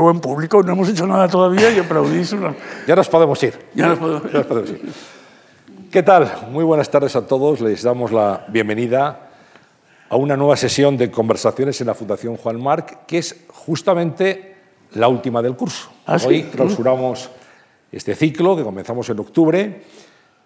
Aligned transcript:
buen 0.00 0.20
público, 0.20 0.62
no 0.62 0.72
hemos 0.72 0.88
hecho 0.88 1.06
nada 1.06 1.28
todavía 1.28 1.70
y 1.70 1.78
aplaudís. 1.78 2.32
Una... 2.32 2.54
Ya 2.86 2.96
nos 2.96 3.08
podemos 3.08 3.42
ir. 3.42 3.54
Ya 3.74 3.88
nos 3.88 3.98
podemos, 3.98 4.32
Ya 4.32 4.38
nos 4.38 4.46
podemos 4.46 4.70
ir. 4.70 4.92
¿Qué 5.90 6.02
tal? 6.02 6.32
Muy 6.50 6.64
buenas 6.64 6.90
tardes 6.90 7.16
a 7.16 7.26
todos. 7.26 7.60
Les 7.60 7.82
damos 7.82 8.12
la 8.12 8.44
bienvenida 8.48 9.30
a 10.08 10.16
una 10.16 10.36
nueva 10.36 10.56
sesión 10.56 10.96
de 10.96 11.10
conversaciones 11.10 11.80
en 11.80 11.88
la 11.88 11.94
Fundación 11.94 12.36
Juan 12.36 12.60
Marc, 12.60 13.06
que 13.06 13.18
es 13.18 13.44
justamente 13.48 14.56
la 14.92 15.08
última 15.08 15.42
del 15.42 15.56
curso. 15.56 15.90
¿Ah, 16.06 16.18
sí? 16.18 16.26
Hoy 16.26 16.42
clausuramos 16.44 17.30
este 17.92 18.14
ciclo 18.14 18.56
que 18.56 18.62
comenzamos 18.62 19.08
en 19.08 19.18
octubre. 19.18 19.82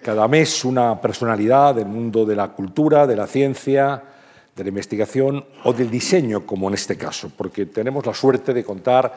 Cada 0.02 0.28
mes 0.28 0.64
una 0.64 1.00
personalidad 1.00 1.74
del 1.74 1.86
mundo 1.86 2.24
de 2.24 2.36
la 2.36 2.48
cultura, 2.48 3.06
de 3.06 3.16
la 3.16 3.27
ciencia, 3.27 4.02
de 4.55 4.62
la 4.62 4.68
investigación 4.68 5.44
o 5.64 5.72
del 5.72 5.91
diseño, 5.91 6.46
como 6.46 6.68
en 6.68 6.74
este 6.74 6.96
caso, 6.96 7.30
porque 7.36 7.66
tenemos 7.66 8.06
la 8.06 8.14
suerte 8.14 8.55
de 8.55 8.64
contar 8.64 9.12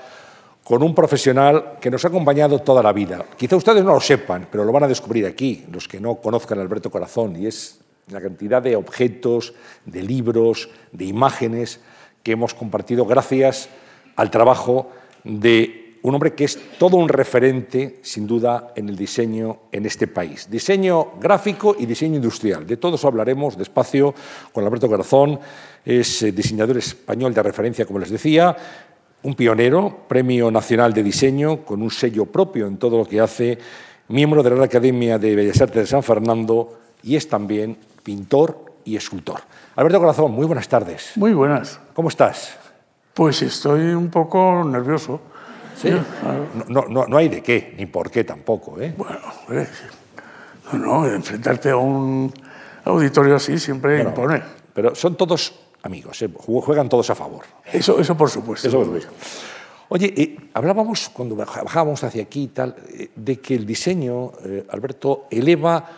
con 0.68 0.84
un 0.84 0.94
profesional 0.94 1.78
que 1.80 1.90
nos 1.90 2.04
ha 2.04 2.10
acompañado 2.10 2.60
toda 2.60 2.84
la 2.84 2.92
vida. 2.92 3.24
Quizá 3.38 3.56
ustedes 3.56 3.86
no 3.86 3.94
lo 3.94 4.02
sepan, 4.02 4.50
pero 4.52 4.66
lo 4.66 4.74
van 4.74 4.84
a 4.84 4.88
descubrir 4.90 5.26
aquí, 5.26 5.64
los 5.72 5.88
que 5.88 5.98
no 5.98 6.16
conozcan 6.16 6.60
a 6.60 6.62
Alberto 6.62 6.92
Corazón, 6.92 7.42
y 7.42 7.48
es 7.48 7.80
la 8.12 8.20
cantidad 8.20 8.62
de 8.62 8.76
objetos, 8.76 9.54
de 9.86 10.04
libros, 10.04 10.70
de 10.92 11.06
imágenes 11.06 11.80
que 12.22 12.34
hemos 12.34 12.54
compartido 12.54 13.06
gracias 13.06 13.70
al 14.18 14.30
trabajo 14.30 14.92
de 15.24 15.88
un 16.02 16.16
hombre 16.16 16.34
que 16.34 16.44
es 16.44 16.60
todo 16.78 16.98
un 16.98 17.10
referente, 17.10 18.00
sin 18.02 18.28
duda, 18.28 18.74
en 18.76 18.90
el 18.90 18.96
diseño 18.96 19.60
en 19.72 19.86
este 19.86 20.08
país. 20.08 20.50
Diseño 20.50 21.14
gráfico 21.20 21.76
y 21.80 21.86
diseño 21.86 22.16
industrial. 22.16 22.68
De 22.68 22.78
todos 22.78 23.04
hablaremos 23.06 23.58
despacio 23.58 24.14
con 24.52 24.66
Alberto 24.66 24.88
Garzón. 24.90 25.40
Es 25.86 26.24
eh, 26.24 26.32
diseñador 26.32 26.78
español 26.78 27.34
de 27.34 27.44
referencia, 27.44 27.86
como 27.86 28.00
les 28.00 28.10
decía, 28.10 28.56
un 29.24 29.36
pionero, 29.36 30.06
Premio 30.08 30.52
Nacional 30.52 30.94
de 30.94 31.04
Diseño, 31.04 31.66
con 31.66 31.82
un 31.82 31.92
sello 31.92 32.26
propio 32.26 32.68
en 32.68 32.78
todo 32.78 32.98
lo 32.98 33.06
que 33.06 33.20
hace, 33.20 33.58
miembro 34.10 34.44
de 34.44 34.52
la 34.52 34.66
Academia 34.66 35.18
de 35.18 35.36
Bellas 35.36 35.62
Artes 35.62 35.82
de 35.84 35.88
San 35.88 36.04
Fernando 36.04 36.80
y 37.04 37.16
es 37.16 37.28
también 37.28 37.78
pintor 38.04 38.66
y 38.86 38.96
escultor. 38.96 39.42
Alberto 39.76 40.00
Corazón, 40.00 40.32
muy 40.32 40.46
buenas 40.46 40.68
tardes. 40.68 41.12
Muy 41.16 41.34
buenas. 41.34 41.80
¿Cómo 41.94 42.10
estás? 42.10 42.58
Pues 43.14 43.42
estoy 43.42 43.90
un 43.90 44.10
poco 44.10 44.64
nervioso. 44.64 45.20
¿Sí? 45.76 45.90
No, 46.68 46.86
no, 46.88 47.06
no 47.06 47.18
hay 47.18 47.30
de 47.30 47.44
qué, 47.44 47.76
ni 47.78 47.86
por 47.86 48.10
qué 48.10 48.24
tampoco. 48.24 48.80
¿eh? 48.80 48.94
Bueno, 48.98 49.18
hombre, 49.42 49.68
no, 50.74 50.80
no, 50.80 51.08
enfrentarte 51.08 51.70
a 51.70 51.78
un 51.78 52.34
auditorio 52.86 53.36
así 53.36 53.60
siempre 53.60 53.96
Bueno, 53.98 54.10
impone. 54.10 54.42
Pero 54.74 54.96
son 54.96 55.16
todos 55.16 55.54
amigos, 55.84 56.22
¿eh? 56.22 56.30
Ju- 56.30 56.62
juegan 56.62 56.90
todos 56.90 57.10
a 57.10 57.16
favor. 57.16 57.44
Eso, 57.72 58.00
eso 58.00 58.16
por 58.18 58.30
supuesto. 58.30 58.68
Eso 58.68 58.82
es 58.82 58.88
bueno. 58.88 59.06
Oye, 59.90 60.14
eh, 60.18 60.38
hablábamos 60.54 61.10
cuando 61.10 61.36
bajábamos 61.36 62.04
hacia 62.04 62.24
aquí 62.24 62.44
y 62.44 62.48
tal, 62.48 62.76
eh, 62.90 63.10
de 63.16 63.40
que 63.40 63.56
el 63.56 63.66
diseño, 63.66 64.32
Alberto, 64.70 65.28
eleva 65.32 65.90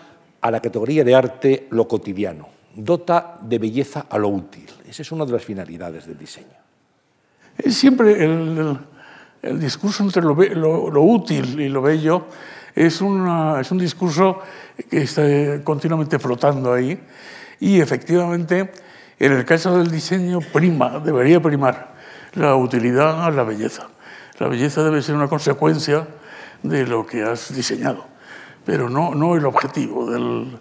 a 0.42 0.52
la 0.52 0.62
categoría 0.62 1.04
de 1.04 1.16
arte 1.16 1.68
lo 1.72 1.88
cotidiano, 1.88 2.48
dota 2.76 3.38
de 3.42 3.58
belleza 3.58 4.06
a 4.10 4.18
lo 4.20 4.28
útil. 4.30 4.68
Esa 4.88 5.02
es 5.02 5.12
una 5.12 5.26
de 5.26 5.32
las 5.34 5.44
finalidades 5.44 6.06
del 6.06 6.18
diseño. 6.18 6.48
Es 7.58 7.76
siempre 7.76 8.24
el, 8.24 8.78
discurso 9.60 10.04
entre 10.04 10.22
lo, 10.22 10.36
be- 10.36 10.54
lo- 10.56 10.90
lo 10.90 11.02
útil 11.02 11.60
y 11.60 11.68
lo 11.68 11.82
bello 11.82 12.26
es, 12.76 13.02
una- 13.02 13.60
es 13.60 13.72
un 13.72 13.80
discurso 13.80 14.40
que 14.90 15.02
está 15.02 15.24
continuamente 15.64 16.20
flotando 16.20 16.72
ahí 16.72 16.98
y 17.60 17.82
efectivamente 17.82 18.72
en 19.20 19.32
el 19.34 19.46
caso 19.46 19.78
del 19.78 19.92
diseño 19.92 20.40
prima, 20.42 21.00
debería 21.00 21.42
primar 21.42 21.94
la 22.34 22.56
utilidad 22.56 23.24
a 23.26 23.32
la 23.32 23.44
belleza. 23.44 23.88
La 24.40 24.48
belleza 24.48 24.84
debe 24.84 25.02
ser 25.02 25.16
una 25.16 25.28
consecuencia 25.28 26.08
de 26.64 26.86
lo 26.86 27.06
que 27.06 27.24
has 27.24 27.54
diseñado, 27.54 28.06
pero 28.66 28.90
no, 28.90 29.14
no 29.16 29.36
el 29.36 29.46
objetivo 29.46 30.10
del, 30.10 30.58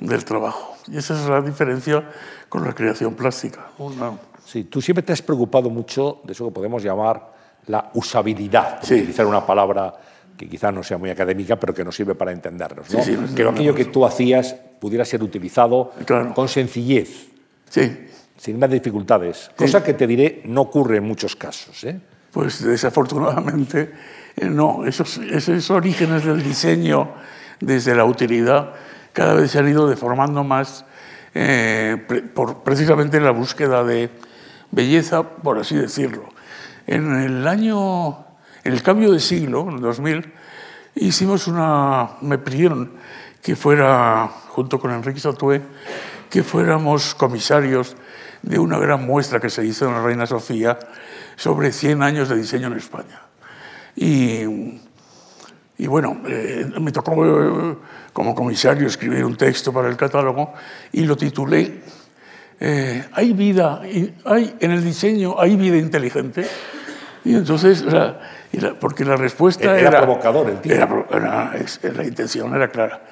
del 0.00 0.24
trabajo. 0.24 0.76
Y 0.88 0.98
esa 0.98 1.14
es 1.20 1.28
la 1.28 1.40
diferencia 1.40 2.04
con 2.48 2.64
la 2.64 2.72
creación 2.72 3.14
plástica. 3.14 3.66
Una- 3.78 4.12
Sí, 4.44 4.62
tú 4.62 4.80
siempre 4.80 5.02
te 5.02 5.12
has 5.12 5.22
preocupado 5.22 5.68
mucho 5.70 6.20
de 6.22 6.32
eso 6.32 6.44
que 6.46 6.52
podemos 6.52 6.80
llamar 6.80 7.32
la 7.66 7.90
usabilidad, 7.94 8.76
por 8.78 8.86
Sí. 8.86 8.94
utilizar 8.94 9.26
una 9.26 9.44
palabra 9.44 9.92
que 10.36 10.48
quizás 10.48 10.72
no 10.72 10.84
sea 10.84 10.98
muy 10.98 11.10
académica, 11.10 11.56
pero 11.56 11.74
que 11.74 11.82
nos 11.84 11.96
sirve 11.96 12.14
para 12.14 12.30
entendernos. 12.30 12.88
¿no? 12.92 13.02
Sí, 13.02 13.16
sí, 13.16 13.34
que 13.34 13.42
aquello 13.42 13.74
que 13.74 13.86
tú 13.86 14.06
hacías 14.06 14.54
pudiera 14.78 15.04
ser 15.04 15.20
utilizado 15.24 15.92
Claro. 16.04 16.32
con 16.32 16.46
sencillez, 16.46 17.26
Sí, 17.68 18.08
sin 18.36 18.58
más 18.58 18.70
dificultades, 18.70 19.50
cosa 19.56 19.82
que 19.82 19.94
te 19.94 20.06
diré 20.06 20.42
no 20.44 20.62
ocurre 20.62 20.98
en 20.98 21.04
muchos 21.04 21.36
casos. 21.36 21.82
¿eh? 21.84 21.98
Pues 22.30 22.62
desafortunadamente 22.62 23.92
eh, 24.36 24.46
no, 24.46 24.84
esos, 24.86 25.18
esos 25.18 25.70
orígenes 25.70 26.24
del 26.24 26.42
diseño 26.42 27.10
desde 27.60 27.94
la 27.94 28.04
utilidad 28.04 28.72
cada 29.12 29.34
vez 29.34 29.50
se 29.50 29.58
han 29.58 29.68
ido 29.68 29.88
deformando 29.88 30.44
más 30.44 30.84
eh, 31.34 31.96
pre- 32.06 32.22
por 32.22 32.62
precisamente 32.62 33.18
la 33.20 33.30
búsqueda 33.30 33.82
de 33.84 34.10
belleza, 34.70 35.22
por 35.22 35.58
así 35.58 35.74
decirlo. 35.74 36.28
En 36.86 37.14
el 37.20 37.46
año, 37.48 38.10
en 38.64 38.72
el 38.72 38.82
cambio 38.82 39.12
de 39.12 39.20
siglo, 39.20 39.62
en 39.68 39.76
el 39.76 39.80
2000, 39.80 40.32
hicimos 40.96 41.46
una, 41.46 42.10
me 42.20 42.38
pidieron 42.38 42.92
que 43.42 43.56
fuera, 43.56 44.28
junto 44.48 44.78
con 44.78 44.90
Enrique 44.92 45.20
Satué, 45.20 45.62
que 46.30 46.42
fuéramos 46.42 47.14
comisarios 47.14 47.96
de 48.42 48.58
una 48.58 48.78
gran 48.78 49.04
muestra 49.06 49.40
que 49.40 49.50
se 49.50 49.64
hizo 49.64 49.86
en 49.86 49.94
la 49.94 50.02
Reina 50.02 50.26
Sofía 50.26 50.78
sobre 51.36 51.72
100 51.72 52.02
años 52.02 52.28
de 52.28 52.36
diseño 52.36 52.68
en 52.68 52.74
España. 52.74 53.20
Y, 53.96 54.42
y 55.78 55.86
bueno, 55.86 56.20
eh, 56.28 56.66
me 56.80 56.92
tocó 56.92 57.14
eh, 57.24 57.76
como 58.12 58.34
comisario 58.34 58.86
escribir 58.86 59.24
un 59.24 59.36
texto 59.36 59.72
para 59.72 59.88
el 59.88 59.96
catálogo 59.96 60.52
y 60.92 61.04
lo 61.04 61.16
titulé 61.16 61.80
eh, 62.60 63.04
¿Hay 63.12 63.32
vida? 63.34 63.82
Hay, 64.24 64.54
en 64.60 64.70
el 64.70 64.82
diseño 64.84 65.38
hay 65.38 65.56
vida 65.56 65.76
inteligente? 65.76 66.46
Y 67.24 67.34
entonces, 67.34 67.84
y 68.52 68.60
la- 68.60 68.74
porque 68.80 69.04
la 69.04 69.16
respuesta 69.16 69.64
Era 69.64 69.88
era... 69.88 70.00
provocador 70.02 70.48
el 70.48 70.60
título. 70.60 71.06
Era 71.10 71.50
era- 71.52 71.92
la 71.94 72.04
intención 72.04 72.54
era 72.54 72.70
clara. 72.70 73.02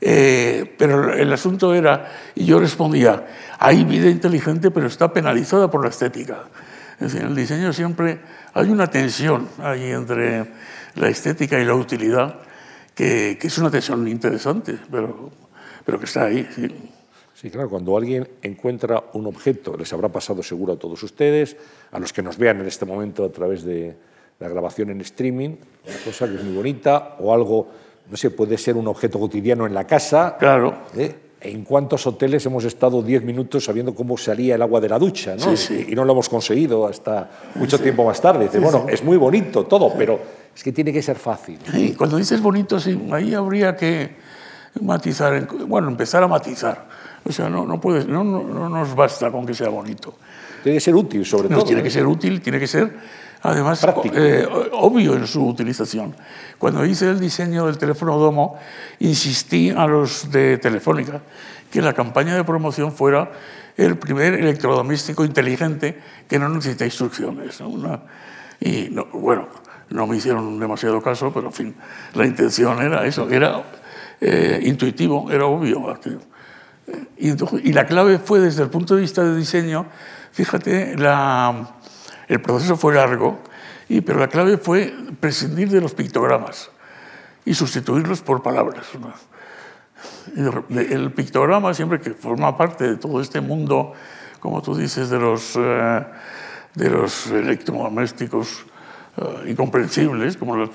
Eh, 0.00 0.74
pero 0.78 1.12
el 1.12 1.32
asunto 1.32 1.74
era, 1.74 2.10
y 2.34 2.46
yo 2.46 2.58
respondía, 2.58 3.26
hay 3.58 3.84
vida 3.84 4.08
inteligente, 4.08 4.70
pero 4.70 4.86
está 4.86 5.12
penalizada 5.12 5.70
por 5.70 5.82
la 5.82 5.90
estética. 5.90 6.44
Es 6.94 7.12
decir, 7.12 7.20
en 7.22 7.28
el 7.28 7.36
diseño 7.36 7.72
siempre 7.72 8.20
hay 8.54 8.70
una 8.70 8.86
tensión 8.86 9.48
ahí 9.58 9.90
entre 9.90 10.46
la 10.94 11.08
estética 11.08 11.60
y 11.60 11.64
la 11.64 11.74
utilidad, 11.74 12.36
que, 12.94 13.38
que 13.40 13.46
es 13.46 13.58
una 13.58 13.70
tensión 13.70 14.06
interesante, 14.08 14.78
pero, 14.90 15.30
pero 15.84 15.98
que 15.98 16.06
está 16.06 16.24
ahí. 16.24 16.48
sí. 16.54 16.68
Sí, 17.40 17.48
claro, 17.48 17.70
cuando 17.70 17.96
alguien 17.96 18.28
encuentra 18.42 19.02
un 19.14 19.26
objeto, 19.26 19.74
les 19.74 19.90
habrá 19.94 20.10
pasado 20.10 20.42
seguro 20.42 20.74
a 20.74 20.78
todos 20.78 21.02
ustedes, 21.02 21.56
a 21.90 21.98
los 21.98 22.12
que 22.12 22.22
nos 22.22 22.36
vean 22.36 22.60
en 22.60 22.66
este 22.66 22.84
momento 22.84 23.24
a 23.24 23.32
través 23.32 23.64
de 23.64 23.96
la 24.40 24.48
grabación 24.50 24.90
en 24.90 25.00
streaming, 25.00 25.56
una 25.86 25.96
cosa 26.04 26.28
que 26.28 26.34
es 26.34 26.44
muy 26.44 26.54
bonita, 26.54 27.16
o 27.18 27.32
algo, 27.32 27.68
no 28.10 28.16
sé, 28.16 28.30
puede 28.30 28.58
ser 28.58 28.76
un 28.76 28.88
objeto 28.88 29.18
cotidiano 29.18 29.66
en 29.66 29.74
la 29.74 29.86
casa. 29.86 30.36
Claro. 30.38 30.74
¿eh? 30.96 31.14
¿En 31.42 31.64
cuántos 31.64 32.06
hoteles 32.06 32.44
hemos 32.44 32.64
estado 32.64 33.02
10 33.02 33.22
minutos 33.24 33.64
sabiendo 33.64 33.94
cómo 33.94 34.18
salía 34.18 34.56
el 34.56 34.62
agua 34.62 34.80
de 34.80 34.88
la 34.90 34.98
ducha? 34.98 35.36
¿no? 35.36 35.56
Sí, 35.56 35.56
sí. 35.56 35.86
Y 35.88 35.94
no 35.94 36.04
lo 36.04 36.12
hemos 36.12 36.28
conseguido 36.28 36.86
hasta 36.86 37.30
mucho 37.54 37.78
tiempo 37.78 38.04
más 38.04 38.20
tarde. 38.20 38.44
Dice, 38.44 38.58
bueno, 38.58 38.86
es 38.88 39.02
muy 39.02 39.16
bonito 39.16 39.64
todo, 39.64 39.94
pero 39.96 40.20
es 40.54 40.62
que 40.62 40.72
tiene 40.72 40.92
que 40.92 41.00
ser 41.02 41.16
fácil. 41.16 41.58
Y 41.72 41.92
cuando 41.92 42.16
dices 42.18 42.42
bonito, 42.42 42.78
sí, 42.78 43.00
ahí 43.12 43.32
habría 43.32 43.74
que 43.74 44.16
matizar, 44.82 45.34
en- 45.34 45.48
bueno, 45.68 45.88
empezar 45.88 46.22
a 46.22 46.28
matizar. 46.28 46.88
O 47.24 47.32
sea, 47.32 47.48
no, 47.48 47.64
no, 47.66 47.80
puedes, 47.80 48.06
no, 48.06 48.22
no, 48.24 48.42
no 48.42 48.68
nos 48.68 48.94
basta 48.94 49.30
con 49.30 49.46
que 49.46 49.54
sea 49.54 49.68
bonito. 49.68 50.14
Tiene 50.62 50.76
que 50.76 50.80
ser 50.80 50.94
útil, 50.94 51.24
sobre 51.24 51.48
No, 51.48 51.56
todo. 51.56 51.66
tiene 51.66 51.80
¿eh? 51.80 51.84
que 51.84 51.90
ser 51.90 52.06
útil, 52.06 52.40
tiene 52.42 52.58
que 52.58 52.66
ser 52.66 52.92
además 53.42 53.86
eh, 54.14 54.46
obvio 54.72 55.14
en 55.14 55.26
su 55.26 55.46
utilización. 55.46 56.14
Cuando 56.58 56.84
hice 56.84 57.08
el 57.10 57.18
diseño 57.20 57.66
del 57.66 57.78
teléfono 57.78 58.16
Domo, 58.18 58.58
insistí 58.98 59.70
a 59.70 59.86
los 59.86 60.30
de 60.30 60.58
Telefónica 60.58 61.20
que 61.70 61.80
la 61.80 61.92
campaña 61.92 62.34
de 62.34 62.44
promoción 62.44 62.92
fuera 62.92 63.30
el 63.76 63.96
primer 63.96 64.34
electrodoméstico 64.34 65.24
inteligente 65.24 65.98
que 66.28 66.38
no 66.38 66.48
necesita 66.48 66.84
instrucciones. 66.84 67.60
¿no? 67.60 67.68
Una- 67.68 68.00
y 68.60 68.88
no- 68.90 69.06
bueno, 69.12 69.48
no 69.88 70.06
me 70.06 70.16
hicieron 70.16 70.58
demasiado 70.60 71.00
caso, 71.00 71.32
pero 71.32 71.46
en 71.46 71.52
fin, 71.52 71.74
la 72.14 72.26
intención 72.26 72.80
era 72.82 73.06
eso, 73.06 73.28
era 73.30 73.62
eh, 74.20 74.60
intuitivo, 74.64 75.30
era 75.30 75.46
obvio. 75.46 75.98
Y, 77.16 77.30
entonces- 77.30 77.60
y 77.64 77.72
la 77.72 77.86
clave 77.86 78.18
fue 78.18 78.40
desde 78.40 78.62
el 78.64 78.68
punto 78.68 78.94
de 78.96 79.00
vista 79.02 79.22
de 79.24 79.34
diseño, 79.36 79.86
fíjate, 80.32 80.96
la, 80.98 81.70
el 82.30 82.40
proceso 82.40 82.76
fue 82.76 82.94
largo, 82.94 83.40
y, 83.88 84.02
pero 84.02 84.20
la 84.20 84.28
clave 84.28 84.56
fue 84.56 84.94
prescindir 85.18 85.68
de 85.68 85.80
los 85.80 85.94
pictogramas 85.94 86.70
y 87.44 87.54
sustituirlos 87.54 88.20
por 88.20 88.40
palabras. 88.40 88.86
¿no? 88.94 89.12
El 90.70 91.10
pictograma 91.10 91.74
siempre 91.74 92.00
que 92.00 92.12
forma 92.12 92.56
parte 92.56 92.84
de 92.84 92.96
todo 92.98 93.20
este 93.20 93.40
mundo, 93.40 93.94
como 94.38 94.62
tú 94.62 94.76
dices, 94.76 95.10
de 95.10 95.18
los, 95.18 95.56
eh, 95.56 96.06
de 96.76 96.90
los 96.90 97.26
electrodomésticos 97.26 98.64
y 99.44 99.54
comprensibles, 99.54 100.36
como 100.36 100.70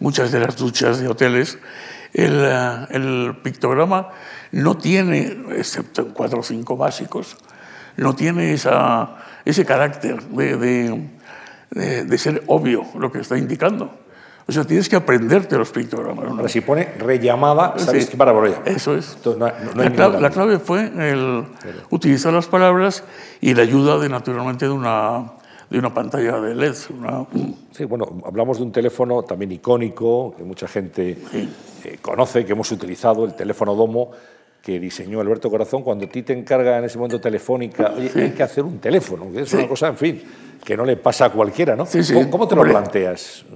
muchas 0.00 0.32
de 0.32 0.40
las 0.40 0.56
duchas 0.56 0.98
de 0.98 1.06
hoteles, 1.06 1.58
el, 2.12 2.44
el, 2.90 3.36
pictograma 3.40 4.08
no 4.50 4.76
tiene, 4.76 5.44
excepto 5.56 6.02
en 6.02 6.10
cuatro 6.10 6.40
o 6.40 6.42
cinco 6.42 6.76
básicos, 6.76 7.36
no 7.96 8.16
tiene 8.16 8.52
esa, 8.52 9.16
ese 9.44 9.64
carácter 9.64 10.22
de, 10.22 10.56
de, 11.70 12.04
de, 12.04 12.18
ser 12.18 12.42
obvio 12.46 12.84
lo 12.98 13.10
que 13.12 13.20
está 13.20 13.36
indicando. 13.36 13.90
O 14.46 14.52
sea, 14.52 14.64
tienes 14.64 14.88
que 14.88 14.96
aprenderte 14.96 15.58
los 15.58 15.70
pictogramas. 15.70 16.34
¿no? 16.34 16.48
si 16.48 16.62
pone 16.62 16.94
rellamada, 16.98 17.78
sabes 17.78 18.08
que 18.08 18.16
para 18.16 18.32
por 18.32 18.48
Eso 18.64 18.96
es. 18.96 19.18
la, 19.38 19.52
clave, 19.92 20.20
la, 20.20 20.30
clave, 20.30 20.58
fue 20.58 20.90
el 21.10 21.44
utilizar 21.90 22.32
las 22.32 22.46
palabras 22.46 23.04
y 23.42 23.52
la 23.52 23.62
ayuda, 23.62 23.98
de, 23.98 24.08
naturalmente, 24.08 24.64
de 24.64 24.70
una, 24.70 25.32
de 25.68 25.78
una 25.78 25.92
pantalla 25.92 26.40
de 26.40 26.54
LED. 26.54 26.74
Sí, 27.72 27.84
bueno, 27.84 28.22
hablamos 28.24 28.56
de 28.56 28.64
un 28.64 28.72
teléfono 28.72 29.22
también 29.22 29.52
icónico, 29.52 30.34
que 30.34 30.44
mucha 30.44 30.66
gente 30.66 31.18
eh, 31.84 31.98
conoce, 32.00 32.46
que 32.46 32.52
hemos 32.52 32.72
utilizado, 32.72 33.26
el 33.26 33.34
teléfono 33.34 33.74
Domo, 33.74 34.12
que 34.68 34.78
diseñó 34.78 35.18
Alberto 35.22 35.48
Corazón, 35.48 35.82
cuando 35.82 36.06
ti 36.08 36.22
te 36.22 36.34
encarga 36.34 36.76
en 36.76 36.84
ese 36.84 36.98
momento 36.98 37.18
Telefónica, 37.18 37.94
oye, 37.96 38.10
hay 38.14 38.32
que 38.32 38.42
hacer 38.42 38.64
un 38.64 38.78
teléfono, 38.78 39.32
que 39.32 39.40
es 39.40 39.52
una 39.54 39.66
cosa, 39.66 39.88
en 39.88 39.96
fin, 39.96 40.22
que 40.62 40.76
no 40.76 40.84
le 40.84 40.98
pasa 40.98 41.24
a 41.24 41.30
cualquiera, 41.30 41.74
¿no? 41.74 41.86
¿Cómo, 41.86 42.30
¿Cómo, 42.30 42.46
te 42.46 42.54
lo 42.54 42.64
planteas? 42.64 43.46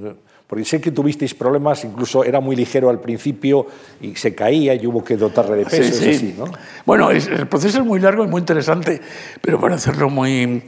Porque 0.46 0.64
sé 0.64 0.80
que 0.80 0.90
tuvisteis 0.90 1.34
problemas, 1.34 1.84
incluso 1.84 2.24
era 2.24 2.40
muy 2.40 2.56
ligero 2.56 2.88
al 2.88 2.98
principio 2.98 3.66
y 4.00 4.16
se 4.16 4.34
caía 4.34 4.74
y 4.74 4.86
hubo 4.86 5.04
que 5.04 5.18
dotarle 5.18 5.56
de 5.56 5.66
peso. 5.66 5.92
Sí, 6.02 6.14
sí. 6.14 6.34
¿no? 6.38 6.46
Bueno, 6.86 7.10
el 7.10 7.46
proceso 7.46 7.80
es 7.80 7.84
muy 7.84 8.00
largo 8.00 8.24
y 8.24 8.28
muy 8.28 8.40
interesante, 8.40 8.98
pero 9.42 9.60
para 9.60 9.74
hacerlo 9.74 10.08
muy 10.08 10.62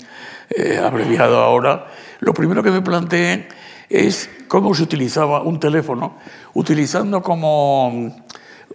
eh, 0.50 0.76
abreviado 0.76 1.38
ahora, 1.38 1.86
lo 2.20 2.34
primero 2.34 2.62
que 2.62 2.70
me 2.70 2.82
planteé 2.82 3.48
es 3.88 4.28
cómo 4.46 4.74
se 4.74 4.82
utilizaba 4.82 5.40
un 5.42 5.58
teléfono, 5.58 6.18
utilizando 6.52 7.22
como 7.22 8.12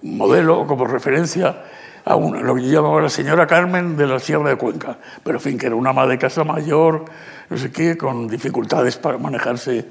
modelo, 0.01 0.65
como 0.67 0.85
referencia 0.85 1.63
a 2.05 2.15
lo 2.15 2.55
que 2.55 2.63
yo 2.63 2.81
llamaba 2.81 3.01
la 3.01 3.09
señora 3.09 3.45
Carmen 3.45 3.95
de 3.95 4.07
la 4.07 4.19
Sierra 4.19 4.49
de 4.49 4.55
Cuenca, 4.55 4.97
pero 5.23 5.37
en 5.37 5.41
fin, 5.41 5.57
que 5.57 5.67
era 5.67 5.75
una 5.75 5.91
ama 5.91 6.07
de 6.07 6.17
casa 6.17 6.43
mayor, 6.43 7.05
no 7.49 7.57
sé 7.57 7.71
qué, 7.71 7.97
con 7.97 8.27
dificultades 8.27 8.97
para 8.97 9.17
manejarse 9.17 9.85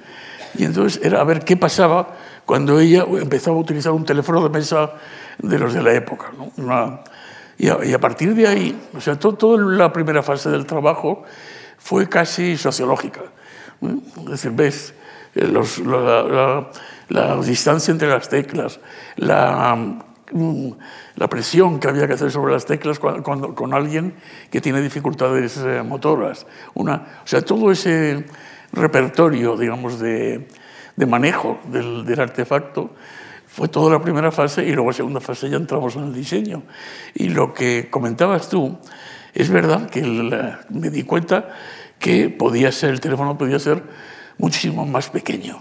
y 0.55 0.65
entonces 0.65 1.01
era 1.05 1.21
a 1.21 1.25
ver 1.25 1.45
qué 1.45 1.57
pasaba 1.57 2.09
cuando 2.45 2.81
ella 2.81 3.05
empezaba 3.21 3.57
a 3.57 3.61
utilizar 3.61 3.93
un 3.93 4.05
teléfono 4.05 4.43
de 4.43 4.49
mesa 4.49 4.93
de 5.39 5.59
los 5.59 5.75
de 5.75 5.83
la 5.83 5.93
época. 5.93 6.33
¿no? 6.57 7.03
y, 7.59 7.69
a, 7.69 8.01
partir 8.01 8.35
de 8.35 8.47
ahí, 8.47 8.89
o 8.97 9.01
sea, 9.01 9.19
toda 9.19 9.63
la 9.63 9.93
primera 9.93 10.23
fase 10.23 10.49
del 10.49 10.65
trabajo 10.65 11.25
fue 11.77 12.09
casi 12.09 12.57
sociológica. 12.57 13.21
Es 14.25 14.31
decir, 14.31 14.53
ves 14.53 14.95
eh, 15.35 15.47
los, 15.47 15.81
distancia 17.45 17.93
entre 17.93 18.09
las 18.09 18.29
teclas, 18.29 18.81
la, 19.17 19.77
mm, 20.33 20.71
la, 21.17 21.29
presión 21.29 21.81
que 21.81 21.89
había 21.89 22.07
que 22.07 22.15
hacer 22.15 22.31
sobre 22.31 22.53
las 22.53 22.67
teclas 22.67 22.99
cuando, 22.99 23.55
con 23.55 23.75
alguien 23.75 24.15
que 24.51 24.61
tiene 24.61 24.81
dificultades 24.81 25.57
eh, 25.59 25.83
motoras. 25.83 26.47
Una, 26.75 27.21
o 27.25 27.27
sea, 27.27 27.43
todo 27.43 27.71
ese 27.71 28.27
repertorio, 28.73 29.57
digamos, 29.57 29.99
de, 29.99 30.49
de 30.97 31.07
manejo 31.07 31.59
del, 31.71 32.05
del, 32.05 32.21
artefacto, 32.21 32.91
fue 33.47 33.69
toda 33.69 33.93
la 33.93 34.03
primera 34.03 34.31
fase 34.31 34.65
y 34.65 34.73
luego 34.73 34.91
la 34.91 34.97
segunda 34.97 35.21
fase 35.21 35.49
ya 35.49 35.57
entramos 35.57 35.97
en 35.97 36.05
el 36.05 36.15
diseño. 36.15 36.63
Y 37.15 37.31
lo 37.31 37.55
que 37.55 37.89
comentabas 37.91 38.49
tú, 38.49 38.79
es 39.35 39.51
verdad 39.51 39.89
que 39.89 40.03
me 40.71 40.91
di 40.91 41.05
cuenta 41.05 41.49
que 41.99 42.29
podía 42.29 42.73
ser, 42.73 42.91
el 42.91 43.01
teléfono 43.01 43.39
podía 43.39 43.59
ser 43.59 43.83
muchísimo 44.39 44.87
más 44.87 45.11
pequeño, 45.11 45.61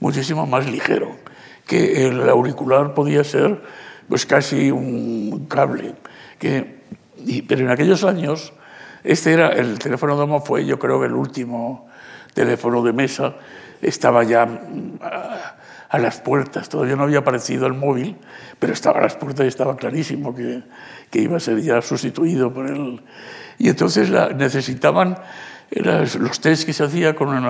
muchísimo 0.00 0.46
más 0.46 0.66
ligero, 0.66 1.16
que 1.66 2.06
el 2.06 2.28
auricular 2.28 2.94
podía 2.94 3.24
ser 3.24 3.62
pues 4.08 4.26
casi 4.26 4.70
un 4.70 5.46
cable. 5.48 5.94
Pero 6.40 7.60
en 7.62 7.70
aquellos 7.70 8.04
años, 8.04 8.52
este 9.04 9.32
era, 9.32 9.48
el 9.48 9.78
teléfono 9.78 10.16
Domo 10.16 10.40
fue 10.40 10.64
yo 10.64 10.78
creo 10.78 11.04
el 11.04 11.14
último 11.14 11.88
teléfono 12.34 12.82
de 12.82 12.92
mesa, 12.92 13.34
estaba 13.82 14.24
ya 14.24 14.46
mm, 14.46 14.98
a, 15.90 15.98
las 15.98 16.20
puertas, 16.20 16.68
todavía 16.68 16.96
no 16.96 17.04
había 17.04 17.18
aparecido 17.18 17.66
el 17.66 17.72
móvil, 17.72 18.16
pero 18.58 18.72
estaba 18.72 18.98
a 19.00 19.02
las 19.02 19.16
puertas 19.16 19.44
y 19.46 19.48
estaba 19.48 19.76
clarísimo 19.76 20.34
que, 20.34 20.62
que 21.10 21.20
iba 21.20 21.38
a 21.38 21.40
ser 21.40 21.60
ya 21.60 21.80
sustituido 21.80 22.52
por 22.52 22.66
él. 22.66 23.02
Y 23.58 23.68
entonces 23.68 24.10
la, 24.10 24.28
necesitaban, 24.28 25.18
los 25.70 26.40
test 26.40 26.66
que 26.66 26.72
se 26.72 26.84
hacía 26.84 27.14
con, 27.14 27.48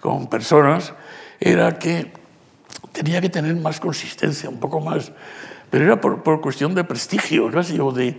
con 0.00 0.26
personas, 0.28 0.94
era 1.42 1.78
que 1.78 2.12
tenía 2.92 3.20
que 3.20 3.28
tener 3.28 3.54
más 3.56 3.80
consistencia, 3.80 4.48
un 4.48 4.60
poco 4.60 4.80
más, 4.80 5.12
pero 5.70 5.84
era 5.84 6.00
por, 6.00 6.22
por 6.22 6.40
cuestión 6.40 6.74
de 6.74 6.84
prestigio, 6.84 7.50
casi, 7.50 7.78
o 7.80 7.90
de, 7.90 8.18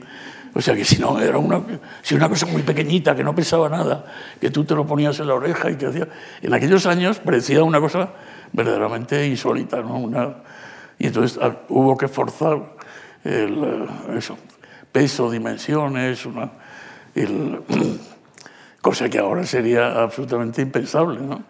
o 0.54 0.62
sea 0.62 0.76
que 0.76 0.86
si 0.86 1.00
no, 1.00 1.20
era 1.20 1.38
una, 1.38 1.62
si 2.02 2.16
una 2.16 2.30
cosa 2.30 2.46
muy 2.46 2.62
pequeñita, 2.62 3.16
que 3.16 3.24
no 3.24 3.34
pesaba 3.34 3.70
nada, 3.70 4.06
que 4.40 4.52
tú 4.52 4.66
te 4.66 4.76
lo 4.76 4.86
ponías 4.86 5.20
en 5.20 5.28
la 5.28 5.36
oreja 5.36 5.72
y 5.72 5.76
que 5.76 5.88
hacía... 5.88 6.08
En 6.42 6.54
aquellos 6.54 6.86
años 6.86 7.20
parecía 7.20 7.64
una 7.64 7.80
cosa 7.80 8.10
verdaderamente 8.52 9.26
insólita, 9.26 9.82
¿no? 9.82 9.98
Una, 9.98 10.36
y 11.00 11.08
entonces 11.08 11.40
ah, 11.42 11.56
hubo 11.70 11.98
que 11.98 12.08
forzar 12.08 12.76
el, 13.24 13.88
eso, 14.16 14.38
peso, 14.92 15.32
dimensiones, 15.32 16.26
una, 16.26 16.52
el, 17.16 17.62
cosa 18.84 19.10
que 19.10 19.18
ahora 19.18 19.46
sería 19.46 20.04
absolutamente 20.04 20.62
impensable. 20.62 21.22
¿no? 21.22 21.42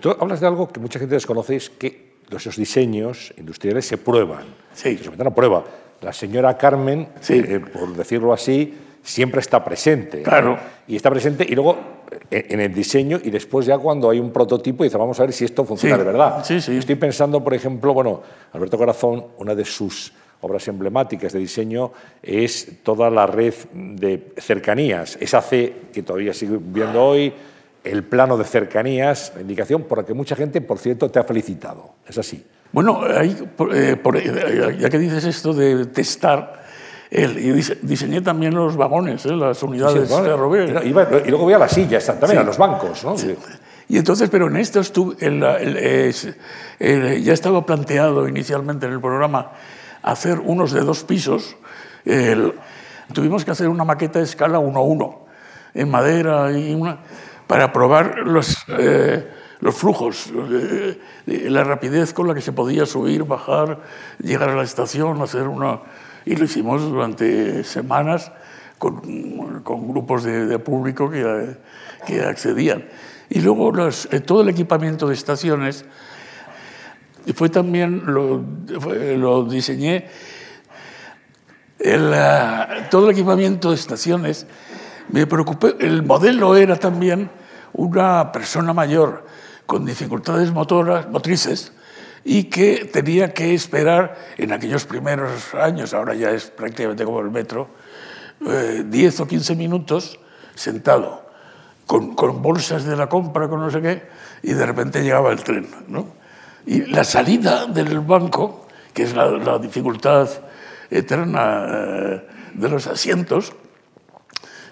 Tú 0.00 0.16
hablas 0.18 0.40
de 0.40 0.46
algo 0.46 0.66
que 0.66 0.80
mucha 0.80 0.98
gente 0.98 1.14
desconoce, 1.14 1.56
es 1.56 1.68
que 1.68 2.14
esos 2.34 2.56
diseños 2.56 3.34
industriales 3.36 3.84
se 3.84 3.98
prueban, 3.98 4.44
sí. 4.72 4.96
se 4.96 5.04
someten 5.04 5.26
a 5.26 5.34
prueba 5.34 5.62
la 6.00 6.12
señora 6.12 6.56
Carmen, 6.56 7.08
eh, 7.28 7.60
por 7.72 7.94
decirlo 7.94 8.32
así, 8.32 8.74
siempre 9.02 9.40
está 9.40 9.62
presente. 9.62 10.22
Claro. 10.22 10.58
Y 10.88 10.96
está 10.96 11.10
presente 11.10 11.44
y 11.46 11.54
luego 11.54 11.76
eh, 12.30 12.46
en 12.48 12.60
el 12.60 12.72
diseño 12.72 13.20
y 13.22 13.30
después 13.30 13.66
ya 13.66 13.76
cuando 13.78 14.08
hay 14.08 14.18
un 14.18 14.32
prototipo 14.32 14.82
dice 14.82 14.96
vamos 14.96 15.20
a 15.20 15.24
ver 15.24 15.32
si 15.32 15.44
esto 15.44 15.64
funciona 15.64 15.98
de 15.98 16.04
verdad. 16.04 16.42
Sí, 16.44 16.60
sí. 16.60 16.76
Estoy 16.76 16.94
pensando, 16.94 17.44
por 17.44 17.52
ejemplo, 17.52 17.92
bueno, 17.92 18.22
Alberto 18.52 18.78
Corazón, 18.78 19.26
una 19.36 19.54
de 19.54 19.64
sus 19.64 20.12
obras 20.40 20.66
emblemáticas 20.68 21.32
de 21.32 21.38
diseño 21.38 21.92
es 22.22 22.82
toda 22.82 23.10
la 23.10 23.26
red 23.26 23.54
de 23.72 24.32
cercanías, 24.38 25.16
esa 25.20 25.42
C 25.42 25.74
que 25.92 26.02
todavía 26.02 26.32
sigue 26.32 26.58
viendo 26.60 27.04
hoy, 27.04 27.32
el 27.84 28.04
plano 28.04 28.36
de 28.36 28.44
cercanías, 28.44 29.32
la 29.34 29.42
indicación 29.42 29.84
por 29.84 29.98
la 29.98 30.04
que 30.04 30.14
mucha 30.14 30.36
gente, 30.36 30.60
por 30.60 30.78
cierto, 30.78 31.10
te 31.10 31.18
ha 31.18 31.24
felicitado. 31.24 31.94
Es 32.06 32.18
así. 32.18 32.44
Bueno, 32.72 33.06
eh, 33.06 33.36
eh, 33.74 34.76
ya 34.78 34.90
que 34.90 34.98
dices 34.98 35.24
esto 35.24 35.52
de 35.52 35.86
testar, 35.86 36.60
yo 37.10 37.54
diseñé 37.82 38.20
también 38.20 38.54
los 38.54 38.76
vagones, 38.76 39.26
eh, 39.26 39.34
las 39.34 39.62
unidades 39.62 40.08
ferroviarias. 40.08 40.84
Y, 40.84 40.90
luego 40.90 41.44
voy 41.44 41.54
a 41.54 41.58
las 41.58 41.72
sillas 41.72 42.06
también, 42.06 42.38
a 42.38 42.44
los 42.44 42.58
bancos. 42.58 43.04
¿no? 43.04 43.16
Y 43.88 43.98
entonces, 43.98 44.30
pero 44.30 44.46
en 44.46 44.56
esto 44.56 44.78
estuve, 44.80 45.16
ya 46.78 47.32
estaba 47.32 47.66
planteado 47.66 48.28
inicialmente 48.28 48.86
en 48.86 48.92
el 48.92 49.00
programa 49.00 49.50
hacer 50.02 50.38
unos 50.40 50.72
de 50.72 50.80
dos 50.80 51.04
pisos. 51.04 51.56
tuvimos 53.12 53.44
que 53.44 53.50
hacer 53.50 53.68
una 53.68 53.84
maqueta 53.84 54.18
de 54.18 54.24
escala 54.24 54.58
1-1 54.58 55.18
en 55.74 55.90
madera 55.90 56.50
y 56.52 56.74
una, 56.74 56.98
para 57.46 57.72
probar 57.72 58.18
los 58.18 58.56
los 59.60 59.74
flujos, 59.74 60.32
eh, 60.34 60.98
la 61.26 61.64
rapidez 61.64 62.12
con 62.12 62.26
la 62.26 62.34
que 62.34 62.40
se 62.40 62.52
podía 62.52 62.86
subir, 62.86 63.24
bajar, 63.24 63.80
llegar 64.18 64.50
a 64.50 64.56
la 64.56 64.62
estación, 64.62 65.20
hacer 65.22 65.46
una... 65.48 65.80
Y 66.24 66.36
lo 66.36 66.44
hicimos 66.44 66.82
durante 66.82 67.64
semanas 67.64 68.32
con, 68.78 69.60
con 69.62 69.88
grupos 69.88 70.24
de, 70.24 70.58
público 70.58 71.10
que, 71.10 71.56
que, 72.06 72.22
accedían. 72.22 72.86
Y 73.28 73.40
luego 73.40 73.72
eh, 73.88 74.20
todo 74.20 74.42
el 74.42 74.48
equipamiento 74.48 75.08
de 75.08 75.14
estaciones 75.14 75.84
fue 77.32 77.48
también, 77.48 78.02
lo, 78.06 79.44
diseñé, 79.44 80.08
el, 81.78 82.14
todo 82.90 83.08
el 83.08 83.12
equipamiento 83.12 83.70
de 83.70 83.76
estaciones, 83.76 84.46
me 85.08 85.26
preocupé, 85.26 85.76
el 85.80 86.02
modelo 86.02 86.56
era 86.56 86.76
también 86.76 87.30
una 87.72 88.32
persona 88.32 88.72
mayor 88.72 89.26
con 89.66 89.84
dificultades 89.84 90.50
motoras, 90.52 91.08
motrices 91.08 91.72
y 92.24 92.44
que 92.44 92.88
tenía 92.92 93.32
que 93.32 93.54
esperar 93.54 94.16
en 94.36 94.52
aquellos 94.52 94.84
primeros 94.84 95.54
años, 95.54 95.94
ahora 95.94 96.14
ya 96.14 96.30
es 96.30 96.50
prácticamente 96.50 97.04
como 97.04 97.20
el 97.20 97.30
metro, 97.30 97.68
10 98.40 99.20
eh, 99.20 99.22
o 99.22 99.26
15 99.26 99.54
minutos 99.54 100.18
sentado, 100.54 101.30
con, 101.86 102.14
con, 102.14 102.42
bolsas 102.42 102.84
de 102.84 102.96
la 102.96 103.08
compra, 103.08 103.48
con 103.48 103.60
no 103.60 103.70
sé 103.70 103.80
qué, 103.80 104.02
y 104.42 104.52
de 104.52 104.66
repente 104.66 105.02
llegaba 105.02 105.32
el 105.32 105.42
tren. 105.42 105.66
¿no? 105.88 106.19
Y 106.66 106.86
la 106.86 107.04
salida 107.04 107.66
del 107.66 108.00
banco, 108.00 108.66
que 108.92 109.04
es 109.04 109.14
la, 109.14 109.58
dificultad 109.58 110.28
eterna 110.90 111.66
eh, 111.68 112.26
de 112.54 112.68
los 112.68 112.86
asientos, 112.86 113.52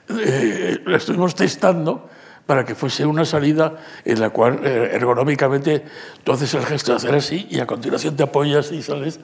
eh, 0.09 0.79
la 0.87 0.97
estuvimos 0.97 1.35
testando 1.35 2.09
para 2.49 2.65
que 2.65 2.75
fuese 2.75 3.05
una 3.05 3.27
salida 3.27 3.77
en 4.07 4.21
la 4.21 4.31
cual 4.31 4.65
eh, 4.65 4.89
ergonómicamente 4.95 5.85
tú 6.25 6.33
haces 6.33 6.55
el 6.55 6.65
gesto 6.65 6.93
de 6.93 6.97
hacer 6.97 7.15
así 7.15 7.47
y 7.51 7.61
a 7.61 7.67
continuación 7.67 8.17
te 8.17 8.23
apoyas 8.23 8.73
y 8.73 8.83
sales 8.83 9.21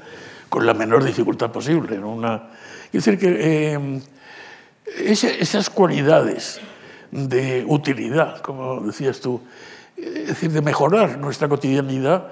con 0.50 0.66
la 0.66 0.74
menor 0.74 1.02
dificultad 1.02 1.50
posible. 1.50 1.98
Una... 1.98 2.50
Es 2.92 3.02
decir, 3.02 3.18
que 3.18 3.72
eh, 3.74 4.02
esas 5.06 5.70
cualidades 5.70 6.60
de 7.10 7.64
utilidad, 7.66 8.42
como 8.42 8.82
decías 8.82 9.20
tú, 9.20 9.40
es 9.96 10.28
decir, 10.28 10.50
de 10.50 10.60
mejorar 10.60 11.16
nuestra 11.16 11.48
cotidianidad, 11.48 12.26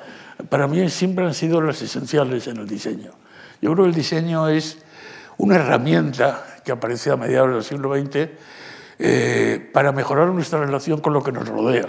para 0.49 0.67
mí 0.67 0.89
siempre 0.89 1.25
han 1.25 1.35
sido 1.35 1.61
las 1.61 1.81
esenciales 1.83 2.47
en 2.47 2.59
el 2.59 2.69
diseño. 2.69 3.13
Yo 3.61 3.73
creo 3.73 3.85
que 3.85 3.91
el 3.91 3.95
diseño 3.95 4.49
es 4.49 4.79
una 5.39 5.57
herramienta 5.57 6.45
que 6.65 6.73
aparece 6.73 7.11
a 7.11 7.17
mediados 7.17 7.51
del 7.51 7.65
siglo 7.65 7.95
XX 7.95 8.31
eh, 8.99 9.71
para 9.73 9.93
mejorar 9.93 10.29
nuestra 10.29 10.61
relación 10.61 11.01
con 11.01 11.13
lo 11.13 11.23
que 11.23 11.33
nos 11.33 11.49
rodea, 11.49 11.89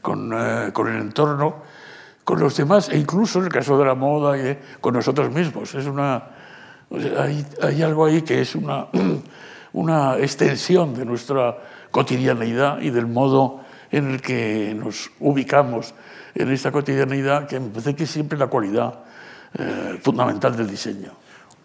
con, 0.00 0.32
eh, 0.32 0.70
con, 0.72 0.88
el 0.88 1.00
entorno, 1.00 1.62
con 2.24 2.40
los 2.40 2.56
demás 2.56 2.88
e 2.88 2.98
incluso 2.98 3.38
en 3.38 3.46
el 3.46 3.52
caso 3.52 3.78
de 3.78 3.84
la 3.84 3.94
moda 3.94 4.38
y 4.38 4.58
con 4.80 4.94
nosotros 4.94 5.30
mismos. 5.30 5.74
Es 5.74 5.86
una, 5.86 6.30
hay, 7.18 7.44
hay, 7.62 7.82
algo 7.82 8.06
ahí 8.06 8.22
que 8.22 8.40
es 8.40 8.54
una, 8.54 8.88
una 9.72 10.16
extensión 10.18 10.94
de 10.94 11.04
nuestra 11.04 11.58
cotidianidad 11.90 12.80
y 12.80 12.90
del 12.90 13.06
modo 13.06 13.60
en 13.90 14.12
el 14.12 14.20
que 14.20 14.74
nos 14.78 15.10
ubicamos 15.20 15.94
en 16.38 16.52
esta 16.52 16.70
cotidianidad, 16.70 17.46
que 17.46 17.58
me 17.58 17.68
parece 17.68 17.94
que 17.96 18.04
es 18.04 18.10
siempre 18.10 18.38
la 18.38 18.46
cualidad 18.46 19.00
eh, 19.58 19.98
fundamental 20.00 20.56
del 20.56 20.68
diseño. 20.68 21.10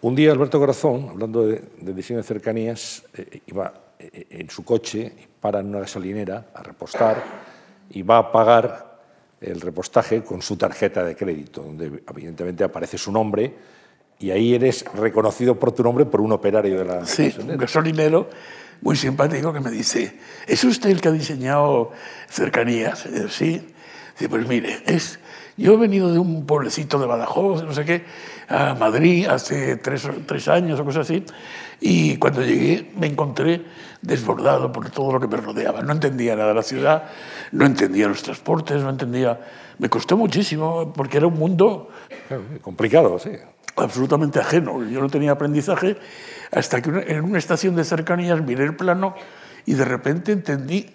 Un 0.00 0.14
día 0.14 0.32
Alberto 0.32 0.58
Corazón, 0.58 1.08
hablando 1.10 1.46
de, 1.46 1.62
diseño 1.80 2.18
de 2.18 2.24
cercanías, 2.24 3.04
eh, 3.14 3.40
iba 3.46 3.72
eh, 3.98 4.26
en 4.30 4.50
su 4.50 4.64
coche, 4.64 5.12
para 5.40 5.60
en 5.60 5.66
una 5.66 5.80
gasolinera 5.80 6.46
a 6.54 6.62
repostar 6.62 7.22
y 7.90 8.02
va 8.02 8.18
a 8.18 8.32
pagar 8.32 9.00
el 9.40 9.60
repostaje 9.60 10.22
con 10.22 10.42
su 10.42 10.56
tarjeta 10.56 11.04
de 11.04 11.14
crédito, 11.14 11.62
donde 11.62 12.02
evidentemente 12.08 12.64
aparece 12.64 12.98
su 12.98 13.12
nombre 13.12 13.54
y 14.18 14.30
ahí 14.30 14.54
eres 14.54 14.84
reconocido 14.94 15.58
por 15.58 15.72
tu 15.72 15.82
nombre 15.82 16.06
por 16.06 16.20
un 16.20 16.32
operario 16.32 16.78
de 16.78 16.84
la 16.84 17.04
Sí, 17.04 17.34
un 17.38 17.56
gasolinero 17.58 18.28
muy 18.80 18.96
simpático 18.96 19.52
que 19.52 19.60
me 19.60 19.70
dice, 19.70 20.18
¿es 20.46 20.64
usted 20.64 20.90
el 20.90 21.00
que 21.00 21.08
ha 21.08 21.12
diseñado 21.12 21.92
cercanías? 22.28 23.06
sí. 23.28 23.73
Dice, 24.14 24.28
pues 24.28 24.46
mire, 24.46 24.82
es, 24.86 25.18
yo 25.56 25.74
he 25.74 25.76
venido 25.76 26.12
de 26.12 26.18
un 26.20 26.46
pueblecito 26.46 26.98
de 26.98 27.06
Badajoz, 27.06 27.64
no 27.64 27.72
sé 27.72 27.84
qué, 27.84 28.04
a 28.48 28.74
Madrid 28.74 29.26
hace 29.26 29.76
tres, 29.76 30.08
tres 30.26 30.46
años 30.48 30.78
o 30.78 30.84
cosas 30.84 31.10
así, 31.10 31.24
y 31.80 32.16
cuando 32.18 32.42
llegué 32.42 32.92
me 32.96 33.08
encontré 33.08 33.62
desbordado 34.02 34.70
por 34.70 34.90
todo 34.90 35.12
lo 35.12 35.20
que 35.20 35.26
me 35.26 35.36
rodeaba. 35.36 35.82
No 35.82 35.92
entendía 35.92 36.36
nada 36.36 36.48
de 36.48 36.54
la 36.54 36.62
ciudad, 36.62 37.04
no 37.52 37.66
entendía 37.66 38.06
los 38.08 38.22
transportes, 38.22 38.82
no 38.82 38.90
entendía... 38.90 39.40
Me 39.78 39.88
costó 39.88 40.16
muchísimo 40.16 40.92
porque 40.92 41.16
era 41.16 41.26
un 41.26 41.34
mundo... 41.34 41.90
Complicado, 42.62 43.18
sí. 43.18 43.30
Absolutamente 43.76 44.38
ajeno. 44.38 44.84
Yo 44.84 45.00
no 45.00 45.08
tenía 45.08 45.32
aprendizaje 45.32 45.96
hasta 46.52 46.80
que 46.80 46.90
en 47.08 47.24
una 47.24 47.38
estación 47.38 47.74
de 47.74 47.82
cercanías 47.82 48.40
miré 48.40 48.64
el 48.64 48.76
plano 48.76 49.14
y 49.66 49.74
de 49.74 49.84
repente 49.84 50.30
entendí, 50.30 50.86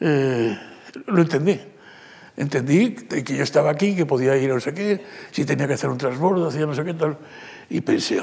eh, 0.00 0.56
lo 1.06 1.20
entendí 1.20 1.60
entendí 2.36 2.94
que 2.94 3.36
yo 3.36 3.42
estaba 3.42 3.70
aquí, 3.70 3.94
que 3.94 4.06
podía 4.06 4.36
ir 4.36 4.50
a 4.50 4.54
no 4.54 4.60
sé 4.60 4.74
qué, 4.74 5.04
si 5.30 5.44
tenía 5.44 5.66
que 5.66 5.74
hacer 5.74 5.90
un 5.90 5.98
transbordo, 5.98 6.48
hacía 6.48 6.66
no 6.66 6.74
sé 6.74 6.84
qué 6.84 6.94
tal. 6.94 7.18
Y 7.70 7.80
pensé, 7.80 8.20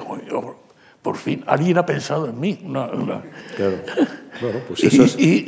por 1.01 1.17
fin, 1.17 1.43
alguien 1.47 1.77
ha 1.77 1.85
pensado 1.85 2.27
en 2.27 2.39
mí. 2.39 2.59
Claro. 2.61 3.23
pues 4.67 4.83
eso 4.83 5.03
es... 5.03 5.17
y, 5.19 5.45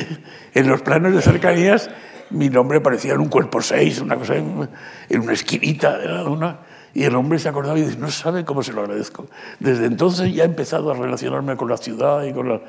en 0.53 0.68
los 0.68 0.82
planos 0.82 1.13
de 1.13 1.22
cercanías 1.22 1.89
mi 2.32 2.50
nombre 2.50 2.77
aparecía 2.77 3.13
en 3.13 3.20
un 3.20 3.30
cuerpo 3.30 3.62
6, 3.62 4.01
una 4.01 4.15
cosa 4.15 4.36
en, 4.36 4.70
una 5.10 5.34
esquinita. 5.34 6.00
Una, 6.27 6.60
y 6.94 7.03
el 7.03 7.15
hombre 7.15 7.39
se 7.39 7.50
acordaba 7.50 7.77
y 7.77 7.84
dice, 7.84 7.98
no 7.98 8.10
sabe 8.10 8.44
cómo 8.44 8.63
se 8.63 8.74
lo 8.74 8.82
agradezco. 8.82 9.27
Desde 9.60 9.86
entonces 9.86 10.34
ya 10.34 10.44
he 10.44 10.46
empezado 10.46 10.91
a 10.91 10.94
relacionarme 10.94 11.56
con 11.56 11.70
la 11.70 11.77
ciudad 11.77 12.24
y 12.24 12.34
con 12.34 12.50
la... 12.50 12.62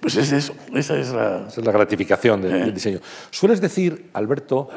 Pues 0.00 0.16
es 0.16 0.32
eso, 0.32 0.54
esa 0.74 0.98
es 0.98 1.12
la... 1.12 1.46
Esa 1.48 1.60
es 1.60 1.66
la 1.66 1.72
gratificación 1.72 2.42
del, 2.42 2.68
eh. 2.68 2.72
diseño. 2.72 3.00
Sueles 3.30 3.60
decir, 3.60 4.10
Alberto, 4.12 4.68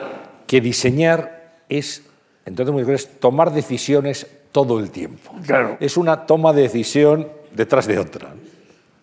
que 0.49 0.61
diseñar 0.61 1.61
es, 1.69 2.01
entonces 2.43 2.73
muy 2.73 2.95
es 2.95 3.19
tomar 3.19 3.53
decisiones 3.53 4.25
todo 4.51 4.79
el 4.79 4.89
tiempo. 4.89 5.31
Claro. 5.45 5.77
Es 5.79 5.95
una 5.95 6.25
toma 6.25 6.53
de 6.53 6.63
decisión 6.63 7.27
detrás 7.53 7.85
de 7.85 7.99
otra. 7.99 8.33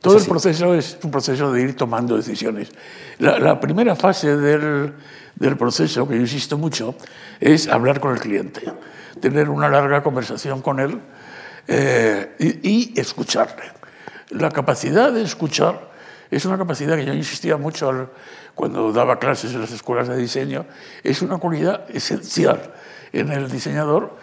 Todo 0.01 0.19
el 0.19 0.25
proceso 0.25 0.75
es 0.75 0.99
un 1.05 1.13
proceso 1.13 1.53
de 1.53 1.63
ir 1.63 1.77
tomando 1.77 2.17
decisiones. 2.17 2.73
La, 3.21 3.61
primera 3.61 3.95
fase 3.95 4.37
del, 4.37 4.93
del, 5.37 5.57
proceso, 5.57 6.09
que 6.09 6.17
yo 6.17 6.21
insisto 6.23 6.59
mucho, 6.59 6.97
es 7.39 7.69
hablar 7.69 8.01
con 8.01 8.13
el 8.13 8.19
cliente, 8.19 8.63
tener 9.21 9.49
una 9.49 9.69
larga 9.69 10.03
conversación 10.03 10.63
con 10.63 10.81
él 10.81 10.99
eh, 11.69 12.35
y, 12.41 12.69
y, 12.69 13.01
escucharle. 13.01 13.71
La 14.31 14.51
capacidad 14.51 15.13
de 15.13 15.23
escuchar 15.23 15.93
es 16.31 16.45
una 16.45 16.59
capacidad 16.59 16.97
que 16.97 17.05
yo 17.05 17.15
insistía 17.15 17.57
mucho 17.57 18.11
cuando 18.55 18.93
daba 18.93 19.19
clases 19.19 19.53
en 19.53 19.61
las 19.61 19.73
escuelas 19.73 20.09
de 20.09 20.17
diseño, 20.17 20.67
es 21.03 21.23
una 21.23 21.39
cualidad 21.39 21.85
esencial 21.91 22.75
en 23.13 23.31
el 23.33 23.51
diseñador 23.51 24.17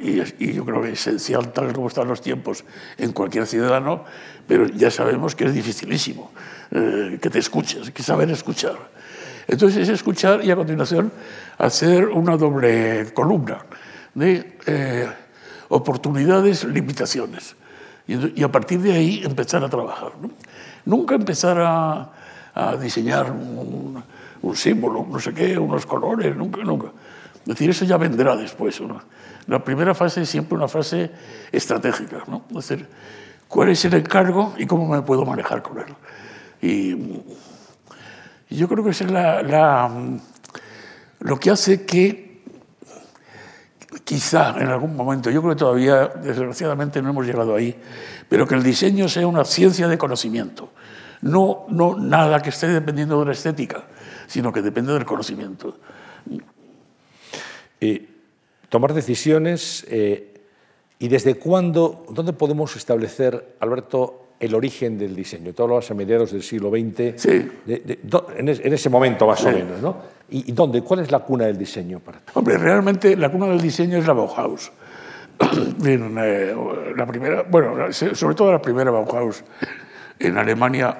y, 0.00 0.52
yo 0.52 0.64
creo 0.64 0.82
que 0.82 0.92
es 0.92 1.00
esencial 1.06 1.52
tal 1.52 1.72
como 1.72 1.88
están 1.88 2.08
los 2.08 2.20
tiempos 2.20 2.64
en 2.98 3.12
cualquier 3.12 3.46
ciudadano, 3.46 4.04
pero 4.46 4.66
ya 4.66 4.90
sabemos 4.90 5.34
que 5.34 5.44
es 5.44 5.54
dificilísimo 5.54 6.30
eh, 6.70 7.18
que 7.20 7.30
te 7.30 7.38
escuches, 7.38 7.90
que 7.90 8.02
saber 8.02 8.30
escuchar. 8.30 8.76
Entonces 9.46 9.82
es 9.82 9.88
escuchar 9.88 10.44
y 10.44 10.50
a 10.50 10.56
continuación 10.56 11.12
hacer 11.58 12.06
una 12.08 12.36
doble 12.36 13.12
columna 13.12 13.64
de 14.14 14.58
eh, 14.66 15.08
oportunidades, 15.68 16.64
limitaciones. 16.64 17.56
Y, 18.06 18.42
a 18.42 18.50
partir 18.50 18.80
de 18.80 18.92
ahí 18.92 19.22
empezar 19.24 19.62
a 19.64 19.68
trabajar. 19.68 20.12
Nunca 20.84 21.14
empezar 21.14 21.58
a, 21.60 22.10
a 22.54 22.76
diseñar 22.76 23.30
un, 23.30 24.02
un, 24.42 24.56
símbolo, 24.56 25.06
no 25.10 25.18
sé 25.18 25.32
qué, 25.32 25.58
unos 25.58 25.86
colores, 25.86 26.36
nunca, 26.36 26.62
nunca. 26.62 26.88
Es 27.40 27.46
decir, 27.46 27.70
eso 27.70 27.84
ya 27.84 27.96
vendrá 27.96 28.36
después. 28.36 28.80
La 29.46 29.62
primera 29.64 29.94
fase 29.94 30.22
es 30.22 30.28
siempre 30.28 30.56
una 30.56 30.68
fase 30.68 31.10
estratégica, 31.50 32.22
¿no? 32.28 32.44
Es 32.50 32.68
decir, 32.68 32.88
cuál 33.48 33.70
es 33.70 33.84
el 33.84 33.94
encargo 33.94 34.54
y 34.56 34.66
cómo 34.66 34.86
me 34.86 35.02
puedo 35.02 35.24
manejar 35.24 35.62
con 35.62 35.78
él. 35.78 35.94
Y, 36.60 37.22
yo 38.50 38.68
creo 38.68 38.84
que 38.84 38.90
es 38.90 39.10
la, 39.10 39.90
lo 41.20 41.40
que 41.40 41.50
hace 41.50 41.86
que 41.86 42.31
quizá 44.04 44.54
en 44.58 44.68
algún 44.68 44.96
momento, 44.96 45.30
yo 45.30 45.40
creo 45.42 45.54
que 45.54 45.58
todavía 45.58 46.06
desgraciadamente 46.06 47.02
no 47.02 47.10
hemos 47.10 47.26
llegado 47.26 47.54
ahí, 47.54 47.76
pero 48.28 48.46
que 48.46 48.54
el 48.54 48.62
diseño 48.62 49.08
sea 49.08 49.26
una 49.26 49.44
ciencia 49.44 49.88
de 49.88 49.98
conocimiento. 49.98 50.70
No, 51.22 51.66
no 51.68 51.96
nada 51.96 52.40
que 52.40 52.50
esté 52.50 52.68
dependiendo 52.68 53.18
de 53.20 53.26
la 53.26 53.32
estética, 53.32 53.84
sino 54.26 54.52
que 54.52 54.62
depende 54.62 54.92
del 54.92 55.04
conocimiento. 55.04 55.76
Y 57.80 58.08
tomar 58.68 58.94
decisiones 58.94 59.84
eh, 59.88 60.32
y 60.98 61.08
desde 61.08 61.34
cuándo, 61.34 62.06
dónde 62.10 62.32
podemos 62.32 62.76
establecer, 62.76 63.56
Alberto, 63.60 64.21
el 64.42 64.56
origen 64.56 64.98
del 64.98 65.14
diseño. 65.14 65.52
Tú 65.54 65.62
hablabas 65.62 65.88
a 65.92 65.94
mediados 65.94 66.32
del 66.32 66.42
siglo 66.42 66.68
XX, 66.68 67.14
sí. 67.16 67.48
en, 67.64 68.48
ese 68.48 68.90
momento 68.90 69.24
más 69.24 69.44
o 69.44 69.52
menos, 69.52 69.80
¿no? 69.80 69.96
¿Y, 70.30 70.50
dónde? 70.50 70.82
¿Cuál 70.82 71.00
es 71.00 71.12
la 71.12 71.20
cuna 71.20 71.46
del 71.46 71.56
diseño? 71.56 72.00
Para 72.00 72.20
Hombre, 72.34 72.58
realmente 72.58 73.16
la 73.16 73.30
cuna 73.30 73.46
del 73.46 73.60
diseño 73.60 73.98
es 73.98 74.06
la 74.06 74.12
Bauhaus. 74.12 74.72
Eh, 75.84 76.54
la 76.96 77.06
primera, 77.06 77.42
bueno, 77.42 77.92
sobre 77.92 78.34
todo 78.34 78.52
la 78.52 78.62
primera 78.62 78.90
Bauhaus 78.90 79.42
en 80.18 80.38
Alemania 80.38 80.96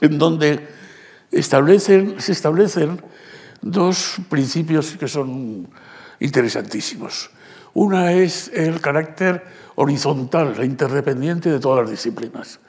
en 0.00 0.18
donde 0.18 0.66
establecen, 1.30 2.20
se 2.20 2.32
establecen 2.32 3.00
dos 3.60 4.16
principios 4.30 4.96
que 4.96 5.08
son 5.08 5.68
interesantísimos. 6.18 7.30
Una 7.74 8.12
es 8.12 8.50
el 8.54 8.80
carácter 8.80 9.44
horizontal 9.80 10.54
e 10.60 10.64
interdependiente 10.66 11.48
de 11.50 11.58
todas 11.58 11.80
las 11.80 11.90
disciplinas. 11.90 12.60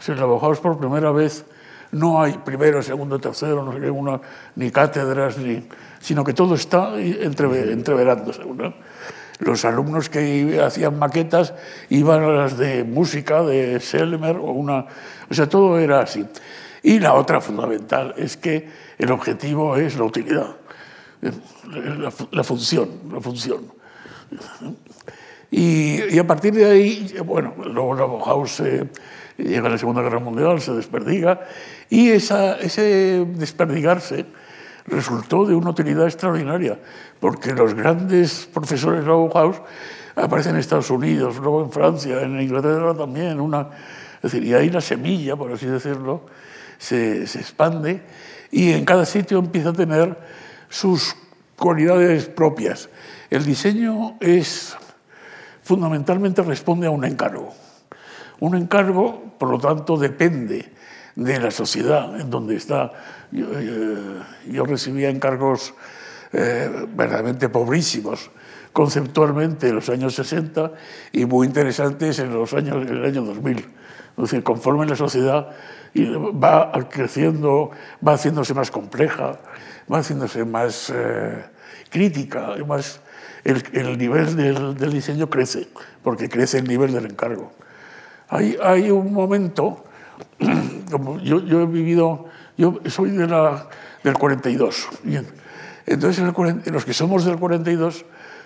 Si 0.00 0.12
trabajamos 0.12 0.60
por 0.60 0.78
primera 0.78 1.12
vez, 1.12 1.44
no 1.92 2.22
hay 2.22 2.38
primero, 2.38 2.82
segundo, 2.82 3.20
tercero, 3.20 3.62
no 3.62 3.72
sé 3.72 3.80
qué, 3.80 3.90
una, 3.90 4.20
ni 4.56 4.70
cátedras, 4.70 5.36
ni, 5.36 5.68
sino 6.00 6.24
que 6.24 6.32
todo 6.32 6.54
está 6.54 6.98
entre, 6.98 7.72
entreverándose. 7.72 8.42
Los 9.40 9.64
alumnos 9.64 10.08
que 10.08 10.58
hacían 10.64 10.98
maquetas 10.98 11.52
iban 11.90 12.22
a 12.22 12.28
las 12.28 12.56
de 12.56 12.82
música 12.84 13.42
de 13.42 13.78
Selmer 13.80 14.36
o 14.36 14.52
una... 14.52 14.86
O 15.30 15.34
sea, 15.34 15.48
todo 15.48 15.78
era 15.78 16.00
así. 16.00 16.24
Y 16.82 16.98
la 16.98 17.14
otra 17.14 17.40
fundamental 17.40 18.14
es 18.16 18.36
que 18.36 18.68
el 18.96 19.10
objetivo 19.12 19.76
es 19.76 19.96
la 19.96 20.04
utilidad, 20.04 20.56
la, 22.32 22.42
función, 22.42 22.88
la 23.12 23.20
función. 23.20 23.72
Y, 25.56 26.18
a 26.18 26.26
partir 26.26 26.52
de 26.52 26.64
ahí, 26.64 27.14
bueno, 27.24 27.54
luego 27.64 27.94
Bauhaus 27.94 28.60
llega 29.38 29.68
a 29.68 29.70
la 29.70 29.78
Segunda 29.78 30.02
Guerra 30.02 30.18
Mundial, 30.18 30.60
se 30.60 30.72
desperdiga, 30.72 31.42
y 31.88 32.10
esa, 32.10 32.56
ese 32.56 33.24
desperdigarse 33.36 34.26
resultó 34.84 35.46
de 35.46 35.54
una 35.54 35.70
utilidad 35.70 36.06
extraordinaria, 36.06 36.80
porque 37.20 37.52
los 37.52 37.72
grandes 37.72 38.48
profesores 38.52 39.02
de 39.04 39.08
Bauhaus 39.08 39.62
aparecen 40.16 40.54
en 40.54 40.58
Estados 40.58 40.90
Unidos, 40.90 41.36
luego 41.36 41.62
en 41.62 41.70
Francia, 41.70 42.20
en 42.22 42.40
Inglaterra 42.40 42.92
también, 42.92 43.40
una, 43.40 43.68
es 44.16 44.32
decir, 44.32 44.42
y 44.42 44.54
ahí 44.54 44.70
la 44.70 44.80
semilla, 44.80 45.36
por 45.36 45.52
así 45.52 45.66
decirlo, 45.66 46.22
se, 46.78 47.28
se 47.28 47.38
expande 47.38 48.02
y 48.50 48.72
en 48.72 48.84
cada 48.84 49.06
sitio 49.06 49.38
empieza 49.38 49.68
a 49.68 49.72
tener 49.72 50.18
sus 50.68 51.14
cualidades 51.56 52.26
propias. 52.26 52.88
El 53.30 53.44
diseño 53.44 54.16
es 54.18 54.76
fundamentalmente 55.64 56.42
responde 56.42 56.86
a 56.86 56.90
un 56.90 57.04
encargo. 57.04 57.52
Un 58.40 58.54
encargo, 58.56 59.34
por 59.38 59.50
lo 59.50 59.58
tanto, 59.58 59.96
depende 59.96 60.70
de 61.16 61.40
la 61.40 61.50
sociedad 61.50 62.20
en 62.20 62.30
donde 62.30 62.56
está. 62.56 62.92
Yo, 63.32 63.46
eh, 63.52 64.62
recibía 64.66 65.08
encargos 65.08 65.74
eh, 66.32 66.86
verdaderamente 66.94 67.48
pobrísimos 67.48 68.30
conceptualmente 68.72 69.68
en 69.68 69.76
los 69.76 69.88
años 69.88 70.14
60 70.16 70.72
y 71.12 71.24
muy 71.26 71.46
interesantes 71.46 72.18
en, 72.18 72.34
los 72.34 72.52
años, 72.54 72.84
el 72.88 73.04
año 73.04 73.22
2000. 73.22 73.58
Es 73.58 73.66
decir, 74.16 74.42
conforme 74.42 74.84
la 74.84 74.96
sociedad 74.96 75.48
va 75.96 76.72
creciendo, 76.90 77.70
va 78.06 78.14
haciéndose 78.14 78.52
más 78.52 78.70
compleja, 78.70 79.38
va 79.90 79.98
haciéndose 79.98 80.44
más 80.44 80.92
eh, 80.94 81.44
crítica, 81.88 82.54
más, 82.66 83.00
el, 83.44 83.62
el 83.72 83.98
nivel 83.98 84.36
del, 84.36 84.76
del, 84.76 84.92
diseño 84.92 85.28
crece, 85.28 85.68
porque 86.02 86.28
crece 86.28 86.58
el 86.58 86.64
nivel 86.66 86.92
del 86.92 87.06
encargo. 87.06 87.52
Hay, 88.28 88.56
hay 88.62 88.90
un 88.90 89.12
momento, 89.12 89.84
como 90.90 91.18
yo, 91.20 91.40
yo, 91.40 91.62
he 91.62 91.66
vivido, 91.66 92.26
yo 92.56 92.80
soy 92.86 93.10
de 93.10 93.26
la, 93.26 93.68
del 94.02 94.14
42, 94.14 94.88
bien. 95.02 95.26
entonces 95.86 96.24
en 96.24 96.62
el, 96.64 96.72
los 96.72 96.84
que 96.84 96.94
somos 96.94 97.24
del 97.24 97.36
42, 97.36 98.04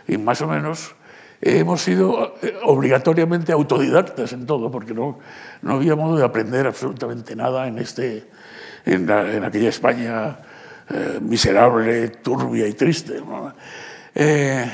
y 0.08 0.18
más 0.18 0.40
o 0.42 0.48
menos, 0.48 0.94
hemos 1.40 1.82
sido 1.82 2.34
eh, 2.42 2.56
obligatoriamente 2.64 3.52
autodidactas 3.52 4.32
en 4.32 4.46
todo, 4.46 4.70
porque 4.70 4.94
no, 4.94 5.20
no 5.62 5.74
había 5.74 5.94
modo 5.94 6.16
de 6.16 6.24
aprender 6.24 6.66
absolutamente 6.66 7.36
nada 7.36 7.68
en, 7.68 7.78
este, 7.78 8.24
en, 8.84 9.06
la, 9.06 9.32
en 9.32 9.44
aquella 9.44 9.68
España 9.68 10.38
eh, 10.90 11.18
miserable, 11.20 12.08
turbia 12.08 12.66
y 12.66 12.72
triste. 12.72 13.20
Eh, 14.14 14.68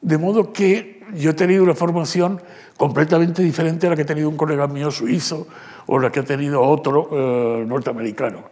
de 0.00 0.18
modo 0.18 0.52
que 0.52 1.02
yo 1.14 1.30
he 1.30 1.34
tenido 1.34 1.62
una 1.62 1.74
formación 1.74 2.40
completamente 2.76 3.42
diferente 3.42 3.86
a 3.86 3.90
la 3.90 3.96
que 3.96 4.02
ha 4.02 4.06
tenido 4.06 4.28
un 4.28 4.36
colega 4.36 4.66
mío 4.66 4.90
suizo 4.90 5.46
o 5.86 5.98
la 5.98 6.10
que 6.10 6.20
ha 6.20 6.24
tenido 6.24 6.62
otro 6.62 7.08
eh, 7.12 7.64
norteamericano. 7.66 8.50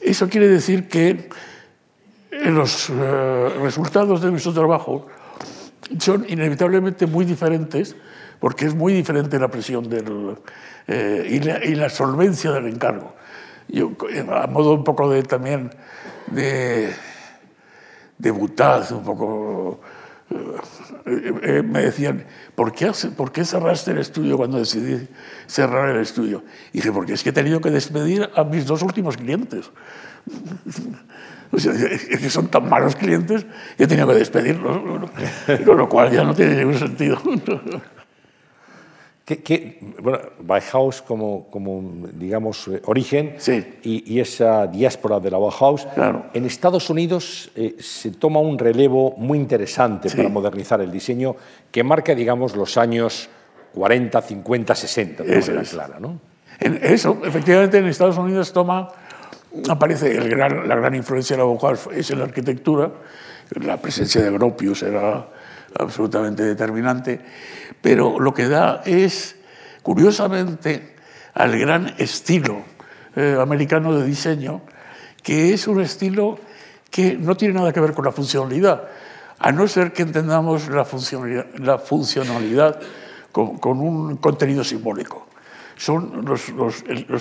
Eso 0.00 0.28
quiere 0.28 0.48
decir 0.48 0.88
que 0.88 1.28
los 2.30 2.90
resultados 3.62 4.20
de 4.20 4.30
nuestro 4.30 4.52
trabajo 4.52 5.06
son 5.98 6.26
inevitablemente 6.28 7.06
muy 7.06 7.24
diferentes, 7.24 7.96
porque 8.40 8.66
es 8.66 8.74
muy 8.74 8.92
diferente 8.92 9.38
la 9.38 9.48
presión 9.48 9.88
del, 9.88 10.36
y 10.88 11.40
la, 11.40 11.64
y, 11.64 11.74
la, 11.74 11.88
solvencia 11.88 12.50
del 12.52 12.66
encargo. 12.66 13.14
Yo, 13.68 13.92
a 14.30 14.46
modo 14.46 14.74
un 14.74 14.84
poco 14.84 15.08
de 15.08 15.22
también 15.22 15.70
de, 16.26 16.92
de 18.18 18.30
un 18.30 19.04
poco... 19.04 19.80
Eh, 20.30 21.34
eh, 21.42 21.62
me 21.62 21.82
decían, 21.82 22.24
¿por 22.54 22.72
qué, 22.72 22.92
¿por 23.16 23.30
qué 23.32 23.44
cerraste 23.44 23.90
el 23.90 23.98
estudio 23.98 24.36
cuando 24.36 24.58
decidí 24.58 25.06
cerrar 25.46 25.90
el 25.90 26.00
estudio? 26.00 26.42
Y 26.72 26.78
dije, 26.78 26.92
porque 26.92 27.12
es 27.12 27.22
que 27.22 27.30
he 27.30 27.32
tenido 27.32 27.60
que 27.60 27.70
despedir 27.70 28.30
a 28.34 28.44
mis 28.44 28.66
dos 28.66 28.82
últimos 28.82 29.16
clientes. 29.16 29.70
O 31.52 31.58
sea, 31.60 31.72
es 31.72 32.18
que 32.18 32.30
son 32.30 32.48
tan 32.48 32.68
malos 32.68 32.96
clientes 32.96 33.46
que 33.76 33.84
he 33.84 33.86
tenido 33.86 34.08
que 34.08 34.14
despedirlos, 34.14 34.76
con 35.64 35.78
lo 35.78 35.88
cual 35.88 36.10
ya 36.10 36.24
no 36.24 36.34
tiene 36.34 36.56
ningún 36.56 36.76
sentido. 36.76 37.16
¿Qué, 39.24 39.42
qué, 39.42 39.78
bueno, 40.02 40.18
Bauhaus 40.40 41.00
como, 41.00 41.46
como 41.50 42.08
digamos, 42.12 42.68
eh, 42.68 42.82
origen 42.84 43.36
sí. 43.38 43.64
y, 43.82 44.14
y, 44.14 44.20
esa 44.20 44.66
diáspora 44.66 45.18
de 45.18 45.30
la 45.30 45.38
Bauhaus. 45.38 45.86
Claro. 45.94 46.26
En 46.34 46.44
Estados 46.44 46.90
Unidos 46.90 47.50
eh, 47.56 47.76
se 47.78 48.10
toma 48.10 48.40
un 48.40 48.58
relevo 48.58 49.14
muy 49.16 49.38
interesante 49.38 50.10
sí. 50.10 50.16
para 50.18 50.28
modernizar 50.28 50.82
el 50.82 50.92
diseño 50.92 51.36
que 51.70 51.82
marca, 51.82 52.14
digamos, 52.14 52.54
los 52.54 52.76
años 52.76 53.30
40, 53.72 54.20
50, 54.20 54.74
60, 54.74 55.22
de 55.22 55.38
eso 55.38 55.46
manera 55.46 55.62
es. 55.62 55.70
clara. 55.70 55.98
¿no? 55.98 56.20
En 56.60 56.78
eso, 56.82 57.18
efectivamente, 57.24 57.78
en 57.78 57.86
Estados 57.86 58.18
Unidos 58.18 58.52
toma, 58.52 58.90
aparece 59.70 60.18
el 60.18 60.28
gran, 60.28 60.68
la 60.68 60.76
gran 60.76 60.94
influencia 60.94 61.34
de 61.34 61.42
la 61.42 61.46
Bauhaus 61.46 61.88
es 61.94 62.10
en 62.10 62.18
la 62.18 62.26
arquitectura, 62.26 62.92
la 63.60 63.78
presencia 63.78 64.22
de 64.22 64.30
Gropius 64.30 64.82
era 64.82 65.28
absolutamente 65.78 66.42
determinante, 66.42 67.20
pero 67.80 68.18
lo 68.18 68.32
que 68.32 68.48
da 68.48 68.82
es, 68.84 69.36
curiosamente, 69.82 70.96
al 71.34 71.58
gran 71.58 71.94
estilo 71.98 72.62
eh, 73.16 73.36
americano 73.40 73.94
de 73.94 74.06
diseño, 74.06 74.62
que 75.22 75.54
es 75.54 75.66
un 75.66 75.80
estilo 75.80 76.38
que 76.90 77.16
no 77.16 77.36
tiene 77.36 77.54
nada 77.54 77.72
que 77.72 77.80
ver 77.80 77.92
con 77.92 78.04
la 78.04 78.12
funcionalidad, 78.12 78.88
a 79.38 79.52
no 79.52 79.66
ser 79.66 79.92
que 79.92 80.02
entendamos 80.02 80.68
la 80.68 80.84
funcionalidad, 80.84 82.80
con, 83.32 83.80
un 83.80 84.16
contenido 84.18 84.62
simbólico. 84.62 85.26
Son 85.76 86.24
los 86.24 86.52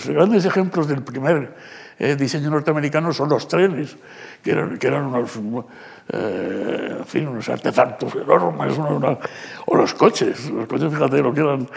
grandes 0.07 0.45
ejemplos 0.45 0.87
del 0.87 1.01
primer 1.01 1.55
eh, 1.99 2.15
diseño 2.15 2.49
norteamericano 2.49 3.13
son 3.13 3.29
los 3.29 3.47
trenes, 3.47 3.95
que 4.41 4.51
eran, 4.51 4.77
que 4.77 4.88
eran 4.88 5.06
unos, 5.06 5.39
eh, 6.10 6.95
en 6.99 7.06
fin, 7.06 7.27
unos 7.27 7.47
artefactos 7.49 8.15
enormes, 8.15 8.77
una, 8.77 8.89
una, 8.89 9.17
o 9.65 9.75
los 9.75 9.93
coches, 9.93 10.49
los 10.49 10.67
coches, 10.67 10.91
fíjate 10.91 11.21
lo 11.21 11.34
que 11.34 11.41
eran 11.41 11.67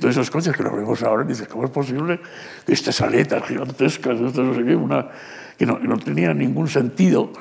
todos 0.00 0.16
esos 0.16 0.30
coches 0.30 0.56
que 0.56 0.62
lo 0.62 0.74
vemos 0.74 1.02
ahora, 1.02 1.22
y 1.24 1.28
dices, 1.28 1.46
¿cómo 1.46 1.64
es 1.64 1.70
posible 1.70 2.20
que 2.66 2.72
estas 2.72 3.00
aletas 3.00 3.44
gigantescas, 3.44 4.20
esto 4.20 4.42
no 4.42 4.54
sé 4.54 4.64
qué, 4.64 4.74
una, 4.74 5.08
que 5.56 5.66
no, 5.66 5.78
no 5.78 5.96
tenía 5.98 6.34
ningún 6.34 6.68
sentido 6.68 7.32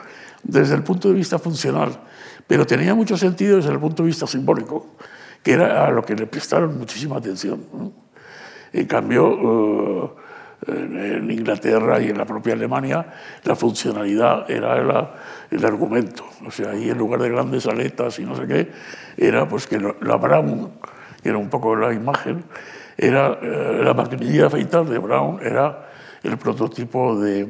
desde 0.44 0.76
el 0.76 0.84
punto 0.84 1.10
de 1.10 1.16
vista 1.16 1.40
funcional, 1.40 2.00
pero 2.46 2.66
tenía 2.66 2.94
mucho 2.94 3.18
sentido 3.18 3.58
desde 3.58 3.72
el 3.72 3.80
punto 3.80 4.04
de 4.04 4.08
vista 4.08 4.28
simbólico, 4.28 4.96
que 5.44 5.54
era 5.54 5.86
a 5.86 5.92
lo 5.92 6.04
que 6.04 6.16
le 6.16 6.28
prestaron 6.28 6.78
muchísima 6.78 7.18
atención. 7.18 7.64
¿no? 7.74 7.92
En 8.72 8.86
cambio, 8.86 9.28
uh, 9.28 10.12
en 10.66 11.30
Inglaterra 11.30 12.02
y 12.02 12.10
en 12.10 12.18
la 12.18 12.26
propia 12.26 12.54
Alemania, 12.54 13.06
la 13.44 13.56
funcionalidad 13.56 14.50
era 14.50 14.82
la, 14.84 15.14
el 15.52 15.64
argumento. 15.64 16.26
O 16.46 16.52
sea, 16.52 16.72
ahí 16.72 16.90
en 16.90 16.98
lugar 16.98 17.22
de 17.22 17.30
grandes 17.30 17.66
aletas 17.68 18.20
y 18.20 18.26
no 18.26 18.36
sé 18.36 18.48
qué, 18.48 18.72
era 19.18 19.48
pues 19.48 19.68
que 19.68 19.80
la 19.80 20.16
Brown, 20.18 20.72
que 21.22 21.30
era 21.30 21.38
un 21.38 21.50
poco 21.50 21.76
la 21.76 21.94
imagen, 21.94 22.44
era 22.98 23.38
eh, 23.42 23.82
la 23.84 23.94
maquinilla 23.94 24.42
de 24.42 24.48
afeitar 24.48 24.86
de 24.86 24.98
Brown, 24.98 25.40
era 25.44 25.90
el 26.24 26.38
prototipo 26.38 27.20
de 27.20 27.48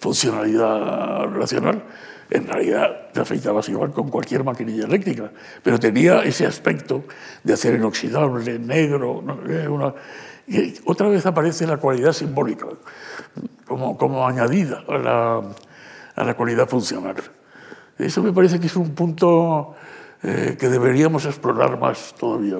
funcionalidad 0.00 1.26
racional. 1.26 1.82
En 2.30 2.46
realidad 2.46 3.10
te 3.12 3.20
afeitabas 3.20 3.68
igual 3.70 3.90
con 3.92 4.10
cualquier 4.10 4.44
maquinilla 4.44 4.84
eléctrica, 4.84 5.30
pero 5.62 5.78
tenía 5.78 6.22
ese 6.24 6.44
aspecto 6.44 7.04
de 7.42 7.54
hacer 7.54 7.74
inoxidable, 7.74 8.58
negro, 8.58 9.22
una, 9.70 9.94
y 10.48 10.74
otra 10.86 11.08
vez 11.08 11.26
aparece 11.26 11.66
la 11.66 11.76
cualidad 11.76 12.12
simbólica 12.12 12.66
como, 13.66 13.98
como 13.98 14.26
añadida 14.26 14.82
a 14.88 14.98
la, 14.98 15.42
a 16.16 16.24
la, 16.24 16.34
cualidad 16.34 16.66
funcional. 16.66 17.16
Eso 17.98 18.22
me 18.22 18.32
parece 18.32 18.58
que 18.58 18.66
es 18.66 18.76
un 18.76 18.94
punto 18.94 19.74
eh, 20.22 20.56
que 20.58 20.68
deberíamos 20.68 21.26
explorar 21.26 21.78
más 21.78 22.14
todavía. 22.18 22.56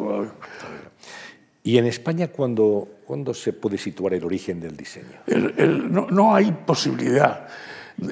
¿Y 1.62 1.79
en 1.79 1.87
España 1.87 2.29
cuándo, 2.29 2.88
cuándo 3.07 3.33
se 3.33 3.53
puede 3.53 3.79
situar 3.79 4.14
el 4.14 4.24
origen 4.24 4.61
del 4.61 4.77
diseño? 4.77 5.20
El, 5.27 5.55
el, 5.57 5.92
no, 5.92 6.07
no 6.11 6.35
hay 6.35 6.53
posibilidad, 6.53 7.48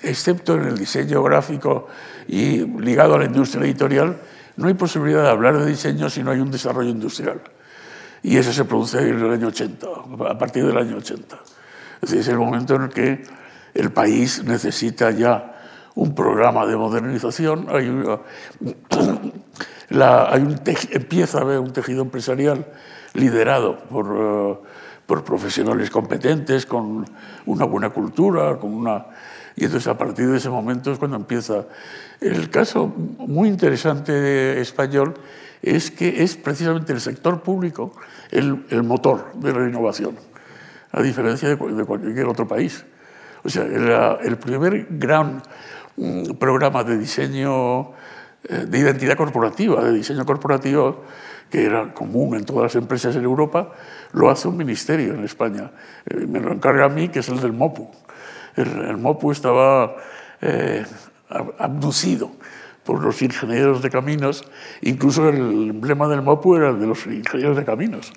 excepto 0.03 0.55
en 0.55 0.69
el 0.69 0.79
diseño 0.79 1.23
gráfico 1.23 1.87
y 2.29 2.67
ligado 2.81 3.15
a 3.15 3.19
la 3.19 3.27
industria 3.27 3.65
editorial, 3.65 4.17
no 4.57 4.69
hay 4.69 4.75
posibilidad 4.75 5.23
de 5.23 5.29
hablar 5.29 5.59
de 5.59 5.67
diseño 5.67 6.09
si 6.09 6.23
no 6.23 6.31
hay 6.31 6.41
un 6.41 6.51
desarrollo 6.51 6.89
industrial. 6.89 7.41
Y 8.27 8.39
eso 8.39 8.53
se 8.53 8.65
produce 8.65 8.99
en 8.99 9.21
el 9.21 9.31
año 9.31 9.47
80, 9.47 9.87
a 10.29 10.37
partir 10.37 10.67
del 10.67 10.77
año 10.77 10.97
80. 10.97 11.37
Es, 11.37 12.11
decir, 12.11 12.19
es 12.19 12.27
el 12.27 12.39
momento 12.39 12.75
en 12.75 12.83
el 12.83 12.89
que 12.89 13.23
el 13.73 13.93
país 13.93 14.43
necesita 14.43 15.13
ya 15.13 15.55
un 15.95 16.13
programa 16.13 16.67
de 16.67 16.77
modernización, 16.77 17.69
hay, 17.71 17.89
una, 17.89 18.19
la, 19.91 20.29
hay 20.29 20.43
un 20.43 20.61
empieza 20.91 21.39
a 21.39 21.43
haber 21.43 21.61
un 21.61 21.73
tejido 21.73 22.03
empresarial 22.03 22.67
liderado 23.15 23.79
por, 23.79 24.11
uh, 24.11 24.59
por 25.07 25.23
profesionales 25.23 25.89
competentes, 25.89 26.67
con 26.67 27.05
una 27.47 27.65
buena 27.65 27.91
cultura, 27.91 28.59
con 28.59 28.75
una... 28.75 29.07
Y 29.57 29.65
entonces 29.65 29.89
a 29.89 29.97
partir 29.97 30.29
de 30.29 30.37
ese 30.37 30.51
momento 30.51 30.93
es 30.93 30.99
cuando 30.99 31.17
empieza. 31.17 31.65
El 32.21 32.51
caso 32.51 32.87
muy 32.87 33.49
interesante 33.49 34.61
español 34.61 35.15
es 35.63 35.91
que 35.91 36.23
es 36.23 36.37
precisamente 36.37 36.93
el 36.93 37.01
sector 37.01 37.43
público 37.43 37.93
el, 38.31 38.67
el 38.71 38.83
motor 38.83 39.33
de 39.35 39.53
la 39.53 39.67
innovación, 39.67 40.17
a 40.93 41.03
diferencia 41.03 41.49
de, 41.49 41.57
de 41.57 41.85
cualquier 41.85 42.27
otro 42.27 42.47
país. 42.47 42.85
O 43.45 43.49
sea, 43.49 43.63
el 43.63 44.37
primer 44.39 44.87
gran 44.91 45.41
mm, 45.97 46.33
programa 46.33 46.83
de 46.83 46.99
diseño, 46.99 47.93
eh, 48.49 48.67
de 48.67 48.79
identidad 48.79 49.17
corporativa, 49.17 49.85
de 49.85 49.93
diseño 49.93 50.27
corporativo, 50.27 51.05
que 51.51 51.65
era 51.65 51.95
común 51.95 52.35
en 52.35 52.45
todas 52.45 52.65
las 52.65 52.75
empresas 52.75 53.15
en 53.15 53.23
Europa, 53.23 53.73
lo 54.13 54.31
hace 54.31 54.49
un 54.49 54.57
ministerio 54.57 55.15
en 55.15 55.25
España. 55.25 55.71
Eh, 56.07 56.27
me 56.27 56.41
lo 56.41 56.53
encarga 56.53 56.87
a 56.87 56.89
mí, 56.89 57.09
que 57.09 57.21
es 57.21 57.29
el 57.29 57.41
del 57.41 57.53
MOPU. 57.53 57.89
El, 58.57 58.97
MOPU 58.97 59.33
estaba 59.33 59.97
eh, 60.41 60.85
abducido 61.59 62.31
por 62.85 63.03
los 63.03 63.21
ingenieros 63.23 63.83
de 63.83 63.91
caminos, 63.91 64.45
incluso 64.81 65.29
el 65.29 65.71
emblema 65.71 66.09
del 66.09 66.23
MOPU 66.23 66.57
era 66.57 66.71
el 66.71 66.81
de 66.81 66.87
los 66.87 67.07
ingenieros 67.07 67.57
de 67.57 67.65
caminos. 67.65 68.13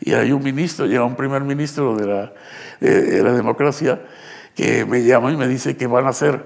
Y 0.00 0.12
hay 0.12 0.32
un 0.32 0.42
ministro, 0.42 0.86
llega 0.86 1.04
un 1.04 1.16
primer 1.16 1.42
ministro 1.42 1.96
de 1.96 2.06
la, 2.06 2.32
de 2.80 3.22
la 3.22 3.32
democracia, 3.32 4.00
que 4.54 4.84
me 4.84 5.04
llama 5.04 5.32
y 5.32 5.36
me 5.36 5.46
dice 5.46 5.76
que 5.76 5.86
van 5.86 6.06
a 6.06 6.08
hacer 6.08 6.44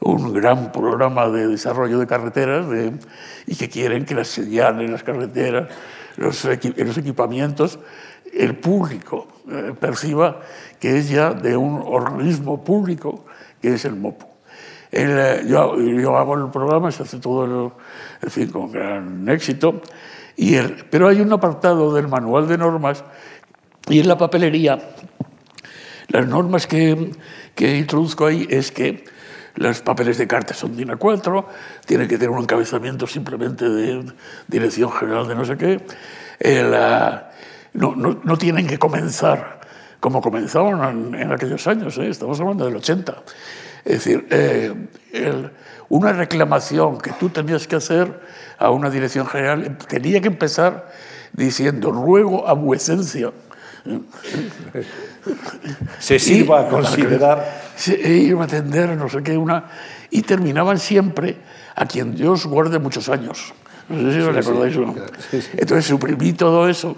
un 0.00 0.32
gran 0.32 0.72
programa 0.72 1.28
de 1.28 1.46
desarrollo 1.46 1.98
de 1.98 2.06
carreteras 2.06 2.66
y 3.46 3.54
que 3.54 3.68
quieren 3.68 4.04
que 4.04 4.14
las 4.14 4.28
señales, 4.28 4.90
las 4.90 5.02
carreteras, 5.02 5.68
los, 6.16 6.44
los 6.44 6.98
equipamientos, 6.98 7.78
el 8.32 8.56
público 8.56 9.28
eh, 9.48 9.74
perciba 9.78 10.40
que 10.82 10.98
es 10.98 11.08
ya 11.08 11.32
de 11.32 11.56
un 11.56 11.80
organismo 11.80 12.64
público 12.64 13.24
que 13.60 13.74
es 13.74 13.84
el 13.84 13.94
MOPU. 13.94 14.26
Eh, 14.90 15.44
yo, 15.46 15.80
yo, 15.80 16.16
hago 16.16 16.34
el 16.34 16.50
programa, 16.50 16.90
se 16.90 17.04
hace 17.04 17.20
todo 17.20 17.76
en 18.20 18.30
fin, 18.30 18.48
con 18.48 18.72
gran 18.72 19.28
éxito, 19.28 19.80
y 20.34 20.56
el, 20.56 20.84
pero 20.90 21.06
hay 21.06 21.20
un 21.20 21.32
apartado 21.32 21.94
del 21.94 22.08
manual 22.08 22.48
de 22.48 22.58
normas 22.58 23.04
y 23.88 24.00
en 24.00 24.08
la 24.08 24.18
papelería 24.18 24.80
las 26.08 26.26
normas 26.26 26.66
que, 26.66 27.12
que 27.54 27.76
introduzco 27.76 28.26
ahí 28.26 28.48
es 28.50 28.72
que 28.72 29.04
los 29.54 29.82
papeles 29.82 30.18
de 30.18 30.26
carta 30.26 30.52
son 30.52 30.76
DIN 30.76 30.88
A4, 30.88 31.44
tienen 31.86 32.08
que 32.08 32.18
tener 32.18 32.30
un 32.30 32.42
encabezamiento 32.42 33.06
simplemente 33.06 33.68
de 33.68 34.04
Dirección 34.48 34.90
General 34.90 35.28
de 35.28 35.34
no 35.36 35.44
sé 35.44 35.56
qué. 35.56 35.80
no, 37.72 37.94
no, 37.94 38.20
no, 38.24 38.36
tienen 38.36 38.66
que 38.66 38.80
comenzar 38.80 39.61
como 40.02 40.20
comenzaron 40.20 41.14
en, 41.14 41.30
aquellos 41.30 41.64
años, 41.68 41.96
¿eh? 41.98 42.08
estamos 42.08 42.40
hablando 42.40 42.64
del 42.64 42.74
80. 42.74 43.22
Es 43.84 44.04
decir, 44.04 44.26
eh, 44.30 44.74
una 45.90 46.12
reclamación 46.12 46.98
que 46.98 47.12
tú 47.12 47.28
tenías 47.28 47.68
que 47.68 47.76
hacer 47.76 48.20
a 48.58 48.70
una 48.70 48.90
dirección 48.90 49.28
general 49.28 49.78
tenía 49.86 50.20
que 50.20 50.26
empezar 50.26 50.90
diciendo, 51.32 51.92
ruego 51.92 52.48
a 52.48 52.52
vuecencia 52.54 53.30
se 56.00 56.18
sirva 56.18 56.62
a 56.62 56.68
considerar. 56.68 57.62
Se 57.76 57.96
iba 58.12 58.42
a 58.42 58.46
atender, 58.46 58.96
no 58.96 59.08
sé 59.08 59.22
qué, 59.22 59.36
una. 59.38 59.66
Y 60.10 60.22
terminaban 60.22 60.80
siempre 60.80 61.36
a 61.76 61.86
quien 61.86 62.16
Dios 62.16 62.46
guarde 62.46 62.80
muchos 62.80 63.08
años. 63.08 63.54
No 63.88 64.10
sé 64.10 64.16
si 64.16 64.20
os 64.26 64.34
recordáis 64.34 64.76
o 64.78 64.80
no. 64.80 64.96
Entonces 65.32 65.86
suprimí 65.86 66.32
todo 66.32 66.68
eso. 66.68 66.96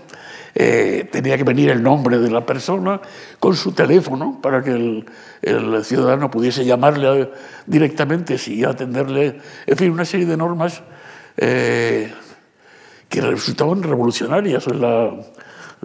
Eh, 0.57 1.09
tenía 1.11 1.37
que 1.37 1.43
venir 1.43 1.71
el 1.71 1.83
nombre 1.83 2.19
de 2.19 2.31
la 2.31 2.47
persona 2.47 3.01
con 3.41 3.57
su 3.57 3.73
teléfono 3.73 4.39
para 4.41 4.63
que 4.63 5.05
el, 5.43 5.85
ciudadano 5.85 6.31
pudiese 6.31 6.65
llamarle 6.65 7.31
directamente 7.67 8.37
y 8.47 8.65
atenderle. 8.65 9.41
En 9.67 9.77
fin, 9.77 9.91
una 9.91 10.05
serie 10.05 10.27
de 10.27 10.37
normas 10.37 10.83
eh, 11.37 12.13
que 13.09 13.21
resultaban 13.21 13.83
revolucionarias 13.83 14.65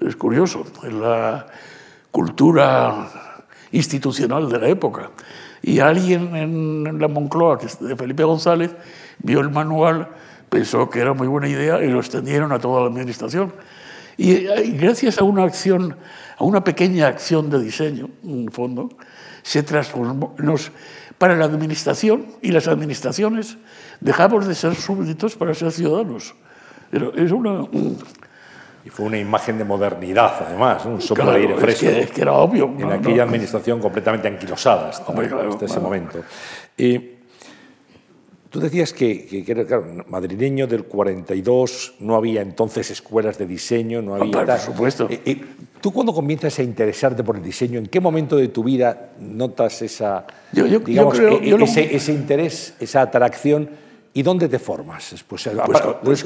es 0.06 0.16
curioso, 0.16 0.66
en 0.84 1.02
la 1.02 1.48
cultura 2.12 3.10
institucional 3.72 4.50
de 4.50 4.60
la 4.60 4.68
época. 4.68 5.10
Y 5.62 5.80
alguien 5.80 6.36
en 6.36 7.00
la 7.00 7.08
Moncloa, 7.08 7.58
de 7.58 7.96
Felipe 7.96 8.24
González, 8.24 8.72
vio 9.20 9.42
el 9.42 9.50
manual, 9.50 10.08
pensó 10.50 10.90
que 10.90 11.00
era 11.00 11.14
muy 11.14 11.28
buena 11.28 11.50
idea 11.50 11.84
y 11.84 11.90
lo 11.90 12.00
extendieron 12.00 12.52
a 12.52 12.60
toda 12.60 12.82
la 12.82 12.88
administración. 12.88 13.52
Y, 14.22 14.44
gracias 14.74 15.18
a 15.18 15.24
una 15.24 15.46
acción, 15.46 15.96
a 16.38 16.44
una 16.44 16.62
pequeña 16.62 17.08
acción 17.08 17.50
de 17.50 17.58
diseño, 17.58 18.10
en 18.22 18.44
el 18.44 18.52
fondo, 18.52 18.90
se 19.44 19.64
transformó. 19.64 20.36
Nos, 20.40 20.74
para 21.18 21.38
la 21.38 21.46
administración 21.46 22.26
y 22.42 22.52
las 22.52 22.68
administraciones 22.68 23.58
dejamos 24.02 24.46
de 24.46 24.56
ser 24.56 24.76
súbditos 24.76 25.38
para 25.38 25.54
ser 25.54 25.72
ciudadanos. 25.72 26.36
Pero 26.92 27.16
es 27.16 27.32
una, 27.32 27.66
y 28.84 28.90
fue 28.90 29.06
una 29.06 29.18
imagen 29.18 29.58
de 29.58 29.64
modernidad, 29.64 30.34
además, 30.48 30.86
un 30.86 31.00
soplo 31.00 31.32
de 31.32 31.38
aire 31.38 31.56
fresco. 31.56 31.86
Es 31.86 32.12
que, 32.12 32.22
era 32.22 32.34
obvio. 32.34 32.74
En 32.78 32.92
aquella 32.92 33.24
administración 33.24 33.80
completamente 33.80 34.28
anquilosada 34.28 34.90
hasta, 34.90 35.14
ese 35.66 35.80
momento. 35.80 36.20
Y 36.78 37.19
tú 38.50 38.60
decías 38.60 38.94
que, 38.94 39.26
que, 39.26 39.52
era 39.52 39.66
claro, 39.66 40.06
madrileño 40.08 40.68
del 40.68 40.86
42, 40.86 41.96
no 42.00 42.16
había 42.16 42.42
entonces 42.42 42.90
escuelas 42.92 43.38
de 43.38 43.46
diseño, 43.46 44.02
no 44.02 44.16
había... 44.16 44.46
por 44.46 44.60
supuesto. 44.60 45.08
Eh, 45.10 45.22
eh, 45.26 45.42
¿Tú 45.82 45.92
cuando 45.92 46.14
comienzas 46.14 46.58
a 46.60 46.64
interesarte 46.64 47.24
por 47.24 47.38
el 47.38 47.44
diseño, 47.44 47.80
en 47.80 47.86
qué 47.86 48.00
momento 48.00 48.36
de 48.36 48.50
tu 48.50 48.64
vida 48.64 49.12
notas 49.20 49.82
esa, 49.82 50.26
digamos, 50.52 51.18
ese, 51.20 51.96
ese 51.96 52.14
interés, 52.14 52.74
esa 52.80 53.02
atracción? 53.02 53.70
¿Y 54.14 54.24
dónde 54.24 54.50
te 54.50 54.58
formas? 54.58 55.16
Pues, 55.28 55.48
eh, 55.48 55.52
pues, 56.04 56.24
pues, 56.24 56.26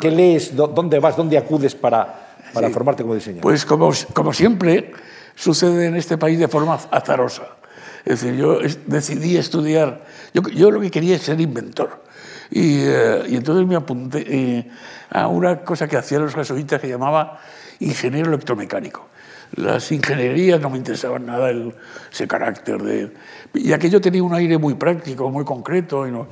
¿Qué 0.00 0.10
lees? 0.10 0.54
¿Dónde 0.56 0.98
vas? 0.98 1.16
¿Dónde 1.16 1.38
acudes 1.38 1.74
para, 1.74 2.36
para 2.52 2.68
formarte 2.70 3.02
como 3.02 3.14
diseñador? 3.14 3.42
Pues 3.42 3.64
como, 3.64 3.92
como 4.12 4.32
siempre 4.32 4.92
sucede 5.34 5.86
en 5.86 5.96
este 5.96 6.18
país 6.18 6.38
de 6.38 6.48
forma 6.48 6.78
azarosa. 6.90 7.61
Es 8.04 8.20
decir, 8.20 8.36
yo 8.36 8.58
decidí 8.86 9.36
estudiar, 9.36 10.04
yo, 10.34 10.42
yo 10.42 10.70
lo 10.70 10.80
que 10.80 10.90
quería 10.90 11.16
es 11.16 11.22
ser 11.22 11.40
inventor. 11.40 12.02
Y, 12.50 12.80
eh, 12.82 13.22
y 13.28 13.36
entonces 13.36 13.66
me 13.66 13.76
apunté 13.76 14.24
eh, 14.28 14.70
a 15.10 15.28
una 15.28 15.60
cosa 15.60 15.88
que 15.88 15.96
hacían 15.96 16.22
los 16.22 16.34
jesuitas 16.34 16.80
que 16.80 16.88
llamaba 16.88 17.40
ingeniero 17.80 18.28
electromecánico. 18.28 19.08
Las 19.54 19.92
ingenierías 19.92 20.60
no 20.60 20.68
me 20.70 20.78
interesaban 20.78 21.26
nada, 21.26 21.50
el, 21.50 21.74
ese 22.10 22.26
carácter 22.26 22.82
de... 22.82 23.12
Y 23.54 23.72
aquello 23.72 24.00
tenía 24.00 24.22
un 24.22 24.34
aire 24.34 24.58
muy 24.58 24.74
práctico, 24.74 25.30
muy 25.30 25.44
concreto. 25.44 26.06
Y 26.06 26.10
no, 26.10 26.26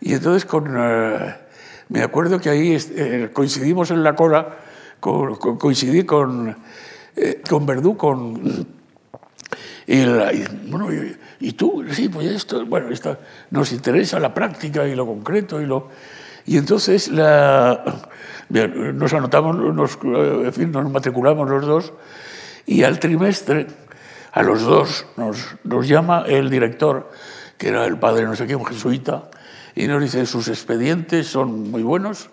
y 0.00 0.14
entonces 0.14 0.44
con, 0.44 0.74
eh, 0.76 1.34
me 1.88 2.02
acuerdo 2.02 2.40
que 2.40 2.48
ahí 2.48 2.76
eh, 2.96 3.30
coincidimos 3.32 3.90
en 3.90 4.02
la 4.02 4.14
cola, 4.14 4.56
coincidí 5.00 6.04
con, 6.04 6.56
con 7.48 7.66
Verdú, 7.66 7.96
con... 7.96 8.79
Y, 9.92 10.04
bueno, 10.68 10.88
y, 11.40 11.52
tú, 11.54 11.84
sí, 11.90 12.08
pues 12.08 12.28
esto, 12.28 12.64
bueno, 12.64 12.90
esto, 12.90 13.18
nos 13.50 13.72
interesa 13.72 14.20
la 14.20 14.32
práctica 14.32 14.86
y 14.86 14.94
lo 14.94 15.04
concreto 15.04 15.60
y 15.60 15.66
lo... 15.66 15.88
Y 16.46 16.56
entonces 16.58 17.10
nos 17.10 17.18
anotamos, 19.12 19.56
nos, 19.74 19.98
en 20.04 20.52
fin, 20.52 20.70
nos 20.70 20.88
matriculamos 20.88 21.50
los 21.50 21.66
dos 21.66 21.92
y 22.66 22.84
al 22.84 23.00
trimestre, 23.00 23.66
a 24.30 24.44
los 24.44 24.62
dos, 24.62 25.06
nos, 25.16 25.56
nos 25.64 25.88
llama 25.88 26.22
el 26.28 26.50
director, 26.50 27.10
que 27.58 27.70
era 27.70 27.84
el 27.84 27.98
padre 27.98 28.26
no 28.26 28.36
sé 28.36 28.46
qué, 28.46 28.54
un 28.54 28.66
jesuita, 28.66 29.28
y 29.74 29.88
nos 29.88 30.00
dice, 30.00 30.24
sus 30.24 30.46
expedientes 30.46 31.26
son 31.26 31.68
muy 31.68 31.82
buenos, 31.82 32.30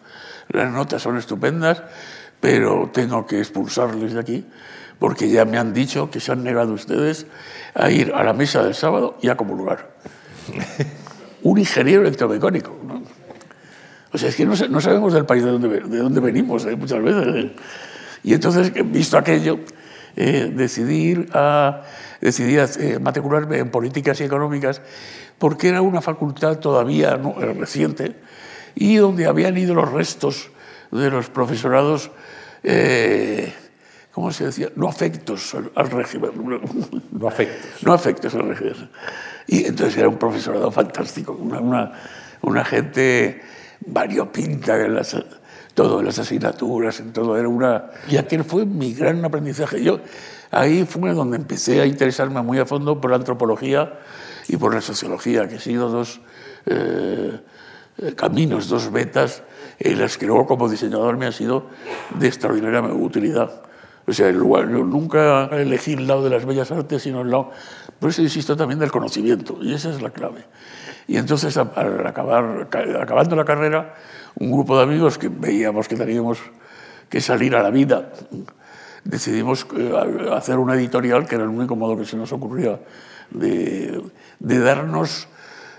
las 0.50 0.72
notas 0.72 1.02
son 1.02 1.18
estupendas, 1.18 1.82
pero 2.40 2.92
tengo 2.94 3.26
que 3.26 3.40
expulsarles 3.40 4.14
de 4.14 4.20
aquí 4.20 4.46
porque 5.00 5.30
ya 5.30 5.46
me 5.46 5.58
han 5.58 5.74
dicho 5.74 6.10
que 6.10 6.20
se 6.20 6.32
han 6.32 6.44
negado 6.44 6.74
ustedes 6.74 7.28
a 7.74 7.92
ir 7.92 8.12
a 8.14 8.24
la 8.24 8.34
misa 8.34 8.64
del 8.64 8.76
sábado 8.76 9.18
y 9.22 9.30
a 9.30 9.38
comulgar. 9.38 9.96
Un 11.44 11.60
ingeniero 11.60 12.02
electromecánico. 12.02 12.76
O 14.12 14.18
sea, 14.18 14.30
es 14.30 14.36
que 14.36 14.46
no, 14.46 14.54
no, 14.70 14.82
sabemos 14.82 15.14
del 15.14 15.26
país 15.26 15.44
de 15.44 15.52
donde, 15.52 15.68
de 15.82 15.98
dónde 15.98 16.20
venimos 16.20 16.66
¿eh? 16.66 16.76
muchas 16.76 17.02
veces. 17.02 17.36
¿eh? 17.36 17.56
Y 18.24 18.34
entonces, 18.34 18.72
visto 18.92 19.18
aquello, 19.18 19.60
eh, 20.16 20.52
decidí, 20.54 21.28
a, 21.34 21.84
decidí 22.20 22.58
matricularme 23.00 23.60
en 23.60 23.70
políticas 23.70 24.20
y 24.22 24.24
económicas 24.24 24.82
porque 25.38 25.70
era 25.70 25.82
una 25.82 26.02
facultad 26.02 26.60
todavía 26.60 27.20
eh, 27.40 27.54
reciente 27.54 28.16
y 28.76 28.96
donde 28.98 29.28
habían 29.28 29.58
ido 29.58 29.76
los 29.76 29.92
restos 29.92 30.50
de 30.92 31.10
los 31.10 31.30
profesorados, 31.30 32.12
eh, 32.64 33.54
¿cómo 34.18 34.32
se 34.32 34.46
decía? 34.46 34.72
No 34.76 34.90
afectos 34.90 35.54
al, 35.54 35.92
régimen. 35.92 36.32
No 37.12 37.28
afectos. 37.28 37.84
No 37.84 37.94
afectos 37.94 38.34
al 38.34 38.48
régimen. 38.48 38.90
Y 39.46 39.66
entonces 39.66 39.96
era 39.96 40.10
un 40.10 40.18
profesorado 40.18 40.72
fantástico, 40.72 41.34
una, 41.34 41.60
una, 41.60 41.92
una 42.42 42.66
gente 42.66 43.40
variopinta 43.86 44.84
en 44.84 44.96
las, 44.96 45.16
todo, 45.76 46.00
en 46.00 46.08
las 46.08 46.18
asignaturas, 46.18 47.00
en 47.00 47.14
todo. 47.14 47.38
Era 47.38 47.48
una... 47.48 47.92
Y 48.10 48.18
aquel 48.18 48.44
fue 48.44 48.66
mi 48.66 48.92
gran 48.92 49.24
aprendizaje. 49.24 49.84
Yo, 49.84 50.00
ahí 50.50 50.84
fue 50.86 51.14
donde 51.14 51.38
empecé 51.38 51.82
a 51.82 51.86
interesarme 51.86 52.42
muy 52.42 52.58
a 52.58 52.66
fondo 52.66 53.00
por 53.00 53.12
la 53.12 53.18
antropología 53.18 54.00
y 54.48 54.58
por 54.58 54.74
la 54.74 54.82
sociología, 54.82 55.48
que 55.48 55.54
han 55.54 55.62
sido 55.62 55.90
dos 55.90 56.22
eh, 56.66 57.40
caminos, 58.16 58.68
dos 58.68 58.92
vetas 58.92 59.44
en 59.78 60.00
las 60.00 60.18
que 60.18 60.26
luego 60.26 60.48
como 60.48 60.68
diseñador 60.68 61.18
me 61.18 61.28
ha 61.28 61.32
sido 61.32 61.68
de 62.18 62.28
extraordinaria 62.28 62.82
utilidad. 62.82 63.68
O 64.08 64.14
sea, 64.14 64.32
nunca 64.32 65.50
elegí 65.52 65.94
el 65.94 66.08
lado 66.08 66.24
de 66.24 66.30
las 66.30 66.46
bellas 66.46 66.72
artes, 66.72 67.04
sino 67.04 67.22
el 67.22 67.30
lado, 67.30 67.52
por 68.00 68.10
eso 68.10 68.22
insisto 68.22 68.56
también 68.56 68.80
del 68.80 68.90
conocimiento, 68.90 69.58
y 69.62 69.74
esa 69.74 69.90
es 69.90 70.02
la 70.02 70.12
clave. 70.12 70.46
Y 71.08 71.18
entonces, 71.18 71.58
al 71.58 72.08
acabar, 72.08 72.70
acabando 73.02 73.36
la 73.36 73.44
carrera, 73.44 73.96
un 74.36 74.50
grupo 74.52 74.78
de 74.78 74.84
amigos 74.84 75.18
que 75.18 75.28
veíamos 75.28 75.90
que 75.90 75.98
teníamos 75.98 76.40
que 77.10 77.20
salir 77.20 77.54
a 77.56 77.62
la 77.62 77.70
vida, 77.70 78.14
decidimos 79.04 79.68
eh, 79.76 79.92
hacer 80.34 80.58
una 80.58 80.76
editorial, 80.76 81.28
que 81.28 81.36
era 81.36 81.44
el 81.44 81.50
único 81.50 81.76
modo 81.76 81.98
que 81.98 82.06
se 82.06 82.16
nos 82.16 82.32
ocurría 82.32 82.80
de, 83.32 84.02
darnos, 84.40 85.28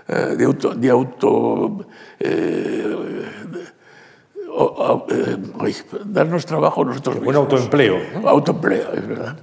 eh, 0.07 0.35
de 0.37 0.45
auto, 0.45 0.75
de 0.75 0.89
auto 0.89 1.87
eh, 2.19 3.25
eh, 4.59 5.37
darnos 6.05 6.45
trabajo 6.45 6.83
nosotros 6.83 7.15
mismos. 7.15 7.35
Un 7.35 7.41
autoempleo. 7.41 7.97
Autoempleo, 8.25 8.93
es 8.93 9.07
verdad. 9.07 9.37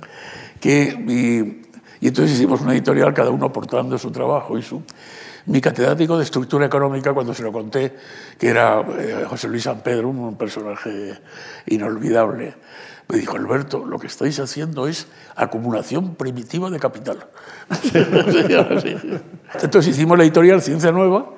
Que, 0.60 1.62
y, 2.00 2.06
entonces 2.06 2.36
hicimos 2.36 2.60
una 2.60 2.72
editorial, 2.72 3.14
cada 3.14 3.30
uno 3.30 3.46
aportando 3.46 3.96
su 3.98 4.10
trabajo 4.10 4.58
y 4.58 4.62
su... 4.62 4.82
Mi 5.46 5.60
catedrático 5.60 6.18
de 6.18 6.24
estructura 6.24 6.66
económica, 6.66 7.12
cuando 7.14 7.32
se 7.32 7.44
lo 7.44 7.52
conté, 7.52 7.94
que 8.36 8.48
era 8.48 8.80
eh, 8.80 9.24
José 9.28 9.46
Luis 9.46 9.62
San 9.62 9.80
Pedro, 9.80 10.08
un 10.08 10.36
personaje 10.36 11.14
inolvidable, 11.66 12.54
me 13.08 13.18
dijo, 13.18 13.36
Alberto, 13.36 13.84
lo 13.86 14.00
que 14.00 14.08
estáis 14.08 14.40
haciendo 14.40 14.88
es 14.88 15.06
acumulación 15.36 16.16
primitiva 16.16 16.68
de 16.68 16.80
capital. 16.80 17.28
Entonces 19.62 19.94
hicimos 19.94 20.18
la 20.18 20.24
editorial 20.24 20.60
Ciencia 20.60 20.90
Nueva 20.90 21.30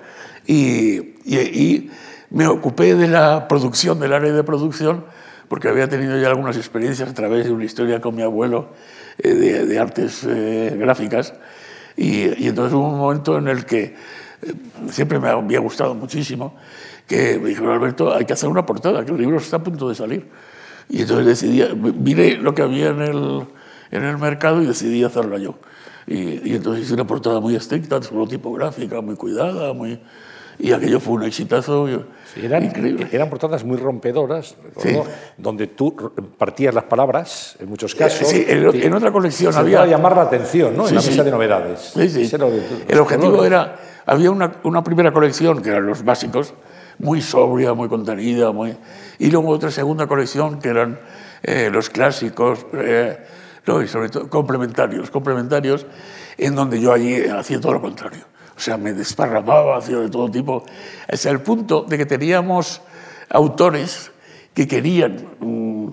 y, 0.46 0.96
y 1.26 1.90
me 2.30 2.46
ocupé 2.46 2.94
de 2.94 3.08
la 3.08 3.48
producción, 3.48 4.00
del 4.00 4.12
área 4.12 4.32
de 4.32 4.44
producción, 4.44 5.04
porque 5.48 5.68
había 5.68 5.88
tenido 5.88 6.18
ya 6.20 6.28
algunas 6.28 6.56
experiencias 6.56 7.08
a 7.08 7.14
través 7.14 7.46
de 7.46 7.52
una 7.52 7.64
historia 7.64 8.00
con 8.00 8.14
mi 8.14 8.22
abuelo 8.22 8.68
eh, 9.18 9.32
de, 9.32 9.78
artes 9.78 10.24
eh, 10.28 10.76
gráficas. 10.78 11.34
Y, 11.96 12.46
entonces 12.46 12.74
hubo 12.74 12.88
un 12.88 12.98
momento 12.98 13.38
en 13.38 13.48
el 13.48 13.64
que 13.64 13.82
eh, 14.42 14.52
siempre 14.90 15.18
me 15.18 15.28
había 15.28 15.58
gustado 15.60 15.94
muchísimo, 15.94 16.54
que 17.06 17.38
me 17.38 17.48
dijo, 17.48 17.68
Alberto, 17.70 18.14
hay 18.14 18.26
que 18.26 18.34
hacer 18.34 18.48
una 18.48 18.66
portada, 18.66 19.04
que 19.04 19.12
el 19.12 19.18
libro 19.18 19.38
está 19.38 19.56
a 19.56 19.62
punto 19.62 19.88
de 19.88 19.94
salir. 19.94 20.26
Y 20.90 21.02
entonces 21.02 21.26
decidí, 21.26 21.62
miré 21.74 22.36
lo 22.36 22.54
que 22.54 22.62
había 22.62 22.88
en 22.88 23.02
el, 23.02 23.46
en 23.90 24.04
el 24.04 24.18
mercado 24.18 24.62
y 24.62 24.66
decidí 24.66 25.02
hacerla 25.02 25.38
yo. 25.38 25.58
Y, 26.06 26.50
y 26.50 26.54
entonces 26.56 26.84
hice 26.84 26.94
una 26.94 27.06
portada 27.06 27.40
muy 27.40 27.56
estricta, 27.56 28.02
solo 28.02 28.26
tipográfica, 28.26 29.00
muy 29.00 29.16
cuidada, 29.16 29.72
muy, 29.72 30.00
y 30.58 30.72
aquello 30.72 30.98
fue 30.98 31.14
un 31.14 31.22
exitazo 31.24 31.86
eran, 32.36 32.64
increíble. 32.64 33.08
Eran 33.10 33.30
portadas 33.30 33.64
muy 33.64 33.76
rompedoras, 33.76 34.56
donde 35.36 35.68
tú 35.68 36.12
partías 36.36 36.74
las 36.74 36.84
palabras, 36.84 37.56
en 37.60 37.68
muchos 37.68 37.94
casos. 37.94 38.28
Sí, 38.28 38.44
en, 38.46 38.92
otra 38.92 39.12
colección 39.12 39.54
había... 39.54 39.78
Para 39.78 39.90
llamar 39.90 40.16
la 40.16 40.22
atención, 40.22 40.76
¿no? 40.76 40.88
en 40.88 40.94
la 40.96 41.00
mesa 41.00 41.22
de 41.22 41.30
novedades. 41.30 41.94
El 42.88 42.98
objetivo 42.98 43.44
era... 43.44 43.76
Había 44.06 44.30
una, 44.30 44.52
una, 44.64 44.82
primera 44.82 45.12
colección, 45.12 45.60
que 45.60 45.68
eran 45.68 45.86
los 45.86 46.02
básicos, 46.02 46.54
muy 46.98 47.20
sobria, 47.20 47.74
muy 47.74 47.88
contenida, 47.88 48.52
muy... 48.52 48.74
y 49.18 49.30
luego 49.30 49.50
otra 49.50 49.70
segunda 49.70 50.06
colección, 50.06 50.60
que 50.60 50.70
eran 50.70 50.98
eh, 51.42 51.68
los 51.70 51.90
clásicos, 51.90 52.64
eh, 52.72 53.18
y 53.66 53.86
sobre 53.86 54.08
todo 54.08 54.30
complementarios, 54.30 55.10
complementarios, 55.10 55.84
en 56.38 56.54
donde 56.54 56.80
yo 56.80 56.92
allí 56.92 57.22
hacía 57.26 57.60
todo 57.60 57.74
lo 57.74 57.82
contrario 57.82 58.24
o 58.58 58.60
sea, 58.60 58.76
me 58.76 58.92
desparramaba, 58.92 59.78
hacía 59.78 59.98
de 59.98 60.10
todo 60.10 60.28
tipo, 60.28 60.64
hasta 61.06 61.30
el 61.30 61.40
punto 61.40 61.82
de 61.82 61.96
que 61.96 62.06
teníamos 62.06 62.82
autores 63.30 64.10
que 64.52 64.66
querían 64.66 65.28
mm, 65.38 65.88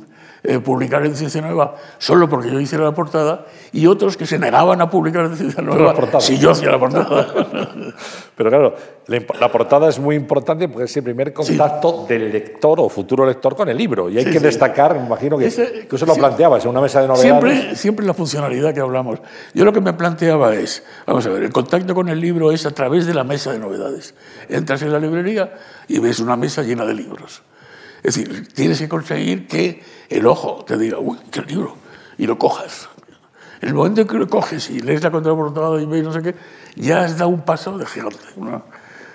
eh, 0.47 0.59
publicar 0.59 1.05
en 1.05 1.15
Ciencia 1.15 1.41
Nueva 1.41 1.75
solo 1.97 2.29
porque 2.29 2.51
yo 2.51 2.59
hiciera 2.59 2.83
la 2.83 2.93
portada 2.93 3.45
y 3.71 3.87
otros 3.87 4.15
que 4.15 4.25
se 4.25 4.37
negaban 4.37 4.81
a 4.81 4.89
publicar 4.89 5.25
en 5.25 5.35
Ciencia 5.35 5.61
Nueva 5.61 5.95
si 6.21 6.37
yo 6.37 6.51
hacía 6.51 6.71
la 6.71 6.79
portada. 6.79 7.27
Pero 8.35 8.49
claro, 8.49 8.75
la, 9.07 9.51
portada 9.51 9.89
es 9.89 9.99
muy 9.99 10.15
importante 10.15 10.67
porque 10.67 10.85
es 10.85 10.97
el 10.97 11.03
primer 11.03 11.33
contacto 11.33 12.05
del 12.07 12.31
lector 12.31 12.79
o 12.79 12.89
futuro 12.89 13.25
lector 13.25 13.55
con 13.55 13.69
el 13.69 13.77
libro 13.77 14.09
y 14.09 14.17
hay 14.17 14.25
que 14.25 14.39
destacar, 14.39 14.95
me 14.95 15.05
imagino 15.05 15.37
que, 15.37 15.47
Ese, 15.47 15.87
que 15.87 15.95
eso 15.95 16.05
lo 16.05 16.15
planteabas 16.15 16.63
en 16.63 16.71
una 16.71 16.81
mesa 16.81 17.01
de 17.01 17.07
novedades. 17.07 17.31
Siempre, 17.31 17.75
siempre 17.75 18.05
la 18.05 18.13
funcionalidad 18.13 18.73
que 18.73 18.81
hablamos. 18.81 19.19
Yo 19.53 19.65
lo 19.65 19.73
que 19.73 19.81
me 19.81 19.93
planteaba 19.93 20.53
es, 20.55 20.83
vamos 21.05 21.25
a 21.25 21.29
ver, 21.29 21.43
el 21.43 21.51
contacto 21.51 21.95
con 21.95 22.09
el 22.09 22.19
libro 22.19 22.51
es 22.51 22.65
a 22.65 22.71
través 22.71 23.05
de 23.05 23.13
la 23.13 23.23
mesa 23.23 23.51
de 23.51 23.59
novedades. 23.59 24.13
Entras 24.49 24.81
en 24.81 24.91
la 24.91 24.99
librería 24.99 25.53
y 25.87 25.99
ves 25.99 26.19
una 26.19 26.35
mesa 26.35 26.61
llena 26.61 26.85
de 26.85 26.93
libros. 26.93 27.41
Es 28.05 28.13
decir, 28.13 28.47
tienes 28.53 28.77
que 28.77 28.87
conseguir 28.87 29.47
que 29.47 29.81
el 30.09 30.27
ojo 30.27 30.63
te 30.63 30.77
diga, 30.77 30.99
uy, 30.99 31.17
qué 31.31 31.41
libro, 31.41 31.75
y 32.19 32.27
lo 32.27 32.37
cojas. 32.37 32.87
El 33.61 33.73
momento 33.73 34.01
en 34.01 34.07
que 34.07 34.17
lo 34.17 34.27
coges 34.27 34.69
y 34.69 34.79
lees 34.79 35.01
la 35.01 35.09
contraportada 35.09 35.81
y 35.81 35.87
ves 35.87 36.03
no 36.03 36.13
sé 36.13 36.21
qué, 36.21 36.35
ya 36.75 37.01
has 37.01 37.17
dado 37.17 37.29
un 37.29 37.41
paso 37.41 37.79
de 37.79 37.85
gigante. 37.87 38.19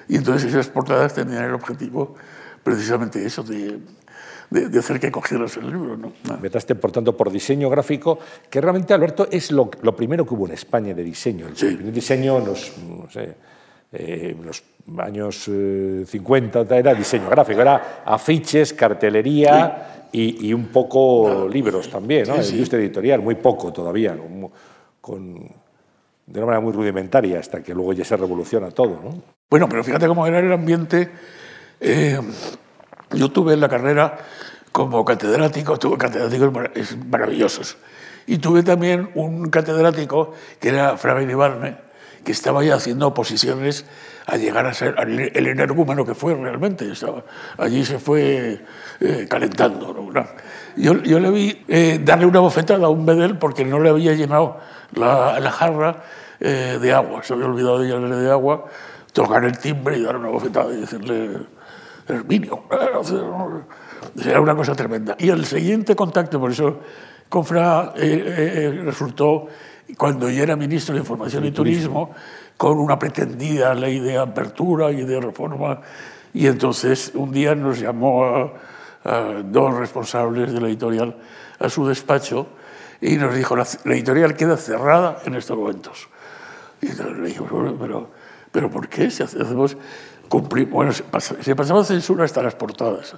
Y 0.09 0.17
entonces 0.17 0.51
esas 0.51 0.67
portadas 0.71 1.15
tenían 1.15 1.45
el 1.45 1.55
objetivo 1.55 2.17
precisamente 2.65 3.25
eso, 3.25 3.45
de, 3.45 3.79
de, 4.51 4.79
hacer 4.81 4.99
que 4.99 5.13
cogieras 5.13 5.57
el 5.59 5.71
libro. 5.71 5.97
¿no? 5.97 6.13
Empezaste, 6.29 6.75
por 6.75 6.91
tanto, 6.91 7.17
por 7.17 7.31
diseño 7.31 7.71
gráfico, 7.71 8.19
que 8.51 8.61
realmente, 8.61 8.93
Alberto, 8.93 9.29
es 9.31 9.53
lo, 9.53 9.71
lo 9.83 9.95
primero 9.95 10.27
que 10.27 10.35
hubo 10.35 10.49
en 10.49 10.55
España 10.55 10.95
de 10.95 11.05
diseño. 11.05 11.47
El 11.47 11.55
primer 11.55 11.93
diseño, 11.93 12.41
los, 12.41 12.73
no 12.79 13.09
sé, 13.09 13.37
eh, 13.93 14.37
los 14.43 14.63
años 14.99 15.51
50 16.07 16.61
eh, 16.61 16.67
era 16.71 16.95
diseño 16.95 17.29
gráfico, 17.29 17.61
era 17.61 18.03
afiches, 18.05 18.73
cartelería 18.73 20.07
y, 20.13 20.53
un 20.53 20.67
poco 20.67 21.49
libros 21.49 21.89
también, 21.89 22.27
¿no? 22.29 22.43
Sí, 22.43 22.53
industria 22.53 22.81
editorial, 22.81 23.21
muy 23.21 23.37
poco 23.37 23.73
todavía, 23.73 24.17
con, 25.01 25.35
de 26.31 26.39
una 26.39 26.47
manera 26.47 26.61
muy 26.61 26.73
rudimentaria, 26.73 27.41
hasta 27.41 27.63
que 27.63 27.75
luego 27.75 27.93
ya 27.93 28.05
se 28.05 28.17
revoluciona 28.17 28.71
todo. 28.71 29.01
¿no? 29.03 29.23
Bueno, 29.49 29.69
pero 29.69 29.83
fíjate 29.83 30.07
cómo 30.07 30.27
era 30.27 30.39
el 30.39 30.53
ambiente. 30.53 31.11
Eh, 31.81 32.21
yo 33.13 33.31
tuve 33.31 33.55
en 33.55 33.61
la 33.61 33.69
carrera 33.69 34.17
como 34.71 35.05
catedrático, 35.05 35.77
tuve 35.79 35.99
catedráticos 35.99 36.53
maravillosos. 37.07 37.77
Y 38.27 38.39
tuve 38.39 38.63
también 38.63 39.11
un 39.17 39.51
catedrático 39.51 40.33
que 40.61 40.69
era 40.69 40.97
Fra 40.97 41.21
Ibarne, 41.21 41.90
que 42.25 42.33
estaba 42.33 42.63
ya 42.65 42.75
haciendo 42.75 43.07
oposiciones 43.09 43.85
a 44.27 44.37
llegar 44.37 44.67
a 44.67 44.75
ser 44.75 44.95
el 44.99 45.47
energúmeno 45.47 46.05
que 46.05 46.15
fue 46.15 46.35
realmente. 46.35 46.91
Estaba, 46.91 47.25
allí 47.59 47.85
se 47.85 47.99
fue 47.99 48.61
eh, 49.01 49.27
calentando. 49.29 50.13
Yo, 50.77 51.03
yo, 51.03 51.19
le 51.19 51.31
vi 51.31 51.65
eh, 51.69 52.01
darle 52.03 52.27
una 52.27 52.41
bofetada 52.41 52.87
a 52.87 52.91
un 52.91 53.05
bedel 53.05 53.39
porque 53.39 53.65
no 53.65 53.81
le 53.81 53.91
había 53.91 54.15
llenado 54.15 54.59
la, 54.93 55.41
la 55.41 55.51
jarra 55.51 56.03
eh, 56.39 56.79
de 56.81 56.93
agua, 56.93 57.23
se 57.23 57.33
había 57.33 57.47
olvidado 57.47 57.81
de 57.81 57.89
llenarle 57.89 58.17
de 58.17 58.31
agua, 58.31 58.67
tocar 59.13 59.45
el 59.45 59.59
timbre 59.59 59.99
y 59.99 60.03
darle 60.03 60.21
una 60.21 60.29
bofetada 60.29 60.73
y 60.73 60.81
decirle, 60.81 61.39
Herminio, 62.07 62.65
era 64.25 64.41
una 64.41 64.55
cosa 64.55 64.75
tremenda. 64.75 65.17
Y 65.19 65.31
el 65.31 65.45
siguiente 65.45 65.97
contacto, 65.97 66.39
por 66.39 66.53
eso 66.53 66.81
Confra 67.29 67.93
resultó 67.95 69.47
cuando 69.97 70.31
yo 70.31 70.43
era 70.43 70.57
ministro 70.57 70.95
de 70.95 71.01
Información 71.01 71.45
y 71.45 71.51
Turismo, 71.51 72.15
con 72.57 72.79
una 72.79 72.99
pretendida 72.99 73.75
ley 73.75 74.01
de 74.01 74.19
apertura 74.19 74.91
y 74.93 75.03
de 75.03 75.19
reforma. 75.19 75.81
Y 76.35 76.47
entonces 76.47 77.13
un 77.15 77.33
día 77.33 77.55
nos 77.55 77.81
llamó 77.81 78.25
a, 78.27 78.53
dos 79.45 79.75
responsables 79.79 80.53
de 80.53 80.61
la 80.61 80.69
editorial 80.69 81.17
a 81.59 81.71
su 81.71 81.89
despacho 81.89 82.49
y 83.01 83.17
nos 83.17 83.35
dijo, 83.35 83.57
la, 83.57 83.67
editorial 83.87 84.37
queda 84.37 84.59
cerrada 84.59 85.23
en 85.25 85.37
estos 85.37 85.57
momentos. 85.57 86.09
Y 86.83 86.93
le 86.93 87.29
dijimos, 87.29 87.51
pero, 87.81 88.11
pero 88.53 88.71
¿por 88.71 88.89
qué? 88.89 89.11
Si 89.11 89.23
hacemos 89.23 89.79
cumplir, 90.29 90.69
bueno, 90.69 90.93
se, 90.93 91.03
pasaba 91.57 91.83
censura 91.83 92.27
hasta 92.27 92.43
las 92.43 92.55
portadas, 92.55 93.17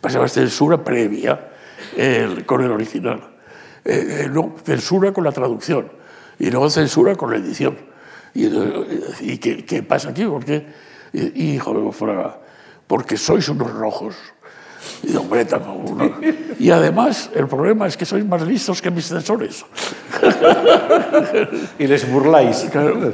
pasaba 0.00 0.26
censura 0.26 0.82
previa 0.82 1.52
con 2.46 2.62
el 2.62 2.70
original, 2.72 3.20
eh, 3.84 4.26
eh, 4.26 4.50
censura 4.64 5.12
con 5.12 5.22
la 5.22 5.30
traducción 5.30 6.01
y 6.38 6.50
luego 6.50 6.70
censura 6.70 7.14
con 7.14 7.30
la 7.30 7.36
edición. 7.36 7.76
¿Y, 8.34 8.46
y 9.20 9.38
qué, 9.38 9.64
qué, 9.64 9.82
pasa 9.82 10.10
aquí? 10.10 10.24
¿Por 10.24 10.44
qué? 10.44 10.66
Y, 11.12 11.54
hijo, 11.54 11.94
porque 12.86 13.16
sois 13.16 13.48
unos 13.48 13.70
rojos. 13.72 14.16
Y, 15.02 15.14
hombre, 15.14 15.46
uno. 15.84 16.10
y 16.58 16.70
además, 16.70 17.30
el 17.34 17.46
problema 17.46 17.86
es 17.86 17.96
que 17.96 18.04
sois 18.04 18.24
más 18.24 18.42
listos 18.42 18.82
que 18.82 18.90
mis 18.90 19.06
censores. 19.06 19.64
y 21.78 21.86
les 21.86 22.10
burláis. 22.10 22.66
Claro. 22.70 23.12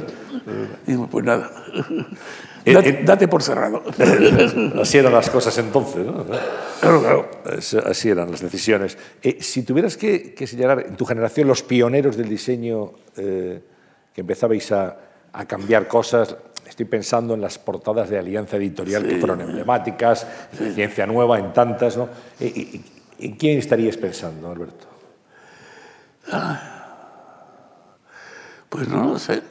Y 0.87 0.95
pues 0.95 1.25
nada. 1.25 1.51
Date, 2.73 3.03
date, 3.03 3.27
por 3.27 3.43
cerrado. 3.43 3.83
Así 4.81 4.97
eran 4.97 5.13
las 5.13 5.29
cosas 5.29 5.57
entonces, 5.57 6.05
¿no? 6.05 6.25
Claro, 6.79 7.01
claro. 7.01 7.29
Así 7.85 8.09
eran 8.09 8.31
las 8.31 8.41
decisiones. 8.41 8.97
Eh, 9.21 9.37
si 9.41 9.63
tuvieras 9.63 9.97
que, 9.97 10.33
que, 10.33 10.47
señalar 10.47 10.85
en 10.87 10.95
tu 10.95 11.05
generación 11.05 11.47
los 11.47 11.63
pioneros 11.63 12.17
del 12.17 12.29
diseño 12.29 12.91
eh, 13.17 13.61
que 14.13 14.21
empezabais 14.21 14.71
a, 14.71 14.97
a, 15.33 15.45
cambiar 15.45 15.87
cosas, 15.87 16.35
estoy 16.67 16.85
pensando 16.85 17.33
en 17.33 17.41
las 17.41 17.57
portadas 17.57 18.09
de 18.09 18.17
Alianza 18.19 18.57
Editorial 18.57 19.07
que 19.07 19.17
fueron 19.17 19.41
emblemáticas, 19.41 20.25
Ciencia 20.73 21.05
Nueva, 21.05 21.39
en 21.39 21.53
tantas, 21.53 21.97
¿no? 21.97 22.09
Eh, 22.39 22.81
¿En 23.19 23.35
quién 23.35 23.57
estarías 23.57 23.97
pensando, 23.97 24.49
Alberto? 24.49 24.87
Pues 28.69 28.87
no 28.87 29.03
lo 29.05 29.19
sé. 29.19 29.41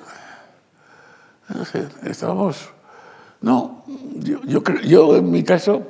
No 1.48 1.64
sé, 1.64 1.87
estábamos... 2.04 2.70
No, 3.40 3.85
yo, 4.16 4.40
yo, 4.44 4.62
yo 4.85 5.16
en 5.16 5.31
mi 5.31 5.42
caso 5.44 5.87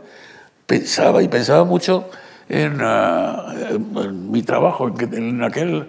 pensaba 0.67 1.23
y 1.23 1.29
pensaba 1.29 1.65
mucho 1.65 2.11
en, 2.49 2.79
ah, 2.81 3.55
mi 4.13 4.43
trabajo, 4.43 4.89
en, 4.89 5.15
en 5.15 5.43
aquel... 5.43 5.87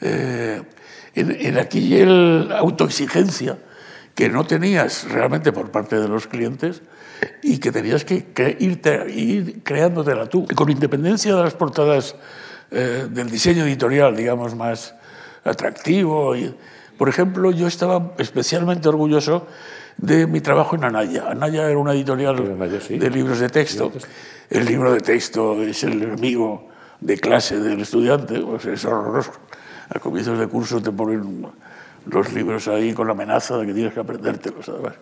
Eh, 0.00 0.62
en, 1.14 1.30
en 1.30 1.58
aquella 1.58 2.58
autoexigencia 2.58 3.56
que 4.14 4.28
no 4.28 4.46
tenías 4.46 5.10
realmente 5.10 5.52
por 5.52 5.70
parte 5.70 5.98
de 5.98 6.08
los 6.08 6.26
clientes 6.26 6.82
y 7.42 7.58
que 7.58 7.72
tenías 7.72 8.04
que, 8.04 8.56
irte, 8.60 9.10
ir 9.10 9.62
creándotela 9.62 10.26
tú, 10.26 10.46
con 10.54 10.70
independencia 10.70 11.34
de 11.34 11.42
las 11.42 11.54
portadas 11.54 12.14
eh, 12.70 13.06
del 13.10 13.30
diseño 13.30 13.64
editorial, 13.64 14.16
digamos, 14.16 14.54
más 14.54 14.94
atractivo. 15.44 16.36
Y, 16.36 16.54
por 16.98 17.08
ejemplo, 17.08 17.50
yo 17.50 17.66
estaba 17.66 18.12
especialmente 18.18 18.88
orgulloso 18.88 19.46
de 19.98 20.26
mi 20.26 20.40
trabajo 20.40 20.76
en 20.76 20.84
Anaya. 20.84 21.30
Anaya 21.30 21.68
era 21.68 21.78
una 21.78 21.92
editorial 21.92 22.36
de 22.36 23.10
libros 23.10 23.38
de 23.40 23.48
texto. 23.48 23.92
El 24.50 24.64
libro 24.64 24.92
de 24.92 25.00
texto 25.00 25.62
es 25.62 25.82
el 25.84 26.02
enemigo 26.02 26.68
de 27.00 27.18
clase 27.18 27.58
del 27.58 27.80
estudiante, 27.80 28.40
pues 28.40 28.66
es 28.66 28.84
horroroso. 28.84 29.32
A 29.88 29.98
comienzos 29.98 30.38
de 30.38 30.46
curso 30.46 30.80
te 30.80 30.90
ponen 30.90 31.46
los 32.06 32.32
libros 32.32 32.68
ahí 32.68 32.92
con 32.92 33.06
la 33.06 33.12
amenaza 33.12 33.56
de 33.58 33.66
que 33.66 33.74
tienes 33.74 33.92
que 33.92 34.00
aprendértelos, 34.00 34.68
además. 34.68 34.94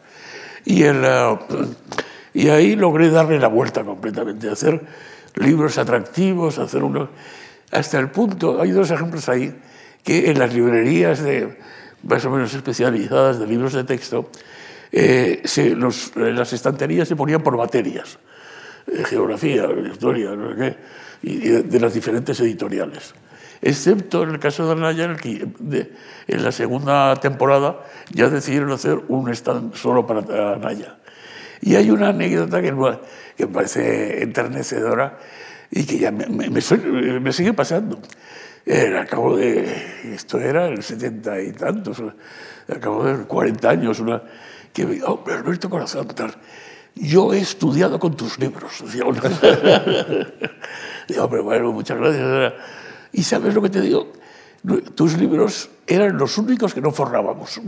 Y, 0.64 0.83
el, 0.83 1.02
eh, 1.04 1.37
y 2.33 2.48
ahí 2.48 2.76
logré 2.76 3.11
darle 3.11 3.38
la 3.38 3.48
vuelta 3.48 3.85
completamente, 3.85 4.48
hacer 4.48 4.80
libros 5.37 5.78
atractivos, 5.78 6.59
hacer 6.59 6.83
unos... 6.83 7.09
Hasta 7.70 7.98
el 7.98 8.11
punto, 8.11 8.61
hay 8.61 8.70
dos 8.70 8.90
ejemplos 8.90 9.28
ahí, 9.28 9.54
que 10.02 10.30
en 10.30 10.38
las 10.38 10.54
librerías 10.54 11.22
de, 11.22 11.59
más 12.02 12.24
o 12.24 12.30
menos 12.30 12.54
especializadas 12.54 13.38
de 13.38 13.46
libros 13.46 13.72
de 13.72 13.85
texto, 13.85 14.30
eh, 14.96 15.42
se, 15.44 15.74
los, 15.74 16.14
las 16.16 16.52
estanterías 16.52 17.09
se 17.09 17.16
ponían 17.16 17.42
por 17.42 17.57
materias, 17.57 18.18
eh, 18.87 19.04
geografía, 19.04 19.66
historia, 19.90 20.30
no 20.30 20.50
sé 20.50 20.57
qué, 20.57 20.76
y 21.22 21.48
de 21.48 21.80
las 21.80 21.94
diferentes 21.94 22.38
editoriales 22.40 23.14
excepto 23.64 24.24
en 24.24 24.30
el 24.30 24.38
caso 24.38 24.66
de 24.66 24.72
Anaya, 24.72 25.04
en, 25.04 25.88
en 26.28 26.44
la 26.44 26.52
segunda 26.52 27.16
temporada 27.16 27.80
ya 28.11 28.28
decidieron 28.28 28.70
hacer 28.70 29.00
un 29.09 29.30
stand 29.30 29.74
solo 29.74 30.07
para 30.07 30.54
Anaya. 30.54 30.98
Y 31.62 31.76
hay 31.76 31.90
una 31.90 32.11
anécdota 32.11 32.61
que, 32.61 32.74
que 33.37 33.46
me 33.46 33.52
parece 33.52 34.22
enternecedora 34.22 35.18
y 35.70 35.87
que 35.87 35.98
ya 35.98 36.11
me, 36.11 36.26
me, 36.28 37.33
sigue 37.33 37.54
pasando. 37.54 37.98
Eh, 38.66 38.94
acabo 38.98 39.37
de, 39.37 39.66
esto 40.14 40.38
era 40.38 40.68
el 40.68 40.83
setenta 40.83 41.40
y 41.40 41.52
tantos, 41.52 42.02
acabo 42.68 43.04
de 43.04 43.24
40 43.24 43.70
años, 43.70 43.98
una, 43.98 44.22
que 44.74 44.84
me 44.84 45.02
oh, 45.02 45.24
Alberto 45.26 45.70
Corazón, 45.70 46.08
tal, 46.08 46.34
yo 46.94 47.32
he 47.32 47.38
estudiado 47.38 47.98
con 47.98 48.14
tus 48.16 48.38
libros. 48.38 48.84
Digo, 51.08 51.30
pero 51.30 51.44
bueno, 51.44 51.72
muchas 51.72 51.96
gracias. 51.96 52.52
Y 53.12 53.22
sabes 53.22 53.54
lo 53.54 53.62
que 53.62 53.70
te 53.70 53.80
digo, 53.80 54.12
tus 54.94 55.16
libros 55.16 55.70
eran 55.87 56.18
los 56.18 56.37
únicos 56.38 56.74
que 56.74 56.80
no 56.80 56.90
forrábamos. 56.90 57.60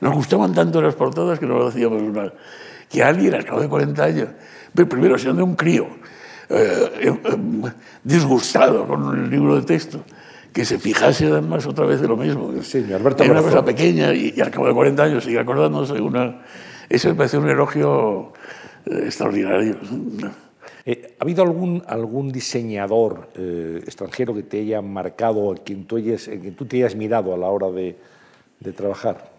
Nos 0.00 0.14
gustaban 0.14 0.54
tanto 0.54 0.80
las 0.80 0.94
portadas 0.94 1.38
que 1.38 1.44
no 1.46 1.58
lo 1.58 1.66
hacíamos 1.68 2.00
una. 2.00 2.32
Que 2.88 3.02
alguien 3.02 3.34
al 3.34 3.44
cabo 3.44 3.60
de 3.60 3.68
40 3.68 4.02
años, 4.02 4.28
primero 4.72 5.18
siendo 5.18 5.44
un 5.44 5.56
crío, 5.56 5.86
eh, 6.48 6.90
eh, 7.02 7.20
disgustado 8.02 8.86
con 8.86 9.24
el 9.24 9.28
libro 9.28 9.56
de 9.56 9.62
texto, 9.62 10.02
que 10.58 10.64
se 10.64 10.80
fijase 10.80 11.26
además 11.26 11.64
otra 11.68 11.86
vez 11.86 12.00
de 12.00 12.08
lo 12.08 12.16
mismo. 12.16 12.52
Sí, 12.64 12.84
Alberto 12.92 13.22
Era 13.22 13.34
una 13.34 13.42
cosa 13.42 13.64
pequeña 13.64 14.12
y, 14.12 14.40
al 14.40 14.50
cabo 14.50 14.66
de 14.66 14.74
40 14.74 15.02
años 15.04 15.22
sigue 15.22 15.38
acordándose. 15.38 15.92
Una, 16.00 16.42
eso 16.88 17.10
me 17.10 17.14
parece 17.14 17.38
un 17.38 17.48
elogio 17.48 18.32
eh, 18.84 19.02
extraordinario. 19.04 19.76
Eh, 20.84 21.14
¿Ha 21.16 21.22
habido 21.22 21.44
algún, 21.44 21.84
algún 21.86 22.32
diseñador 22.32 23.28
eh, 23.36 23.82
extranjero 23.84 24.34
que 24.34 24.42
te 24.42 24.58
haya 24.58 24.82
marcado, 24.82 25.52
en 25.52 25.58
quien, 25.58 25.84
tú 25.84 25.96
hayas, 25.96 26.26
en 26.26 26.40
quien 26.40 26.56
tú 26.56 26.64
te 26.64 26.78
hayas 26.78 26.96
mirado 26.96 27.32
a 27.32 27.38
la 27.38 27.46
hora 27.46 27.70
de, 27.70 27.96
de 28.58 28.72
trabajar? 28.72 29.30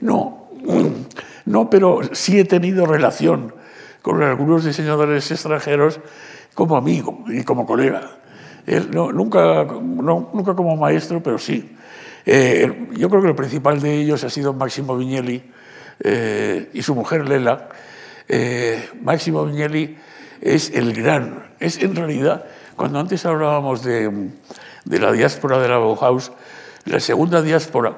No, 0.00 0.48
no, 1.44 1.70
pero 1.70 2.00
sí 2.10 2.36
he 2.40 2.44
tenido 2.46 2.84
relación 2.84 3.54
con 4.02 4.24
algunos 4.24 4.64
diseñadores 4.64 5.30
extranjeros 5.30 6.00
como 6.52 6.76
amigo 6.76 7.22
y 7.28 7.44
como 7.44 7.64
colega. 7.64 8.23
No, 8.66 9.12
nunca, 9.12 9.64
nunca 9.64 10.54
como 10.54 10.76
maestro, 10.76 11.22
pero 11.22 11.38
sí. 11.38 11.76
Eh, 12.26 12.88
yo 12.96 13.10
creo 13.10 13.22
que 13.22 13.28
el 13.28 13.34
principal 13.34 13.80
de 13.80 14.00
ellos 14.00 14.24
ha 14.24 14.30
sido 14.30 14.52
Máximo 14.52 14.96
Vignelli 14.96 15.42
y 16.72 16.82
su 16.82 16.94
mujer 16.94 17.28
Lela. 17.28 17.68
Máximo 19.02 19.44
Vignelli 19.44 19.96
es 20.40 20.70
el 20.70 20.92
gran, 20.92 21.52
es 21.60 21.78
en 21.78 21.94
realidad, 21.94 22.44
cuando 22.76 22.98
antes 22.98 23.24
hablábamos 23.24 23.82
de, 23.84 24.30
de 24.84 24.98
la 24.98 25.12
diáspora 25.12 25.58
de 25.58 25.68
la 25.68 25.78
Bauhaus, 25.78 26.32
la 26.84 27.00
segunda 27.00 27.40
diáspora 27.40 27.96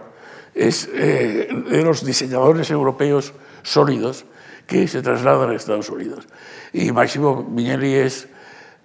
es 0.55 0.88
eh, 0.94 1.48
de 1.68 1.83
los 1.83 2.05
diseñadores 2.05 2.70
europeos 2.70 3.35
sólidos 3.62 4.24
que 4.66 4.88
se 4.88 5.02
trasladan 5.02 5.50
a 5.50 5.55
Estados 5.55 5.90
Unidos. 5.90 6.26
Y 6.72 6.92
Máximo 6.92 7.42
Mignelli 7.42 7.94
es, 7.94 8.29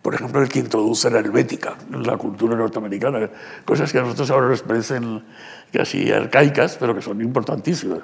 por 0.02 0.16
ejemplo, 0.16 0.42
el 0.42 0.50
que 0.50 0.60
introduce 0.60 1.10
la 1.10 1.20
helvética 1.20 1.76
en 1.94 2.04
la 2.04 2.18
cultura 2.18 2.56
norteamericana, 2.56 3.30
cosas 3.66 3.92
que 3.92 4.00
a 4.00 4.02
nosotros 4.02 4.32
ahora 4.32 4.48
nos 4.48 4.64
parecen 4.64 5.24
casi 5.72 6.12
arcaicas, 6.12 6.78
pero 6.80 6.96
que 6.96 7.02
son 7.02 7.22
importantísimas. 7.22 8.00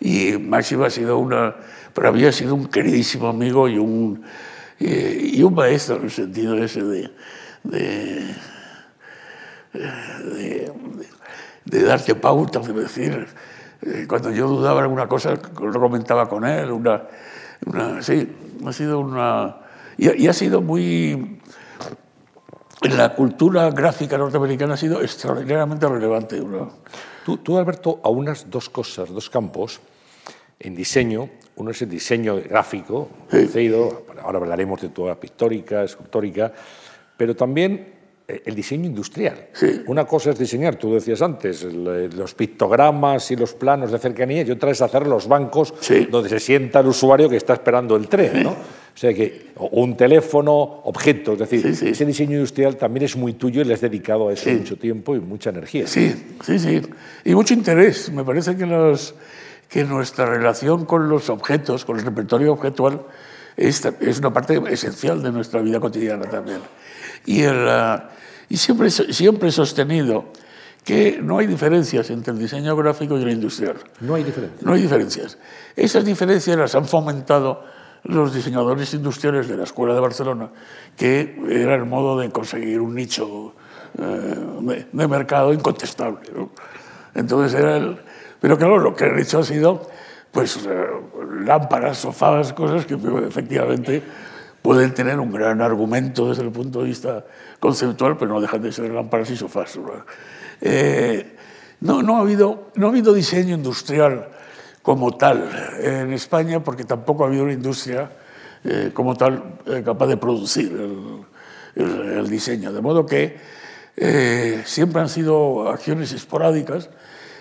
Y 0.00 0.36
Máximo 0.38 0.84
ha 0.84 0.90
sido 0.90 1.18
una, 1.18 1.54
para 1.94 2.12
mí 2.12 2.24
ha 2.24 2.32
sido 2.32 2.54
un 2.54 2.66
queridísimo 2.66 3.28
amigo 3.28 3.68
y 3.68 3.78
un 3.78 4.24
y, 4.78 5.42
un 5.42 5.54
maestro 5.54 5.96
en 5.96 6.04
el 6.04 6.10
sentido 6.10 6.56
ese 6.56 6.82
de, 6.82 7.10
de, 7.64 8.34
de, 11.64 11.82
darte 11.82 12.14
pautas, 12.14 12.66
de 12.66 12.72
decir, 12.72 13.26
eh, 13.82 14.06
cuando 14.08 14.30
yo 14.30 14.46
dudaba 14.46 14.82
alguna 14.82 15.08
cosa, 15.08 15.34
lo 15.34 15.80
comentaba 15.80 16.28
con 16.28 16.44
él, 16.44 16.70
una, 16.70 17.02
una 17.66 18.02
sí, 18.02 18.28
ha 18.64 18.72
sido 18.72 19.00
una... 19.00 19.67
Y, 19.98 20.28
ha 20.28 20.32
sido 20.32 20.62
muy... 20.62 21.40
En 22.80 22.96
la 22.96 23.14
cultura 23.16 23.68
gráfica 23.70 24.16
norteamericana 24.16 24.74
ha 24.74 24.76
sido 24.76 25.02
extraordinariamente 25.02 25.88
relevante. 25.88 26.40
Tú, 27.24 27.38
tú, 27.38 27.58
Alberto, 27.58 28.00
aunas 28.04 28.46
dos 28.48 28.70
cosas, 28.70 29.08
dos 29.10 29.28
campos 29.28 29.80
en 30.60 30.76
diseño. 30.76 31.28
Uno 31.56 31.72
es 31.72 31.82
el 31.82 31.90
diseño 31.90 32.36
gráfico, 32.36 33.08
ahora 34.22 34.38
hablaremos 34.38 34.80
de 34.80 34.90
toda 34.90 35.18
pictórica, 35.18 35.82
escultórica, 35.82 36.52
pero 37.16 37.34
también 37.34 37.94
eh, 38.28 38.42
el 38.46 38.54
diseño 38.54 38.86
industrial. 38.86 39.48
Una 39.88 40.04
cosa 40.04 40.30
es 40.30 40.38
diseñar, 40.38 40.76
tú 40.76 40.94
decías 40.94 41.20
antes, 41.20 41.64
eh, 41.64 42.10
los 42.14 42.34
pictogramas 42.34 43.28
y 43.32 43.36
los 43.36 43.54
planos 43.54 43.90
de 43.90 43.98
cercanía, 43.98 44.42
y 44.42 44.50
otra 44.52 44.70
es 44.70 44.80
hacer 44.80 45.04
los 45.08 45.26
bancos 45.26 45.74
donde 46.10 46.28
se 46.28 46.38
sienta 46.38 46.78
el 46.78 46.86
usuario 46.86 47.28
que 47.28 47.36
está 47.36 47.54
esperando 47.54 47.96
el 47.96 48.06
tren. 48.06 48.44
¿no? 48.44 48.54
O 48.98 49.00
sea 49.00 49.14
que 49.14 49.52
un 49.54 49.96
teléfono, 49.96 50.54
objetos, 50.82 51.40
es 51.40 51.48
decir, 51.48 51.88
ese 51.88 52.04
diseño 52.04 52.32
industrial 52.32 52.76
también 52.76 53.04
es 53.04 53.14
muy 53.14 53.34
tuyo 53.34 53.60
y 53.60 53.64
le 53.64 53.74
has 53.74 53.80
dedicado 53.80 54.28
a 54.28 54.32
eso 54.32 54.50
mucho 54.50 54.76
tiempo 54.76 55.14
y 55.14 55.20
mucha 55.20 55.50
energía. 55.50 55.86
Sí, 55.86 56.12
sí, 56.44 56.58
sí. 56.58 56.82
Y 57.24 57.32
mucho 57.32 57.54
interés. 57.54 58.10
Me 58.10 58.24
parece 58.24 58.56
que 58.56 58.66
los 58.66 59.14
que 59.68 59.84
nuestra 59.84 60.26
relación 60.26 60.84
con 60.84 61.08
los 61.08 61.30
objetos, 61.30 61.84
con 61.84 62.00
el 62.00 62.04
repertorio 62.04 62.52
objetual, 62.52 63.02
es, 63.56 63.84
es 64.00 64.18
una 64.18 64.32
parte 64.32 64.60
esencial 64.68 65.22
de 65.22 65.30
nuestra 65.30 65.62
vida 65.62 65.78
cotidiana 65.78 66.28
también. 66.28 66.58
Y, 67.24 67.42
el, 67.42 67.68
ah, 67.68 68.10
y 68.48 68.56
siempre, 68.56 68.90
siempre 68.90 69.50
he 69.50 69.52
sostenido 69.52 70.24
que 70.84 71.20
no 71.22 71.38
hay 71.38 71.46
diferencias 71.46 72.10
entre 72.10 72.32
el 72.32 72.40
diseño 72.40 72.74
gráfico 72.74 73.16
y 73.16 73.22
el 73.22 73.30
industrial. 73.30 73.76
No 74.00 74.16
hay 74.16 74.24
diferencias. 74.24 74.62
No 74.64 74.72
hay 74.72 74.82
diferencias. 74.82 75.38
Esas 75.76 76.04
diferencias 76.04 76.56
las 76.58 76.74
han 76.74 76.84
fomentado 76.84 77.77
los 78.04 78.34
diseñadores 78.34 78.92
industriales 78.94 79.48
de 79.48 79.56
la 79.56 79.64
Escuela 79.64 79.94
de 79.94 80.00
Barcelona, 80.00 80.50
que 80.96 81.38
era 81.48 81.74
el 81.74 81.84
modo 81.84 82.18
de 82.18 82.30
conseguir 82.30 82.80
un 82.80 82.94
nicho 82.94 83.54
eh, 83.98 84.86
de, 84.92 85.08
mercado 85.08 85.52
incontestable. 85.52 86.20
Entonces 87.14 87.58
era 87.58 87.76
el, 87.76 87.98
pero 88.40 88.56
claro, 88.56 88.78
lo 88.78 88.94
que 88.94 89.04
han 89.04 89.18
hecho 89.18 89.40
ha 89.40 89.44
sido 89.44 89.88
pues, 90.30 90.66
eh, 90.66 90.86
lámparas, 91.44 91.98
sofás, 91.98 92.52
cosas 92.52 92.86
que 92.86 92.94
efectivamente 93.26 94.02
pueden 94.62 94.92
tener 94.94 95.18
un 95.18 95.32
gran 95.32 95.60
argumento 95.60 96.28
desde 96.28 96.42
el 96.42 96.50
punto 96.50 96.80
de 96.80 96.86
vista 96.86 97.24
conceptual, 97.58 98.16
pero 98.16 98.32
no 98.34 98.40
dejan 98.40 98.62
de 98.62 98.72
ser 98.72 98.90
lámparas 98.90 99.30
y 99.30 99.36
sofás. 99.36 99.78
Eh, 100.60 101.36
no, 101.80 102.02
no, 102.02 102.16
ha 102.16 102.20
habido, 102.20 102.70
no 102.74 102.86
ha 102.86 102.90
habido 102.90 103.12
diseño 103.14 103.54
industrial 103.54 104.28
como 104.88 105.18
tal 105.18 105.50
en 105.82 106.14
España, 106.14 106.64
porque 106.64 106.82
tampoco 106.82 107.22
ha 107.22 107.26
habido 107.26 107.44
una 107.44 107.52
industria 107.52 108.10
eh, 108.64 108.90
como 108.94 109.14
tal 109.14 109.58
capaz 109.84 110.06
de 110.06 110.16
producir 110.16 110.72
el, 111.76 112.10
el, 112.16 112.30
diseño. 112.30 112.72
De 112.72 112.80
modo 112.80 113.04
que 113.04 113.36
eh, 113.98 114.62
siempre 114.64 115.02
han 115.02 115.10
sido 115.10 115.68
acciones 115.68 116.12
esporádicas. 116.12 116.88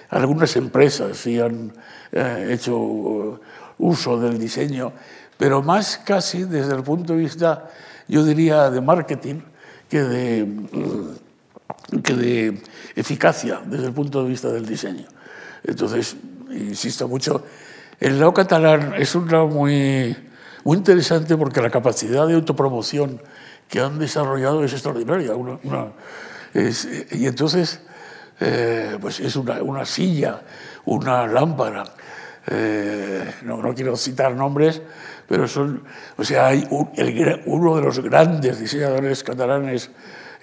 Algunas 0.10 0.58
empresas 0.58 1.16
sí 1.16 1.40
han 1.40 1.72
eh, 2.12 2.50
hecho 2.52 3.40
uso 3.78 4.20
del 4.20 4.38
diseño, 4.38 4.92
pero 5.38 5.64
más 5.64 6.02
casi 6.04 6.44
desde 6.44 6.76
el 6.76 6.84
punto 6.84 7.14
de 7.14 7.20
vista, 7.20 7.70
yo 8.10 8.26
diría, 8.26 8.70
de 8.70 8.82
marketing 8.82 9.40
que 9.88 10.04
de, 10.04 10.44
mm, 10.44 12.00
que 12.04 12.14
de 12.14 12.62
eficacia 12.94 13.62
desde 13.66 13.86
el 13.86 13.94
punto 13.94 14.22
de 14.22 14.28
vista 14.28 14.50
del 14.50 14.66
diseño. 14.66 15.06
Entonces, 15.64 16.18
insisto 16.52 17.08
mucho, 17.08 17.44
el 18.00 18.20
lado 18.20 18.34
catalán 18.34 18.94
es 18.98 19.16
un 19.16 19.30
lado 19.32 19.48
muy, 19.48 20.16
muy 20.64 20.78
interesante 20.78 21.36
porque 21.36 21.62
la 21.62 21.70
capacidad 21.70 22.28
de 22.28 22.36
autopromoción 22.36 23.22
que 23.68 23.80
han 23.80 24.00
desarrollado 24.00 24.64
es 24.64 24.74
extraordinaria. 24.74 25.32
y 26.54 27.26
entonces, 27.26 27.82
eh, 28.40 28.98
pues 29.02 29.20
es 29.20 29.36
una, 29.36 29.62
una, 29.64 29.86
silla, 29.86 30.42
una 30.86 31.28
lámpara. 31.28 31.84
Eh, 32.50 33.34
no, 33.44 33.74
quiero 33.74 33.98
citar 33.98 34.34
nombres, 34.34 34.82
pero 35.28 35.48
son, 35.48 35.84
o 36.18 36.24
sea, 36.24 36.48
hay 36.48 36.66
uno 36.70 37.76
de 37.76 37.82
los 37.82 38.00
grandes 38.00 38.60
diseñadores 38.60 39.24
catalanes, 39.24 39.90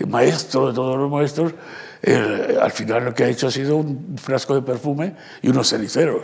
maestro 0.07 0.69
de 0.69 0.75
todos 0.75 0.99
los 0.99 1.11
maestros, 1.11 1.55
al 2.07 2.71
final 2.73 3.05
lo 3.05 3.15
que 3.15 3.25
ha 3.25 3.29
hecho 3.29 3.47
ha 3.47 3.51
sido 3.51 3.77
un 3.77 4.17
frasco 4.19 4.55
de 4.55 4.63
perfume 4.63 5.15
y 5.43 5.49
unos 5.49 5.69
ceniceros. 5.69 6.23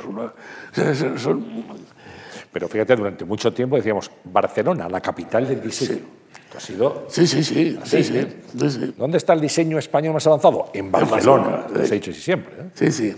Pero 2.52 2.68
fíjate, 2.68 2.96
durante 2.96 3.24
mucho 3.24 3.52
tiempo 3.52 3.76
decíamos 3.76 4.10
Barcelona, 4.24 4.88
la 4.88 5.00
capital 5.00 5.46
del 5.46 5.60
diseño. 5.60 6.20
Ha 6.56 6.60
sido... 6.60 7.06
Sí, 7.08 7.26
sí, 7.26 7.44
sí, 7.44 7.78
sí, 7.84 8.02
sí, 8.02 8.94
¿Dónde 8.96 9.18
está 9.18 9.34
el 9.34 9.40
diseño 9.40 9.78
español 9.78 10.14
más 10.14 10.26
avanzado? 10.26 10.70
En 10.74 10.90
Barcelona, 10.90 11.66
lo 11.72 11.80
he 11.80 11.88
dicho 11.88 12.12
siempre. 12.12 12.54
¿eh? 12.54 12.70
Sí, 12.74 12.90
sí. 12.90 13.16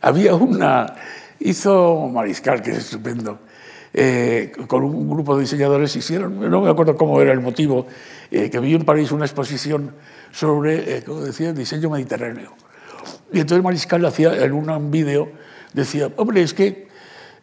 Había 0.00 0.34
una... 0.34 0.94
Hizo 1.40 2.08
Mariscal, 2.08 2.62
que 2.62 2.70
es 2.70 2.78
estupendo, 2.78 3.38
eh, 3.92 4.52
con 4.66 4.84
un 4.84 5.08
grupo 5.08 5.34
de 5.34 5.42
diseñadores 5.42 5.96
hicieron, 5.96 6.38
no 6.50 6.60
me 6.60 6.70
acuerdo 6.70 6.96
cómo 6.96 7.20
era 7.20 7.32
el 7.32 7.40
motivo, 7.40 7.86
eh, 8.30 8.50
que 8.50 8.60
vi 8.60 8.74
en 8.74 8.84
París 8.84 9.10
una 9.10 9.24
exposición 9.24 9.94
sobre, 10.32 10.98
eh, 10.98 11.02
como 11.04 11.20
decía, 11.20 11.50
el 11.50 11.56
diseño 11.56 11.90
mediterráneo. 11.90 12.54
Y 13.32 13.40
entonces 13.40 13.62
Mariscal 13.62 14.04
hacía 14.04 14.34
en 14.44 14.52
un 14.52 14.90
vídeo, 14.90 15.30
decía, 15.72 16.10
hombre, 16.16 16.42
es 16.42 16.54
que 16.54 16.88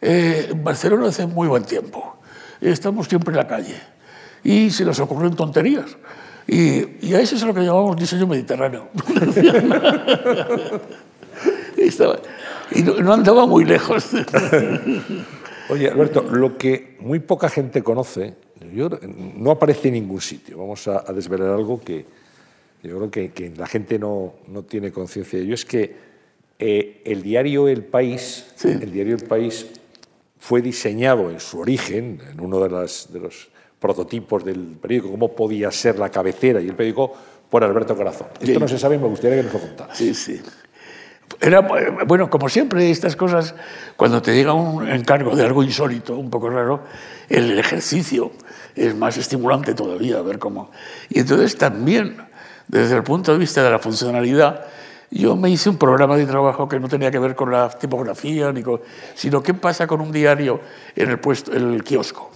eh, 0.00 0.52
Barcelona 0.56 1.08
hace 1.08 1.26
muy 1.26 1.48
buen 1.48 1.64
tiempo, 1.64 2.18
estamos 2.60 3.08
siempre 3.08 3.30
en 3.32 3.36
la 3.36 3.46
calle 3.46 3.76
y 4.44 4.70
se 4.70 4.84
nos 4.84 5.00
ocurren 5.00 5.34
tonterías. 5.34 5.96
Y, 6.46 7.06
y 7.06 7.14
a 7.14 7.20
eso 7.20 7.36
es 7.36 7.42
lo 7.42 7.52
que 7.52 7.60
llamamos 7.60 7.96
diseño 7.96 8.26
mediterráneo. 8.26 8.88
y, 12.74 12.82
no, 12.82 12.94
no 13.00 13.12
andaba 13.12 13.46
muy 13.46 13.64
lejos. 13.66 14.10
Oye, 15.68 15.90
Alberto, 15.90 16.22
lo 16.22 16.56
que 16.56 16.96
muy 17.00 17.18
poca 17.18 17.50
gente 17.50 17.82
conoce, 17.82 18.34
yo, 18.72 18.88
no 19.36 19.50
aparece 19.50 19.88
en 19.88 19.94
ningún 19.94 20.22
sitio. 20.22 20.56
Vamos 20.56 20.88
a, 20.88 21.04
a 21.06 21.12
desvelar 21.12 21.50
algo 21.50 21.80
que, 21.80 22.06
yo 22.82 22.96
creo 22.96 23.10
que, 23.10 23.30
que 23.32 23.50
la 23.56 23.66
gente 23.66 23.98
no, 23.98 24.34
no 24.48 24.62
tiene 24.62 24.92
conciencia 24.92 25.38
de 25.38 25.44
ello, 25.44 25.54
es 25.54 25.64
que 25.64 25.96
eh, 26.58 27.02
el 27.04 27.22
diario 27.22 27.68
El 27.68 27.84
País, 27.84 28.46
Sí. 28.56 28.68
el 28.68 28.90
diario 28.92 29.16
El 29.16 29.24
País 29.24 29.66
fue 30.38 30.62
diseñado 30.62 31.30
en 31.30 31.40
su 31.40 31.58
origen, 31.60 32.20
en 32.32 32.40
uno 32.40 32.60
de, 32.60 32.70
las, 32.70 33.12
de 33.12 33.20
los 33.20 33.48
prototipos 33.80 34.44
del 34.44 34.76
periódico, 34.80 35.10
cómo 35.10 35.32
podía 35.34 35.70
ser 35.70 35.98
la 35.98 36.10
cabecera 36.10 36.60
y 36.60 36.66
el 36.68 36.74
periódico, 36.74 37.12
por 37.50 37.64
Alberto 37.64 37.96
Corazón. 37.96 38.26
Esto 38.34 38.46
Sí. 38.46 38.58
no 38.58 38.68
se 38.68 38.78
sabe, 38.78 38.98
me 38.98 39.06
gustaría 39.08 39.38
que 39.38 39.44
nos 39.44 39.52
lo 39.54 39.60
contaras. 39.60 39.96
Sí, 39.96 40.12
sí. 40.14 40.40
Era, 41.40 41.60
bueno, 42.06 42.28
como 42.30 42.48
siempre, 42.48 42.90
estas 42.90 43.14
cosas, 43.14 43.54
cuando 43.96 44.20
te 44.22 44.34
llega 44.34 44.52
un 44.54 44.88
encargo 44.88 45.36
de 45.36 45.44
algo 45.44 45.62
insólito, 45.62 46.16
un 46.16 46.30
poco 46.30 46.48
raro, 46.50 46.82
el 47.28 47.58
ejercicio 47.58 48.32
es 48.74 48.94
más 48.94 49.16
estimulante 49.18 49.74
todavía, 49.74 50.20
ver 50.22 50.38
cómo. 50.38 50.70
Y 51.10 51.20
entonces 51.20 51.56
también, 51.56 52.16
desde 52.68 52.96
el 52.96 53.02
punto 53.02 53.32
de 53.32 53.38
vista 53.38 53.62
de 53.62 53.70
la 53.70 53.78
funcionalidad, 53.78 54.64
yo 55.10 55.36
me 55.36 55.48
hice 55.50 55.70
un 55.70 55.78
programa 55.78 56.16
de 56.16 56.26
trabajo 56.26 56.68
que 56.68 56.78
no 56.78 56.88
tenía 56.88 57.10
que 57.10 57.18
ver 57.18 57.34
con 57.34 57.50
la 57.50 57.70
tipografía, 57.70 58.52
ni 58.52 58.62
con, 58.62 58.80
sino 59.14 59.42
qué 59.42 59.54
pasa 59.54 59.86
con 59.86 60.00
un 60.02 60.12
diario 60.12 60.60
en 60.94 61.10
el, 61.10 61.18
puesto, 61.18 61.52
en 61.54 61.72
el 61.72 61.82
kiosco. 61.82 62.30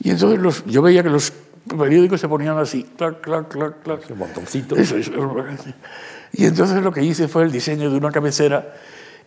Y 0.00 0.10
entonces 0.10 0.40
los, 0.40 0.64
yo 0.66 0.82
veía 0.82 1.02
que 1.04 1.10
los 1.10 1.32
periódicos 1.78 2.20
se 2.20 2.28
ponían 2.28 2.58
así, 2.58 2.82
clac, 2.96 3.20
clac, 3.20 3.48
clac, 3.48 3.82
clac. 3.84 4.00
Un 4.10 4.18
montoncito. 4.18 4.74
Eso, 4.74 4.96
eso. 4.96 5.12
Y 6.32 6.46
entonces 6.46 6.82
lo 6.82 6.90
que 6.92 7.04
hice 7.04 7.28
fue 7.28 7.44
el 7.44 7.52
diseño 7.52 7.88
de 7.88 7.96
una 7.96 8.10
cabecera 8.10 8.74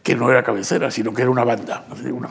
que 0.04 0.16
no 0.16 0.30
era 0.30 0.44
cabecera, 0.44 0.92
sino 0.92 1.14
que 1.14 1.22
era 1.22 1.32
una 1.32 1.46
banda. 1.46 1.86
una- 2.12 2.30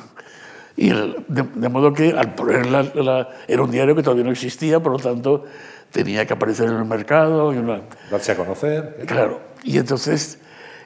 Y 0.77 0.91
el- 0.91 1.25
de, 1.29 1.43
de 1.55 1.69
modo 1.69 1.93
que 1.93 2.11
al 2.13 2.35
ponerla, 2.35 2.83
la- 2.95 3.29
era 3.47 3.63
un 3.63 3.71
diario 3.71 3.95
que 3.95 4.03
todavía 4.03 4.25
no 4.25 4.31
existía, 4.33 4.81
por 4.83 4.93
lo 4.93 4.99
tanto 4.99 5.45
tenía 5.93 6.27
que 6.27 6.33
aparecer 6.35 6.69
en 6.69 6.77
el 6.77 6.85
mercado. 6.85 7.53
Y 7.53 7.59
una, 7.59 7.83
Darse 8.11 8.33
a 8.33 8.37
conocer. 8.37 9.05
Claro. 9.07 9.41
Y 9.63 9.79
entonces, 9.79 10.39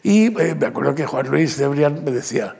y 0.02 0.26
eh, 0.40 0.54
me 0.58 0.66
acuerdo 0.66 0.94
que 0.94 1.06
Juan 1.06 1.28
Luis 1.28 1.56
de 1.56 1.66
Brián 1.68 2.02
me 2.04 2.10
decía, 2.10 2.54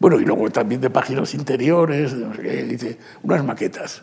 bueno, 0.00 0.18
y 0.20 0.24
luego 0.24 0.50
también 0.50 0.80
de 0.80 0.90
páginas 0.90 1.32
interiores, 1.34 2.12
de 2.18 2.26
no 2.26 2.34
sé 2.34 2.42
qué, 2.42 2.62
dice, 2.64 2.98
unas 3.22 3.44
maquetas. 3.44 4.02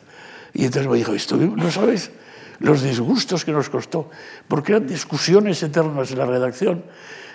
Y 0.53 0.65
entonces 0.65 0.89
me 0.89 0.97
dijo, 0.97 1.13
estuvimos, 1.13 1.57
¿no 1.57 1.69
sabes 1.69 2.11
los 2.59 2.81
disgustos 2.81 3.43
que 3.45 3.51
nos 3.51 3.69
costó? 3.69 4.09
Porque 4.47 4.71
eran 4.71 4.87
discusiones 4.87 5.61
eternas 5.61 6.11
en 6.11 6.17
la 6.17 6.25
redacción, 6.25 6.83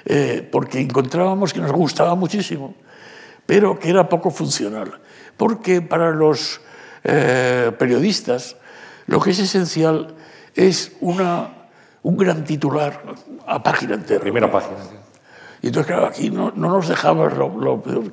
eh, 0.07 0.47
porque 0.51 0.80
encontrábamos 0.80 1.53
que 1.53 1.61
nos 1.61 1.70
gustaba 1.72 2.14
muchísimo, 2.14 2.74
pero 3.47 3.78
que 3.78 3.90
era 3.90 4.09
poco 4.09 4.30
funcional. 4.30 4.95
Porque 5.37 5.82
para 5.82 6.11
los 6.11 6.61
eh, 7.05 7.72
periodistas 7.78 8.57
lo 9.07 9.20
que 9.20 9.30
es 9.30 9.39
esencial 9.39 10.14
es 10.55 10.93
una, 11.01 11.49
un 12.03 12.16
gran 12.16 12.45
titular 12.45 13.03
a 13.47 13.62
página 13.62 13.95
entera. 13.95 14.20
Primera 14.20 14.51
página. 14.51 14.76
Y 15.61 15.68
entonces, 15.68 15.87
claro, 15.93 16.07
aquí 16.07 16.30
no, 16.30 16.53
no 16.55 16.68
nos 16.70 16.89
dejaba 16.89 17.28
lo, 17.30 17.49
lo 17.59 17.80
peor. 17.82 18.05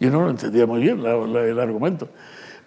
Yo 0.00 0.10
no 0.10 0.22
lo 0.24 0.30
entendía 0.30 0.66
muy 0.66 0.80
bien 0.80 1.02
la- 1.02 1.16
la- 1.16 1.42
el 1.44 1.58
argumento, 1.58 2.08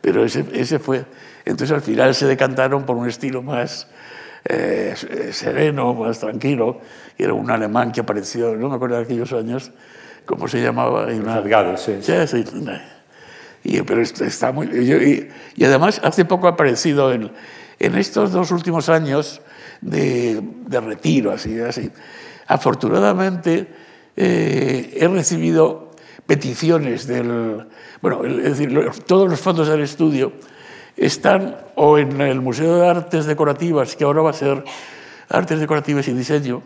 pero 0.02 0.24
ese, 0.26 0.45
ese 0.54 0.80
fue. 0.80 1.06
Entonces, 1.45 1.74
al 1.76 1.82
final 1.82 2.14
se 2.16 2.26
decantaron 2.28 2.86
por 2.86 2.97
un 2.97 3.08
estilo 3.08 3.41
más 3.41 3.88
eh, 4.45 4.95
sereno, 5.32 5.93
más 5.93 6.20
tranquilo. 6.20 6.80
Y 7.18 7.24
era 7.24 7.34
un 7.34 7.49
alemán 7.52 7.91
que 7.91 8.02
apareció, 8.02 8.56
no 8.56 8.70
me 8.70 8.76
acuerdo 8.76 8.97
de 8.97 9.04
aquellos 9.04 9.32
años, 9.34 9.72
¿cómo 10.26 10.47
se 10.47 10.62
llamaba? 10.62 11.06
Una- 11.06 11.36
Salgado, 11.36 11.78
sí. 11.78 11.97
Sí, 12.02 12.14
sí. 12.28 12.43
Y, 13.64 13.82
pero 13.84 14.01
está, 14.01 14.51
muy... 14.51 14.68
y, 14.68 15.64
además, 15.64 16.01
hace 16.03 16.26
poco 16.26 16.47
ha 16.47 16.51
aparecido 16.51 17.12
en, 17.14 17.32
en 17.80 17.97
estos 17.97 18.32
dos 18.32 18.51
últimos 18.51 18.89
años 18.89 19.41
de, 19.82 20.41
de 20.68 20.80
retiro, 20.82 21.32
así, 21.32 21.59
así. 21.59 21.91
Afortunadamente, 22.47 23.68
eh, 24.16 24.97
he 24.99 25.07
recibido 25.07 25.91
peticiones 26.26 27.07
del... 27.07 27.68
Bueno, 28.01 28.26
es 28.26 28.57
decir, 28.57 28.89
todos 29.05 29.30
los 29.30 29.39
fondos 29.39 29.68
del 29.68 29.82
estudio 29.82 30.34
están 30.97 31.55
o 31.76 31.97
en 31.97 32.20
el 32.22 32.41
Museo 32.41 32.78
de 32.78 32.88
Artes 32.88 33.26
Decorativas, 33.26 33.95
que 33.95 34.03
ahora 34.03 34.22
va 34.22 34.32
a 34.32 34.34
ser 34.34 34.64
Artes 35.30 35.59
Decorativas 35.59 36.07
y 36.07 36.14
Diseño, 36.14 36.62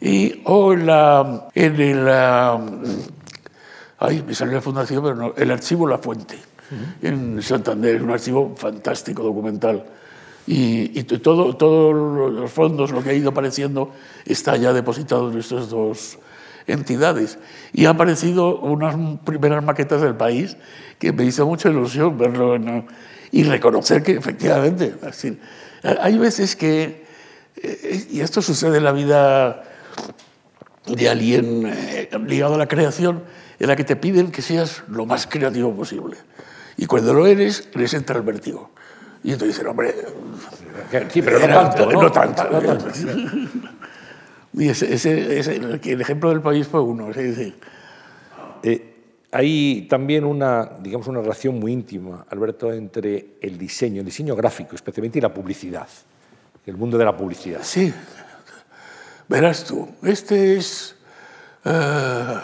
y, 0.00 0.42
o 0.44 0.72
en, 0.72 0.86
la, 0.86 1.48
en 1.54 1.80
el... 1.80 2.08
Ay, 3.98 4.22
me 4.26 4.34
salió 4.34 4.54
la 4.54 4.60
fundación, 4.60 5.02
pero 5.02 5.14
no. 5.14 5.34
El 5.36 5.50
archivo 5.50 5.86
La 5.86 5.98
Fuente, 5.98 6.36
en 7.02 7.42
Santander, 7.42 7.96
es 7.96 8.02
un 8.02 8.10
archivo 8.10 8.54
fantástico, 8.56 9.22
documental. 9.22 9.84
Y, 10.46 10.98
y 10.98 11.02
t- 11.04 11.18
todo, 11.18 11.56
todos 11.56 11.94
los 12.32 12.50
fondos, 12.50 12.90
lo 12.92 13.02
que 13.02 13.10
ha 13.10 13.14
ido 13.14 13.30
apareciendo, 13.30 13.90
está 14.24 14.56
ya 14.56 14.72
depositado 14.72 15.30
en 15.32 15.38
estas 15.38 15.70
dos 15.70 16.18
entidades. 16.66 17.38
Y 17.72 17.86
han 17.86 17.94
aparecido 17.94 18.58
unas 18.58 18.96
primeras 19.24 19.64
maquetas 19.64 20.02
del 20.02 20.14
país 20.14 20.56
que 20.98 21.12
me 21.12 21.24
hizo 21.24 21.46
mucha 21.46 21.68
ilusión 21.70 22.16
verlo 22.18 22.54
en- 22.56 22.86
y 23.32 23.42
reconocer 23.44 24.02
que 24.02 24.12
efectivamente, 24.12 24.94
decir, 25.02 25.40
hay 25.82 26.16
veces 26.18 26.54
que, 26.54 27.04
eh, 27.56 28.06
y 28.10 28.20
esto 28.20 28.40
sucede 28.42 28.78
en 28.78 28.84
la 28.84 28.92
vida 28.92 29.64
de 30.86 31.08
alguien 31.08 31.64
eh, 31.66 32.08
ligado 32.26 32.54
a 32.54 32.58
la 32.58 32.68
creación 32.68 33.22
en 33.58 33.66
la 33.68 33.76
que 33.76 33.84
te 33.84 33.96
piden 33.96 34.30
que 34.30 34.42
seas 34.42 34.82
lo 34.88 35.06
más 35.06 35.26
creativo 35.26 35.74
posible. 35.74 36.16
Y 36.76 36.86
cuando 36.86 37.14
lo 37.14 37.26
eres, 37.26 37.68
les 37.74 37.94
entra 37.94 38.16
el 38.16 38.22
vértigo. 38.22 38.70
Y 39.24 39.32
entonces 39.32 39.56
dicen, 39.56 39.68
hombre, 39.68 39.94
Sí, 41.10 41.22
pero 41.22 41.40
no 41.40 41.46
tanto. 41.48 41.90
¿no? 41.90 42.02
no 42.02 42.12
tanto. 42.12 42.44
No 42.50 42.60
tanto. 42.60 42.86
Y 44.58 44.68
ese, 44.70 44.94
ese- 44.94 45.38
ese- 45.38 45.56
el, 45.56 46.00
ejemplo 46.00 46.30
del 46.30 46.40
país 46.40 46.66
fue 46.66 46.80
uno. 46.80 47.12
sí, 47.12 47.34
sí. 47.34 47.54
Eh, 48.62 48.94
hay 49.32 49.86
también 49.90 50.24
una, 50.24 50.64
digamos, 50.80 51.06
una 51.08 51.20
relación 51.20 51.58
muy 51.58 51.72
íntima, 51.72 52.24
Alberto, 52.30 52.72
entre 52.72 53.34
el 53.42 53.58
diseño, 53.58 54.00
el 54.00 54.06
diseño 54.06 54.34
gráfico 54.34 54.74
especialmente, 54.74 55.18
y 55.18 55.20
la 55.22 55.34
publicidad, 55.34 55.86
el 56.64 56.76
mundo 56.78 56.96
de 56.96 57.04
la 57.04 57.14
publicidad. 57.14 57.60
Sí. 57.62 57.92
Verás 59.28 59.64
tú, 59.64 59.88
este 60.02 60.56
es... 60.56 60.96
eh, 61.64 62.34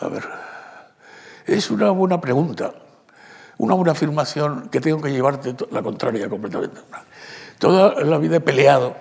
a 0.00 0.08
ver, 0.08 0.24
es 1.46 1.70
una 1.70 1.90
buena 1.90 2.20
pregunta, 2.20 2.74
una 3.56 3.74
buena 3.74 3.92
afirmación 3.92 4.68
que 4.68 4.80
tengo 4.80 5.00
que 5.00 5.10
llevarte 5.10 5.56
la 5.70 5.82
contraria 5.82 6.28
completamente. 6.28 6.80
Toda 7.58 8.04
la 8.04 8.18
vida 8.18 8.36
he 8.36 8.40
peleado. 8.40 8.96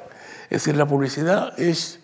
Es 0.45 0.63
decir, 0.63 0.75
la 0.75 0.87
publicidad 0.87 1.59
es, 1.59 1.99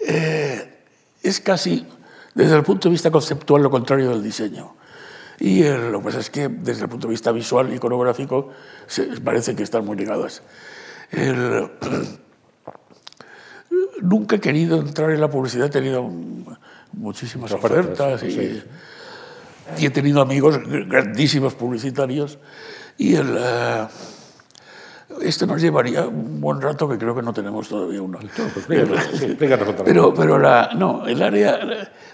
eh, 0.00 0.78
es 1.22 1.40
casi, 1.40 1.86
desde 2.34 2.56
el 2.56 2.62
punto 2.62 2.88
de 2.88 2.92
vista 2.92 3.10
conceptual, 3.10 3.62
lo 3.62 3.70
contrario 3.70 4.10
del 4.10 4.22
diseño. 4.22 4.74
Y 5.38 5.62
eh, 5.62 5.76
lo 5.78 5.98
que 6.00 6.06
pasa 6.06 6.18
es 6.18 6.30
que 6.30 6.48
desde 6.48 6.82
el 6.82 6.88
punto 6.88 7.06
de 7.06 7.12
vista 7.12 7.30
visual 7.30 7.72
iconográfico 7.72 8.50
se, 8.86 9.04
parece 9.20 9.54
que 9.54 9.62
están 9.62 9.84
muy 9.84 9.96
ligadas. 9.96 10.42
Nunca 14.00 14.36
he 14.36 14.40
querido 14.40 14.78
entrar 14.80 15.10
en 15.10 15.20
la 15.20 15.30
publicidad, 15.30 15.66
he 15.66 15.70
tenido 15.70 16.10
muchísimas 16.92 17.52
Ofertas, 17.52 18.22
y, 18.24 18.30
sí. 18.32 18.62
y 19.78 19.86
he 19.86 19.90
tenido 19.90 20.20
amigos 20.20 20.58
grandísimos 20.88 21.54
publicitarios 21.54 22.38
y 22.96 23.14
el, 23.14 23.36
eh, 23.38 23.86
esto 25.22 25.46
nos 25.46 25.60
llevaría 25.60 26.06
un 26.06 26.40
buen 26.40 26.60
rato 26.60 26.88
que 26.88 26.98
creo 26.98 27.14
que 27.14 27.22
no 27.22 27.32
tenemos 27.32 27.68
todavía 27.68 28.02
uno. 28.02 28.18
pues. 28.18 28.66
Pero, 29.84 30.12
pero 30.14 30.38
la, 30.38 30.70
no, 30.76 31.06
el 31.06 31.22
área 31.22 31.58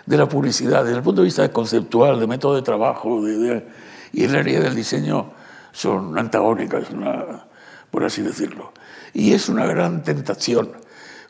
de 0.07 0.17
la 0.17 0.29
publicidad, 0.29 0.85
desde 0.85 0.99
el 0.99 1.03
punto 1.03 1.21
de 1.23 1.27
vista 1.27 1.51
conceptual, 1.51 2.21
de 2.21 2.27
método 2.27 2.55
de 2.57 2.63
trabajo 2.63 3.23
de- 3.25 3.39
de- 3.39 3.67
y 4.13 4.25
el 4.25 4.37
área 4.37 4.61
del 4.61 4.75
diseño 4.75 5.33
son 5.73 6.17
antagónicas, 6.19 6.91
una- 6.91 7.47
por 7.91 8.05
así 8.05 8.23
decirlo. 8.23 8.73
Y 9.13 9.33
es 9.33 9.49
una 9.49 9.67
gran 9.67 10.03
tentación 10.03 10.73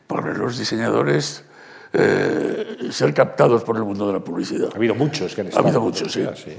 para 0.07 0.33
los 0.33 0.57
diseñadores 0.59 1.45
eh, 1.97 2.89
ser 2.91 3.13
captados 3.13 3.63
por 3.63 3.77
el 3.77 3.83
mundo 3.83 4.07
de 4.07 4.13
la 4.13 4.19
publicidad. 4.19 4.69
Ha 4.73 4.77
habido 4.77 4.95
muchos 4.95 5.33
que 5.33 5.41
han 5.41 5.47
Ha 5.47 5.49
estado. 5.49 5.67
habido 5.67 5.79
en 5.79 5.85
muchos, 5.85 6.11
sí. 6.11 6.19
publicidad, 6.23 6.53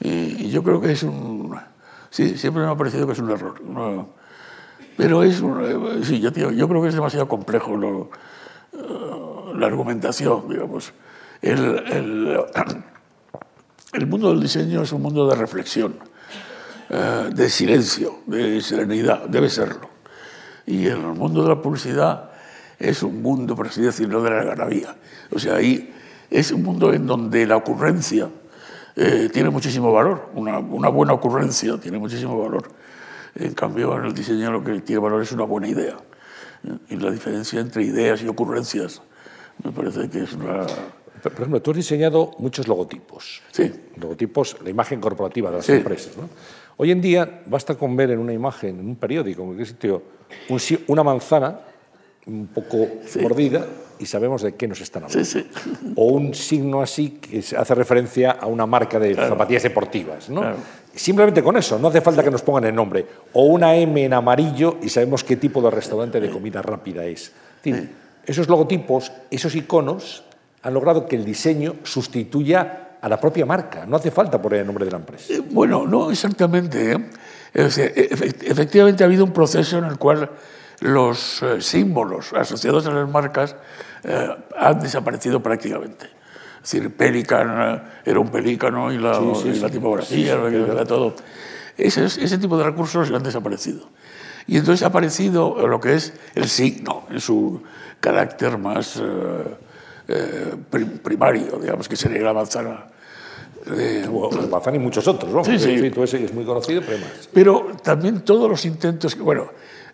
Y, 0.00 0.46
y 0.46 0.50
yo 0.50 0.62
creo 0.62 0.80
que 0.80 0.92
es 0.92 1.02
un... 1.04 1.56
Sí, 2.10 2.36
siempre 2.36 2.62
me 2.64 2.68
ha 2.70 2.76
parecido 2.76 3.06
que 3.06 3.12
es 3.12 3.18
un 3.18 3.30
error. 3.30 3.60
no- 3.62 4.08
pero 4.96 5.22
es 5.22 5.40
un- 5.40 5.64
eh, 6.00 6.04
sí, 6.04 6.20
yo, 6.20 6.30
yo 6.50 6.68
creo 6.68 6.82
que 6.82 6.88
es 6.88 6.94
demasiado 6.94 7.26
complejo 7.26 7.76
lo, 7.76 8.10
eh, 8.74 9.54
la 9.56 9.66
argumentación, 9.66 10.48
digamos. 10.50 10.92
El, 11.40 11.78
el, 11.90 12.38
el 13.94 14.06
mundo 14.06 14.30
del 14.30 14.40
diseño 14.42 14.82
es 14.82 14.92
un 14.92 15.00
mundo 15.02 15.26
de 15.28 15.34
reflexión, 15.36 15.96
de 16.90 17.48
silencio, 17.48 18.16
de 18.26 18.60
serenidad, 18.60 19.24
debe 19.26 19.48
serlo. 19.48 19.88
Y 20.66 20.86
el 20.86 20.98
mundo 20.98 21.42
de 21.42 21.48
la 21.48 21.62
publicidad 21.62 22.31
es 22.82 23.02
un 23.02 23.22
mundo, 23.22 23.54
por 23.54 23.68
así 23.68 23.80
decirlo, 23.80 24.22
de 24.22 24.30
la 24.30 24.40
algarabía. 24.40 24.96
O 25.30 25.38
sea, 25.38 25.56
ahí 25.56 25.92
es 26.30 26.50
un 26.50 26.62
mundo 26.62 26.92
en 26.92 27.06
donde 27.06 27.46
la 27.46 27.56
ocurrencia 27.56 28.28
eh, 28.96 29.28
tiene 29.32 29.50
muchísimo 29.50 29.92
valor, 29.92 30.30
una, 30.34 30.58
una 30.58 30.88
buena 30.88 31.12
ocurrencia 31.12 31.78
tiene 31.78 31.98
muchísimo 31.98 32.38
valor. 32.38 32.68
En 33.34 33.54
cambio, 33.54 33.96
en 33.96 34.06
el 34.06 34.14
diseño 34.14 34.50
lo 34.50 34.62
que 34.62 34.80
tiene 34.80 35.00
valor 35.00 35.22
es 35.22 35.32
una 35.32 35.44
buena 35.44 35.68
idea. 35.68 35.96
Y 36.90 36.96
la 36.96 37.10
diferencia 37.10 37.60
entre 37.60 37.82
ideas 37.82 38.22
y 38.22 38.28
ocurrencias 38.28 39.02
me 39.64 39.72
parece 39.72 40.08
que 40.10 40.22
es 40.24 40.32
una... 40.34 40.66
Por 41.22 41.32
ejemplo, 41.32 41.62
tú 41.62 41.70
has 41.70 41.76
diseñado 41.76 42.32
muchos 42.38 42.66
logotipos. 42.66 43.42
Sí, 43.52 43.70
Logotipos, 43.96 44.56
la 44.64 44.70
imagen 44.70 45.00
corporativa 45.00 45.50
de 45.50 45.58
las 45.58 45.66
Sí. 45.66 45.72
empresas. 45.72 46.16
¿no? 46.16 46.28
Hoy 46.76 46.90
en 46.90 47.00
día 47.00 47.42
basta 47.46 47.76
con 47.76 47.94
ver 47.94 48.10
en 48.10 48.18
una 48.18 48.32
imagen, 48.32 48.80
en 48.80 48.86
un 48.86 48.96
periódico, 48.96 49.42
en 49.42 49.46
cualquier 49.48 49.68
sitio, 49.68 50.02
un 50.48 50.60
una 50.88 51.04
manzana 51.04 51.60
un 52.26 52.46
poco 52.48 52.86
mordida 53.20 53.66
y 53.98 54.06
sabemos 54.06 54.42
de 54.42 54.54
qué 54.54 54.66
nos 54.68 54.80
están 54.80 55.04
hablando. 55.04 55.24
sí, 55.24 55.40
sí. 55.42 55.92
O 55.96 56.06
un 56.12 56.34
signo 56.34 56.82
así 56.82 57.10
que 57.20 57.38
hace 57.56 57.74
referencia 57.74 58.32
a 58.32 58.46
una 58.46 58.66
marca 58.66 58.98
de 58.98 59.14
zapatillas 59.14 59.62
deportivas. 59.62 60.28
¿no? 60.28 60.40
Claro. 60.40 60.56
Simplemente 60.94 61.42
con 61.42 61.56
eso, 61.56 61.78
no 61.78 61.88
hace 61.88 62.00
falta 62.00 62.22
que 62.22 62.30
nos 62.30 62.42
pongan 62.42 62.64
el 62.64 62.74
nombre. 62.74 63.06
O 63.32 63.44
una 63.46 63.74
M 63.76 64.04
en 64.04 64.12
amarillo 64.12 64.78
y 64.82 64.88
sabemos 64.88 65.24
qué 65.24 65.36
tipo 65.36 65.62
de 65.62 65.70
restaurante 65.70 66.20
de 66.20 66.30
comida 66.30 66.60
rápida 66.62 67.04
es. 67.04 67.32
Esos 68.26 68.48
logotipos, 68.48 69.10
esos 69.30 69.54
iconos, 69.54 70.24
han 70.62 70.74
logrado 70.74 71.06
que 71.06 71.16
el 71.16 71.24
diseño 71.24 71.76
sustituya 71.82 72.90
a 73.00 73.08
la 73.08 73.18
propia 73.18 73.44
marca. 73.46 73.84
No 73.86 73.96
hace 73.96 74.10
falta 74.12 74.40
poner 74.40 74.60
el 74.60 74.66
nombre 74.66 74.84
de 74.84 74.90
la 74.92 74.98
empresa. 74.98 75.32
Eh, 75.32 75.40
Bueno, 75.50 75.86
no 75.86 76.10
exactamente. 76.10 76.92
¿eh? 76.92 76.98
Es 77.52 77.76
decir, 77.76 77.92
efe- 77.94 78.48
efectivamente 78.50 79.02
ha 79.02 79.06
habido 79.06 79.24
un 79.24 79.32
proceso 79.32 79.78
en 79.78 79.84
el 79.86 79.98
cual 79.98 80.30
los 80.82 81.42
eh, 81.42 81.60
símbolos 81.60 82.32
asociados 82.32 82.86
a 82.86 82.90
las 82.92 83.08
marcas 83.08 83.56
eh, 84.04 84.28
han 84.58 84.80
desaparecido 84.80 85.42
prácticamente. 85.42 86.06
Es 86.62 86.70
decir, 86.72 86.94
Pelican 86.96 87.76
eh, 87.76 87.82
era 88.04 88.20
un 88.20 88.28
pelícano 88.28 88.92
y 88.92 88.98
la, 88.98 89.18
y 89.44 89.54
la 89.58 89.68
tipografía, 89.70 90.34
era 90.34 90.84
todo. 90.84 91.14
Ese, 91.76 92.04
ese 92.04 92.38
tipo 92.38 92.56
de 92.58 92.64
recursos 92.64 93.10
han 93.10 93.22
desaparecido. 93.22 93.88
Y 94.46 94.56
entonces 94.58 94.82
ha 94.82 94.88
aparecido 94.88 95.66
lo 95.68 95.80
que 95.80 95.94
es 95.94 96.12
el 96.34 96.48
signo 96.48 97.04
en 97.10 97.20
su 97.20 97.62
carácter 98.00 98.58
más 98.58 99.00
eh, 100.08 100.54
prim- 100.70 100.98
primario, 100.98 101.58
digamos, 101.60 101.88
que 101.88 101.96
sería 101.96 102.22
la 102.22 102.32
manzana. 102.32 102.86
eh, 103.76 104.06
O 104.12 104.28
Bazán 104.48 104.74
y 104.74 104.78
muchos 104.80 105.06
otros. 105.06 105.32
¿no? 105.32 105.44
Sí, 105.44 105.58
sí. 105.58 105.70
es 106.24 106.34
muy 106.34 106.44
conocido, 106.44 106.82
pero 106.84 106.98
más. 106.98 107.28
Pero 107.32 107.68
también 107.82 108.22
todos 108.22 108.50
los 108.50 108.64
intentos, 108.64 109.14
que- 109.14 109.22
bueno, 109.22 109.46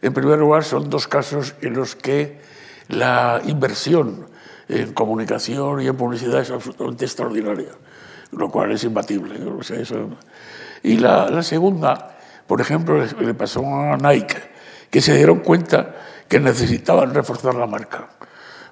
en 0.02 0.12
primer 0.12 0.38
lugar 0.38 0.64
son 0.64 0.88
dos 0.90 1.08
casos 1.08 1.54
en 1.60 1.74
los 1.74 1.94
que 1.96 2.40
la 2.88 3.40
inversión 3.46 4.26
en 4.68 4.92
comunicación 4.92 5.80
y 5.80 5.86
en 5.88 5.96
publicidad 5.96 6.40
es 6.40 6.50
absolutamente 6.50 7.04
extraordinaria, 7.04 7.70
lo 8.32 8.50
cual 8.50 8.72
es 8.72 8.84
imbatible. 8.84 9.42
O 9.44 9.62
sea, 9.62 9.80
eso- 9.80 10.10
Y 10.82 10.98
la, 10.98 11.28
la 11.30 11.42
segunda, 11.42 12.16
por 12.46 12.60
ejemplo, 12.60 13.02
le, 13.20 13.34
pasó 13.34 13.64
a 13.66 13.96
Nike, 13.96 14.36
que 14.90 15.00
se 15.00 15.16
dieron 15.16 15.40
cuenta 15.40 15.96
que 16.28 16.38
necesitaban 16.38 17.14
reforzar 17.14 17.54
la 17.54 17.66
marca. 17.66 18.08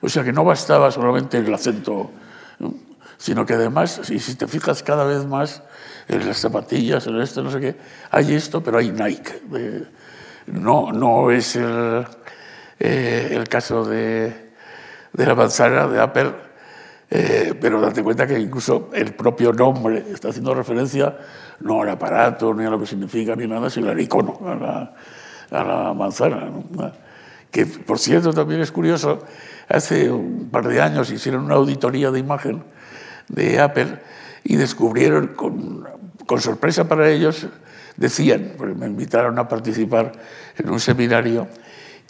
O 0.02 0.08
sea, 0.08 0.22
que 0.22 0.32
no 0.32 0.44
bastaba 0.44 0.90
solamente 0.90 1.38
el 1.38 1.52
acento, 1.52 2.10
¿no? 2.58 2.74
sino 3.18 3.46
que 3.46 3.54
además, 3.54 4.00
si, 4.04 4.18
si 4.18 4.34
te 4.34 4.46
fijas 4.46 4.82
cada 4.82 5.04
vez 5.04 5.24
más 5.24 5.62
en 6.08 6.28
las 6.28 6.36
zapatillas, 6.38 7.06
en 7.06 7.20
esto, 7.20 7.42
no 7.42 7.50
sé 7.50 7.60
qué, 7.60 7.76
hay 8.10 8.34
esto, 8.34 8.62
pero 8.62 8.78
hay 8.78 8.90
Nike. 8.92 9.40
Eh, 9.54 9.84
no, 10.46 10.92
no 10.92 11.30
es 11.30 11.56
el, 11.56 12.06
eh, 12.78 13.28
el 13.32 13.48
caso 13.48 13.84
de, 13.84 14.50
la 15.12 15.34
manzana 15.34 15.86
de 15.86 16.00
Apple, 16.00 16.32
eh, 17.10 17.54
pero 17.60 17.80
date 17.80 18.02
cuenta 18.02 18.26
que 18.26 18.38
incluso 18.38 18.90
el 18.92 19.14
propio 19.14 19.52
nombre 19.52 20.04
está 20.12 20.28
haciendo 20.28 20.54
referencia 20.54 21.16
no 21.60 21.82
al 21.82 21.88
aparato, 21.88 22.52
ni 22.52 22.64
a 22.64 22.70
lo 22.70 22.78
que 22.78 22.86
significa, 22.86 23.34
ni 23.34 23.46
nada, 23.46 23.70
sino 23.70 23.90
al 23.90 24.00
icono, 24.00 24.38
a 24.44 24.92
la, 25.50 25.94
manzana. 25.94 26.50
¿no? 26.50 26.92
Que, 27.50 27.64
por 27.64 27.98
cierto, 27.98 28.32
también 28.32 28.60
es 28.60 28.70
curioso, 28.70 29.24
hace 29.68 30.10
un 30.10 30.50
par 30.50 30.68
de 30.68 30.82
años 30.82 31.10
hicieron 31.10 31.44
una 31.44 31.54
auditoría 31.54 32.10
de 32.10 32.18
imagen 32.18 32.62
de 33.28 33.58
Apple 33.60 33.98
y 34.44 34.56
descubrieron, 34.56 35.28
con 35.28 36.40
sorpresa 36.40 36.86
para 36.86 37.08
ellos, 37.08 37.46
decían, 37.96 38.52
porque 38.56 38.74
me 38.74 38.86
invitaron 38.86 39.38
a 39.38 39.48
participar 39.48 40.12
en 40.56 40.70
un 40.70 40.80
seminario, 40.80 41.48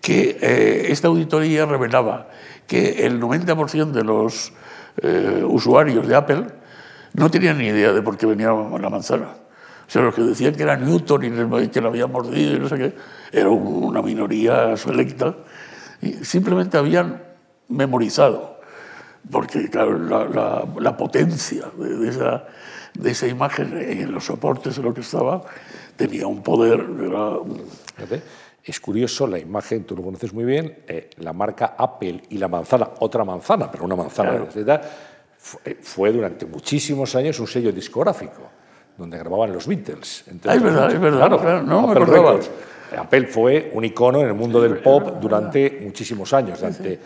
que 0.00 0.38
eh, 0.40 0.86
esta 0.90 1.08
auditoría 1.08 1.66
revelaba 1.66 2.28
que 2.66 3.06
el 3.06 3.20
90% 3.20 3.90
de 3.92 4.04
los 4.04 4.52
eh, 5.02 5.42
usuarios 5.46 6.06
de 6.06 6.14
Apple 6.14 6.46
no 7.14 7.30
tenían 7.30 7.58
ni 7.58 7.66
idea 7.66 7.92
de 7.92 8.02
por 8.02 8.16
qué 8.16 8.26
venía 8.26 8.48
la 8.48 8.90
manzana. 8.90 9.28
O 9.86 9.90
sea, 9.90 10.02
los 10.02 10.14
que 10.14 10.22
decían 10.22 10.54
que 10.54 10.64
era 10.64 10.76
Newton 10.76 11.24
y 11.62 11.68
que 11.68 11.80
lo 11.80 11.88
había 11.88 12.06
mordido 12.06 12.56
y 12.56 12.58
no 12.58 12.68
sé 12.68 12.76
qué, 12.76 12.94
era 13.32 13.48
un- 13.50 13.84
una 13.84 14.02
minoría 14.02 14.76
selecta. 14.76 15.34
Y 16.02 16.12
simplemente 16.24 16.76
habían 16.76 17.22
memorizado, 17.68 18.60
porque 19.30 19.68
claro, 19.70 19.98
la, 19.98 20.24
la- 20.24 20.64
la 20.78 20.96
potencia 20.96 21.64
de, 21.78 21.96
de 21.96 22.08
esa, 22.08 22.44
de 22.98 23.10
esa 23.10 23.26
imagen 23.26 23.76
en 23.78 24.12
los 24.12 24.24
soportes 24.26 24.76
en 24.78 24.84
lo 24.84 24.94
que 24.94 25.00
estaba 25.00 25.42
tenía 25.96 26.26
un 26.26 26.42
poder, 26.42 26.84
era 27.00 27.36
Es 28.64 28.80
curioso 28.80 29.26
la 29.26 29.38
imagen, 29.38 29.84
tú 29.84 29.96
lo 29.96 30.02
conoces 30.02 30.32
muy 30.32 30.44
bien, 30.44 30.78
eh, 30.88 31.10
la 31.18 31.32
marca 31.32 31.74
Apple 31.78 32.22
y 32.30 32.38
la 32.38 32.48
manzana, 32.48 32.88
otra 33.00 33.24
manzana, 33.24 33.70
pero 33.70 33.84
una 33.84 33.96
manzana 33.96 34.30
Claro. 34.30 34.48
de 34.52 34.60
edad, 34.60 34.82
fue, 35.38 35.74
fue 35.80 36.12
durante 36.12 36.44
muchísimos 36.46 37.14
años 37.14 37.38
un 37.38 37.46
sello 37.46 37.70
discográfico, 37.72 38.42
donde 38.98 39.18
grababan 39.18 39.52
los 39.52 39.66
Beatles. 39.66 40.24
entre 40.28 40.50
Ah, 40.50 40.54
es 40.56 40.62
verdad, 40.62 40.92
es 40.92 41.00
verdad, 41.00 41.28
claro, 41.38 41.62
no 41.62 41.86
me 41.86 41.92
Apple. 41.92 42.04
Records. 42.06 42.50
Apple 42.98 43.26
fue 43.26 43.70
un 43.74 43.84
icono 43.84 44.20
en 44.20 44.26
el 44.28 44.34
mundo 44.34 44.60
del 44.60 44.78
pop 44.78 45.20
durante 45.20 45.80
muchísimos 45.82 46.32
años, 46.32 46.58
durante 46.60 46.98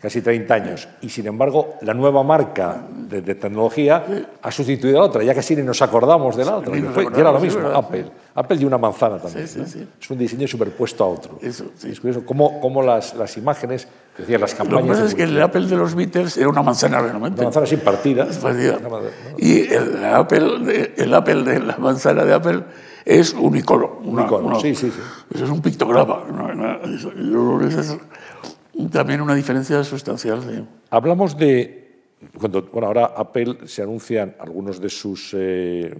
casi 0.00 0.22
30 0.22 0.54
años. 0.54 0.88
Y 1.02 1.08
sin 1.08 1.26
embargo, 1.26 1.74
la 1.82 1.92
nueva 1.94 2.22
marca 2.22 2.82
de, 3.08 3.20
de 3.20 3.34
tecnología 3.34 4.04
ha 4.42 4.50
sustituido 4.50 5.00
a 5.00 5.04
otra. 5.04 5.22
Ya 5.24 5.34
casi 5.34 5.56
ni 5.56 5.62
nos 5.62 5.80
acordamos 5.82 6.36
de 6.36 6.44
la 6.44 6.56
otra. 6.56 6.72
fue- 6.94 7.04
y 7.04 7.20
era 7.20 7.32
lo 7.32 7.38
es 7.38 7.42
mismo. 7.42 7.66
Apple. 7.68 8.06
Apple 8.34 8.56
y 8.60 8.64
una 8.64 8.78
manzana 8.78 9.18
también. 9.18 9.44
Es 9.44 10.10
un 10.10 10.18
diseño 10.18 10.46
superpuesto 10.46 11.02
a 11.02 11.08
otro. 11.08 11.38
Eso. 11.42 11.64
Es 11.84 11.98
curioso 12.00 12.24
cómo, 12.24 12.60
cómo 12.60 12.82
las, 12.82 13.14
las 13.14 13.36
imágenes 13.36 13.88
Decía, 14.16 14.36
las 14.36 14.50
Lo 14.58 14.64
que 14.64 14.68
campañas. 14.70 14.96
pasa 14.96 15.04
es 15.08 15.14
que 15.14 15.22
el 15.22 15.40
Apple 15.40 15.66
de 15.68 15.76
los 15.76 15.94
Beatles 15.94 16.36
era 16.38 16.48
una 16.48 16.60
manzana 16.62 17.00
realmente. 17.00 17.36
Una 17.40 17.44
manzana 17.44 17.66
sin 17.66 17.78
partida. 17.78 18.26
Partida. 18.42 18.78
Y 19.38 19.60
el 19.72 20.04
Apple, 20.04 20.58
de, 20.64 20.94
el 20.96 21.14
Apple 21.14 21.44
de 21.44 21.60
la 21.60 21.76
manzana 21.78 22.24
de 22.24 22.34
Apple 22.34 22.64
es 23.04 23.32
un 23.34 23.56
icono. 23.56 24.00
una- 24.04 24.24
icono, 24.24 24.48
una- 24.48 24.58
sí, 24.60 24.74
sí, 24.74 24.90
sí. 24.90 25.00
Eso 25.32 25.44
es 25.44 25.50
un 25.50 25.62
pictograma. 25.62 26.24
También 28.86 29.20
una 29.20 29.34
diferencia 29.34 29.82
sustancial. 29.82 30.68
Hablamos 30.90 31.36
de. 31.36 31.74
Cuando, 32.36 32.62
bueno, 32.62 32.88
ahora 32.88 33.12
Apple 33.16 33.58
se 33.66 33.82
anuncian 33.82 34.34
algunos 34.40 34.80
de 34.80 34.88
sus 34.88 35.34
eh, 35.36 35.94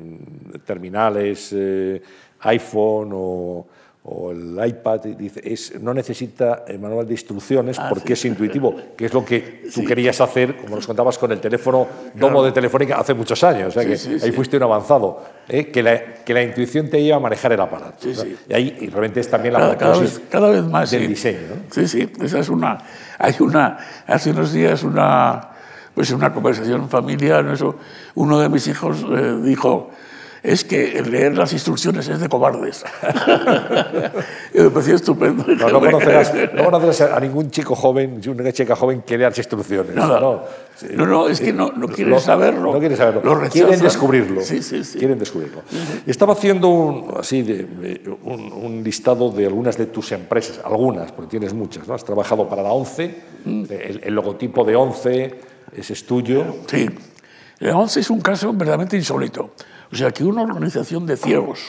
terminales, 0.65 1.53
eh, 1.53 2.03
iPhone 2.41 3.11
o, 3.13 3.67
o 4.11 4.31
el 4.31 4.59
iPad, 4.67 5.01
dice, 5.19 5.41
es, 5.45 5.79
no 5.81 5.93
necesita 5.93 6.65
el 6.67 6.79
manual 6.79 7.07
de 7.07 7.13
instrucciones 7.13 7.79
Ah, 7.79 7.89
porque 7.91 8.15
es 8.15 8.25
intuitivo, 8.25 8.75
que 8.97 9.07
es 9.07 9.13
lo 9.13 9.25
que 9.25 9.65
tú 9.75 9.85
querías 9.85 10.19
hacer, 10.21 10.57
como 10.57 10.77
nos 10.77 10.87
contabas, 10.87 11.19
con 11.19 11.31
el 11.31 11.41
teléfono 11.41 11.87
Domo 12.15 12.43
de 12.43 12.53
Telefónica 12.53 12.97
hace 12.97 13.13
muchos 13.13 13.43
años. 13.45 13.69
O 13.69 13.71
sea 13.71 13.85
que 13.85 13.97
sí, 13.97 14.13
ahí 14.15 14.21
sí. 14.21 14.33
fuiste 14.33 14.57
un 14.57 14.63
avanzado, 14.63 15.23
¿eh? 15.49 15.67
que, 15.71 15.83
la, 15.83 16.15
que 16.25 16.33
la 16.33 16.43
intuición 16.43 16.89
te 16.89 17.03
lleva 17.03 17.19
a 17.19 17.21
manejar 17.21 17.53
el 17.53 17.61
aparato. 17.61 17.97
Sí, 18.01 18.15
sí. 18.15 18.37
Y 18.49 18.55
ahí 18.55 18.79
y 18.81 18.87
realmente 18.89 19.21
es 19.21 19.29
también 19.29 19.53
la 19.53 19.61
Cada, 19.61 19.77
cada 19.77 19.93
propósito 19.93 20.21
vez, 20.21 20.29
cada 20.31 20.51
vez 20.51 20.65
más. 20.65 20.91
del 20.91 21.03
sí. 21.03 21.07
diseño. 21.07 21.41
¿no? 21.51 21.75
Sí, 21.75 21.87
sí, 21.87 22.11
esa 22.23 22.39
es 22.39 22.49
una. 22.49 22.79
Hay 23.19 23.35
una. 23.41 23.79
Hace 24.07 24.31
unos 24.31 24.53
días 24.53 24.83
una. 24.85 25.51
Pues 25.95 26.13
una 26.13 26.33
conversación 26.33 26.89
familiar, 26.89 27.45
eso, 27.49 27.75
uno 28.15 28.39
de 28.39 28.49
mis 28.49 28.69
hijos 28.69 29.05
eh, 29.11 29.41
dijo, 29.43 29.91
es 30.43 30.65
que 30.65 31.03
leer 31.03 31.37
las 31.37 31.53
instrucciones 31.53 32.09
es 32.09 32.21
de 32.21 32.29
cobardes. 32.29 32.85
y 34.55 34.61
me 34.61 34.71
pareció 34.71 34.95
estupendo. 34.95 35.45
No, 35.47 35.69
no 35.69 35.81
conocerás, 35.81 36.33
no 36.55 36.65
conocerás 36.65 37.01
a 37.13 37.21
ningún 37.21 37.51
chico 37.51 37.75
joven, 37.75 38.21
una 38.29 38.53
chica 38.53 38.77
joven 38.77 39.03
que 39.03 39.19
lea 39.19 39.29
las 39.31 39.39
instrucciones. 39.39 39.95
Nada. 39.95 40.21
No, 40.21 40.43
No, 40.95 41.07
no, 41.07 41.29
es 41.29 41.41
que 41.41 41.53
no, 41.53 41.73
no 41.73 41.89
quieren 41.89 42.15
Lo- 42.15 42.21
saberlo. 42.21 42.73
No 42.73 42.79
quieren 42.79 42.97
saberlo. 42.97 43.35
Lo 43.35 43.49
quieren 43.49 43.81
descubrirlo. 43.81 44.41
Sí, 44.43 44.63
sí, 44.63 44.85
sí. 44.85 44.99
Quieren 44.99 45.19
descubrirlo. 45.19 45.63
Estaba 46.07 46.33
haciendo 46.35 46.69
un, 46.69 47.15
así 47.19 47.43
de- 47.43 48.17
un, 48.25 48.53
un 48.53 48.83
listado 48.85 49.31
de 49.31 49.47
algunas 49.47 49.77
de 49.77 49.87
tus 49.87 50.13
empresas, 50.13 50.61
algunas, 50.65 51.13
porque 51.13 51.31
tienes 51.31 51.53
muchas. 51.55 51.87
¿no? 51.89 51.95
Has 51.95 52.05
trabajado 52.05 52.49
para 52.49 52.63
la 52.63 52.71
ONCE, 52.73 53.29
Mm. 53.45 53.65
el, 53.71 54.01
el 54.03 54.15
logotipo 54.15 54.65
de 54.65 54.75
ONCE, 54.75 55.41
ese 55.77 55.93
es 55.93 56.05
tuyo. 56.05 56.45
Sí. 56.67 56.89
La 57.61 57.77
ONCE 57.77 58.01
es 58.01 58.11
un 58.11 58.21
caso 58.21 58.53
verdaderamente 58.53 58.97
insólito. 58.97 59.53
O 59.93 59.97
sea, 59.97 60.11
que 60.11 60.25
una 60.25 60.43
organización 60.43 61.07
de 61.07 61.17
ciegos 61.17 61.61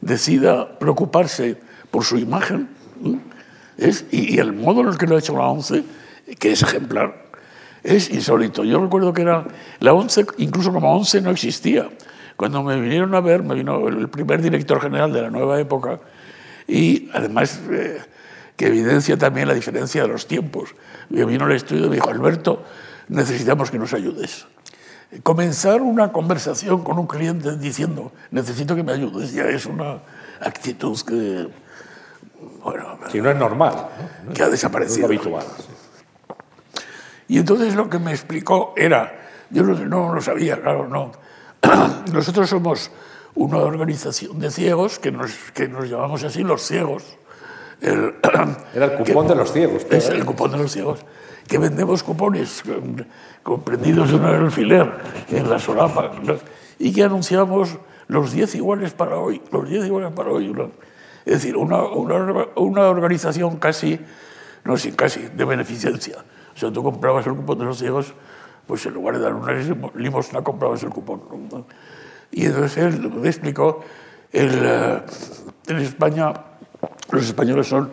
decida 0.00 0.78
preocuparse 0.78 1.56
por 1.90 2.04
su 2.04 2.18
imagen 2.18 2.68
es, 3.76 4.06
y, 4.10 4.34
y 4.34 4.38
el 4.38 4.52
modo 4.52 4.82
en 4.82 4.88
el 4.88 4.98
que 4.98 5.06
lo 5.06 5.16
ha 5.16 5.18
hecho 5.18 5.36
la 5.36 5.46
ONCE, 5.46 5.84
que 6.38 6.52
es 6.52 6.62
ejemplar, 6.62 7.30
es 7.82 8.10
insólito. 8.10 8.64
Yo 8.64 8.80
recuerdo 8.80 9.12
que 9.12 9.22
era 9.22 9.44
la 9.80 9.92
ONCE, 9.92 10.26
incluso 10.38 10.72
como 10.72 10.94
ONCE 10.94 11.20
no 11.20 11.30
existía. 11.30 11.88
Cuando 12.36 12.62
me 12.62 12.80
vinieron 12.80 13.14
a 13.14 13.20
ver, 13.20 13.42
me 13.42 13.54
vino 13.54 13.88
el 13.88 14.08
primer 14.08 14.40
director 14.42 14.80
general 14.80 15.12
de 15.12 15.22
la 15.22 15.30
nueva 15.30 15.60
época 15.60 16.00
y 16.66 17.10
además 17.12 17.60
eh, 17.70 18.00
que 18.56 18.66
evidencia 18.66 19.16
también 19.16 19.48
la 19.48 19.54
diferencia 19.54 20.02
de 20.02 20.08
los 20.08 20.26
tiempos. 20.26 20.74
Me 21.08 21.24
vino 21.24 21.44
al 21.44 21.52
estudio 21.52 21.86
y 21.86 21.88
me 21.88 21.96
dijo, 21.96 22.10
Alberto, 22.10 22.64
necesitamos 23.08 23.70
que 23.70 23.78
nos 23.78 23.92
ayudes. 23.92 24.46
Comenzar 25.22 25.82
una 25.82 26.10
conversación 26.10 26.82
con 26.82 26.98
un 26.98 27.06
cliente 27.06 27.56
diciendo, 27.58 28.12
necesito 28.30 28.74
que 28.74 28.82
me 28.82 28.92
ayudes, 28.92 29.32
ya 29.32 29.44
es 29.44 29.66
una 29.66 29.98
actitud 30.40 30.98
que, 31.02 31.48
bueno, 32.64 32.98
Si 33.10 33.20
no 33.20 33.30
es 33.30 33.36
normal, 33.36 33.74
¿no? 34.26 34.32
que 34.32 34.42
ha 34.42 34.46
No 34.46 34.52
es 34.54 34.60
desaparecido. 34.60 35.06
habitual. 35.06 35.44
Y 37.28 37.38
entonces 37.38 37.74
lo 37.74 37.90
que 37.90 37.98
me 37.98 38.10
explicó 38.12 38.72
era, 38.76 39.12
yo 39.50 39.62
no, 39.62 40.14
lo 40.14 40.20
sabía, 40.22 40.60
claro, 40.60 40.88
no. 40.88 41.12
Nosotros 42.12 42.48
somos 42.48 42.90
una 43.34 43.58
organización 43.58 44.38
de 44.40 44.50
ciegos 44.50 44.98
que 44.98 45.12
nos, 45.12 45.32
que 45.52 45.68
nos 45.68 45.90
llamamos 45.90 46.24
así 46.24 46.42
los 46.42 46.62
ciegos. 46.62 47.04
El- 47.82 48.14
Era 48.74 48.86
el 48.86 48.94
cupón 48.94 49.28
de 49.28 49.34
los 49.34 49.52
ciegos. 49.52 49.86
Es 49.90 50.08
el 50.08 50.24
cupón 50.24 50.52
de 50.52 50.58
los 50.58 50.72
ciegos. 50.72 51.00
Que 51.48 51.58
vendemos 51.58 52.02
cupones 52.02 52.62
con- 52.62 53.06
comprendidos 53.42 54.10
en 54.10 54.16
un 54.20 54.24
alfiler, 54.26 54.90
en 55.30 55.50
la 55.50 55.58
solapa, 55.58 56.12
y 56.78 56.92
que 56.92 57.02
anunciamos 57.02 57.78
los 58.08 58.32
10 58.32 58.54
iguales 58.56 58.92
para 58.92 59.16
hoy, 59.18 59.42
los 59.50 59.68
10 59.68 59.86
iguales 59.86 60.12
para 60.12 60.30
hoy. 60.30 60.52
Es 61.24 61.34
decir, 61.34 61.56
una, 61.56 61.82
una, 61.84 62.46
una 62.56 62.82
organización 62.88 63.56
casi, 63.56 63.98
no 64.64 64.76
sé, 64.76 64.94
casi, 64.94 65.20
de 65.34 65.44
beneficencia. 65.44 66.16
O 66.54 66.58
sea, 66.58 66.72
tú 66.72 66.82
comprabas 66.82 67.26
el 67.26 67.34
cupón 67.34 67.58
de 67.58 67.64
los 67.64 67.78
ciegos, 67.78 68.14
pues 68.66 68.84
en 68.86 68.94
lugar 68.94 69.16
de 69.18 69.24
dar 69.24 69.34
una 69.34 69.52
limosna, 69.94 70.42
comprabas 70.42 70.82
el 70.82 70.90
cupón. 70.90 71.22
¿no? 71.50 71.66
Y 72.30 72.46
entonces 72.46 72.76
él 72.78 73.10
me 73.10 73.28
explicó, 73.28 73.80
el, 74.32 74.50
eh, 74.62 75.02
en 75.68 75.76
España 75.78 76.32
los 77.10 77.24
españoles 77.24 77.66
son 77.68 77.90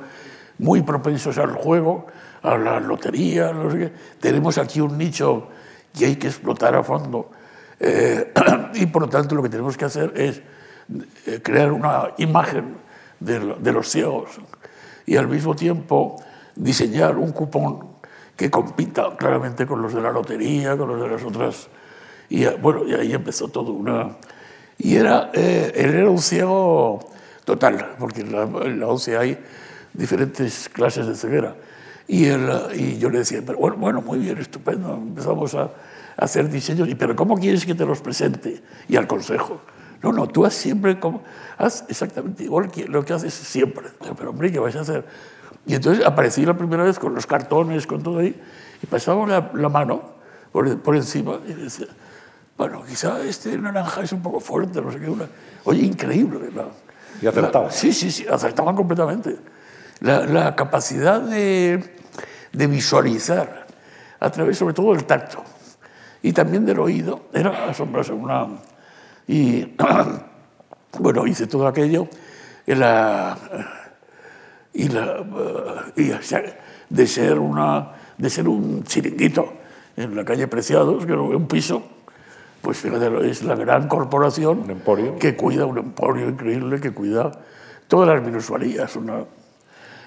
muy 0.58 0.82
propensos 0.82 1.38
al 1.38 1.52
juego, 1.54 2.08
a 2.42 2.58
la 2.58 2.80
lotería, 2.80 3.52
no 3.52 3.72
sé 3.72 3.78
qué. 3.78 3.92
Tenemos 4.20 4.58
aquí 4.58 4.82
un 4.82 4.98
nicho 4.98 5.48
que 5.98 6.06
hay 6.06 6.16
que 6.16 6.28
explotar 6.28 6.76
a 6.76 6.84
fondo. 6.84 7.32
Eh, 7.80 8.34
y 8.76 8.86
por 8.88 9.04
lo 9.04 9.10
tanto 9.10 9.36
lo 9.36 9.44
que 9.44 9.50
tenemos 9.50 9.78
que 9.78 9.86
hacer 9.86 10.14
es 10.16 10.42
eh, 11.26 11.42
crear 11.42 11.72
una 11.72 12.10
imagen 12.18 12.76
de, 13.20 13.56
de 13.56 13.72
los 13.72 13.90
ciegos 13.90 14.40
y 15.06 15.18
al 15.18 15.28
mismo 15.28 15.56
tiempo 15.56 16.22
diseñar 16.56 17.18
un 17.18 17.32
cupón 17.32 17.90
que 18.36 18.50
compita 18.50 19.18
claramente 19.18 19.66
con 19.66 19.82
los 19.82 19.94
de 19.94 20.02
la 20.02 20.12
lotería, 20.12 20.78
con 20.78 20.88
los 20.88 21.02
de 21.02 21.08
las 21.10 21.24
otras. 21.24 21.68
Y 22.30 22.46
bueno, 22.46 22.86
y 22.88 22.94
ahí 22.94 23.14
empezó 23.14 23.50
todo 23.50 23.74
una... 23.74 24.18
Y 24.78 24.96
era, 24.96 25.30
eh, 25.34 25.74
él 25.76 25.96
era 25.96 26.10
un 26.10 26.20
ciego 26.20 27.00
total, 27.44 27.96
porque 28.00 28.22
en 28.22 28.32
la, 28.32 28.44
en 28.44 28.80
la 28.80 28.88
ONCE 28.88 29.18
hay 29.18 29.38
diferentes 29.94 30.70
clases 30.70 31.08
de 31.08 31.16
ceguera. 31.16 31.56
Y, 32.10 32.26
él, 32.26 32.50
y 32.76 32.98
yo 32.98 33.12
le 33.12 33.20
decía, 33.20 33.44
pero 33.46 33.60
bueno, 33.60 33.78
bueno, 33.78 34.02
muy 34.02 34.18
bien, 34.18 34.40
estupendo, 34.40 34.96
empezamos 34.96 35.54
a, 35.54 35.70
hacer 36.18 36.50
diseños, 36.50 36.90
y, 36.90 36.96
pero 36.96 37.16
¿cómo 37.16 37.38
quieres 37.38 37.68
que 37.68 37.76
te 37.76 37.86
los 37.86 38.02
presente? 38.02 38.64
Y 38.88 38.96
al 38.96 39.06
consejo. 39.06 39.62
No, 40.02 40.12
no, 40.12 40.28
tú 40.28 40.44
haz 40.44 40.56
siempre 40.56 41.00
como, 41.00 41.24
haz 41.58 41.86
exactamente 41.88 42.44
igual 42.44 42.72
que 42.72 42.88
lo 42.88 43.06
que 43.06 43.14
haces 43.14 43.34
siempre. 43.34 43.90
Pero 44.18 44.32
hombre, 44.32 44.52
¿qué 44.52 44.58
vas 44.58 44.76
a 44.76 44.82
hacer? 44.82 45.06
Y 45.68 45.76
entonces 45.76 46.04
aparecí 46.04 46.46
la 46.48 46.58
primera 46.58 46.84
vez 46.84 46.98
con 46.98 47.14
los 47.14 47.28
cartones, 47.28 47.86
con 47.86 48.02
todo 48.02 48.18
ahí, 48.18 48.36
y 48.82 48.88
pasaba 48.88 49.28
la, 49.28 49.52
la 49.54 49.70
mano 49.70 50.02
por, 50.52 50.80
por 50.80 50.96
encima 50.96 51.40
y 51.48 51.54
decía, 51.54 51.88
bueno, 52.58 52.84
quizá 52.90 53.22
este 53.22 53.56
naranja 53.56 54.02
es 54.02 54.12
un 54.14 54.24
poco 54.24 54.40
fuerte, 54.40 54.82
no 54.82 54.92
sé 54.92 55.00
qué. 55.00 55.10
Una... 55.10 55.28
Oye, 55.64 55.84
increíble, 55.84 56.40
¿verdad? 56.40 56.70
Y 57.22 57.28
acertaba. 57.28 57.70
Sí, 57.70 57.94
sí, 57.94 58.10
sí, 58.10 58.26
acertaban 58.28 58.76
completamente. 58.76 59.38
La, 60.00 60.26
la 60.26 60.56
capacidad 60.56 61.22
de, 61.22 61.99
de 62.52 62.68
visualizar 62.68 63.68
a 64.20 64.30
través, 64.30 64.58
sobre 64.58 64.74
todo, 64.74 64.94
del 64.94 65.06
tacto 65.06 65.44
y 66.22 66.34
también 66.34 66.66
del 66.66 66.80
oído, 66.80 67.28
era 67.34 67.70
asombroso. 67.70 68.16
Una... 68.16 68.48
Y 69.28 69.76
bueno, 71.00 71.28
hice 71.28 71.48
todo 71.48 71.68
aquello. 71.68 72.08
Y 72.66 72.76
la, 72.76 73.38
y 74.74 74.90
la, 74.90 75.26
y, 75.96 76.12
de, 76.90 77.08
ser 77.08 77.40
una, 77.40 77.92
de 78.18 78.30
ser 78.30 78.48
un 78.48 78.84
chiringuito 78.84 79.54
en 79.98 80.16
la 80.16 80.24
calle 80.24 80.48
Preciados, 80.48 81.06
que 81.06 81.14
era 81.14 81.22
un 81.22 81.48
piso, 81.48 81.84
pues 82.62 82.78
fíjate, 82.78 83.30
es 83.30 83.44
la 83.44 83.56
gran 83.56 83.88
corporación 83.88 84.82
que 85.20 85.36
cuida, 85.36 85.66
un 85.66 85.78
emporio 85.78 86.30
increíble, 86.30 86.80
que 86.80 86.92
cuida 86.92 87.32
todas 87.88 88.10
las 88.10 88.24
minusvalías. 88.24 88.96
Una... 88.96 89.24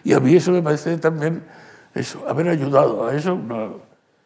Y 0.04 0.12
a 0.12 0.20
mí 0.20 0.36
eso 0.36 0.52
me 0.52 0.62
parece 0.62 0.98
también, 0.98 1.42
eso, 1.94 2.24
haber 2.28 2.48
ayudado 2.48 3.06
a 3.06 3.14
eso, 3.14 3.34
una, 3.34 3.68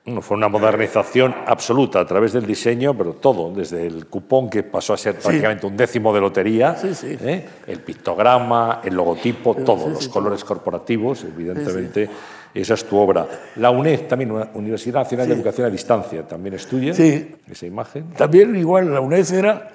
Bueno, 0.05 0.23
fue 0.23 0.37
una 0.37 0.49
modernización 0.49 1.35
absoluta 1.47 1.99
a 2.01 2.07
través 2.07 2.33
del 2.33 2.47
diseño, 2.47 2.95
pero 2.97 3.15
todo, 3.15 3.51
desde 3.53 3.87
el 3.89 4.07
cupón 4.07 4.49
que 4.49 4.63
pasó 4.63 4.93
a 4.95 4.97
ser 4.97 5.17
prácticamente 5.17 5.67
un 5.67 5.77
décimo 5.77 6.15
de 6.15 6.21
lotería, 6.21 6.77
Sí, 6.77 6.95
sí. 6.95 7.17
¿eh? 7.21 7.45
el 7.67 7.81
pictograma, 7.81 8.81
el 8.85 8.95
logotipo, 8.95 9.57
todo, 9.57 9.87
sí, 9.87 9.91
los 9.91 10.05
sí, 10.05 10.11
colores 10.11 10.45
corporativos, 10.45 11.25
evidentemente, 11.25 12.09
esa 12.55 12.75
es 12.75 12.85
tu 12.85 12.97
obra. 12.97 13.27
La 13.57 13.71
UNED, 13.71 14.03
también, 14.07 14.31
una 14.31 14.49
Universidad 14.55 15.01
Nacional 15.01 15.27
de 15.27 15.35
Educación 15.35 15.67
a 15.67 15.71
Distancia, 15.71 16.23
también 16.23 16.55
es 16.55 16.67
tuya, 16.69 16.95
Sí. 16.95 17.35
esa 17.51 17.67
imagen. 17.67 18.11
También 18.17 18.55
igual 18.55 18.95
la 18.95 19.01
UNED 19.01 19.33
era, 19.35 19.71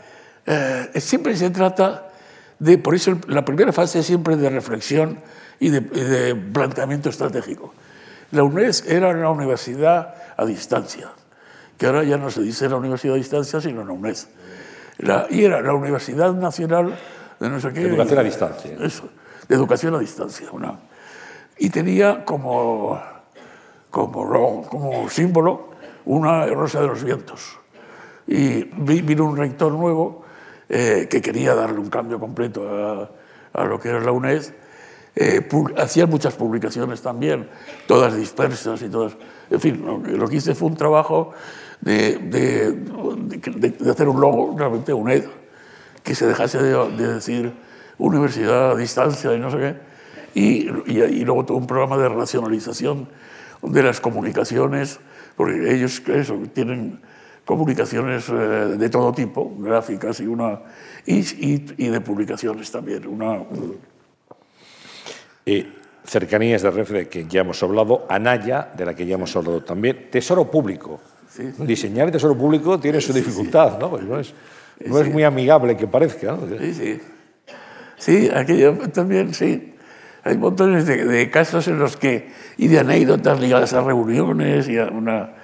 eh, 0.46 0.88
siempre 1.02 1.36
se 1.36 1.50
trata 1.50 2.08
de, 2.58 2.78
por 2.78 2.96
eso 2.96 3.18
la 3.28 3.44
primera 3.44 3.74
fase 3.74 4.00
es 4.00 4.06
siempre 4.06 4.38
de 4.38 4.50
reflexión 4.50 5.18
y 5.62 5.70
de, 5.70 5.80
de 5.82 6.36
planteamiento 6.36 7.10
estratégico. 7.10 7.74
La 8.32 8.42
UNED 8.42 8.74
era 8.88 9.10
una 9.10 9.30
universidad 9.30 10.16
a 10.36 10.44
distancia, 10.44 11.10
que 11.78 11.86
ahora 11.86 12.04
ya 12.04 12.18
no 12.18 12.32
se 12.32 12.42
dice 12.42 12.68
la 12.68 12.78
universidad 12.78 13.14
a 13.14 13.18
distancia, 13.18 13.62
sino 13.62 13.86
la 13.86 13.94
UNED. 13.94 14.18
La- 14.98 15.28
y 15.30 15.46
era 15.46 15.62
la 15.62 15.74
Universidad 15.74 16.34
Nacional 16.34 16.98
de 17.40 17.50
no 17.50 17.60
sé 17.60 17.72
qué. 17.74 17.82
Educación 17.84 18.20
a 18.20 18.24
distancia. 18.24 18.78
Eso, 18.82 19.10
de 19.48 19.56
educación 19.56 19.96
a 19.96 20.00
distancia. 20.00 20.48
Una, 20.52 20.80
y 21.58 21.70
tenía 21.70 22.26
como 22.26 23.00
como, 23.92 24.68
como 24.68 25.10
símbolo 25.10 25.72
una 26.06 26.46
rosa 26.48 26.82
de 26.82 26.88
los 26.88 27.04
vientos. 27.04 27.60
Y 28.26 28.64
vino 28.64 29.26
un 29.26 29.38
rector 29.38 29.72
nuevo 29.72 30.24
eh, 30.70 31.08
que 31.10 31.22
quería 31.22 31.54
darle 31.54 31.78
un 31.80 31.90
cambio 31.90 32.20
completo 32.20 32.68
a, 33.54 33.62
a 33.62 33.66
lo 33.66 33.80
que 33.80 33.90
era 33.90 34.00
la 34.00 34.12
UNED. 34.12 34.44
Eh, 35.16 35.48
hacían 35.78 36.10
muchas 36.10 36.36
publicaciones 36.36 37.02
también, 37.02 37.50
todas 37.86 38.16
dispersas 38.16 38.82
y 38.82 38.90
todas. 38.90 39.14
En 39.50 39.60
fin, 39.60 39.84
lo, 39.86 40.28
que 40.30 40.38
hice 40.38 40.56
fue 40.56 40.70
un 40.70 40.78
trabajo 40.78 41.34
de, 41.82 42.18
de, 42.18 42.72
de, 42.72 43.92
hacer 43.92 44.08
un 44.08 44.22
logo, 44.22 44.56
realmente 44.58 44.94
UNED, 44.94 45.26
que 46.02 46.16
se 46.16 46.26
dejase 46.28 46.64
de, 46.64 47.14
decir 47.14 47.54
universidad 47.98 48.72
a 48.72 48.76
distancia 48.76 49.34
y 49.34 49.40
no 49.40 49.52
sé 49.52 49.58
qué. 49.58 49.76
Y, 50.34 50.70
y, 50.88 51.02
y 51.02 51.26
luego 51.26 51.44
todo 51.44 51.58
un 51.58 51.68
programa 51.68 51.98
de 51.98 52.08
racionalización 52.08 53.10
de 53.62 53.84
las 53.84 54.00
comunicaciones, 54.00 55.00
porque 55.36 55.74
ellos 55.74 56.02
eso, 56.08 56.40
tienen 56.54 57.02
comunicaciones 57.46 58.30
eh, 58.30 58.34
de 58.34 58.90
todo 58.90 59.12
tipo, 59.12 59.54
gráficas 59.60 60.22
y, 60.22 60.28
una, 60.28 60.62
y, 61.06 61.20
y, 61.78 61.88
de 61.90 62.02
publicaciones 62.02 62.72
también. 62.72 63.06
Una, 63.08 63.44
cercanías 66.04 66.62
de 66.62 66.72
Renfe, 66.72 66.94
de 66.94 67.08
que 67.08 67.26
ya 67.28 67.42
hemos 67.42 67.62
hablado, 67.64 68.06
Anaya, 68.10 68.70
de 68.76 68.86
la 68.86 68.94
que 68.94 69.06
ya 69.06 69.16
hemos 69.16 69.36
hablado 69.36 69.64
también, 69.64 70.10
Tesoro 70.10 70.50
Público. 70.50 71.00
Diseñar 71.60 72.12
Tesoro 72.12 72.38
Público 72.38 72.80
tiene 72.80 73.00
su 73.00 73.14
dificultad, 73.14 73.80
¿no? 73.80 73.90
Pues 73.90 74.04
no 74.04 74.20
es, 74.20 74.34
no 74.86 75.00
es 75.00 75.10
muy 75.12 75.24
amigable 75.24 75.78
que 75.78 75.88
parezca. 75.88 76.34
¿no? 76.34 76.58
Sí, 76.60 76.74
sí. 76.74 77.02
Sí, 77.98 78.30
aquello 78.34 78.76
también, 78.92 79.34
sí. 79.34 79.76
Hay 80.24 80.38
montones 80.38 80.86
de, 80.86 81.30
casos 81.32 81.68
en 81.68 81.80
los 81.80 81.98
que, 81.98 82.32
y 82.58 82.68
de 82.68 82.80
anécdotas 82.80 83.40
ligadas 83.40 83.74
a 83.74 83.82
reuniones 83.82 84.68
y 84.68 84.78
a 84.78 84.86
una... 84.86 85.36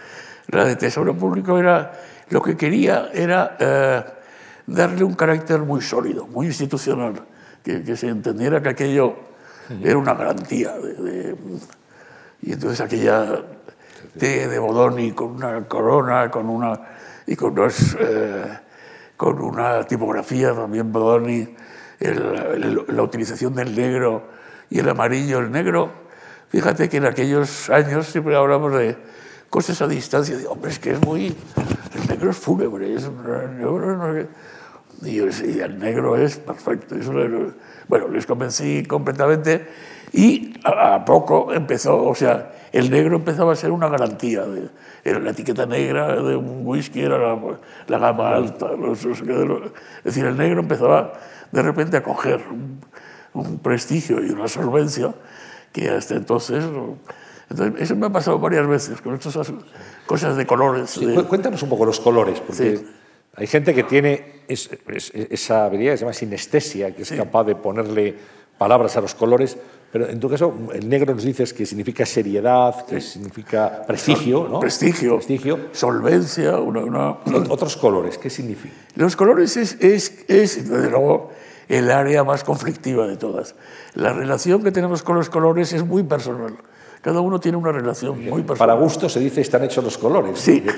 La 0.49 0.65
de 0.65 0.75
Tesoro 0.77 1.13
Público 1.15 1.59
era, 1.59 1.93
lo 2.29 2.41
que 2.41 2.55
quería 2.55 3.09
era 3.13 3.57
eh, 3.59 4.03
darle 4.65 5.03
un 5.03 5.13
carácter 5.13 5.59
muy 5.59 5.81
sólido, 5.81 6.25
muy 6.27 6.47
institucional, 6.47 7.15
que, 7.63 7.83
que 7.83 7.97
se 7.97 8.07
entendiera 8.07 8.61
que 8.61 8.69
aquello 8.69 9.26
era 9.81 9.97
una 9.97 10.13
garantía. 10.13 10.73
De, 10.73 11.35
y 12.41 12.53
entonces 12.53 12.81
aquella 12.81 13.43
de, 14.13 14.47
de 14.47 14.59
Bodoni 14.59 15.11
con 15.11 15.31
una 15.31 15.67
corona, 15.67 16.29
con 16.29 16.49
una, 16.49 16.79
y 17.25 17.35
con, 17.35 17.55
eh, 17.99 18.59
con 19.15 19.41
una 19.41 19.83
tipografía 19.83 20.53
también 20.53 20.91
Bodoni, 20.91 21.55
la 21.99 23.01
utilización 23.01 23.55
del 23.55 23.75
negro 23.75 24.27
y 24.69 24.79
el 24.79 24.89
amarillo, 24.89 25.39
el 25.39 25.51
negro. 25.51 25.91
Fíjate 26.49 26.87
que 26.89 26.97
en 26.97 27.05
aquellos 27.05 27.69
años 27.69 28.07
siempre 28.07 28.35
hablamos 28.35 28.73
de 28.73 28.97
cosas 29.49 29.81
a 29.81 29.87
distancia. 29.87 30.37
Digo, 30.37 30.51
hombre, 30.51 30.71
es 30.71 30.79
que 30.79 30.91
es 30.91 31.01
muy. 31.01 31.35
El 31.95 32.07
negro 32.07 32.31
es 32.31 32.37
fúnebre. 32.37 32.93
Es, 32.93 33.09
y 35.03 35.15
yo 35.15 35.25
decía, 35.25 35.65
el 35.65 35.79
negro 35.79 36.15
es 36.17 36.37
perfecto. 36.37 36.95
bueno, 37.87 38.07
les 38.07 38.25
convencí 38.25 38.83
completamente 38.83 39.67
y 40.13 40.53
a, 40.63 41.03
poco 41.05 41.53
empezó, 41.53 42.03
o 42.03 42.15
sea, 42.15 42.51
el 42.71 42.89
negro 42.89 43.17
empezaba 43.17 43.53
a 43.53 43.55
ser 43.55 43.71
una 43.71 43.89
garantía. 43.89 44.45
De, 44.45 44.69
era 45.03 45.19
la 45.19 45.31
etiqueta 45.31 45.65
negra 45.65 46.15
de 46.21 46.35
un 46.35 46.65
whisky, 46.65 47.01
era 47.01 47.17
la, 47.17 47.39
la 47.87 47.97
gama 47.97 48.35
alta. 48.35 48.69
es 48.91 50.03
decir, 50.03 50.25
el 50.25 50.37
negro 50.37 50.61
empezaba 50.61 51.13
de 51.51 51.61
repente 51.61 51.97
a 51.97 52.03
coger 52.03 52.41
un 53.33 53.59
prestigio 53.59 54.23
y 54.23 54.31
una 54.31 54.47
solvencia 54.47 55.13
que 55.71 55.89
hasta 55.89 56.15
entonces... 56.15 56.63
entonces 57.49 57.81
eso 57.81 57.95
me 57.95 58.07
ha 58.07 58.09
pasado 58.09 58.39
varias 58.39 58.67
veces 58.67 59.01
con 59.01 59.13
estas 59.13 59.51
cosas 60.05 60.35
de 60.35 60.45
colores. 60.45 60.99
Cuéntanos 61.27 61.61
un 61.63 61.69
poco 61.69 61.85
los 61.85 61.99
colores, 61.99 62.41
porque 62.41 62.83
hay 63.37 63.45
gente 63.45 63.75
que 63.75 63.83
tiene 63.83 64.41
esa 64.47 65.65
habilidad 65.65 65.91
que 65.91 65.97
se 65.97 66.01
llama 66.05 66.13
sinestesia, 66.13 66.95
que 66.95 67.03
es 67.03 67.11
capaz 67.11 67.43
de 67.43 67.55
ponerle 67.55 68.15
palabras 68.57 68.97
a 68.97 69.01
los 69.01 69.13
colores, 69.13 69.55
pero 69.91 70.09
en 70.09 70.19
tu 70.19 70.27
caso 70.27 70.51
el 70.73 70.89
negro 70.89 71.13
nos 71.13 71.23
dices 71.23 71.53
que 71.53 71.63
significa 71.67 72.03
seriedad, 72.03 72.83
que 72.87 72.99
significa 72.99 73.83
prestigio, 73.85 74.47
¿no? 74.49 74.59
Prestigio, 74.59 75.17
prestigio. 75.17 75.59
solvencia, 75.71 76.57
una, 76.57 77.11
Otros 77.49 77.77
colores, 77.77 78.17
¿qué 78.17 78.31
significa? 78.31 78.73
Los 78.95 79.15
colores 79.15 79.55
es, 79.55 79.77
es, 79.81 80.25
es 80.27 80.67
desde 80.67 80.89
luego, 80.89 81.29
el 81.69 81.91
área 81.91 82.23
más 82.23 82.43
conflictiva 82.43 83.05
de 83.05 83.17
todas. 83.17 83.53
La 83.93 84.13
relación 84.13 84.63
que 84.63 84.71
tenemos 84.71 85.03
con 85.03 85.15
los 85.15 85.29
colores 85.29 85.73
es 85.73 85.85
muy 85.85 86.01
personal. 86.01 86.57
Cada 87.01 87.21
uno 87.21 87.39
tiene 87.39 87.59
una 87.59 87.71
relación 87.71 88.15
muy 88.15 88.41
personal. 88.41 88.57
Para 88.57 88.73
gusto 88.73 89.07
se 89.07 89.19
dice 89.19 89.41
están 89.41 89.63
hechos 89.63 89.83
los 89.83 89.97
colores. 89.99 90.39
Sí. 90.39 90.65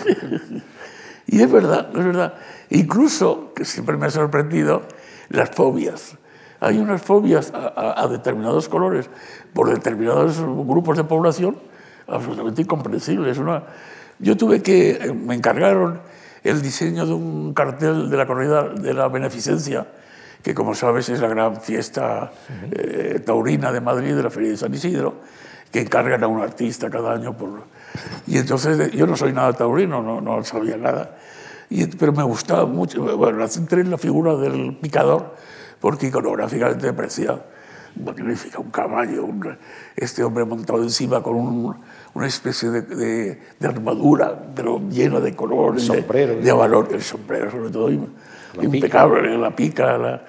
y 1.32 1.42
es 1.42 1.52
verdad, 1.52 1.90
es 1.96 2.06
verdad. 2.06 2.34
Incluso, 2.70 3.54
que 3.54 3.66
siempre 3.66 3.98
me 3.98 4.08
ha 4.08 4.10
sorprendido, 4.10 4.84
las 5.30 5.52
fobias. 5.52 6.18
Hay 6.60 6.78
unas 6.80 7.02
fobias 7.02 7.54
a, 7.54 8.08
determinados 8.10 8.68
colores 8.68 9.10
por 9.54 9.70
determinados 9.70 10.42
grupos 10.42 10.98
de 10.98 11.04
población 11.04 11.58
absolutamente 12.08 12.64
incomprensibles. 12.64 13.38
Una... 13.38 13.64
Yo 14.20 14.36
tuve 14.36 14.62
que, 14.62 15.16
me 15.16 15.36
encargaron 15.36 16.02
el 16.44 16.62
diseño 16.62 17.06
de 17.06 17.14
un 17.14 17.54
cartel 17.54 18.10
de 18.10 18.18
la 18.18 18.26
corrida 18.26 18.70
de 18.70 18.94
la 18.94 19.08
beneficencia 19.08 19.88
que 20.44 20.54
como 20.54 20.74
sabes 20.74 21.10
es 21.10 21.20
la 21.20 21.28
gran 21.28 21.62
fiesta 21.62 22.32
eh, 22.72 23.22
taurina 23.26 23.72
de 23.72 23.82
Madrid, 23.82 24.16
de 24.16 24.24
la 24.24 24.30
Feria 24.30 24.52
de 24.52 24.58
San 24.58 24.74
Isidro, 24.74 25.16
que 25.72 25.82
encargan 25.82 26.24
a 26.24 26.28
un 26.28 26.42
artista 26.42 26.90
cada 26.90 27.14
año. 27.14 27.36
Por... 27.38 27.64
Y 28.28 28.38
entonces 28.38 28.92
yo 28.92 29.08
no 29.08 29.16
soy 29.16 29.34
nada 29.34 29.54
taurino, 29.54 30.02
no, 30.02 30.22
no 30.22 30.44
sabía 30.44 30.78
nada, 30.78 31.18
y, 31.70 31.86
pero 31.86 32.12
me 32.14 32.24
gustaba 32.24 32.66
mucho. 32.66 33.18
Bueno, 33.18 33.46
entré 33.46 33.82
en 33.82 33.92
la 33.92 33.98
figura 33.98 34.36
del 34.36 34.78
picador 34.78 35.36
porque 35.80 36.08
iconográficamente 36.08 36.88
me 36.88 36.94
parecía 36.94 37.42
magnífica, 37.96 38.60
un 38.60 38.70
caballo, 38.72 39.28
este 39.96 40.24
hombre 40.24 40.46
montado 40.46 40.82
encima 40.84 41.22
con 41.22 41.36
un, 41.36 41.76
una 42.14 42.28
especie 42.28 42.70
de, 42.70 43.36
de, 43.60 43.68
armadura, 43.68 44.52
pero 44.56 44.80
llena 44.90 45.20
de 45.20 45.36
colores, 45.36 45.84
sombrero, 45.84 46.36
de, 46.36 46.42
de, 46.42 46.52
valor, 46.52 46.90
el 46.92 47.02
sombrero 47.02 47.52
sobre 47.52 47.70
todo 47.70 47.90
impecable, 48.62 49.38
la 49.38 49.56
pica. 49.56 50.22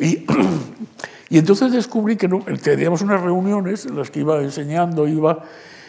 Y, 0.00 0.26
y, 1.28 1.38
entonces 1.38 1.72
descubrí 1.72 2.16
que 2.16 2.28
no, 2.28 2.40
teníamos 2.62 3.02
unas 3.02 3.20
reuniones 3.20 3.86
en 3.86 3.96
las 3.96 4.10
que 4.10 4.20
iba 4.20 4.40
enseñando, 4.40 5.06
iba, 5.08 5.42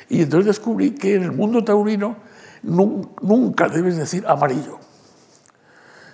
y 0.09 0.21
entonces 0.21 0.45
descubrí 0.47 0.91
que 0.91 1.15
en 1.15 1.23
el 1.23 1.31
mundo 1.31 1.63
taurino 1.63 2.17
nunca 2.63 3.67
debes 3.69 3.97
decir 3.97 4.25
amarillo. 4.27 4.79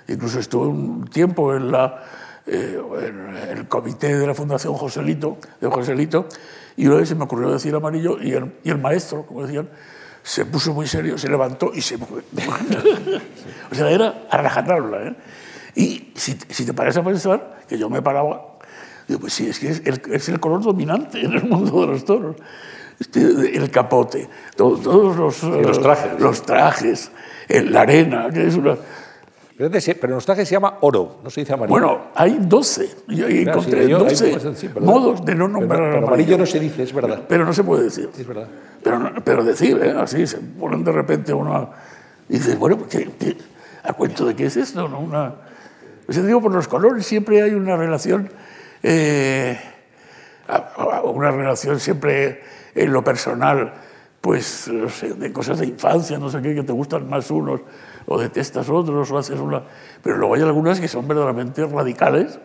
Incluso 0.07 0.39
estuve 0.39 0.67
un 0.67 1.07
tiempo 1.07 1.55
en, 1.55 1.71
la, 1.71 2.03
eh, 2.45 2.81
en 3.01 3.57
el 3.57 3.67
comité 3.67 4.17
de 4.17 4.27
la 4.27 4.33
Fundación 4.33 4.73
Joselito, 4.73 5.37
de 5.59 5.67
Joselito, 5.69 6.27
y 6.75 6.87
una 6.87 6.97
vez 6.97 7.09
se 7.09 7.15
me 7.15 7.23
ocurrió 7.23 7.51
decir 7.51 7.73
amarillo, 7.75 8.21
y 8.21 8.31
el, 8.31 8.53
y 8.63 8.69
el 8.69 8.77
maestro, 8.77 9.25
como 9.25 9.43
decían, 9.43 9.69
se 10.23 10.45
puso 10.45 10.73
muy 10.73 10.87
serio, 10.87 11.17
se 11.17 11.29
levantó 11.29 11.71
y 11.73 11.81
se 11.81 11.97
fue. 11.97 12.21
o 13.71 13.75
sea, 13.75 13.89
era 13.89 14.25
a 14.29 14.37
rajatabla. 14.37 15.07
¿eh? 15.07 15.15
Y 15.75 16.11
si, 16.15 16.37
si, 16.49 16.65
te 16.65 16.73
parece 16.73 17.01
pensar 17.01 17.61
que 17.67 17.77
yo 17.77 17.89
me 17.89 18.01
paraba, 18.01 18.50
digo, 19.11 19.21
pues 19.21 19.33
sí, 19.33 19.47
es 19.47 19.59
que 19.59 19.69
es 19.69 19.81
el, 19.85 20.01
es 20.11 20.29
el 20.29 20.39
color 20.39 20.61
dominante 20.61 21.21
en 21.21 21.33
el 21.33 21.43
mundo 21.43 21.81
de 21.81 21.87
los 21.87 22.05
toros. 22.05 22.35
Este, 22.99 23.19
el 23.57 23.69
capote, 23.71 24.29
todos, 24.55 24.81
todos 24.81 25.15
los, 25.15 25.43
los 25.43 25.81
trajes, 25.81 26.19
los 26.19 26.43
trajes 26.43 27.11
la 27.49 27.81
arena, 27.81 28.29
que 28.31 28.47
es 28.47 28.55
una... 28.55 28.77
Pero, 29.57 29.69
pero 29.99 30.15
los 30.15 30.25
trajes 30.25 30.47
se 30.47 30.55
llama 30.55 30.77
oro, 30.81 31.19
no 31.23 31.29
se 31.29 31.41
dice 31.41 31.53
amarillo. 31.53 31.79
Bueno, 31.79 32.01
hay 32.15 32.37
12. 32.39 32.89
Yo 33.09 33.27
encontré 33.27 33.87
12 33.87 34.69
modos 34.79 35.23
de 35.23 35.35
no 35.35 35.47
nombrar 35.47 35.91
pero, 35.91 36.07
amarillo. 36.07 36.37
no 36.37 36.45
se 36.45 36.59
dice, 36.59 36.83
es 36.83 36.93
verdad. 36.93 37.23
Pero 37.27 37.45
no 37.45 37.53
se 37.53 37.63
puede 37.63 37.83
decir. 37.83 38.09
Es 38.17 38.25
verdad. 38.25 38.47
Pero, 38.81 39.11
pero 39.23 39.43
decir, 39.43 39.79
¿eh? 39.83 39.93
así, 39.99 40.25
se 40.25 40.37
ponen 40.37 40.83
de 40.83 40.91
repente 40.91 41.33
uno... 41.33 41.69
Y 42.29 42.33
dices, 42.33 42.57
bueno, 42.57 42.79
¿qué, 42.89 43.37
a 43.83 43.93
cuento 43.93 44.25
de 44.25 44.35
qué 44.35 44.45
es 44.45 44.57
esto? 44.57 44.87
¿no? 44.87 44.99
Una, 44.99 45.33
pues 46.05 46.25
digo, 46.25 46.41
por 46.41 46.51
los 46.51 46.67
colores 46.67 47.05
siempre 47.05 47.41
hay 47.41 47.51
una 47.51 47.77
relación, 47.77 48.29
eh, 48.83 49.59
una 51.03 51.31
relación 51.31 51.79
siempre 51.79 52.41
en 52.75 52.91
lo 52.91 53.03
personal, 53.03 53.73
pues 54.19 54.67
no 54.67 54.89
sé, 54.89 55.13
de 55.13 55.31
cosas 55.33 55.59
de 55.59 55.67
infancia, 55.67 56.17
no 56.17 56.29
sé 56.29 56.41
qué, 56.41 56.55
que 56.55 56.63
te 56.63 56.71
gustan 56.71 57.09
más 57.09 57.29
unos 57.31 57.61
o 58.05 58.19
detestas 58.19 58.69
otros, 58.69 59.11
o 59.11 59.17
haces 59.17 59.39
una... 59.39 59.63
Pero 60.01 60.17
luego 60.17 60.35
hay 60.35 60.41
algunas 60.41 60.79
que 60.79 60.87
son 60.87 61.07
verdaderamente 61.07 61.65
radicales, 61.65 62.39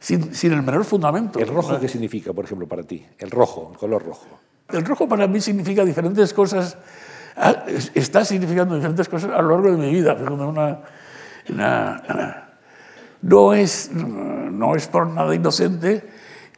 sin, 0.00 0.34
sin 0.34 0.52
el 0.52 0.62
menor 0.62 0.84
fundamento. 0.84 1.38
¿El 1.38 1.48
rojo 1.48 1.78
qué 1.80 1.88
significa, 1.88 2.32
por 2.32 2.44
ejemplo, 2.44 2.66
para 2.68 2.82
ti? 2.82 3.06
El 3.18 3.30
rojo, 3.30 3.70
el 3.72 3.78
color 3.78 4.04
rojo. 4.04 4.26
El 4.70 4.84
rojo 4.84 5.08
para 5.08 5.26
mí 5.26 5.40
significa 5.40 5.84
diferentes 5.84 6.32
cosas, 6.34 6.76
está 7.94 8.24
significando 8.24 8.74
diferentes 8.74 9.08
cosas 9.08 9.30
a 9.30 9.40
lo 9.40 9.50
largo 9.50 9.70
de 9.70 9.76
mi 9.78 9.90
vida. 9.90 10.14
Una, 10.14 10.80
una, 11.48 12.47
no 13.22 13.54
es, 13.54 13.90
no 13.92 14.74
es 14.74 14.86
por 14.86 15.08
nada 15.08 15.34
inocente 15.34 16.04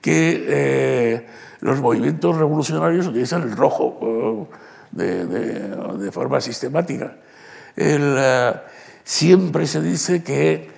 que 0.01 0.45
eh, 0.49 1.27
los 1.61 1.81
movimientos 1.81 2.37
revolucionarios 2.37 3.07
utilizan 3.07 3.43
el 3.43 3.57
rojo. 3.57 4.49
de, 4.91 5.27
de, 5.27 6.11
forma 6.11 6.41
sistemática. 6.41 7.17
El, 7.77 8.17
eh, 8.19 8.53
siempre 9.05 9.67
se 9.67 9.81
dice 9.81 10.23
que 10.23 10.71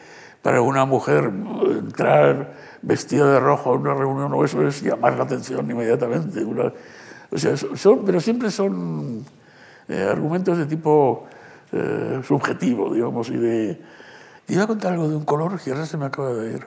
para 0.42 0.60
una 0.60 0.84
mujer 0.84 1.30
entrar 1.78 2.52
vestida 2.82 3.32
de 3.32 3.40
rojo 3.40 3.70
a 3.70 3.74
una 3.74 3.94
reunión 3.94 4.32
o 4.34 4.44
eso 4.44 4.66
es 4.66 4.82
llamar 4.82 5.16
la 5.16 5.24
atención 5.24 5.70
inmediatamente. 5.70 6.44
o 6.44 7.38
sea, 7.38 7.56
son, 7.56 8.04
pero 8.04 8.20
siempre 8.20 8.50
son 8.50 9.24
eh, 9.88 10.08
argumentos 10.10 10.58
de 10.58 10.66
tipo 10.66 11.26
eh, 11.72 12.20
subjetivo, 12.26 12.92
digamos, 12.92 13.28
y 13.30 13.36
de... 13.36 14.02
iba 14.48 14.64
a 14.64 14.66
contar 14.66 14.92
algo 14.92 15.08
de 15.08 15.16
un 15.16 15.24
color 15.24 15.60
que 15.60 15.70
ahora 15.70 15.86
se 15.86 15.96
me 15.96 16.06
acaba 16.06 16.32
de 16.32 16.52
ir. 16.52 16.66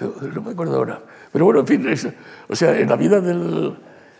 No, 0.00 0.42
me 0.42 0.50
acuerdo 0.52 0.76
ahora. 0.76 1.00
Pero 1.32 1.44
bueno, 1.46 1.60
en 1.60 1.66
fin, 1.66 1.86
o 2.48 2.56
sea, 2.56 2.78
en 2.78 2.88
la 2.88 2.96
vida 2.96 3.20
del, 3.20 3.76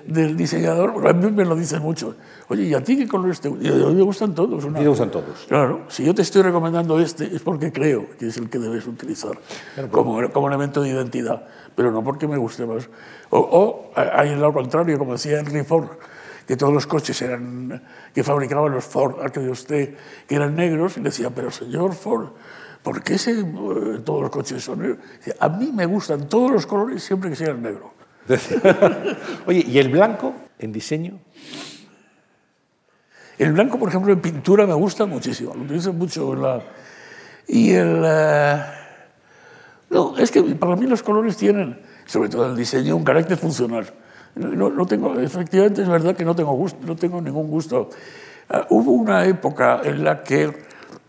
del 0.07 0.37
diseñador, 0.37 1.07
a 1.07 1.13
mí 1.13 1.31
me 1.31 1.45
lo 1.45 1.55
dicen 1.55 1.83
mucho. 1.83 2.17
Oye, 2.49 2.65
¿y 2.65 2.75
a 2.75 2.83
ti 2.83 2.97
qué 2.97 3.09
colores 3.09 3.41
te 3.41 3.49
gustan? 3.49 3.83
A 3.83 3.87
mí 3.87 3.95
me 3.95 4.03
gustan 4.03 4.35
todos. 4.35 4.65
A 4.65 4.69
mí 4.69 4.81
me 4.81 4.89
gustan 4.89 5.11
todos. 5.11 5.47
Claro, 5.49 5.83
si 5.89 6.05
yo 6.05 6.15
te 6.15 6.23
estoy 6.23 6.43
recomendando 6.43 6.99
este 6.99 7.35
es 7.35 7.43
porque 7.43 7.73
creo 7.73 8.07
que 8.19 8.29
es 8.29 8.37
el 8.37 8.51
que 8.51 8.59
debes 8.59 8.87
utilizar 8.87 9.39
como, 9.91 10.31
como 10.31 10.49
elemento 10.49 10.83
de 10.83 10.91
identidad, 10.91 11.47
pero 11.75 11.91
no 11.91 12.03
porque 12.03 12.27
me 12.27 12.37
guste 12.37 12.67
más. 12.67 12.89
O, 13.31 13.39
o 13.39 13.91
hay 13.97 14.31
el 14.31 14.41
lado 14.41 14.53
contrario, 14.53 14.99
como 14.99 15.13
decía 15.13 15.39
Henry 15.39 15.65
Ford, 15.65 15.89
que 16.47 16.57
todos 16.57 16.73
los 16.73 16.87
coches 16.87 17.21
eran, 17.23 17.83
que 18.15 18.23
fabricaban 18.23 18.73
los 18.73 18.85
Ford, 18.85 19.31
que 19.31 19.41
de 19.41 19.51
usted, 19.51 19.95
que 20.27 20.35
eran 20.35 20.55
negros, 20.55 20.97
y 20.97 21.01
le 21.01 21.11
decía, 21.11 21.31
pero 21.31 21.51
señor 21.51 21.95
Ford, 21.95 22.29
¿por 22.83 23.03
qué 23.03 23.15
ese, 23.15 23.41
eh, 23.41 23.45
todos 24.05 24.23
los 24.23 24.31
coches 24.31 24.63
son 24.63 24.81
negros? 24.81 24.99
A 25.41 25.49
mí 25.49 25.71
me 25.73 25.87
gustan 25.87 26.29
todos 26.29 26.51
los 26.51 26.67
colores 26.67 27.03
siempre 27.03 27.31
que 27.31 27.37
sean 27.37 27.63
negros. 27.63 27.91
Oye, 29.47 29.65
¿y 29.67 29.79
el 29.79 29.91
blanco 29.91 30.35
en 30.59 30.73
diseño? 30.73 31.19
El 33.39 33.53
blanco, 33.53 33.79
por 33.79 33.89
ejemplo, 33.89 34.13
en 34.13 34.21
pintura 34.21 34.67
me 34.67 34.75
gusta 34.75 35.07
muchísimo, 35.07 35.55
lo 35.55 35.63
utilizo 35.63 35.93
mucho 35.93 36.33
en 36.35 36.43
la... 36.43 36.63
Y 37.47 37.73
el... 37.73 38.03
Eh, 38.05 38.65
no, 39.91 40.17
es 40.17 40.31
que 40.31 40.43
para 40.43 40.77
mí 40.77 40.87
los 40.87 41.03
colores 41.03 41.37
tienen, 41.37 41.81
sobre 42.07 42.29
todo 42.29 42.47
el 42.47 42.57
diseño, 42.57 42.97
un 42.97 43.05
carácter 43.05 43.37
funcional. 43.37 43.93
No, 44.37 44.69
no, 44.71 44.87
tengo, 44.87 45.19
efectivamente 45.21 45.83
es 45.83 45.89
verdad 45.89 46.17
que 46.17 46.25
no 46.25 46.35
tengo, 46.35 46.53
gusto, 46.55 46.79
no 46.85 46.97
tengo 46.97 47.21
ningún 47.21 47.49
gusto. 47.49 47.89
Ah, 48.49 48.67
hubo 48.71 48.93
una 48.93 49.25
época 49.27 49.81
en 49.85 50.03
la 50.03 50.25
que 50.25 50.53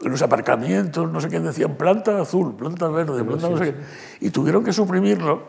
los 0.01 0.21
aparcamientos, 0.21 1.11
no 1.11 1.19
sé 1.19 1.30
qué, 1.30 1.39
decían 1.39 1.76
planta 1.76 2.21
azul, 2.21 2.55
planta 2.55 2.88
verde, 2.88 3.23
planta 3.23 3.49
no 3.49 3.57
sé 3.57 3.73
qué, 3.73 4.26
y 4.26 4.30
tuvieron 4.30 4.63
que 4.63 4.71
suprimirlo 4.71 5.47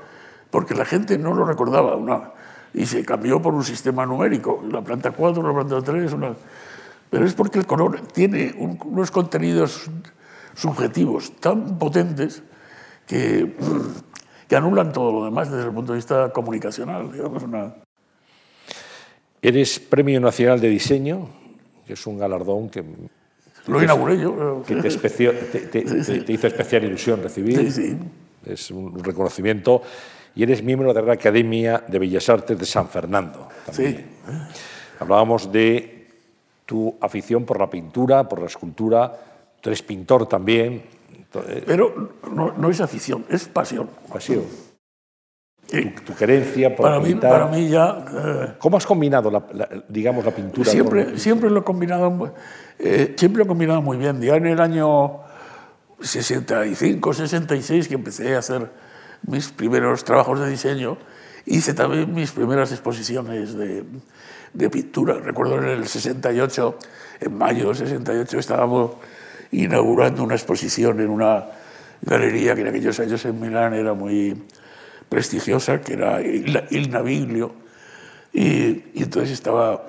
porque 0.51 0.75
la 0.75 0.85
gente 0.85 1.19
no 1.19 1.35
lo 1.35 1.45
recordaba. 1.45 1.97
Una, 1.97 2.33
y 2.73 2.87
se 2.87 3.05
cambió 3.05 3.43
por 3.43 3.55
un 3.55 3.65
sistema 3.65 4.07
numérico, 4.07 4.63
la 4.71 4.83
planta 4.83 5.11
4, 5.11 5.43
la 5.43 5.53
planta 5.53 5.83
3, 5.83 6.13
una, 6.15 6.35
pero 7.11 7.25
es 7.25 7.35
porque 7.35 7.59
el 7.59 7.67
color 7.67 8.01
tiene 8.13 8.55
unos 8.57 9.11
contenidos 9.11 9.91
subjetivos 10.55 11.37
tan 11.37 11.79
potentes 11.79 12.43
que 13.07 13.57
que 14.49 14.57
anulan 14.57 14.93
todo 14.93 15.13
lo 15.13 15.25
demás 15.25 15.51
desde 15.51 15.67
el 15.67 15.73
punto 15.73 15.93
de 15.93 15.97
vista 15.97 16.31
comunicacional. 16.31 17.13
Digamos 17.13 17.43
una... 17.43 17.75
Eres 19.43 19.79
Premio 19.79 20.21
Nacional 20.21 20.61
de 20.61 20.69
Diseño, 20.69 21.29
que 21.87 21.95
es 21.95 22.07
un 22.07 22.19
galardón 22.19 22.69
que... 22.69 22.85
Lo 23.67 23.83
inauguré 23.83 24.19
yo. 24.19 24.63
Que 24.67 24.77
te, 24.77 25.83
te, 25.83 26.33
hizo 26.33 26.47
especial 26.47 26.85
ilusión 26.85 27.21
recibir. 27.23 27.73
Sí, 27.73 27.99
Es 28.45 28.71
un 28.71 29.03
reconocimiento. 29.03 29.83
Y 30.37 30.45
eres 30.45 30.63
miembro 30.63 30.95
de 30.95 31.03
la 31.03 31.15
Academia 31.15 31.83
de 31.87 31.99
Bellas 31.99 32.29
Artes 32.29 32.57
de 32.57 32.65
San 32.67 32.89
Fernando. 32.89 33.49
Sí. 33.73 33.97
Hablábamos 35.01 35.51
de 35.51 36.07
tu 36.65 36.95
afición 37.01 37.45
por 37.45 37.59
la 37.59 37.69
pintura, 37.69 38.29
por 38.29 38.41
la 38.41 38.47
escultura. 38.47 39.13
Tú 39.61 39.71
eres 39.71 39.83
pintor 39.83 40.29
también, 40.29 40.83
pero 41.67 42.13
no, 42.33 42.71
es 42.71 42.81
afición, 42.81 43.25
es 43.29 43.47
pasión. 43.49 43.89
Pasión. 44.13 44.45
Tu, 46.05 46.15
querencia 46.15 46.77
por 46.77 46.87
para 46.87 47.01
mí, 47.01 47.15
para 47.17 47.47
mí 47.49 47.69
ya... 47.69 48.05
Eh, 48.15 48.53
¿Cómo 48.59 48.77
has 48.77 48.87
combinado, 48.87 49.31
la, 49.31 49.45
digamos, 49.89 50.25
la 50.25 50.31
pintura? 50.31 50.71
Siempre, 50.71 51.19
siempre, 51.19 51.51
lo 51.51 51.61
he 51.61 51.65
combinado, 51.65 52.33
eh, 52.79 53.15
siempre 53.17 53.39
lo 53.39 53.45
he 53.45 53.49
combinado 53.49 53.83
muy 53.83 53.97
bien. 53.97 54.21
Ya 54.21 54.37
en 54.37 54.47
el 54.47 54.61
año 54.61 55.21
65, 56.01 57.15
66, 57.15 57.89
que 57.89 57.95
empecé 57.95 58.37
a 58.37 58.39
hacer 58.39 58.71
mis 59.27 59.49
primeros 59.49 60.05
trabajos 60.05 60.39
de 60.39 60.49
diseño, 60.49 60.99
hice 61.47 61.75
también 61.75 62.15
mis 62.15 62.31
primeras 62.31 62.71
exposiciones 62.71 63.55
de, 63.55 63.85
de 64.53 64.71
pintura. 64.71 65.15
Recuerdo 65.15 65.59
en 65.59 65.65
el 65.65 65.89
68, 65.89 66.79
en 67.21 67.39
mayo 67.39 67.69
del 67.69 67.77
68, 67.77 68.39
estábamos 68.39 68.93
inaugurando 69.53 70.23
una 70.23 70.35
exposición 70.35 71.01
en 71.01 71.11
una 71.11 71.47
galería 72.03 72.55
que 72.55 72.63
en 72.63 72.69
aquellos 72.69 72.99
años 73.01 73.25
en 73.25 73.41
Milán 73.41 73.75
era 73.75 73.95
muy 73.95 74.43
prestigiosa, 75.09 75.81
que 75.81 75.95
era 75.95 76.21
Il 76.23 76.91
Naviglio. 76.91 77.53
Y, 78.33 78.45
y 78.95 79.03
entonces 79.03 79.31
estaba 79.31 79.85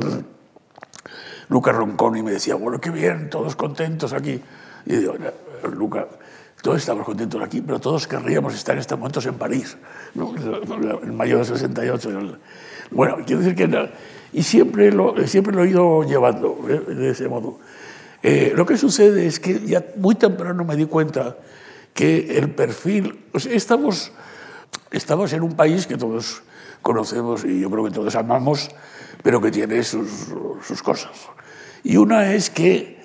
Luca 1.50 1.72
Ronconi 1.72 2.20
y 2.20 2.24
me 2.24 2.32
decía, 2.32 2.56
bueno, 2.56 2.80
qué 2.80 2.90
bien, 2.90 3.30
todos 3.30 3.56
contentos 3.56 4.14
aquí. 4.14 4.42
Y 4.86 4.96
digo, 4.96 5.16
Luca, 5.74 6.08
todos 6.62 6.78
estamos 6.78 7.06
contentos 7.06 7.42
aquí, 7.42 7.62
pero 7.62 7.80
todos 7.80 8.08
querríamos 8.08 8.56
estar 8.56 8.76
en 8.76 8.80
estos 8.80 8.98
momentos 8.98 9.26
en 9.26 9.36
París, 9.36 9.78
en 10.16 11.16
mayo 11.16 11.38
de 11.40 11.46
68. 11.46 12.10
Bueno, 12.92 13.18
quiero 13.26 13.42
decir 13.42 13.56
que... 13.56 13.90
Y 14.34 14.44
siempre 14.44 14.92
lo, 14.92 15.16
siempre 15.26 15.56
lo 15.56 15.64
he 15.64 15.70
ido 15.70 16.04
llevando 16.04 16.60
¿eh? 16.68 16.94
de 16.94 17.12
ese 17.12 17.28
modo. 17.28 17.60
Eh, 18.30 18.52
lo 18.54 18.66
que 18.66 18.76
sucede 18.76 19.26
es 19.26 19.40
que 19.40 19.62
ya 19.62 19.86
muy 19.96 20.14
temprano 20.16 20.66
me 20.66 20.76
di 20.76 20.86
cuenta 20.86 21.38
que 21.94 22.38
el 22.38 22.50
perfil, 22.50 23.24
estamos, 23.50 24.12
estamos 24.92 25.32
en 25.32 25.44
un 25.44 25.56
país 25.56 25.88
que 25.88 25.96
todos 25.96 26.44
conocemos 26.82 27.46
y 27.46 27.62
yo 27.62 27.72
creo 27.72 27.86
que 27.86 27.92
todos 27.92 28.16
amamos, 28.16 28.68
pero 29.24 29.40
que 29.40 29.50
tiene 29.50 29.82
sus, 29.82 30.10
sus 30.62 30.84
cosas. 30.84 31.14
Y 31.86 31.96
una 31.96 32.34
es 32.34 32.50
que 32.50 33.00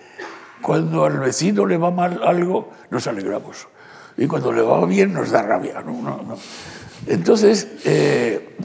cuando 0.61 1.05
al 1.05 1.21
vecino 1.21 1.67
le 1.67 1.77
va 1.77 1.93
mal 1.93 2.21
algo, 2.25 2.73
nos 2.91 3.07
alegramos. 3.07 3.69
Y 4.17 4.27
cuando 4.27 4.51
le 4.51 4.63
va 4.63 4.85
bien, 4.87 5.13
nos 5.13 5.31
da 5.31 5.43
rabia. 5.43 5.83
¿no? 5.83 6.03
No, 6.03 6.21
no. 6.25 6.37
Entonces, 7.07 7.69
eh, 7.85 8.57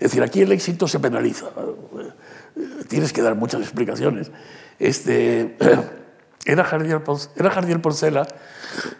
es 0.00 0.10
decir, 0.10 0.24
aquí 0.24 0.40
el 0.40 0.50
éxito 0.50 0.88
se 0.88 0.98
penaliza. 0.98 1.46
Tienes 2.88 3.12
que 3.12 3.22
dar 3.22 3.36
muchas 3.36 3.60
explicaciones 3.60 4.32
este, 4.82 5.56
era, 6.44 6.64
Jardiel, 6.64 7.00
era 7.36 7.50
Jardiel 7.50 7.80
Porcela 7.80 8.26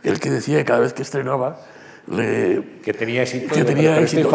el 0.02 0.20
que 0.20 0.30
decía 0.30 0.58
que 0.58 0.64
cada 0.64 0.80
vez 0.80 0.92
que 0.92 1.02
estrenaba... 1.02 1.60
que 2.06 2.94
tenía 2.98 3.22
éxito. 3.22 3.54
Que 3.54 3.64
tenía 3.64 4.00
éxito, 4.00 4.32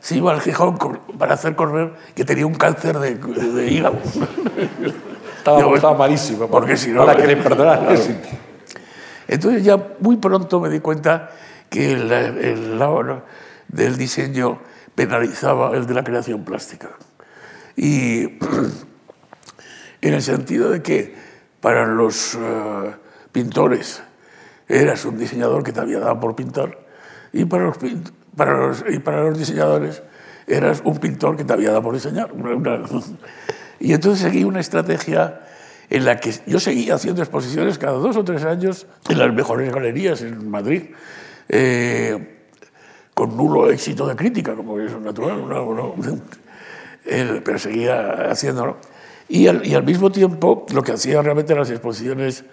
sí, 0.00 0.16
iba 0.16 0.32
al 0.32 0.40
Gijón 0.40 0.78
para 1.18 1.34
hacer 1.34 1.56
correr 1.56 1.92
que 2.14 2.24
tenía 2.24 2.46
un 2.46 2.54
cáncer 2.54 2.98
de, 2.98 3.14
de 3.14 3.70
hígado. 3.70 3.98
Estaba, 5.38 5.60
estaba 5.74 5.96
malísimo. 5.96 6.48
Porque 6.48 6.76
si 6.76 6.90
no... 6.90 7.04
la 7.04 7.16
querer 7.16 7.42
perdonar. 7.42 7.94
Entonces 9.28 9.64
ya 9.64 9.94
muy 10.00 10.16
pronto 10.16 10.60
me 10.60 10.68
di 10.68 10.80
cuenta 10.80 11.30
que 11.68 11.92
el, 11.92 12.12
el 12.12 12.78
lado 12.78 13.22
del 13.68 13.96
diseño 13.96 14.60
penalizaba 14.94 15.76
el 15.76 15.86
de 15.86 15.94
la 15.94 16.04
creación 16.04 16.44
plástica. 16.44 16.90
Y 17.76 18.38
en 20.06 20.14
el 20.14 20.22
sentido 20.22 20.70
de 20.70 20.82
que 20.82 21.14
para 21.60 21.86
los 21.86 22.34
eh, 22.34 22.94
pintores 23.32 24.02
eras 24.68 25.04
un 25.04 25.18
diseñador 25.18 25.62
que 25.62 25.72
te 25.72 25.80
había 25.80 25.98
dado 25.98 26.20
por 26.20 26.36
pintar 26.36 26.78
y 27.32 27.44
para 27.44 27.64
los, 27.64 27.76
para 28.36 28.56
los, 28.56 28.84
y 28.88 28.98
para 28.98 29.22
los 29.22 29.38
diseñadores 29.38 30.02
eras 30.46 30.80
un 30.84 30.98
pintor 30.98 31.36
que 31.36 31.44
te 31.44 31.52
había 31.52 31.70
dado 31.70 31.82
por 31.82 31.94
diseñar. 31.94 32.30
Y 33.78 33.92
entonces 33.92 34.22
seguí 34.22 34.42
una 34.42 34.60
estrategia 34.60 35.42
en 35.90 36.06
la 36.06 36.18
que 36.18 36.32
yo 36.46 36.58
seguía 36.58 36.94
haciendo 36.94 37.20
exposiciones 37.20 37.76
cada 37.76 37.98
dos 37.98 38.16
o 38.16 38.24
tres 38.24 38.42
años 38.44 38.86
en 39.10 39.18
las 39.18 39.34
mejores 39.34 39.70
galerías 39.70 40.22
en 40.22 40.50
Madrid, 40.50 40.84
eh, 41.50 42.38
con 43.12 43.36
nulo 43.36 43.70
éxito 43.70 44.06
de 44.06 44.16
crítica, 44.16 44.54
como 44.54 44.80
es 44.80 44.98
natural, 44.98 45.44
pero 47.44 47.58
seguía 47.58 48.30
haciéndolo. 48.30 48.78
Y 49.28 49.48
al, 49.48 49.82
mismo 49.82 50.10
tiempo, 50.10 50.66
lo 50.72 50.82
que 50.82 50.92
hacía 50.92 51.20
realmente 51.20 51.54
las 51.54 51.70
exposiciones 51.70 52.44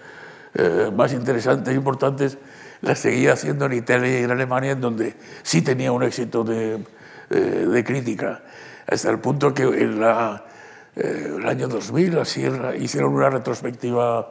eh, 0.56 0.92
más 0.96 1.14
interesantes 1.14 1.72
e 1.72 1.78
importantes, 1.78 2.38
las 2.82 3.00
seguía 3.00 3.34
haciendo 3.34 3.66
en 3.66 3.74
Italia 3.74 4.20
y 4.20 4.24
en 4.24 4.32
Alemania, 4.32 4.72
en 4.72 4.82
donde 4.82 5.16
sí 5.44 5.62
tenía 5.62 5.92
un 5.92 6.04
éxito 6.04 6.44
de, 6.44 6.84
eh, 7.30 7.36
de 7.36 7.84
crítica, 7.84 8.42
hasta 8.88 9.10
el 9.12 9.20
punto 9.20 9.54
que 9.54 9.64
en 9.64 10.00
la, 10.00 10.46
eh, 10.96 11.36
el 11.38 11.48
año 11.48 11.68
2000 11.68 12.18
así, 12.20 12.44
hicieron 12.80 13.14
una 13.14 13.30
retrospectiva 13.30 14.30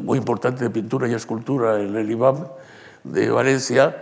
muy 0.00 0.16
importante 0.16 0.64
de 0.64 0.70
pintura 0.70 1.08
y 1.08 1.14
escultura 1.14 1.80
en 1.80 1.94
el 1.94 2.10
IBAM 2.10 2.46
de 3.02 3.30
Valencia, 3.30 3.94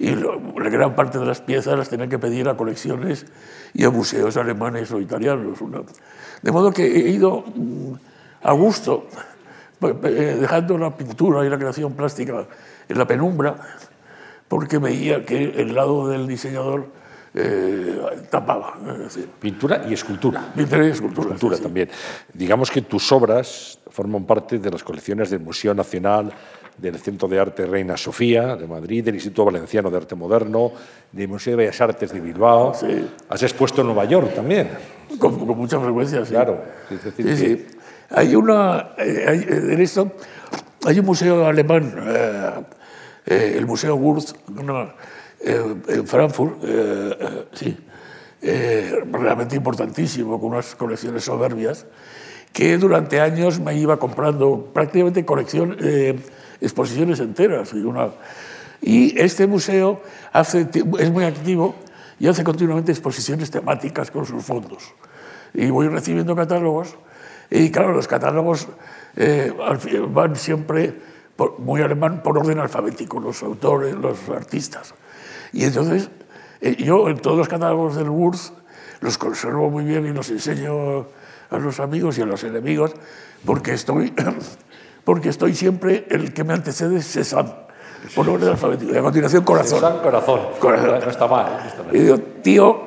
y 0.00 0.14
la 0.14 0.70
gran 0.70 0.94
parte 0.96 1.18
de 1.18 1.26
las 1.26 1.42
piezas 1.42 1.78
las 1.78 1.90
tenía 1.90 2.08
que 2.08 2.18
pedir 2.18 2.48
a 2.48 2.56
colecciones 2.56 3.26
y 3.74 3.84
a 3.84 3.90
museos 3.90 4.34
alemanes 4.38 4.90
o 4.92 4.98
italianos. 4.98 5.58
De 6.40 6.50
modo 6.50 6.72
que 6.72 6.86
he 6.86 7.10
ido 7.10 7.44
mm, 7.54 7.92
a 8.42 8.52
gusto, 8.52 9.06
eh, 9.82 10.38
dejando 10.40 10.78
la 10.78 10.96
pintura 10.96 11.44
y 11.44 11.50
la 11.50 11.58
creación 11.58 11.92
plástica 11.92 12.46
en 12.88 12.96
la 12.96 13.06
penumbra, 13.06 13.56
porque 14.48 14.78
veía 14.78 15.22
que 15.26 15.60
el 15.60 15.74
lado 15.74 16.08
del 16.08 16.26
diseñador 16.26 16.86
eh, 17.34 18.00
tapaba. 18.30 18.78
Pintura 19.38 19.84
y 19.86 19.92
escultura. 19.92 20.50
Pintura 20.56 20.86
y 20.86 20.90
escultura. 20.92 21.34
escultura 21.34 21.58
también. 21.58 21.90
Digamos 22.32 22.70
que 22.70 22.80
tus 22.80 23.12
obras 23.12 23.78
forman 23.90 24.24
parte 24.24 24.58
de 24.58 24.70
las 24.70 24.82
colecciones 24.82 25.28
del 25.28 25.40
Museo 25.40 25.74
Nacional, 25.74 26.32
del 26.80 26.98
Centro 26.98 27.28
de 27.28 27.38
Arte 27.38 27.66
Reina 27.66 27.96
Sofía 27.96 28.56
de 28.56 28.66
Madrid, 28.66 29.04
del 29.04 29.14
Instituto 29.16 29.46
Valenciano 29.46 29.90
de 29.90 29.96
Arte 29.96 30.14
Moderno, 30.14 30.72
del 31.12 31.28
Museo 31.28 31.52
de 31.52 31.64
Bellas 31.64 31.80
Artes 31.80 32.12
de 32.12 32.20
Bilbao. 32.20 32.72
Has 33.28 33.42
expuesto 33.42 33.80
en 33.80 33.88
Nueva 33.88 34.04
York 34.04 34.34
también. 34.34 34.70
Con, 35.18 35.36
mucha 35.56 35.80
frecuencia, 35.80 36.24
sí. 36.24 36.32
Claro. 36.32 36.62
sí, 37.16 37.36
sí. 37.36 37.66
Hay 38.10 38.34
una. 38.34 38.94
Eh, 38.98 39.24
hay, 39.26 39.38
eh, 39.38 39.72
en 39.74 39.80
esto 39.80 40.12
hay 40.84 40.98
un 40.98 41.06
museo 41.06 41.46
alemán, 41.46 41.94
eh, 43.26 43.54
el 43.56 43.66
Museo 43.66 43.96
Wurz, 43.96 44.34
en 45.46 46.06
Frankfurt, 46.06 46.62
sí, 47.52 47.76
realmente 48.40 49.56
importantísimo, 49.56 50.40
con 50.40 50.52
unas 50.52 50.74
colecciones 50.74 51.24
soberbias, 51.24 51.86
que 52.52 52.78
durante 52.78 53.20
años 53.20 53.60
me 53.60 53.76
iba 53.76 53.98
comprando 53.98 54.70
prácticamente 54.72 55.26
colección 55.26 55.76
exposiciones 56.60 57.20
enteras. 57.20 57.72
Y, 57.74 57.78
una, 57.78 58.10
y 58.80 59.18
este 59.20 59.46
museo 59.46 60.02
es 60.98 61.10
muy 61.10 61.24
activo 61.24 61.74
y 62.18 62.26
hace 62.28 62.44
continuamente 62.44 62.92
exposiciones 62.92 63.50
temáticas 63.50 64.10
con 64.10 64.26
sus 64.26 64.44
fondos. 64.44 64.94
Y 65.54 65.70
voy 65.70 65.88
recibiendo 65.88 66.36
catálogos 66.36 66.96
y 67.50 67.70
claro, 67.70 67.92
los 67.92 68.06
catálogos 68.06 68.68
eh, 69.16 69.52
van 70.08 70.36
siempre 70.36 70.94
muy 71.58 71.80
alemán 71.80 72.22
por 72.22 72.38
orden 72.38 72.58
alfabético, 72.58 73.18
los 73.18 73.42
autores, 73.42 73.94
los 73.94 74.28
artistas. 74.28 74.94
Y 75.52 75.64
entonces 75.64 76.10
eh, 76.60 76.76
yo 76.76 77.08
en 77.08 77.18
todos 77.18 77.36
los 77.36 77.48
catálogos 77.48 77.96
del 77.96 78.08
WURZ 78.08 78.52
los 79.00 79.18
conservo 79.18 79.70
muy 79.70 79.84
bien 79.84 80.06
y 80.06 80.12
los 80.12 80.30
enseño 80.30 81.06
a 81.50 81.58
los 81.58 81.80
amigos 81.80 82.18
y 82.18 82.22
a 82.22 82.26
los 82.26 82.44
enemigos 82.44 82.92
porque 83.44 83.72
estoy 83.72 84.12
porque 85.10 85.30
estoy 85.30 85.56
siempre, 85.56 86.06
el 86.08 86.32
que 86.32 86.44
me 86.44 86.54
antecede 86.54 86.98
es 86.98 87.10
Cézanne, 87.10 87.50
por 88.14 88.28
orden 88.28 88.50
alfabético. 88.50 88.94
Y 88.94 88.96
a 88.96 89.02
continuación, 89.02 89.42
corazón. 89.42 89.80
Cézanne, 89.80 90.02
corazón. 90.02 90.40
corazón. 90.60 91.00
No 91.04 91.10
está 91.10 91.26
mal. 91.26 91.46
Y 91.90 91.98
digo, 91.98 92.16
tío, 92.40 92.80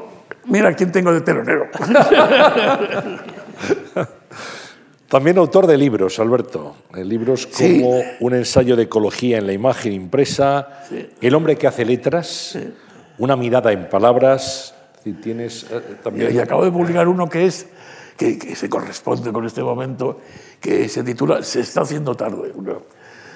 mira 0.45 0.73
quién 0.73 0.89
tengo 0.89 1.11
de 1.11 1.19
telonero. 1.19 1.65
También 5.09 5.37
autor 5.37 5.67
de 5.67 5.77
libros, 5.77 6.17
Alberto. 6.17 6.77
Libros 6.95 7.45
como 7.45 8.01
Un 8.21 8.35
ensayo 8.35 8.77
de 8.77 8.83
ecología 8.83 9.39
en 9.39 9.45
la 9.45 9.51
imagen 9.51 9.91
impresa, 9.91 10.85
El 11.19 11.35
hombre 11.35 11.57
que 11.57 11.67
hace 11.67 11.83
letras, 11.83 12.57
Una 13.17 13.35
mirada 13.35 13.73
en 13.73 13.89
palabras. 13.89 14.75
Tienes, 15.21 15.65
eh, 15.69 15.81
también... 16.01 16.33
y, 16.33 16.39
acabo 16.39 16.63
de 16.63 16.71
publicar 16.71 17.09
uno 17.09 17.27
que 17.27 17.47
es 17.47 17.67
que, 18.17 18.37
que, 18.37 18.55
se 18.55 18.69
corresponde 18.69 19.31
con 19.31 19.45
este 19.45 19.63
momento, 19.63 20.19
que 20.59 20.87
se 20.89 21.03
titula 21.03 21.43
Se 21.43 21.61
está 21.61 21.81
haciendo 21.81 22.15
tarde. 22.15 22.53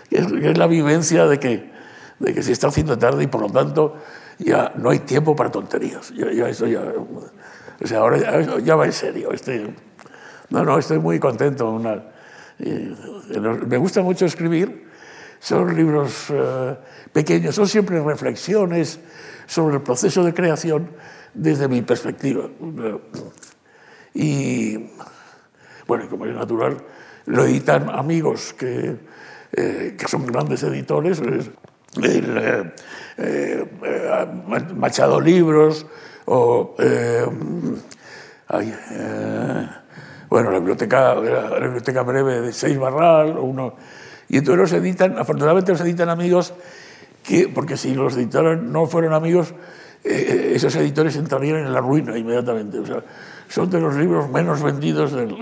Es, 0.09 0.25
es 0.31 0.57
la 0.57 0.67
vivencia 0.67 1.25
de 1.25 1.39
que, 1.39 1.71
de 2.19 2.33
que 2.33 2.43
se 2.43 2.51
está 2.51 2.67
haciendo 2.67 2.97
tarde 2.97 3.23
y 3.23 3.27
por 3.27 3.41
lo 3.41 3.49
tanto 3.49 3.95
ya 4.39 4.73
no 4.75 4.89
hay 4.89 4.99
tiempo 4.99 5.35
para 5.35 5.51
tonterías. 5.51 6.13
Ya, 6.13 6.31
ya 6.31 6.49
eso 6.49 6.67
ya, 6.67 6.81
o 6.81 7.87
sea, 7.87 7.99
ahora 7.99 8.17
ya, 8.17 8.59
ya 8.59 8.75
va 8.75 8.85
en 8.85 8.93
serio. 8.93 9.31
Este, 9.31 9.73
no, 10.49 10.63
no, 10.63 10.77
estoy 10.77 10.99
muy 10.99 11.19
contento. 11.19 11.69
Una, 11.69 12.03
me 12.59 13.77
gusta 13.77 14.01
mucho 14.01 14.25
escribir. 14.25 14.87
Son 15.39 15.75
libros 15.75 16.31
uh, 16.31 16.75
pequeños, 17.13 17.53
son 17.53 17.67
siempre 17.67 18.01
reflexiones 18.01 18.99
sobre 19.45 19.75
el 19.75 19.83
proceso 19.83 20.23
de 20.23 20.33
creación 20.33 20.89
desde 21.33 21.67
mi 21.67 21.83
perspectiva. 21.83 22.49
Y, 24.19 24.89
bueno, 25.85 26.09
como 26.09 26.25
es 26.25 26.33
natural, 26.33 26.75
lo 27.27 27.45
editan 27.45 27.87
amigos 27.91 28.55
que, 28.57 28.95
eh, 29.51 29.95
que 29.95 30.07
son 30.07 30.25
grandes 30.25 30.63
editores, 30.63 31.19
el, 31.21 32.37
eh, 32.39 32.73
eh, 33.17 33.65
Machado 34.75 35.21
Libros 35.21 35.85
o 36.25 36.75
bueno, 40.29 40.51
la 40.51 40.57
biblioteca, 40.57 41.13
la 41.13 41.59
biblioteca 41.59 42.01
breve 42.01 42.41
de 42.41 42.53
Seis 42.53 42.77
Barral, 42.79 43.37
uno, 43.37 43.75
y 44.29 44.37
entonces 44.37 44.59
los 44.59 44.73
editan, 44.73 45.19
afortunadamente 45.19 45.73
los 45.73 45.81
editan 45.81 46.09
amigos, 46.09 46.55
que, 47.23 47.49
porque 47.49 47.77
si 47.77 47.93
los 47.93 48.17
editores 48.17 48.59
no 48.59 48.87
fueron 48.87 49.13
amigos, 49.13 49.53
esos 50.03 50.75
editores 50.75 51.15
entrarían 51.17 51.57
en 51.57 51.71
la 51.71 51.81
ruina 51.81 52.17
inmediatamente. 52.17 52.79
O 52.79 52.85
son 53.49 53.69
de 53.69 53.79
los 53.79 53.95
libros 53.95 54.29
menos 54.29 54.61
vendidos 54.61 55.13
del... 55.13 55.35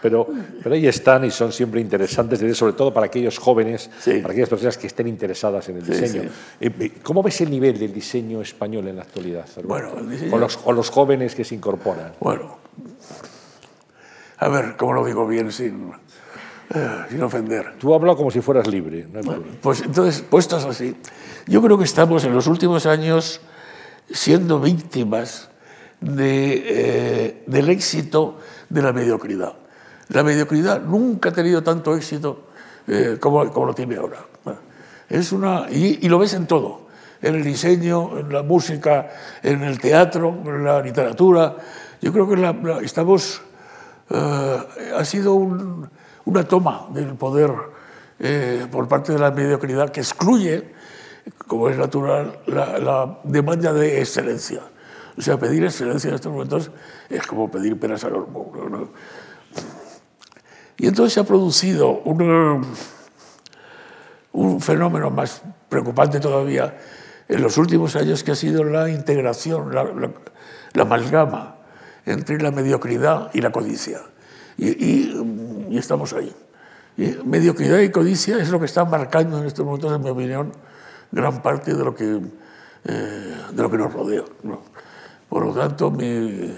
Pero, 0.00 0.26
pero 0.62 0.74
ahí 0.74 0.86
están 0.86 1.24
y 1.24 1.30
son 1.30 1.52
siempre 1.52 1.80
interesantes, 1.80 2.56
sobre 2.56 2.74
todo 2.74 2.92
para 2.92 3.06
aquellos 3.06 3.38
jóvenes, 3.38 3.90
para 4.04 4.32
aquellas 4.32 4.48
personas 4.48 4.78
que 4.78 4.86
estén 4.86 5.08
interesadas 5.08 5.68
en 5.68 5.78
el 5.78 5.86
diseño. 5.86 6.22
Eh, 6.60 6.70
eh, 6.78 6.92
¿Cómo 7.02 7.22
ves 7.22 7.40
el 7.40 7.50
nivel 7.50 7.78
del 7.78 7.92
diseño 7.92 8.40
español 8.40 8.88
en 8.88 8.96
la 8.96 9.02
actualidad? 9.02 9.46
Bueno, 9.64 9.90
con, 10.30 10.40
los, 10.40 10.56
con 10.56 10.76
los 10.76 10.90
jóvenes 10.90 11.34
que 11.34 11.44
se 11.44 11.54
incorporan. 11.54 12.12
Bueno, 12.20 12.58
a 14.38 14.48
ver, 14.48 14.76
¿cómo 14.76 14.92
lo 14.92 15.04
digo 15.04 15.26
bien 15.26 15.50
sin, 15.50 15.92
eh, 16.74 16.88
sin 17.08 17.22
ofender? 17.22 17.74
Tú 17.78 17.94
hablas 17.94 18.16
como 18.16 18.30
si 18.30 18.40
fueras 18.40 18.66
libre. 18.66 19.06
pues 19.62 19.82
entonces, 19.82 20.22
puestos 20.22 20.64
así, 20.64 20.96
yo 21.46 21.62
creo 21.62 21.78
que 21.78 21.84
estamos 21.84 22.24
en 22.24 22.34
los 22.34 22.46
últimos 22.46 22.86
años 22.86 23.40
siendo 24.10 24.60
víctimas 24.60 25.48
eh, 26.06 27.44
del 27.46 27.68
éxito 27.70 28.38
de 28.68 28.82
la 28.82 28.92
mediocridad. 28.92 29.54
La 30.08 30.22
mediocridad 30.22 30.82
nunca 30.82 31.30
ha 31.30 31.32
tenido 31.32 31.62
tanto 31.62 31.96
éxito 31.96 32.48
eh, 32.86 33.16
como, 33.18 33.44
lo 33.44 33.74
tiene 33.74 33.96
ahora. 33.96 34.18
Es 35.08 35.32
una, 35.32 35.66
y, 35.70 36.08
lo 36.08 36.18
ves 36.18 36.34
en 36.34 36.46
todo, 36.46 36.88
en 37.22 37.36
el 37.36 37.44
diseño, 37.44 38.18
en 38.18 38.32
la 38.32 38.42
música, 38.42 39.10
en 39.42 39.62
el 39.62 39.78
teatro, 39.78 40.42
en 40.44 40.64
la 40.64 40.80
literatura. 40.80 41.56
Yo 42.00 42.12
creo 42.12 42.28
que 42.28 42.84
estamos, 42.84 43.40
eh, 44.10 44.58
ha 44.96 45.04
sido 45.04 45.34
una 45.34 46.44
toma 46.44 46.88
del 46.92 47.14
poder 47.14 47.52
por 48.70 48.88
parte 48.88 49.12
de 49.12 49.18
la 49.18 49.30
mediocridad 49.30 49.90
que 49.90 50.00
excluye, 50.00 50.72
como 51.46 51.68
es 51.68 51.76
natural, 51.76 52.40
la, 52.46 52.78
la 52.78 53.18
demanda 53.24 53.72
de 53.72 54.00
excelencia. 54.00 54.60
O 55.16 55.22
sea, 55.22 55.38
pedir 55.38 55.64
excelencia 55.64 56.08
en 56.08 56.14
estos 56.14 56.32
momentos 56.32 56.70
es 57.08 57.26
como 57.26 57.50
pedir 57.50 57.78
peras 57.78 58.04
al 58.04 58.16
horno. 58.16 58.68
¿no? 58.68 58.88
Y 60.76 60.86
entonces 60.86 61.12
se 61.12 61.20
ha 61.20 61.24
producido 61.24 62.00
un, 62.00 62.66
un 64.32 64.60
fenómeno 64.60 65.10
más 65.10 65.42
preocupante 65.68 66.20
todavía 66.20 66.76
en 67.28 67.42
los 67.42 67.56
últimos 67.58 67.96
años 67.96 68.22
que 68.22 68.32
ha 68.32 68.34
sido 68.34 68.64
la 68.64 68.90
integración, 68.90 69.74
la, 69.74 69.84
la, 69.84 70.82
amalgama 70.82 71.56
entre 72.04 72.40
la 72.40 72.50
mediocridad 72.50 73.30
y 73.32 73.40
la 73.40 73.50
codicia. 73.50 74.00
Y, 74.58 74.68
y, 74.68 75.78
estamos 75.78 76.12
ahí. 76.12 76.32
Mediocridad 77.24 77.78
y 77.80 77.90
codicia 77.90 78.36
es 78.38 78.50
lo 78.50 78.60
que 78.60 78.66
está 78.66 78.84
marcando 78.84 79.38
en 79.38 79.46
estos 79.46 79.64
momentos, 79.64 79.92
en 79.94 80.02
mi 80.02 80.10
opinión, 80.10 80.52
gran 81.10 81.42
parte 81.42 81.74
de 81.74 81.84
lo 81.84 81.94
que, 81.94 82.20
eh, 82.84 83.36
de 83.52 83.62
lo 83.62 83.70
que 83.70 83.78
nos 83.78 83.92
rodea. 83.92 84.22
Por 85.34 85.46
lo 85.46 85.52
tanto, 85.52 85.90
mi... 85.90 86.54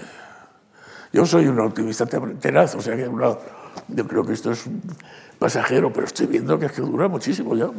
yo 1.11 1.25
soy 1.25 1.47
un 1.47 1.59
optimista 1.59 2.05
tenaz, 2.05 2.75
o 2.75 2.79
sea 2.79 2.95
que 2.95 3.09
yo 3.87 4.07
creo 4.07 4.23
que 4.23 4.33
esto 4.33 4.51
es 4.51 4.65
pasajero, 5.39 5.91
pero 5.91 6.05
estoy 6.05 6.27
viendo 6.27 6.59
que, 6.59 6.67
es 6.67 6.73
que 6.73 6.83
dura 6.83 7.07
muchísimo 7.07 7.55
ya. 7.55 7.71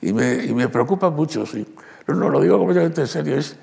Y, 0.00 0.12
me, 0.12 0.44
y, 0.44 0.54
me, 0.54 0.68
preocupa 0.68 1.10
mucho, 1.10 1.44
sí. 1.46 1.66
No, 2.06 2.14
no, 2.14 2.28
lo 2.28 2.40
digo 2.40 2.58
completamente 2.58 3.00
en 3.00 3.06
serio, 3.08 3.36
es, 3.36 3.56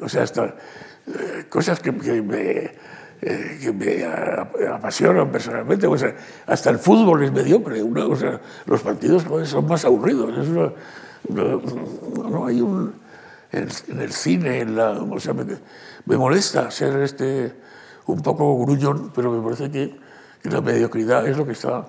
o 0.00 0.08
sea, 0.08 0.22
hasta 0.22 0.46
eh, 0.46 1.44
cosas 1.50 1.78
que, 1.80 1.94
que 1.94 2.22
me, 2.22 2.72
eh, 3.20 4.70
apasionan 4.72 5.30
personalmente. 5.30 5.86
O 5.86 5.94
hasta 6.46 6.70
el 6.70 6.78
fútbol 6.78 7.22
es 7.22 7.32
mediocre. 7.32 7.82
o 7.82 8.16
sea, 8.16 8.40
los 8.64 8.80
partidos 8.80 9.26
son 9.44 9.66
más 9.66 9.84
aburridos. 9.84 10.48
Una, 10.48 10.72
no, 11.28 12.46
hay 12.46 12.62
un, 12.62 13.03
en, 13.58 14.00
el 14.00 14.12
cine, 14.12 14.60
en 14.60 14.76
la, 14.76 14.90
o 14.92 15.20
sea, 15.20 15.32
me, 15.34 15.44
me, 16.06 16.16
molesta 16.16 16.70
ser 16.70 16.96
este, 17.02 17.52
un 18.06 18.22
poco 18.22 18.58
gruñón, 18.58 19.12
pero 19.14 19.30
me 19.30 19.42
parece 19.42 19.70
que, 19.70 19.94
la 20.44 20.60
mediocridad 20.60 21.26
es 21.26 21.38
lo 21.38 21.46
que 21.46 21.52
está 21.52 21.86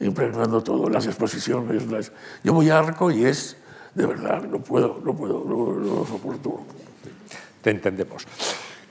impregnando 0.00 0.62
todo, 0.62 0.88
las 0.88 1.06
exposiciones. 1.06 1.86
Las, 1.90 2.12
yo 2.42 2.54
voy 2.54 2.70
a 2.70 2.78
Arco 2.78 3.10
y 3.10 3.26
es 3.26 3.58
de 3.94 4.06
verdad, 4.06 4.42
no 4.42 4.60
puedo, 4.60 5.00
no 5.04 5.14
puedo, 5.14 5.44
no, 5.44 5.72
lo 5.72 6.06
soporto. 6.06 6.60
Te 7.60 7.70
entendemos. 7.70 8.26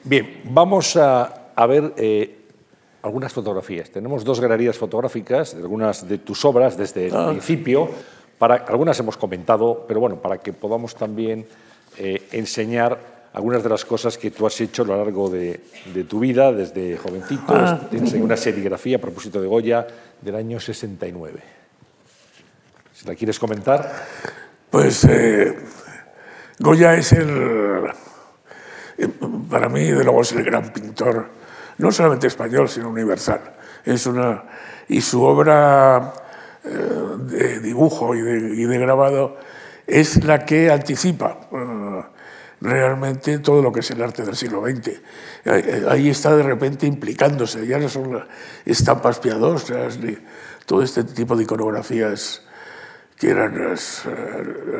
Bien, 0.03 0.41
vamos 0.45 0.95
a, 0.95 1.51
a 1.55 1.65
ver 1.65 1.93
eh, 1.97 2.39
algunas 3.01 3.33
fotografías. 3.33 3.89
Tenemos 3.89 4.23
dos 4.23 4.39
galerías 4.39 4.77
fotográficas 4.77 5.55
de 5.55 5.61
algunas 5.61 6.07
de 6.07 6.17
tus 6.19 6.43
obras 6.45 6.77
desde 6.77 7.07
el 7.07 7.15
Ah. 7.15 7.29
principio. 7.29 7.89
Para, 8.37 8.55
algunas 8.55 8.99
hemos 8.99 9.17
comentado, 9.17 9.85
pero 9.87 9.99
bueno, 9.99 10.21
para 10.21 10.37
que 10.37 10.53
podamos 10.53 10.95
también 10.95 11.45
eh, 11.99 12.27
enseñar 12.31 12.97
algunas 13.33 13.61
de 13.61 13.69
las 13.69 13.85
cosas 13.85 14.17
que 14.17 14.31
tú 14.31 14.47
has 14.47 14.59
hecho 14.59 14.83
a 14.83 14.85
lo 14.85 14.97
largo 14.97 15.29
de, 15.29 15.59
de 15.93 16.03
tu 16.05 16.19
vida, 16.19 16.51
desde 16.51 16.97
jovencito. 16.97 17.53
Ah. 17.53 17.79
Tienes 17.89 18.13
una 18.13 18.35
serigrafía 18.35 18.97
a 18.97 19.01
propósito 19.01 19.41
de 19.41 19.47
Goya 19.47 19.85
del 20.21 20.35
año 20.35 20.59
69. 20.59 21.39
Si 22.93 23.05
la 23.05 23.15
quieres 23.15 23.37
comentar. 23.37 24.07
Pues 24.69 25.03
eh, 25.05 25.55
Goya 26.59 26.95
es 26.95 27.11
el, 27.13 27.85
eh, 28.97 29.07
para 29.49 29.69
mí, 29.69 29.85
de 29.85 30.03
luego 30.03 30.21
es 30.21 30.31
el 30.33 30.43
gran 30.43 30.71
pintor, 30.73 31.29
no 31.77 31.91
solamente 31.91 32.27
español, 32.27 32.69
sino 32.69 32.89
universal. 32.89 33.41
Es 33.85 34.05
una, 34.05 34.43
y 34.87 35.01
su 35.01 35.23
obra 35.23 36.13
eh, 36.63 36.69
de 37.19 37.59
dibujo 37.61 38.13
y 38.13 38.21
de, 38.21 38.37
y 38.55 38.65
de 38.65 38.77
grabado 38.77 39.37
es 39.89 40.23
la 40.23 40.45
que 40.45 40.71
anticipa 40.71 41.39
eh, 41.51 42.03
realmente 42.61 43.39
todo 43.39 43.61
lo 43.61 43.71
que 43.71 43.79
es 43.81 43.91
el 43.91 44.01
arte 44.03 44.23
del 44.23 44.35
siglo 44.35 44.61
XX. 44.65 45.01
Ahí- 45.45 45.83
Ahí 45.89 46.09
está 46.09 46.35
de 46.35 46.43
repente 46.43 46.85
implicándose, 46.85 47.65
ya 47.65 47.79
no 47.79 47.89
son 47.89 48.23
estampas 48.65 49.19
piadosas, 49.19 49.97
ni 49.97 50.17
todo 50.65 50.83
este 50.83 51.03
tipo 51.03 51.35
de 51.35 51.43
iconografías 51.43 52.43
que 53.17 53.29
eran 53.31 53.55
eh, 53.57 53.73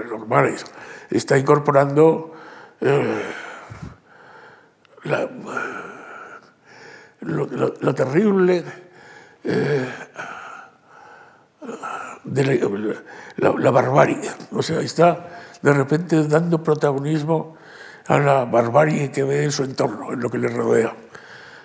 normales. 0.10 0.66
Está 1.10 1.38
incorporando 1.38 2.34
eh, 2.82 3.22
la, 5.04 5.28
lo, 7.22 7.96
terrible 7.96 8.64
eh, 9.44 9.86
de 12.34 12.44
la, 12.46 12.70
la- 13.38 13.56
la 13.58 13.72
barbarie. 13.72 14.20
O 14.52 14.62
sea, 14.62 14.80
está 14.82 15.28
de 15.62 15.74
repente 15.74 16.28
dando 16.28 16.62
protagonismo 16.64 17.56
a 18.08 18.18
la 18.20 18.46
barbarie 18.46 19.12
que 19.12 19.24
ve 19.24 19.44
en 19.44 19.52
su 19.52 19.64
entorno, 19.64 20.14
en 20.14 20.20
lo 20.20 20.30
que 20.30 20.38
le 20.38 20.48
rodea. 20.48 20.96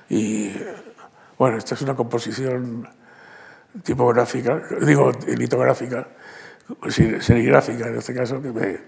Y 0.09 0.53
bueno, 1.39 1.57
esta 1.57 1.75
es 1.75 1.83
una 1.83 1.95
composición 1.97 2.89
tipográfica, 3.83 4.63
digo, 4.83 5.11
litográfica, 5.37 6.09
serigráfica 7.21 7.89
en 7.89 7.97
este 7.97 8.15
caso, 8.15 8.41
que 8.41 8.53
me, 8.53 8.79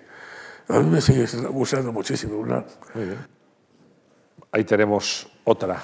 a 0.68 0.78
mí 0.80 0.90
me 0.90 1.00
sigue 1.00 1.26
gustando 1.48 1.92
muchísimo. 1.92 2.38
Una. 2.38 2.64
Ahí 4.52 4.64
tenemos 4.64 5.28
otra. 5.44 5.82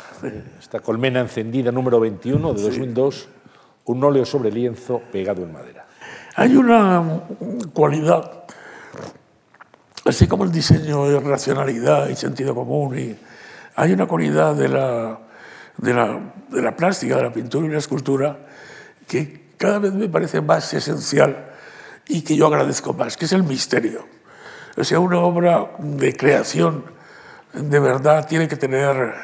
Esta 0.58 0.80
colmena 0.80 1.20
encendida 1.20 1.72
número 1.72 2.00
21 2.00 2.54
de 2.54 2.62
2002, 2.62 3.28
un 3.84 4.04
óleo 4.04 4.24
sobre 4.24 4.50
lienzo 4.50 5.02
pegado 5.10 5.42
en 5.42 5.52
madera. 5.52 5.86
Hay 6.34 6.56
una 6.56 7.24
cualidad, 7.74 8.44
así 10.04 10.26
como 10.26 10.44
el 10.44 10.52
diseño 10.52 11.06
es 11.06 11.22
racionalidad 11.22 12.08
y 12.08 12.16
sentido 12.16 12.54
común, 12.54 13.16
hay 13.74 13.92
una 13.92 14.06
cualidad 14.06 14.54
de 14.54 14.68
la, 14.68 15.18
de 15.76 15.94
la, 15.94 16.20
de 16.48 16.62
la 16.62 16.76
plástica, 16.76 17.16
de 17.16 17.22
la 17.22 17.32
pintura 17.32 17.66
y 17.66 17.70
la 17.70 17.78
escultura 17.78 18.38
que 19.06 19.52
cada 19.58 19.78
vez 19.78 19.92
me 19.92 20.08
parece 20.08 20.40
más 20.40 20.72
esencial 20.74 21.52
y 22.08 22.22
que 22.22 22.36
yo 22.36 22.46
agradezco 22.46 22.92
más, 22.92 23.16
que 23.16 23.26
es 23.26 23.32
el 23.32 23.42
misterio. 23.42 24.06
O 24.76 24.84
sea, 24.84 25.00
una 25.00 25.18
obra 25.18 25.72
de 25.78 26.16
creación 26.16 26.84
de 27.52 27.78
verdad 27.78 28.26
tiene 28.26 28.48
que 28.48 28.56
tener 28.56 29.14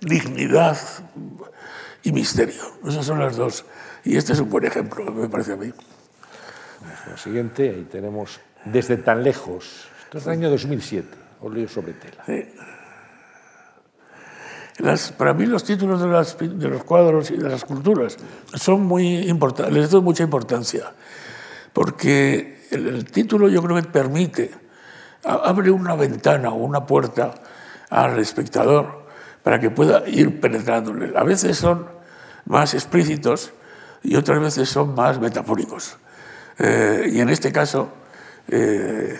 dignidad 0.00 0.78
y 2.02 2.12
misterio. 2.12 2.62
Esas 2.86 3.04
son 3.06 3.18
las 3.18 3.36
dos. 3.36 3.64
Y 4.04 4.16
este 4.16 4.32
es 4.32 4.40
un 4.40 4.48
buen 4.50 4.64
ejemplo, 4.64 5.04
me 5.12 5.28
parece 5.28 5.52
a 5.52 5.56
mí. 5.56 5.72
La 7.10 7.16
siguiente, 7.16 7.68
ahí 7.70 7.86
tenemos 7.90 8.40
Desde 8.64 8.96
tan 8.98 9.22
lejos. 9.22 9.88
Esto 10.04 10.18
es 10.18 10.24
del 10.24 10.32
año 10.34 10.50
2007, 10.50 11.08
óleo 11.40 11.68
sobre 11.68 11.92
tela. 11.94 12.24
Las- 14.78 15.12
para 15.12 15.34
mí 15.34 15.44
los 15.46 15.64
títulos 15.64 16.00
de, 16.00 16.08
las 16.08 16.38
de 16.38 16.68
los 16.68 16.84
cuadros 16.84 17.30
y 17.30 17.36
de 17.36 17.44
las 17.44 17.54
esculturas 17.54 18.16
son 18.54 18.82
muy 18.86 19.28
importantes, 19.28 19.74
les 19.74 19.90
doy 19.90 20.00
mucha 20.00 20.22
importancia, 20.22 20.92
porque 21.74 22.66
el, 22.70 22.86
el 22.86 23.04
título 23.04 23.48
yo 23.50 23.62
creo 23.62 23.76
que 23.76 23.82
permite, 23.82 24.50
abre 25.24 25.70
una 25.70 25.94
ventana 25.96 26.48
o 26.50 26.54
una 26.54 26.86
puerta 26.86 27.34
al 27.90 28.18
espectador 28.20 28.99
para 29.42 29.60
que 29.60 29.70
pueda 29.70 30.08
ir 30.08 30.40
penetrándole. 30.40 31.12
A 31.16 31.24
veces 31.24 31.56
son 31.56 31.86
más 32.46 32.74
explícitos 32.74 33.52
y 34.02 34.16
otras 34.16 34.40
veces 34.40 34.68
son 34.68 34.94
más 34.94 35.20
metafóricos. 35.20 35.96
Eh, 36.58 37.10
y 37.12 37.20
en 37.20 37.28
este 37.30 37.52
caso 37.52 37.92
eh, 38.48 39.18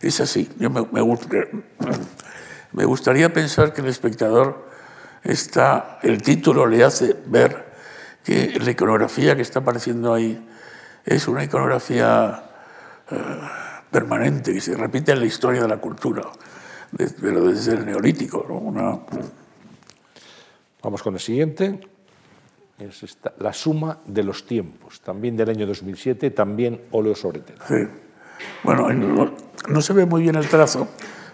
es 0.00 0.20
así. 0.20 0.50
Yo 0.58 0.70
me, 0.70 0.82
me 0.92 1.00
gust- 1.00 1.48
me 2.72 2.84
gustaría 2.84 3.32
pensar 3.32 3.72
que 3.72 3.80
el 3.80 3.88
espectador 3.88 4.68
está, 5.22 5.98
el 6.02 6.22
título 6.22 6.66
le 6.66 6.84
hace 6.84 7.16
ver 7.26 7.70
que 8.24 8.58
la 8.60 8.70
iconografía 8.70 9.36
que 9.36 9.42
está 9.42 9.60
apareciendo 9.60 10.12
ahí 10.12 10.46
es 11.04 11.26
una 11.28 11.42
iconografía 11.42 12.42
eh, 13.10 13.16
permanente 13.90 14.52
que 14.52 14.60
se 14.60 14.76
repite 14.76 15.12
en 15.12 15.20
la 15.20 15.26
historia 15.26 15.62
de 15.62 15.68
la 15.68 15.78
cultura, 15.78 16.22
pero 17.20 17.46
desde 17.46 17.74
el 17.74 17.86
neolítico. 17.86 18.44
¿no? 18.48 18.54
Una- 18.56 18.98
Vamos 20.82 21.02
con 21.02 21.14
el 21.14 21.20
siguiente. 21.20 21.80
Es 22.78 23.02
esta, 23.02 23.34
La 23.38 23.52
suma 23.52 23.98
de 24.06 24.22
los 24.22 24.46
tiempos, 24.46 25.00
también 25.02 25.36
del 25.36 25.50
año 25.50 25.66
2007, 25.66 26.30
también 26.30 26.80
óleo 26.92 27.14
sobre 27.14 27.40
tela. 27.40 27.62
Sí. 27.68 27.86
Bueno, 28.64 28.88
no, 28.90 29.34
no 29.68 29.80
se 29.82 29.92
ve 29.92 30.06
muy 30.06 30.22
bien 30.22 30.36
el 30.36 30.48
trazo, 30.48 30.88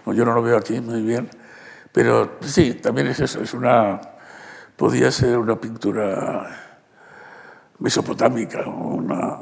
yo 0.07 0.25
no 0.25 0.33
lo 0.33 0.41
veo 0.41 0.57
aquí 0.57 0.81
muy 0.81 1.01
bien, 1.01 1.29
pero 1.93 2.37
sí, 2.41 2.73
también 2.73 3.07
es 3.07 3.21
eso, 3.21 3.41
es 3.41 3.53
una, 3.53 4.01
podía 4.75 5.09
ser 5.09 5.37
una 5.37 5.55
pintura 5.55 6.75
mesopotámica, 7.79 8.67
una... 8.67 9.39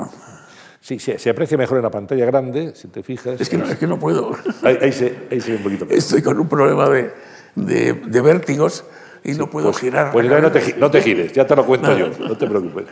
Sí, 0.85 0.99
se, 0.99 1.17
se 1.17 1.31
aprecia 1.31 1.57
mejor 1.57 1.77
en 1.77 1.83
la 1.83 1.89
pantalla 1.89 2.25
grande, 2.27 2.75
si 2.75 2.87
te 2.89 3.01
fijas. 3.01 3.41
Es 3.41 3.49
que 3.49 3.57
no, 3.57 3.65
es 3.65 3.75
que 3.79 3.87
no 3.87 3.97
puedo. 3.97 4.33
Ahí, 4.61 4.77
ahí 4.79 4.91
se, 4.91 5.15
ahí 5.31 5.41
se 5.41 5.49
ve 5.49 5.57
un 5.57 5.63
poquito. 5.63 5.87
Estoy 5.89 6.21
con 6.21 6.39
un 6.39 6.47
problema 6.47 6.87
de, 6.89 7.11
de, 7.55 7.93
de 7.93 8.21
vértigos 8.21 8.85
y 9.23 9.31
no 9.31 9.49
puedo 9.49 9.73
girar. 9.73 10.11
Pues 10.11 10.27
no 10.29 10.51
te, 10.51 10.75
no 10.77 10.91
te 10.91 11.01
gires, 11.01 11.33
ya 11.33 11.47
te 11.47 11.55
lo 11.55 11.65
cuento 11.65 11.97
yo, 11.97 12.09
no 12.19 12.37
te 12.37 12.45
preocupes. 12.45 12.85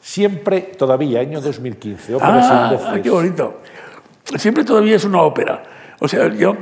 Siempre, 0.00 0.62
todavía, 0.78 1.20
año 1.20 1.42
2015, 1.42 2.14
ópera 2.14 2.42
sin 2.42 2.52
Ah, 2.52 2.70
voces. 2.72 3.02
qué 3.02 3.10
bonito. 3.10 3.60
Siempre 4.36 4.64
todavía 4.64 4.96
es 4.96 5.04
una 5.04 5.20
ópera. 5.20 5.62
O 6.00 6.08
sea, 6.08 6.28
yo 6.32 6.56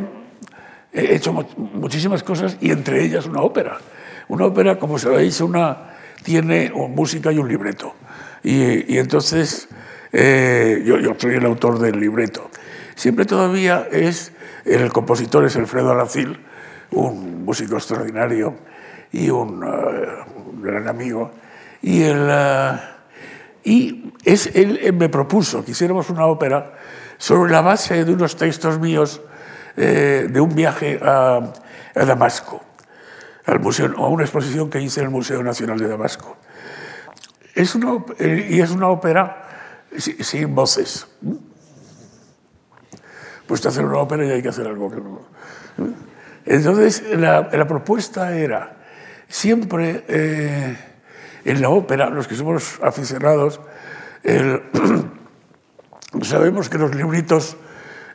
he 0.92 1.14
hecho 1.14 1.32
mu- 1.32 1.44
muchísimas 1.74 2.24
cosas 2.24 2.56
y 2.60 2.72
entre 2.72 3.04
ellas 3.04 3.26
una 3.26 3.42
ópera. 3.42 3.78
Una 4.26 4.46
ópera, 4.46 4.76
como 4.76 4.98
sabéis, 4.98 5.40
una, 5.40 5.90
tiene 6.24 6.72
música 6.74 7.30
y 7.30 7.38
un 7.38 7.48
libreto. 7.48 7.94
Y, 8.42 8.98
entonces 8.98 9.68
eh, 10.12 10.82
yo, 10.84 10.96
soy 11.16 11.34
el 11.34 11.44
autor 11.44 11.78
del 11.78 11.98
libreto. 11.98 12.50
Siempre 12.94 13.24
todavía 13.24 13.88
es, 13.90 14.32
el 14.64 14.92
compositor 14.92 15.44
es 15.44 15.56
Alfredo 15.56 15.92
Alacil, 15.92 16.38
un 16.90 17.44
músico 17.44 17.76
extraordinario 17.76 18.56
y 19.12 19.30
un, 19.30 19.62
eh, 19.64 20.06
gran 20.62 20.88
amigo. 20.88 21.30
Y 21.82 22.02
eh, 22.02 22.78
él, 23.64 24.94
me 24.94 25.08
propuso 25.08 25.64
que 25.64 25.72
hiciéramos 25.72 26.10
una 26.10 26.26
ópera 26.26 26.74
sobre 27.18 27.52
la 27.52 27.60
base 27.60 28.04
de 28.04 28.12
unos 28.12 28.36
textos 28.36 28.78
míos 28.78 29.20
de 29.76 30.40
un 30.40 30.56
viaje 30.56 30.98
a, 31.00 31.52
a 31.94 32.04
Damasco, 32.04 32.60
al 33.46 33.60
a 33.96 34.06
una 34.08 34.24
exposición 34.24 34.68
que 34.68 34.80
hice 34.80 35.00
en 35.00 35.06
el 35.06 35.12
Museo 35.12 35.40
Nacional 35.44 35.78
de 35.78 35.86
Damasco. 35.86 36.36
Es 37.58 37.74
una, 37.74 38.04
eh, 38.20 38.46
y 38.50 38.60
es 38.60 38.70
una 38.70 38.86
ópera 38.88 39.48
si- 39.96 40.22
sin 40.22 40.54
voces. 40.54 41.08
Pues 43.46 43.64
hacer 43.66 43.84
una 43.84 43.98
ópera 43.98 44.24
y 44.24 44.30
hay 44.30 44.42
que 44.42 44.48
hacer 44.50 44.66
algo. 44.68 44.88
que 44.90 45.00
no- 45.00 45.22
Entonces, 46.46 47.02
la, 47.16 47.48
la 47.52 47.66
propuesta 47.66 48.36
era 48.36 48.76
siempre 49.28 50.04
eh, 50.08 50.76
en 51.44 51.60
la 51.60 51.68
ópera, 51.70 52.10
los 52.10 52.28
que 52.28 52.36
somos 52.36 52.78
aficionados, 52.82 53.60
sabemos 56.22 56.68
que 56.68 56.78
los 56.78 56.94
libritos 56.94 57.56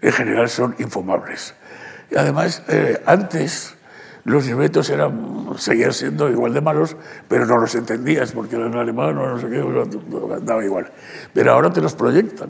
en 0.02 0.12
general 0.12 0.50
son 0.50 0.76
infumables. 0.80 1.56
Y 2.12 2.18
además, 2.18 2.64
eh, 2.68 3.02
antes 3.06 3.76
los 4.26 4.46
libretos 4.46 4.90
eran, 4.90 5.50
seguían 5.58 5.92
siendo 5.92 6.30
igual 6.30 6.54
de 6.54 6.62
malos, 6.62 6.96
pero 7.28 7.46
no 7.46 7.58
los 7.58 7.76
entendías 7.76 8.32
porque 8.32 8.56
eran 8.56 8.74
alemán 8.76 9.18
o 9.18 9.28
no 9.28 9.40
sé 9.40 9.50
qué, 9.50 9.64
daba 10.42 10.64
igual. 10.64 10.92
Pero 11.34 11.52
ahora 11.52 11.72
te 11.72 11.82
los 11.82 11.94
proyectan. 11.94 12.50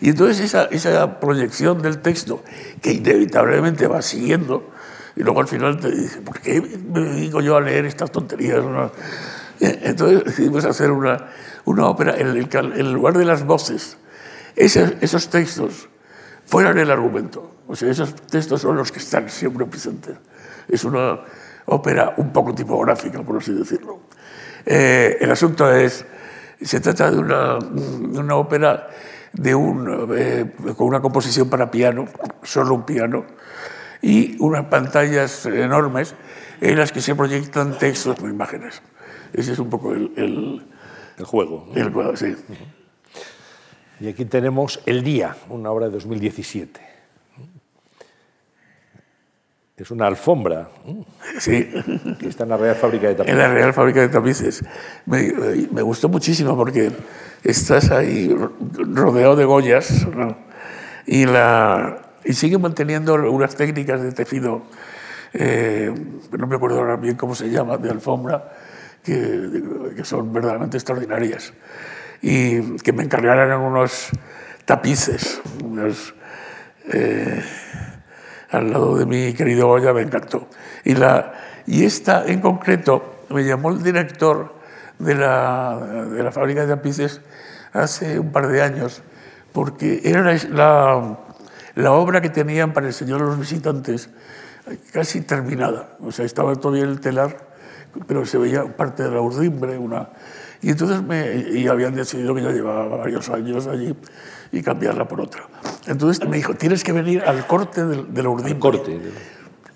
Y 0.00 0.10
entonces 0.10 0.40
esa, 0.40 0.64
esa 0.64 1.20
proyección 1.20 1.82
del 1.82 1.98
texto, 1.98 2.42
que 2.80 2.92
inevitablemente 2.92 3.86
va 3.86 4.00
siguiendo, 4.02 4.70
y 5.14 5.22
luego 5.22 5.40
al 5.40 5.48
final 5.48 5.78
te 5.78 5.90
dice, 5.90 6.22
¿por 6.22 6.40
qué 6.40 6.60
me 6.60 7.00
dedico 7.00 7.40
yo 7.40 7.56
a 7.56 7.60
leer 7.60 7.84
estas 7.84 8.10
tonterías? 8.10 8.64
Entonces 9.60 10.24
decidimos 10.24 10.64
hacer 10.64 10.90
una, 10.90 11.28
una 11.66 11.86
ópera 11.86 12.16
en, 12.16 12.28
el, 12.28 12.48
en 12.52 12.92
lugar 12.92 13.18
de 13.18 13.26
las 13.26 13.44
voces, 13.44 13.98
esos, 14.56 14.94
esos 15.00 15.28
textos 15.28 15.88
fueran 16.46 16.78
el 16.78 16.90
argumento. 16.90 17.54
O 17.68 17.76
sea, 17.76 17.90
esos 17.90 18.14
textos 18.14 18.62
son 18.62 18.76
los 18.76 18.90
que 18.90 18.98
están 18.98 19.28
siempre 19.28 19.64
presentes. 19.66 20.16
Es 20.68 20.84
una 20.84 21.20
ópera 21.66 22.14
un 22.16 22.32
poco 22.32 22.54
tipográfica, 22.54 23.22
por 23.22 23.38
así 23.38 23.52
decirlo. 23.52 24.00
Eh, 24.64 25.18
el 25.20 25.30
asunto 25.30 25.72
es, 25.72 26.04
se 26.60 26.80
trata 26.80 27.10
de 27.10 27.18
una, 27.18 27.58
de 27.58 28.18
una 28.18 28.36
ópera 28.36 28.88
de 29.32 29.54
un, 29.54 30.14
eh, 30.16 30.52
con 30.76 30.88
una 30.88 31.00
composición 31.00 31.48
para 31.48 31.70
piano, 31.70 32.06
solo 32.42 32.74
un 32.74 32.84
piano, 32.84 33.24
y 34.02 34.36
unas 34.40 34.66
pantallas 34.66 35.46
enormes 35.46 36.14
en 36.60 36.78
las 36.78 36.92
que 36.92 37.00
se 37.00 37.14
proyectan 37.14 37.78
textos 37.78 38.18
o 38.20 38.28
imágenes. 38.28 38.82
Ese 39.32 39.52
es 39.52 39.58
un 39.58 39.70
poco 39.70 39.92
el, 39.92 40.12
el, 40.16 40.66
el 41.18 41.24
juego. 41.24 41.68
El 41.74 41.90
juego, 41.90 42.16
sí. 42.16 42.36
Y 44.00 44.08
aquí 44.08 44.24
tenemos 44.24 44.80
El 44.84 45.02
Día, 45.02 45.36
una 45.48 45.70
obra 45.70 45.86
de 45.86 45.92
2017. 45.92 46.91
Es 49.76 49.90
una 49.90 50.06
alfombra. 50.06 50.68
Sí. 51.38 51.68
Que 52.20 52.28
está 52.28 52.44
en 52.44 52.50
la 52.50 52.56
Real 52.56 52.76
Fábrica 52.76 53.08
de 53.08 53.14
Tapices. 53.14 53.32
En 53.32 53.38
la 53.38 53.48
Real 53.48 53.72
Fábrica 53.72 54.00
de 54.00 54.08
Tapices. 54.08 54.64
Me, 55.06 55.32
me 55.72 55.82
gustó 55.82 56.08
muchísimo 56.08 56.56
porque 56.56 56.92
estás 57.42 57.90
ahí 57.90 58.34
rodeado 58.70 59.34
de 59.34 59.44
Goyas 59.44 60.06
¿no? 60.14 60.36
y, 61.06 61.26
la, 61.26 61.98
y 62.24 62.34
sigue 62.34 62.58
manteniendo 62.58 63.14
unas 63.14 63.56
técnicas 63.56 64.02
de 64.02 64.12
tejido, 64.12 64.62
eh, 65.32 65.92
no 66.30 66.46
me 66.46 66.56
acuerdo 66.56 66.78
ahora 66.78 66.96
bien 66.96 67.16
cómo 67.16 67.34
se 67.34 67.50
llama, 67.50 67.78
de 67.78 67.90
alfombra, 67.90 68.52
que, 69.02 69.62
que 69.96 70.04
son 70.04 70.32
verdaderamente 70.32 70.76
extraordinarias. 70.76 71.52
Y 72.20 72.76
que 72.78 72.92
me 72.92 73.02
encargaran 73.02 73.60
unos 73.60 74.10
tapices, 74.64 75.40
unos, 75.64 76.14
eh, 76.92 77.42
al 78.52 78.70
lado 78.70 78.96
de 78.96 79.06
mi 79.06 79.32
querido 79.32 79.66
Goya, 79.66 79.92
me 79.92 80.02
encantó. 80.02 80.46
Y, 80.84 80.94
la, 80.94 81.32
y 81.66 81.84
esta 81.84 82.24
en 82.26 82.40
concreto 82.40 83.24
me 83.30 83.44
llamó 83.44 83.70
el 83.70 83.82
director 83.82 84.54
de 84.98 85.14
la, 85.14 86.06
de 86.10 86.22
la 86.22 86.30
fábrica 86.30 86.60
de 86.62 86.76
tapices 86.76 87.20
hace 87.72 88.18
un 88.18 88.30
par 88.30 88.48
de 88.48 88.62
años, 88.62 89.02
porque 89.52 90.02
era 90.04 90.22
la, 90.50 91.18
la 91.74 91.92
obra 91.92 92.20
que 92.20 92.30
tenían 92.30 92.72
para 92.72 92.86
el 92.86 92.92
Señor 92.92 93.20
de 93.20 93.26
los 93.26 93.38
Visitantes 93.38 94.10
casi 94.92 95.22
terminada. 95.22 95.96
O 96.00 96.12
sea, 96.12 96.24
estaba 96.24 96.54
todavía 96.54 96.84
el 96.84 97.00
telar, 97.00 97.36
pero 98.06 98.24
se 98.26 98.38
veía 98.38 98.64
parte 98.76 99.02
de 99.02 99.10
la 99.10 99.20
urdimbre. 99.20 99.78
Una... 99.78 100.10
Y 100.60 100.70
entonces 100.70 101.02
me, 101.02 101.36
y 101.36 101.66
habían 101.68 101.94
decidido 101.94 102.34
que 102.34 102.42
ya 102.42 102.50
llevaba 102.50 102.96
varios 102.96 103.28
años 103.30 103.66
allí 103.66 103.96
y 104.52 104.62
cambiarla 104.62 105.08
por 105.08 105.20
otra. 105.20 105.48
Entonces 105.86 106.26
me 106.28 106.36
dijo, 106.36 106.54
tienes 106.54 106.84
que 106.84 106.92
venir 106.92 107.22
al 107.26 107.46
corte 107.46 107.84
de, 107.84 108.04
de 108.04 108.22
la 108.22 108.28
urdimbre. 108.28 108.52
Al 108.52 108.60
corte. 108.60 109.00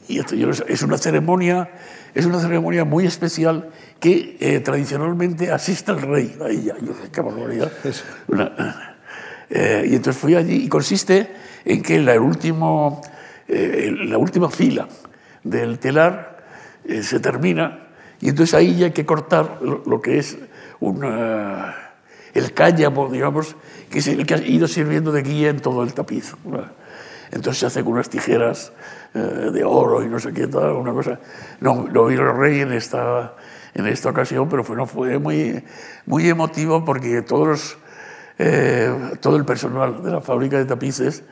Y 0.08 0.20
esto 0.20 0.34
es 0.68 0.82
una 0.82 0.98
ceremonia, 0.98 1.68
es 2.14 2.26
una 2.26 2.38
ceremonia 2.38 2.84
muy 2.84 3.06
especial 3.06 3.70
que 3.98 4.36
eh, 4.38 4.60
tradicionalmente 4.60 5.50
asiste 5.50 5.90
el 5.90 6.02
rey 6.02 6.36
a 6.40 6.48
ella. 6.48 6.76
Yo 6.80 6.92
qué 7.10 7.20
barbaridad. 7.20 7.72
Una, 8.28 8.96
eh, 9.50 9.86
y 9.88 9.96
entonces 9.96 10.20
fui 10.20 10.34
allí 10.34 10.64
y 10.64 10.68
consiste 10.68 11.32
en 11.64 11.82
que 11.82 11.98
la, 11.98 12.20
último, 12.20 13.00
eh, 13.48 13.92
la 14.04 14.18
última 14.18 14.50
fila 14.50 14.88
del 15.42 15.78
telar 15.78 16.44
se 17.02 17.18
termina 17.18 17.88
y 18.20 18.28
entonces 18.28 18.54
ahí 18.54 18.76
ya 18.76 18.86
hay 18.86 18.92
que 18.92 19.04
cortar 19.04 19.58
lo, 19.60 19.82
lo 19.86 20.00
que 20.00 20.18
es 20.18 20.38
una, 20.78 21.74
el 22.32 22.52
cállamo, 22.52 23.08
digamos, 23.08 23.56
que 23.97 24.01
es 24.01 24.09
el 24.09 24.27
que 24.27 24.35
ha 24.35 24.47
ido 24.47 24.68
sirviendo 24.68 25.10
de 25.10 25.23
guía 25.23 25.48
en 25.48 25.60
todo 25.60 25.82
el 25.82 25.94
tapiz. 25.94 26.35
Entonces 27.31 27.60
se 27.60 27.64
hace 27.64 27.82
con 27.82 27.94
unas 27.94 28.10
tijeras 28.10 28.70
eh, 29.14 29.18
de 29.18 29.64
oro 29.64 30.05
y 30.05 30.06
no 30.06 30.20
sé 30.20 30.35
qué 30.35 30.48
tal, 30.48 30.73
una 30.73 30.93
cosa. 30.93 31.18
No, 31.60 31.89
lo 31.90 32.10
el 32.10 32.36
rey 32.36 32.60
en 32.60 32.73
esta, 32.73 33.32
en 33.73 33.86
esta 33.86 34.10
ocasión, 34.10 34.51
pero 34.51 34.64
fue, 34.64 34.77
no, 34.77 34.85
fue 34.85 35.18
muy, 35.18 35.64
muy 36.05 36.28
emotivo 36.28 36.85
porque 36.85 37.23
todos 37.23 37.48
los, 37.48 37.78
eh, 38.39 38.94
todo 39.20 39.39
el 39.39 39.47
personal 39.47 40.02
de 40.02 40.10
la 40.10 40.20
fábrica 40.20 40.59
de 40.59 40.66
tapices 40.66 41.23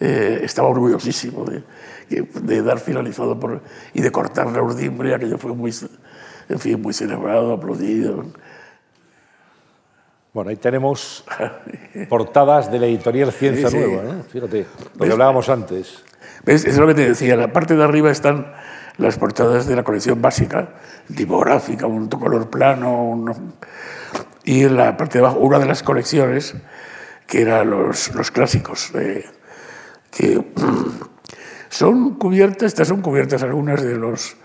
eh, 0.00 0.40
estaba 0.42 0.68
orgullosísimo 0.68 1.44
de, 1.44 1.64
de, 2.22 2.62
dar 2.62 2.78
finalizado 2.80 3.38
por, 3.38 3.60
y 3.92 4.00
de 4.00 4.10
cortar 4.10 4.50
la 4.50 4.62
urdimbre, 4.62 5.14
aquello 5.14 5.36
fue 5.36 5.54
muy, 5.54 5.70
en 6.48 6.58
fin, 6.58 6.80
muy 6.80 6.94
celebrado, 6.94 7.52
aplaudido. 7.52 8.24
Bueno, 10.36 10.50
ahí 10.50 10.56
tenemos 10.56 11.24
portadas 12.10 12.70
de 12.70 12.78
la 12.78 12.84
editorial 12.84 13.32
Ciencia 13.32 13.70
Sí, 13.70 13.78
sí. 13.78 13.82
Nueva, 13.82 14.02
¿no? 14.02 14.22
Fíjate, 14.24 14.66
lo 14.98 15.06
que 15.06 15.10
hablábamos 15.12 15.48
antes. 15.48 16.04
¿Ves? 16.44 16.66
Es 16.66 16.76
lo 16.76 16.86
que 16.86 16.92
te 16.92 17.08
decía, 17.08 17.32
en 17.32 17.40
la 17.40 17.54
parte 17.54 17.74
de 17.74 17.82
arriba 17.82 18.10
están 18.10 18.52
las 18.98 19.16
portadas 19.16 19.66
de 19.66 19.74
la 19.74 19.82
colección 19.82 20.20
básica, 20.20 20.74
tipográfica, 21.16 21.86
un 21.86 22.10
color 22.10 22.50
plano, 22.50 23.02
un- 23.02 23.54
y 24.44 24.64
en 24.64 24.76
la 24.76 24.94
parte 24.98 25.20
de 25.20 25.24
abajo 25.24 25.38
una 25.40 25.58
de 25.58 25.64
las 25.64 25.82
colecciones, 25.82 26.54
que 27.26 27.40
eran 27.40 27.70
los, 27.70 28.14
los 28.14 28.30
clásicos, 28.30 28.90
eh, 28.94 29.24
que 30.10 30.44
son 31.70 32.16
cubiertas, 32.16 32.66
estas 32.66 32.88
son 32.88 33.00
cubiertas 33.00 33.42
algunas 33.42 33.82
de 33.82 33.96
los, 33.96 34.36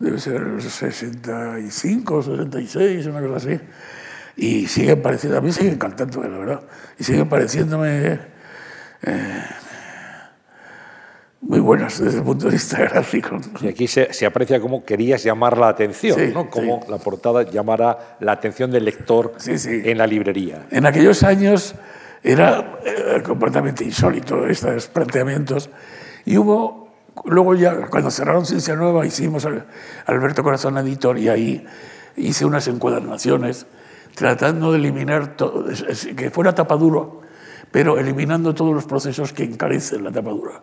debe 0.00 0.18
ser 0.18 0.34
el 0.42 0.60
65, 0.60 2.22
66, 2.22 3.06
una 3.06 3.20
cosa 3.20 3.36
así, 3.36 3.60
y 4.40 4.66
siguen 4.68 5.02
pareciendo, 5.02 5.36
a 5.38 5.40
mí 5.40 5.52
siguen 5.52 5.74
encantándome, 5.74 6.28
la 6.28 6.38
verdad, 6.38 6.60
y 6.98 7.02
siguen 7.04 7.28
pareciéndome 7.28 8.20
eh, 9.02 9.42
muy 11.40 11.60
buenas 11.60 11.98
desde 12.02 12.18
el 12.18 12.24
punto 12.24 12.46
de 12.46 12.52
vista 12.52 12.78
gráfico. 12.82 13.38
Y 13.60 13.68
aquí 13.68 13.86
se, 13.86 14.12
se 14.12 14.26
aprecia 14.26 14.60
cómo 14.60 14.84
querías 14.84 15.22
llamar 15.22 15.56
la 15.56 15.68
atención, 15.68 16.18
Sí, 16.18 16.30
¿no? 16.34 16.50
Cómo 16.50 16.80
sí. 16.84 16.90
la 16.90 16.98
portada 16.98 17.42
llamara 17.42 18.16
la 18.20 18.32
atención 18.32 18.70
del 18.70 18.84
lector 18.84 19.34
Sí, 19.38 19.58
sí. 19.58 19.82
en 19.84 19.98
la 19.98 20.06
librería. 20.06 20.66
En 20.70 20.86
aquellos 20.86 21.22
años 21.22 21.74
era 22.22 22.78
eh, 22.84 23.22
completamente 23.24 23.84
insólito 23.84 24.46
estos 24.46 24.88
planteamientos. 24.88 25.70
Y 26.24 26.36
hubo, 26.38 26.92
luego 27.24 27.54
ya 27.54 27.86
cuando 27.86 28.10
cerraron 28.10 28.44
Ciencia 28.44 28.74
Nueva, 28.74 29.06
hicimos 29.06 29.44
al- 29.44 29.66
Alberto 30.06 30.42
Corazón 30.42 30.76
Editor 30.78 31.18
y 31.18 31.28
ahí 31.28 31.64
hice 32.16 32.44
unas 32.44 32.66
encuadernaciones 32.66 33.66
tratando 34.18 34.72
de 34.72 34.78
eliminar 34.78 35.36
que 36.16 36.30
fuera 36.30 36.52
tapaduro, 36.52 37.20
pero 37.70 37.98
eliminando 37.98 38.52
todos 38.52 38.74
los 38.74 38.84
procesos 38.84 39.32
que 39.32 39.44
encarecen 39.44 40.02
la 40.02 40.10
tapadura. 40.10 40.60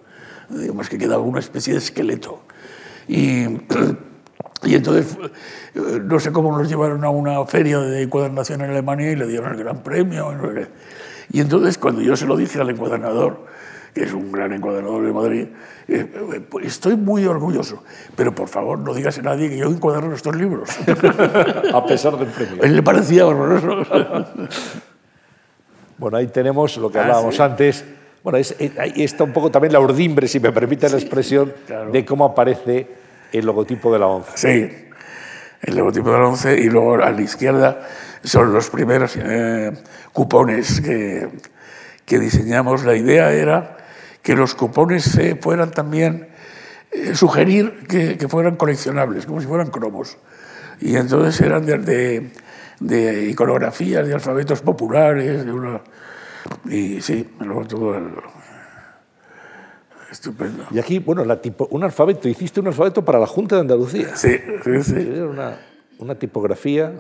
Digamos 0.50 0.90
que 0.90 0.98
quedaba 0.98 1.24
una 1.24 1.40
especie 1.40 1.72
de 1.72 1.80
esqueleto. 1.80 2.42
Y, 3.08 3.44
entonces, 4.64 5.18
eh, 5.74 6.02
no 6.04 6.20
sé 6.20 6.34
cómo 6.34 6.58
nos 6.58 6.68
llevaron 6.68 7.06
a 7.06 7.10
una 7.10 7.46
feria 7.46 7.80
de 7.80 8.04
encuadernación 8.04 8.60
en 8.62 8.72
Alemania 8.72 9.12
y 9.12 9.16
le 9.16 9.26
dieron 9.26 9.54
el 9.54 9.58
gran 9.58 9.82
premio. 9.84 10.34
Y 11.32 11.40
entonces, 11.40 11.78
cuando 11.78 12.02
yo 12.02 12.18
se 12.18 12.26
lo 12.26 12.36
dije 12.36 12.60
al 12.60 12.70
encuadernador, 12.70 13.46
que 13.96 14.04
es 14.04 14.14
un 14.14 14.30
gran 14.32 14.52
encuadernador 14.54 15.06
de 15.06 15.14
Madrid, 15.14 15.48
eh, 15.88 16.06
eh, 16.34 16.42
estoy 16.64 16.98
muy 16.98 17.26
orgulloso, 17.26 17.82
pero 18.16 18.36
por 18.36 18.50
favor 18.50 18.78
no 18.78 18.94
digas 18.94 19.18
a 19.20 19.22
nadie 19.22 19.50
que 19.50 19.58
yo 19.58 19.68
encuaderno 19.68 20.14
estos 20.14 20.36
libros. 20.36 20.70
A 21.74 21.86
pesar 21.86 22.18
del 22.18 22.28
premio. 22.28 22.62
Él 22.62 22.76
le 22.76 22.84
parecía 22.84 23.26
horroroso. 23.26 23.88
Bueno, 25.98 26.18
ahí 26.18 26.28
tenemos 26.28 26.76
lo 26.76 26.92
que 26.92 27.00
Ah, 27.00 27.04
hablábamos 27.04 27.36
sí. 27.38 27.42
antes. 27.42 27.86
Bueno, 28.22 28.38
es- 28.38 28.56
eh, 28.60 28.74
ahí 28.78 29.04
está 29.04 29.24
un 29.24 29.32
poco 29.32 29.50
también 29.50 29.72
la 29.72 29.80
urdimbre, 29.80 30.28
si 30.28 30.40
me 30.42 30.52
permite 30.52 30.90
la 30.90 30.98
expresión, 30.98 31.54
claro. 31.68 31.90
de 31.92 32.04
cómo 32.04 32.26
aparece 32.26 32.88
el 33.32 33.46
logotipo 33.46 33.94
de 33.94 34.00
la 34.00 34.08
ONCE. 34.08 34.32
Sí, 34.36 34.88
el 35.62 35.76
logotipo 35.78 36.12
de 36.12 36.18
la 36.20 36.28
ONCE 36.28 36.60
y 36.60 36.66
luego 36.70 36.96
a 36.96 37.12
la 37.12 37.22
izquierda 37.22 37.80
son 38.26 38.52
los 38.52 38.70
primeros 38.70 39.16
eh, 39.16 39.72
cupones 40.12 40.82
que, 40.82 41.30
que 42.06 42.20
diseñamos. 42.20 42.84
La 42.84 42.96
idea 42.96 43.32
era 43.32 43.78
que 44.26 44.36
los 44.36 44.56
cupones 44.56 45.16
eh, 45.20 45.38
fueran 45.40 45.70
también, 45.70 46.30
eh, 46.92 47.14
sugerir 47.14 47.86
que, 47.88 48.18
que 48.18 48.28
fueran 48.28 48.56
coleccionables, 48.56 49.28
como 49.28 49.40
si 49.40 49.46
fueran 49.46 49.70
cromos. 49.70 50.18
Y 50.82 50.96
entonces 50.96 51.40
eran 51.42 51.64
de, 51.64 51.78
de, 51.78 52.32
de 52.80 53.30
iconografías, 53.30 54.08
de 54.08 54.16
alfabetos 54.16 54.62
populares, 54.62 55.46
de 55.46 55.52
una, 55.52 55.80
y 56.66 57.02
sí, 57.02 57.30
luego 57.40 57.66
todo 57.66 57.96
el... 57.96 58.14
Estupendo. 60.12 60.64
Y 60.72 60.80
aquí, 60.80 60.98
bueno, 60.98 61.24
la 61.24 61.40
tipo, 61.40 61.68
un 61.70 61.84
alfabeto, 61.84 62.28
hiciste 62.28 62.60
un 62.60 62.68
alfabeto 62.68 63.06
para 63.06 63.20
la 63.20 63.28
Junta 63.28 63.56
de 63.56 63.62
Andalucía. 63.62 64.16
Sí, 64.16 64.40
sí, 64.64 64.84
sí. 64.84 65.10
Era 65.14 65.28
una, 65.28 65.58
una 66.00 66.16
tipografía 66.16 66.94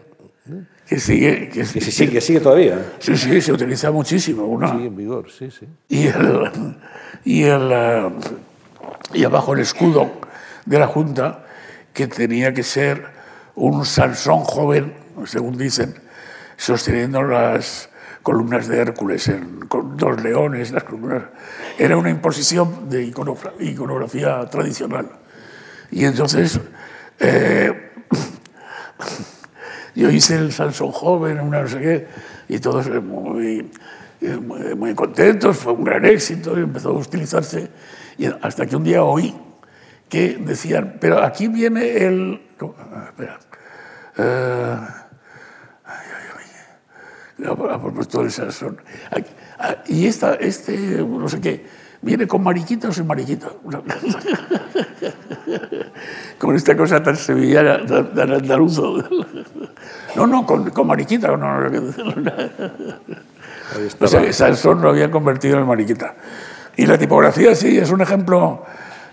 Que 0.87 0.99
sigue, 0.99 1.49
que, 1.49 1.65
sigue, 1.65 2.11
que 2.11 2.21
sigue 2.21 2.39
todavía. 2.39 2.93
Sí, 2.99 3.17
sí, 3.17 3.41
se 3.41 3.51
utiliza 3.51 3.89
muchísimo. 3.89 4.45
Una, 4.45 4.71
Sigue 4.73 4.85
en 4.85 4.95
vigor, 4.95 5.31
sí, 5.31 5.49
sí. 5.49 5.65
y, 5.89 6.05
el, 6.05 6.51
y, 7.25 7.43
el, 7.43 7.71
y 9.13 9.23
abajo 9.25 9.53
el 9.53 9.59
escudo 9.59 10.11
de 10.65 10.79
la 10.79 10.87
Junta, 10.87 11.45
que 11.93 12.07
tenía 12.07 12.53
que 12.53 12.63
ser 12.63 13.07
un 13.55 13.85
Sansón 13.85 14.39
joven, 14.43 14.93
según 15.25 15.57
dicen, 15.57 15.95
sosteniendo 16.57 17.21
las 17.23 17.89
columnas 18.23 18.67
de 18.67 18.79
Hércules, 18.79 19.27
en- 19.27 19.59
con 19.67 19.97
dos 19.97 20.21
leones, 20.21 20.71
las 20.71 20.83
columnas. 20.83 21.23
Era 21.77 21.97
una 21.97 22.09
imposición 22.09 22.89
de 22.89 23.03
iconogra- 23.05 23.53
iconografía 23.59 24.45
tradicional. 24.49 25.09
Y 25.91 26.05
entonces 26.05 26.59
eh, 27.19 27.91
yo 29.93 30.09
hice 30.09 30.35
el 30.35 30.51
Sansón 30.51 30.91
joven, 30.91 31.39
una 31.39 31.61
no 31.61 31.67
sé 31.67 31.79
qué, 31.79 32.07
y 32.49 32.59
todos 32.59 32.87
muy, 33.01 33.71
muy, 34.27 34.75
muy 34.75 34.95
contentos, 34.95 35.57
fue 35.57 35.73
un 35.73 35.83
gran 35.83 36.05
éxito, 36.05 36.57
y 36.57 36.61
empezó 36.63 36.89
a 36.89 36.93
utilizarse, 36.93 37.69
hasta 38.41 38.65
que 38.65 38.75
un 38.75 38.83
día 38.83 39.03
oí 39.03 39.35
que 40.09 40.37
decían, 40.39 40.97
pero 40.99 41.23
aquí 41.23 41.47
viene 41.47 41.97
el... 42.05 42.41
¿cómo? 42.57 42.75
Ah, 42.77 43.05
espera. 43.07 43.39
Eh, 44.17 44.77
ay. 45.85 47.45
A, 47.47 47.81
propósito 47.81 48.21
del 48.21 48.31
Sansón. 48.31 48.77
Aquí- 49.11 49.31
ah, 49.59 49.75
Y 49.87 50.05
esta, 50.07 50.35
este, 50.35 50.77
no 50.77 51.27
sé 51.27 51.41
qué, 51.41 51.65
viene 52.01 52.27
con 52.27 52.41
mariquita 52.43 52.87
o 52.89 52.93
sin 52.93 53.07
mariquita. 53.07 53.49
con 56.39 56.55
esta 56.55 56.77
cosa 56.77 57.03
tan 57.03 57.17
sevillana, 57.17 57.85
tan, 57.85 58.13
tan 58.13 58.31
andaluzo. 58.31 59.03
No, 60.15 60.25
no, 60.25 60.45
con, 60.45 60.69
con 60.69 60.87
mariquita. 60.87 61.35
No, 61.35 61.59
no, 61.59 61.67
Ahí 61.67 61.81
o 63.73 63.79
estaba. 63.79 64.07
sea, 64.09 64.21
que 64.21 64.33
Sansón 64.33 64.81
lo 64.81 64.89
había 64.89 65.09
convertido 65.09 65.57
en 65.59 65.65
mariquita. 65.65 66.15
Y 66.75 66.85
la 66.85 66.97
tipografía, 66.97 67.55
sí, 67.55 67.77
es 67.77 67.89
un 67.91 68.01
ejemplo, 68.01 68.65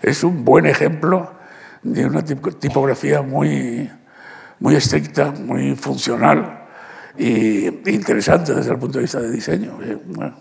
es 0.02 0.24
un 0.24 0.44
buen 0.44 0.66
ejemplo 0.66 1.32
de 1.82 2.06
una 2.06 2.24
tip- 2.24 2.58
tipografía 2.58 3.22
muy, 3.22 3.90
muy 4.58 4.74
estricta, 4.76 5.30
muy 5.30 5.74
funcional 5.76 6.58
y 7.18 7.66
interesante 7.90 8.54
desde 8.54 8.72
el 8.72 8.78
punto 8.78 8.98
de 8.98 9.02
vista 9.02 9.20
de 9.20 9.30
diseño. 9.30 9.78
Eh, 9.82 9.98
bueno, 10.06 10.34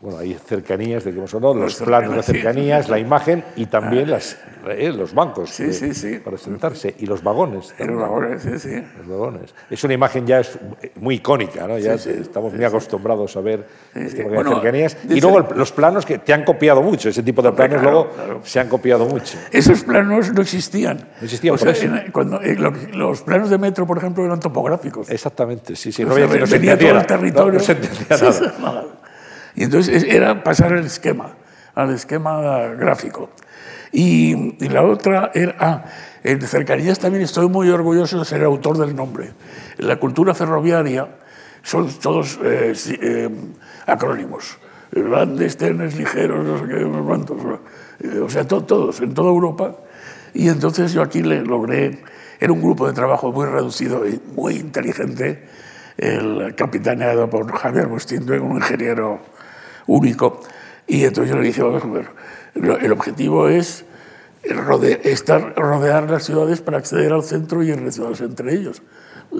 Bueno, 0.00 0.18
hay 0.18 0.34
cercanías 0.34 1.04
de 1.04 1.10
que 1.12 1.18
hemos 1.18 1.34
hablado, 1.34 1.54
los 1.54 1.78
Los 1.80 1.88
planos 1.88 2.14
de 2.14 2.22
cercanías, 2.22 2.88
la 2.88 2.98
imagen 2.98 3.44
y 3.56 3.66
también 3.66 4.10
las, 4.10 4.36
eh, 4.68 4.92
los 4.92 5.14
bancos 5.14 5.50
Sí, 5.50 5.64
de- 5.64 5.72
sí, 5.72 5.94
sí. 5.94 6.18
para 6.18 6.36
sentarse 6.38 6.94
y 6.98 7.06
los 7.06 7.22
vagones. 7.22 7.74
También, 7.76 8.00
ahora, 8.00 8.38
sí, 8.38 8.58
sí. 8.58 8.82
los 8.98 9.06
vagones. 9.08 9.54
Es 9.70 9.82
una 9.84 9.94
imagen 9.94 10.26
ya 10.26 10.40
es 10.40 10.58
muy 10.96 11.16
icónica, 11.16 11.66
¿no? 11.66 11.78
Ya 11.78 11.94
estamos 11.94 12.52
muy 12.52 12.64
acostumbrados 12.64 13.36
a 13.36 13.40
ver 13.40 13.66
este 13.94 14.24
de 14.24 14.28
Bueno, 14.34 14.54
cercanías. 14.54 14.96
Y 15.08 15.20
luego 15.20 15.40
los 15.54 15.72
planos 15.72 16.04
que 16.06 16.18
te 16.18 16.32
han 16.32 16.44
copiado 16.44 16.82
mucho, 16.82 17.08
ese 17.08 17.22
tipo 17.22 17.42
de 17.42 17.52
planos 17.52 17.80
claro, 17.80 17.90
luego 17.90 18.10
claro. 18.14 18.40
se 18.44 18.60
han 18.60 18.68
copiado 18.68 19.06
mucho. 19.06 19.38
Esos 19.52 19.82
planos 19.84 20.32
no 20.32 20.42
existían. 20.42 20.96
No 20.98 21.24
existían, 21.24 21.54
O 21.54 21.58
por 21.58 21.74
sea, 21.74 21.88
eso. 21.88 21.96
en- 22.04 22.12
cuando, 22.12 22.40
eh, 22.42 22.54
lo- 22.56 22.70
los 22.92 23.22
planos 23.22 23.50
de 23.50 23.58
metro, 23.58 23.86
por 23.86 23.98
ejemplo, 23.98 24.24
eran 24.24 24.40
topográficos. 24.40 25.08
Exactamente, 25.10 25.76
sí, 25.76 25.92
sí. 25.92 26.02
O 26.02 26.08
No 26.08 26.14
sea, 26.14 26.24
había 26.24 26.40
no 26.40 26.46
venía 26.46 26.78
todo 26.78 26.90
el 26.98 27.06
territorio. 27.06 27.52
No, 27.52 27.58
no 27.58 27.60
se 27.64 27.72
entendía 27.72 28.06
nada. 28.60 28.84
Y 29.54 29.64
entonces 29.64 30.02
es- 30.04 30.12
era 30.14 30.42
pasar 30.44 30.72
el 30.72 30.84
esquema, 30.86 31.34
al 31.74 31.92
esquema 31.94 32.68
gráfico. 32.78 33.30
Y, 33.98 34.58
la 34.68 34.82
otra 34.82 35.30
era, 35.32 35.56
ah, 35.58 35.84
en 36.22 36.42
cercanías 36.42 36.98
también 36.98 37.24
estoy 37.24 37.48
muy 37.48 37.70
orgulloso 37.70 38.18
de 38.18 38.26
ser 38.26 38.44
autor 38.44 38.76
del 38.76 38.94
nombre. 38.94 39.30
La 39.78 39.96
cultura 39.96 40.34
ferroviaria 40.34 41.08
son 41.62 41.88
todos 41.98 42.38
eh, 42.44 42.74
eh, 43.00 43.30
acrónimos. 43.86 44.58
Grandes, 44.92 45.56
trenes 45.56 45.96
ligeros, 45.96 46.44
no 46.44 46.58
sé 46.58 46.66
qué, 46.66 46.80
no 46.84 46.98
sé 46.98 47.04
cuántos. 47.06 47.38
eh, 48.00 48.18
O 48.18 48.28
sea, 48.28 48.46
to- 48.46 48.64
todos, 48.64 49.00
en 49.00 49.14
toda 49.14 49.30
Europa. 49.30 49.74
Y 50.34 50.50
entonces 50.50 50.92
yo 50.92 51.00
aquí 51.00 51.22
le 51.22 51.40
logré, 51.40 52.02
era 52.38 52.52
un 52.52 52.60
grupo 52.60 52.86
de 52.86 52.92
trabajo 52.92 53.32
muy 53.32 53.46
reducido 53.46 54.06
y 54.06 54.20
muy 54.34 54.56
inteligente, 54.56 55.42
el 55.96 56.54
capitaneado 56.54 57.30
por 57.30 57.50
Javier 57.50 57.86
Bustín, 57.86 58.30
un 58.30 58.56
ingeniero 58.56 59.20
único. 59.86 60.42
Y 60.86 61.04
entonces 61.04 61.32
yo 61.34 61.40
le 61.40 61.46
dije, 61.46 61.62
vamos 61.62 61.82
a 61.82 61.86
ver, 61.88 62.06
el 62.56 62.92
objetivo 62.92 63.48
es 63.48 63.84
rode- 64.44 65.00
estar, 65.04 65.54
rodear 65.56 66.10
las 66.10 66.24
ciudades 66.24 66.60
para 66.60 66.78
acceder 66.78 67.12
al 67.12 67.22
centro 67.22 67.62
y 67.62 67.72
relacionarse 67.72 68.24
entre 68.24 68.54
ellos. 68.54 68.82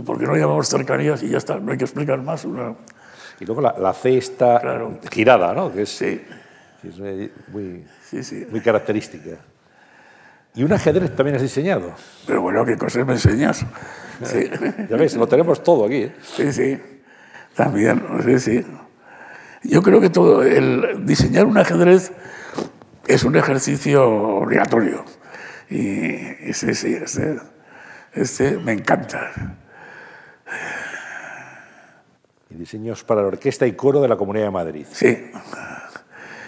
Porque 0.04 0.26
no 0.26 0.34
llamamos 0.36 0.68
cercanías 0.68 1.22
y 1.22 1.28
ya 1.28 1.38
está, 1.38 1.58
no 1.58 1.72
hay 1.72 1.78
que 1.78 1.84
explicar 1.84 2.20
más. 2.22 2.44
una- 2.44 2.74
Y 3.40 3.44
luego 3.44 3.60
la, 3.60 3.74
la 3.78 3.92
C 3.92 4.16
está 4.18 4.60
Claro. 4.60 4.98
girada, 5.12 5.52
¿no? 5.54 5.72
Que 5.72 5.82
es, 5.82 5.90
Sí, 5.96 6.20
es 6.82 6.98
muy- 6.98 7.30
muy, 7.48 7.84
sí, 8.08 8.22
sí. 8.22 8.46
muy 8.50 8.60
característica. 8.60 9.36
Y 10.54 10.64
un 10.64 10.72
ajedrez 10.72 11.14
también 11.14 11.36
has 11.36 11.42
diseñado. 11.42 11.92
Pero 12.26 12.40
bueno, 12.42 12.64
¿qué 12.64 12.76
cosas 12.78 13.06
me 13.06 13.12
enseñas? 13.12 13.64
Sí, 14.22 14.50
Ya 14.90 14.96
ves, 14.96 15.14
lo 15.16 15.26
tenemos 15.28 15.62
todo 15.62 15.84
aquí. 15.86 16.04
¿eh? 16.04 16.12
sí, 16.22 16.52
sí. 16.52 16.78
También, 17.54 18.02
sí, 18.24 18.38
sí. 18.38 18.66
Yo 19.62 19.82
creo 19.82 20.00
que 20.00 20.10
todo, 20.10 20.42
el 20.42 21.04
diseñar 21.06 21.46
un 21.46 21.58
ajedrez 21.58 22.12
es 23.06 23.24
un 23.24 23.36
ejercicio 23.36 24.06
obligatorio. 24.08 25.04
Y, 25.68 26.48
y 26.48 26.52
sí, 26.52 26.74
sí, 26.74 26.94
este, 26.94 27.38
este 28.12 28.58
me 28.58 28.72
encanta. 28.72 29.56
Y 32.50 32.54
diseños 32.54 33.02
para 33.04 33.22
la 33.22 33.28
orquesta 33.28 33.66
y 33.66 33.72
coro 33.72 34.00
de 34.00 34.08
la 34.08 34.16
Comunidad 34.16 34.46
de 34.46 34.50
Madrid. 34.52 34.86
Sí, 34.90 35.30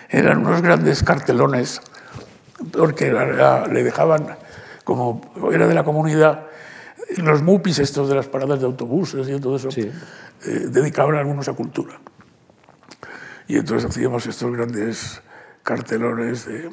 eran 0.08 0.38
unos 0.38 0.62
grandes 0.62 1.02
cartelones, 1.02 1.80
porque 2.72 3.12
la- 3.12 3.26
la- 3.26 3.66
le 3.66 3.82
dejaban, 3.82 4.36
como 4.84 5.20
era 5.52 5.66
de 5.66 5.74
la 5.74 5.84
comunidad, 5.84 6.46
los 7.16 7.42
mupis 7.42 7.78
estos 7.80 8.08
de 8.08 8.14
las 8.14 8.26
paradas 8.28 8.60
de 8.60 8.66
autobuses 8.66 9.28
y 9.28 9.40
todo 9.40 9.56
eso, 9.56 9.70
Sí. 9.70 9.80
eh, 9.80 10.50
dedicaban 10.70 11.16
algunos 11.16 11.48
a 11.48 11.52
cultura. 11.54 11.98
Y 13.48 13.56
entonces 13.56 13.90
hacíamos 13.90 14.26
estos 14.26 14.52
grandes 14.52 15.20
cartelones 15.68 16.46
de, 16.46 16.70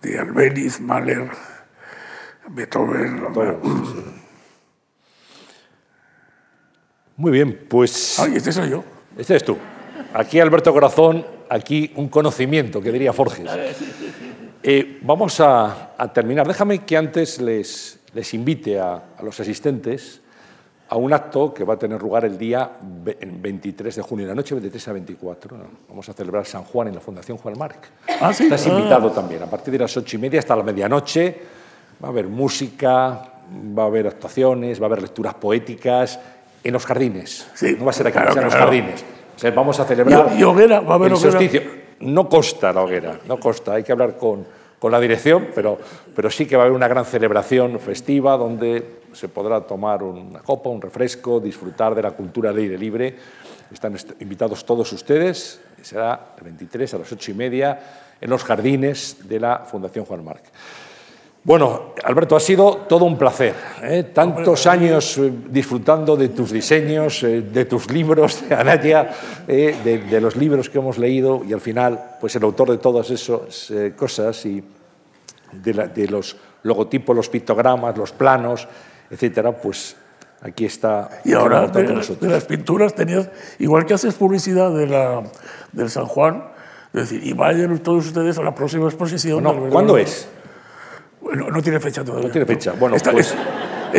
de 0.00 0.18
Albéniz, 0.18 0.80
Mahler, 0.80 1.28
Beethoven. 2.48 3.22
Muy 7.18 7.30
bien, 7.32 7.66
pues 7.68 8.18
Ay, 8.18 8.36
este 8.36 8.50
soy 8.50 8.70
yo. 8.70 8.82
este 9.18 9.36
es 9.36 9.44
tú. 9.44 9.58
Aquí 10.14 10.40
Alberto 10.40 10.72
Corazón, 10.72 11.26
aquí 11.50 11.92
un 11.96 12.08
conocimiento, 12.08 12.80
que 12.80 12.90
diría 12.90 13.12
Forges. 13.12 13.50
Eh, 14.62 15.00
vamos 15.02 15.38
a, 15.40 15.92
a 15.98 16.12
terminar. 16.14 16.48
Déjame 16.48 16.78
que 16.86 16.96
antes 16.96 17.42
les, 17.42 18.00
les 18.14 18.32
invite 18.32 18.80
a, 18.80 18.94
a 19.18 19.22
los 19.22 19.38
asistentes 19.38 20.22
a 20.94 20.96
un 20.96 21.12
acto 21.12 21.52
que 21.52 21.64
va 21.64 21.74
a 21.74 21.76
tener 21.76 22.00
lugar 22.00 22.24
el 22.24 22.38
día 22.38 22.70
ve- 22.80 23.18
23 23.20 23.96
de 23.96 24.02
junio, 24.02 24.26
la 24.28 24.34
noche 24.34 24.54
23 24.54 24.88
a 24.88 24.92
24. 24.92 25.56
Vamos 25.88 26.08
a 26.08 26.12
celebrar 26.12 26.46
San 26.46 26.62
Juan 26.62 26.86
en 26.86 26.94
la 26.94 27.00
Fundación 27.00 27.36
Juan 27.36 27.58
Marc. 27.58 27.88
Ah, 28.20 28.32
sí. 28.32 28.44
Estás 28.44 28.64
Ah. 28.68 28.70
invitado 28.70 29.10
también. 29.10 29.42
A 29.42 29.46
partir 29.46 29.72
de 29.72 29.78
las 29.80 29.96
ocho 29.96 30.16
y 30.16 30.20
media 30.20 30.38
hasta 30.38 30.54
la 30.54 30.62
medianoche 30.62 31.36
va 32.02 32.08
a 32.08 32.10
haber 32.12 32.28
música, 32.28 33.32
va 33.76 33.82
a 33.82 33.86
haber 33.86 34.06
actuaciones, 34.06 34.80
va 34.80 34.84
a 34.84 34.86
haber 34.86 35.02
lecturas 35.02 35.34
poéticas 35.34 36.20
en 36.62 36.72
los 36.72 36.86
jardines. 36.86 37.50
Sí, 37.54 37.74
no 37.76 37.86
va 37.86 37.90
a 37.90 37.94
ser 37.94 38.06
aquí, 38.06 38.12
claro, 38.14 38.26
va 38.26 38.30
a 38.30 38.34
ser 38.34 38.42
en 38.44 38.48
los 38.50 38.54
jardines. 38.54 39.04
O 39.34 39.38
sea, 39.40 39.50
vamos 39.50 39.80
a 39.80 39.84
celebrar. 39.84 40.30
Y- 40.36 40.40
y 40.40 40.42
hoguera, 40.44 40.78
va 40.78 40.92
a 40.92 40.94
haber 40.94 41.08
el 41.08 41.14
hoguera. 41.18 41.32
solsticio. 41.32 41.62
No 42.00 42.28
consta 42.28 42.72
la 42.72 42.82
hoguera, 42.82 43.18
no 43.26 43.40
consta. 43.40 43.72
Hay 43.74 43.82
que 43.82 43.90
hablar 43.90 44.16
con, 44.16 44.46
con 44.78 44.92
la 44.92 45.00
dirección, 45.00 45.48
pero, 45.56 45.76
pero 46.14 46.30
sí 46.30 46.46
que 46.46 46.54
va 46.56 46.62
a 46.62 46.66
haber 46.66 46.76
una 46.76 46.86
gran 46.86 47.04
celebración 47.04 47.80
festiva 47.80 48.36
donde 48.36 49.02
se 49.14 49.28
podrá 49.28 49.60
tomar 49.62 50.02
una 50.02 50.40
copa, 50.40 50.68
un 50.70 50.80
refresco, 50.82 51.40
disfrutar 51.40 51.94
de 51.94 52.02
la 52.02 52.10
cultura 52.12 52.50
al 52.50 52.56
aire 52.58 52.76
libre. 52.76 53.16
Están 53.72 53.94
est- 53.94 54.20
invitados 54.20 54.64
todos 54.64 54.92
ustedes. 54.92 55.60
Será 55.82 56.34
el 56.38 56.44
23 56.44 56.94
a 56.94 56.98
las 56.98 57.12
ocho 57.12 57.30
y 57.30 57.34
media 57.34 57.78
en 58.20 58.30
los 58.30 58.44
jardines 58.44 59.18
de 59.28 59.40
la 59.40 59.60
Fundación 59.60 60.04
Juan 60.04 60.24
Marc. 60.24 60.44
Bueno, 61.46 61.92
Alberto, 62.04 62.36
ha 62.36 62.40
sido 62.40 62.86
todo 62.88 63.04
un 63.04 63.18
placer. 63.18 63.54
¿eh? 63.82 64.04
Tantos 64.14 64.66
años 64.66 65.18
eh, 65.18 65.30
disfrutando 65.50 66.16
de 66.16 66.30
tus 66.30 66.50
diseños, 66.50 67.22
eh, 67.22 67.42
de 67.42 67.66
tus 67.66 67.90
libros, 67.90 68.48
de 68.48 68.54
Anaya, 68.54 69.10
eh, 69.46 69.76
de, 69.84 69.98
de 69.98 70.20
los 70.22 70.36
libros 70.36 70.70
que 70.70 70.78
hemos 70.78 70.96
leído 70.96 71.42
y 71.46 71.52
al 71.52 71.60
final, 71.60 72.16
pues 72.18 72.34
el 72.36 72.44
autor 72.44 72.70
de 72.70 72.78
todas 72.78 73.10
esas 73.10 73.70
cosas 73.94 74.46
y 74.46 74.64
de, 75.52 75.74
la- 75.74 75.86
de 75.88 76.08
los 76.08 76.34
logotipos, 76.62 77.14
los 77.14 77.28
pictogramas, 77.28 77.94
los 77.98 78.12
planos, 78.12 78.66
etcétera, 79.10 79.52
pues 79.52 79.96
aquí 80.42 80.64
está. 80.64 81.08
Y 81.24 81.32
ahora 81.32 81.66
de, 81.68 82.04
las 82.20 82.44
pinturas 82.44 82.94
tenías, 82.94 83.28
igual 83.58 83.86
que 83.86 83.94
haces 83.94 84.14
publicidad 84.14 84.70
de 84.74 84.86
la, 84.86 85.22
del 85.72 85.90
San 85.90 86.06
Juan, 86.06 86.44
Es 86.92 87.10
decir, 87.10 87.26
y 87.26 87.32
vayan 87.32 87.78
todos 87.78 88.06
ustedes 88.06 88.38
a 88.38 88.42
la 88.42 88.54
próxima 88.54 88.86
exposición. 88.86 89.42
No, 89.42 89.52
del 89.54 89.70
¿Cuándo 89.70 89.96
es? 89.98 90.28
Bueno, 91.20 91.50
no 91.50 91.62
tiene 91.62 91.80
fecha 91.80 92.04
todavía. 92.04 92.28
No 92.28 92.32
tiene 92.32 92.46
fecha. 92.46 92.72
Bueno, 92.78 92.96
Está- 92.96 93.12
pues, 93.12 93.32
es- 93.32 93.36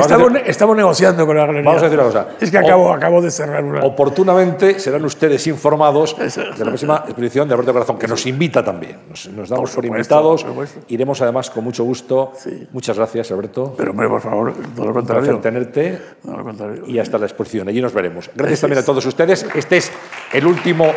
estamos, 0.02 0.32
hacer- 0.32 0.44
estamos 0.50 0.76
negociando 0.78 1.26
con 1.26 1.36
la 1.38 1.46
galería. 1.46 1.66
Vamos 1.70 1.82
a 1.82 1.86
decir 1.86 2.00
una 2.00 2.08
cosa. 2.08 2.28
Es 2.40 2.52
que 2.52 2.58
acabo, 2.58 2.92
acabo 2.94 3.22
de 3.22 3.32
cerrar 3.32 3.64
una. 3.64 3.84
Oportunamente 3.84 4.80
serán 4.80 5.04
ustedes 5.06 5.46
informados 5.48 6.16
de 6.18 6.26
la 6.60 6.66
próxima 6.66 7.04
exposición 7.06 7.48
de 7.48 7.54
Alberto 7.54 7.74
Corazón, 7.74 7.98
que 7.98 8.08
nos 8.08 8.26
invita 8.26 8.64
también. 8.64 8.98
Nos, 9.10 9.28
nos 9.30 9.50
damos 9.50 9.72
por, 9.72 9.84
Por 9.86 9.86
supuesto, 9.86 9.88
invitados. 9.88 10.44
por. 10.44 10.68
Iremos 10.90 11.22
además 11.22 11.50
con 11.50 11.64
mucho 11.64 11.84
gusto. 11.84 12.32
Sí. 12.38 12.68
Muchas 12.72 12.98
gracias, 12.98 13.32
Alberto. 13.32 13.74
Pero, 13.78 13.92
hombre, 13.92 14.08
por 14.08 14.22
favor, 14.22 14.54
todo 14.76 14.84
lo 14.86 14.90
Un 14.92 14.94
contrario. 14.96 15.38
tenerte 15.40 16.00
Todo 16.24 16.38
lo 16.38 16.44
contrario. 16.44 16.84
y 16.88 17.00
hasta 17.00 17.18
la 17.18 17.26
exposición. 17.26 17.68
Allí 17.68 17.82
nos 17.82 17.94
veremos. 17.94 18.26
Gracias 18.26 18.38
Gracias. 18.38 18.62
también 18.62 18.80
a 18.80 18.86
todos 18.86 19.06
ustedes. 19.06 19.46
Este 19.56 19.78
es 19.78 19.92
el 20.34 20.46
último, 20.46 20.92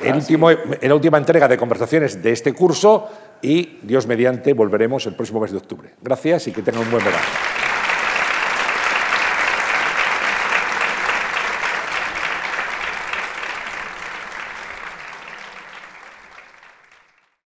el 0.00 0.14
último, 0.14 0.48
la 0.50 0.94
última 0.94 1.18
entrega 1.18 1.46
de 1.48 1.56
conversaciones 1.56 2.22
de 2.22 2.32
este 2.32 2.52
curso 2.52 3.08
y 3.42 3.78
Dios 3.82 4.06
mediante 4.06 4.52
volveremos 4.52 5.06
el 5.06 5.14
próximo 5.14 5.40
mes 5.40 5.50
de 5.52 5.58
octubre. 5.58 5.90
Gracias 6.02 6.46
y 6.48 6.52
que 6.52 6.62
tengan 6.62 6.82
un 6.82 6.90
buen 6.90 7.04
verano. 7.04 7.24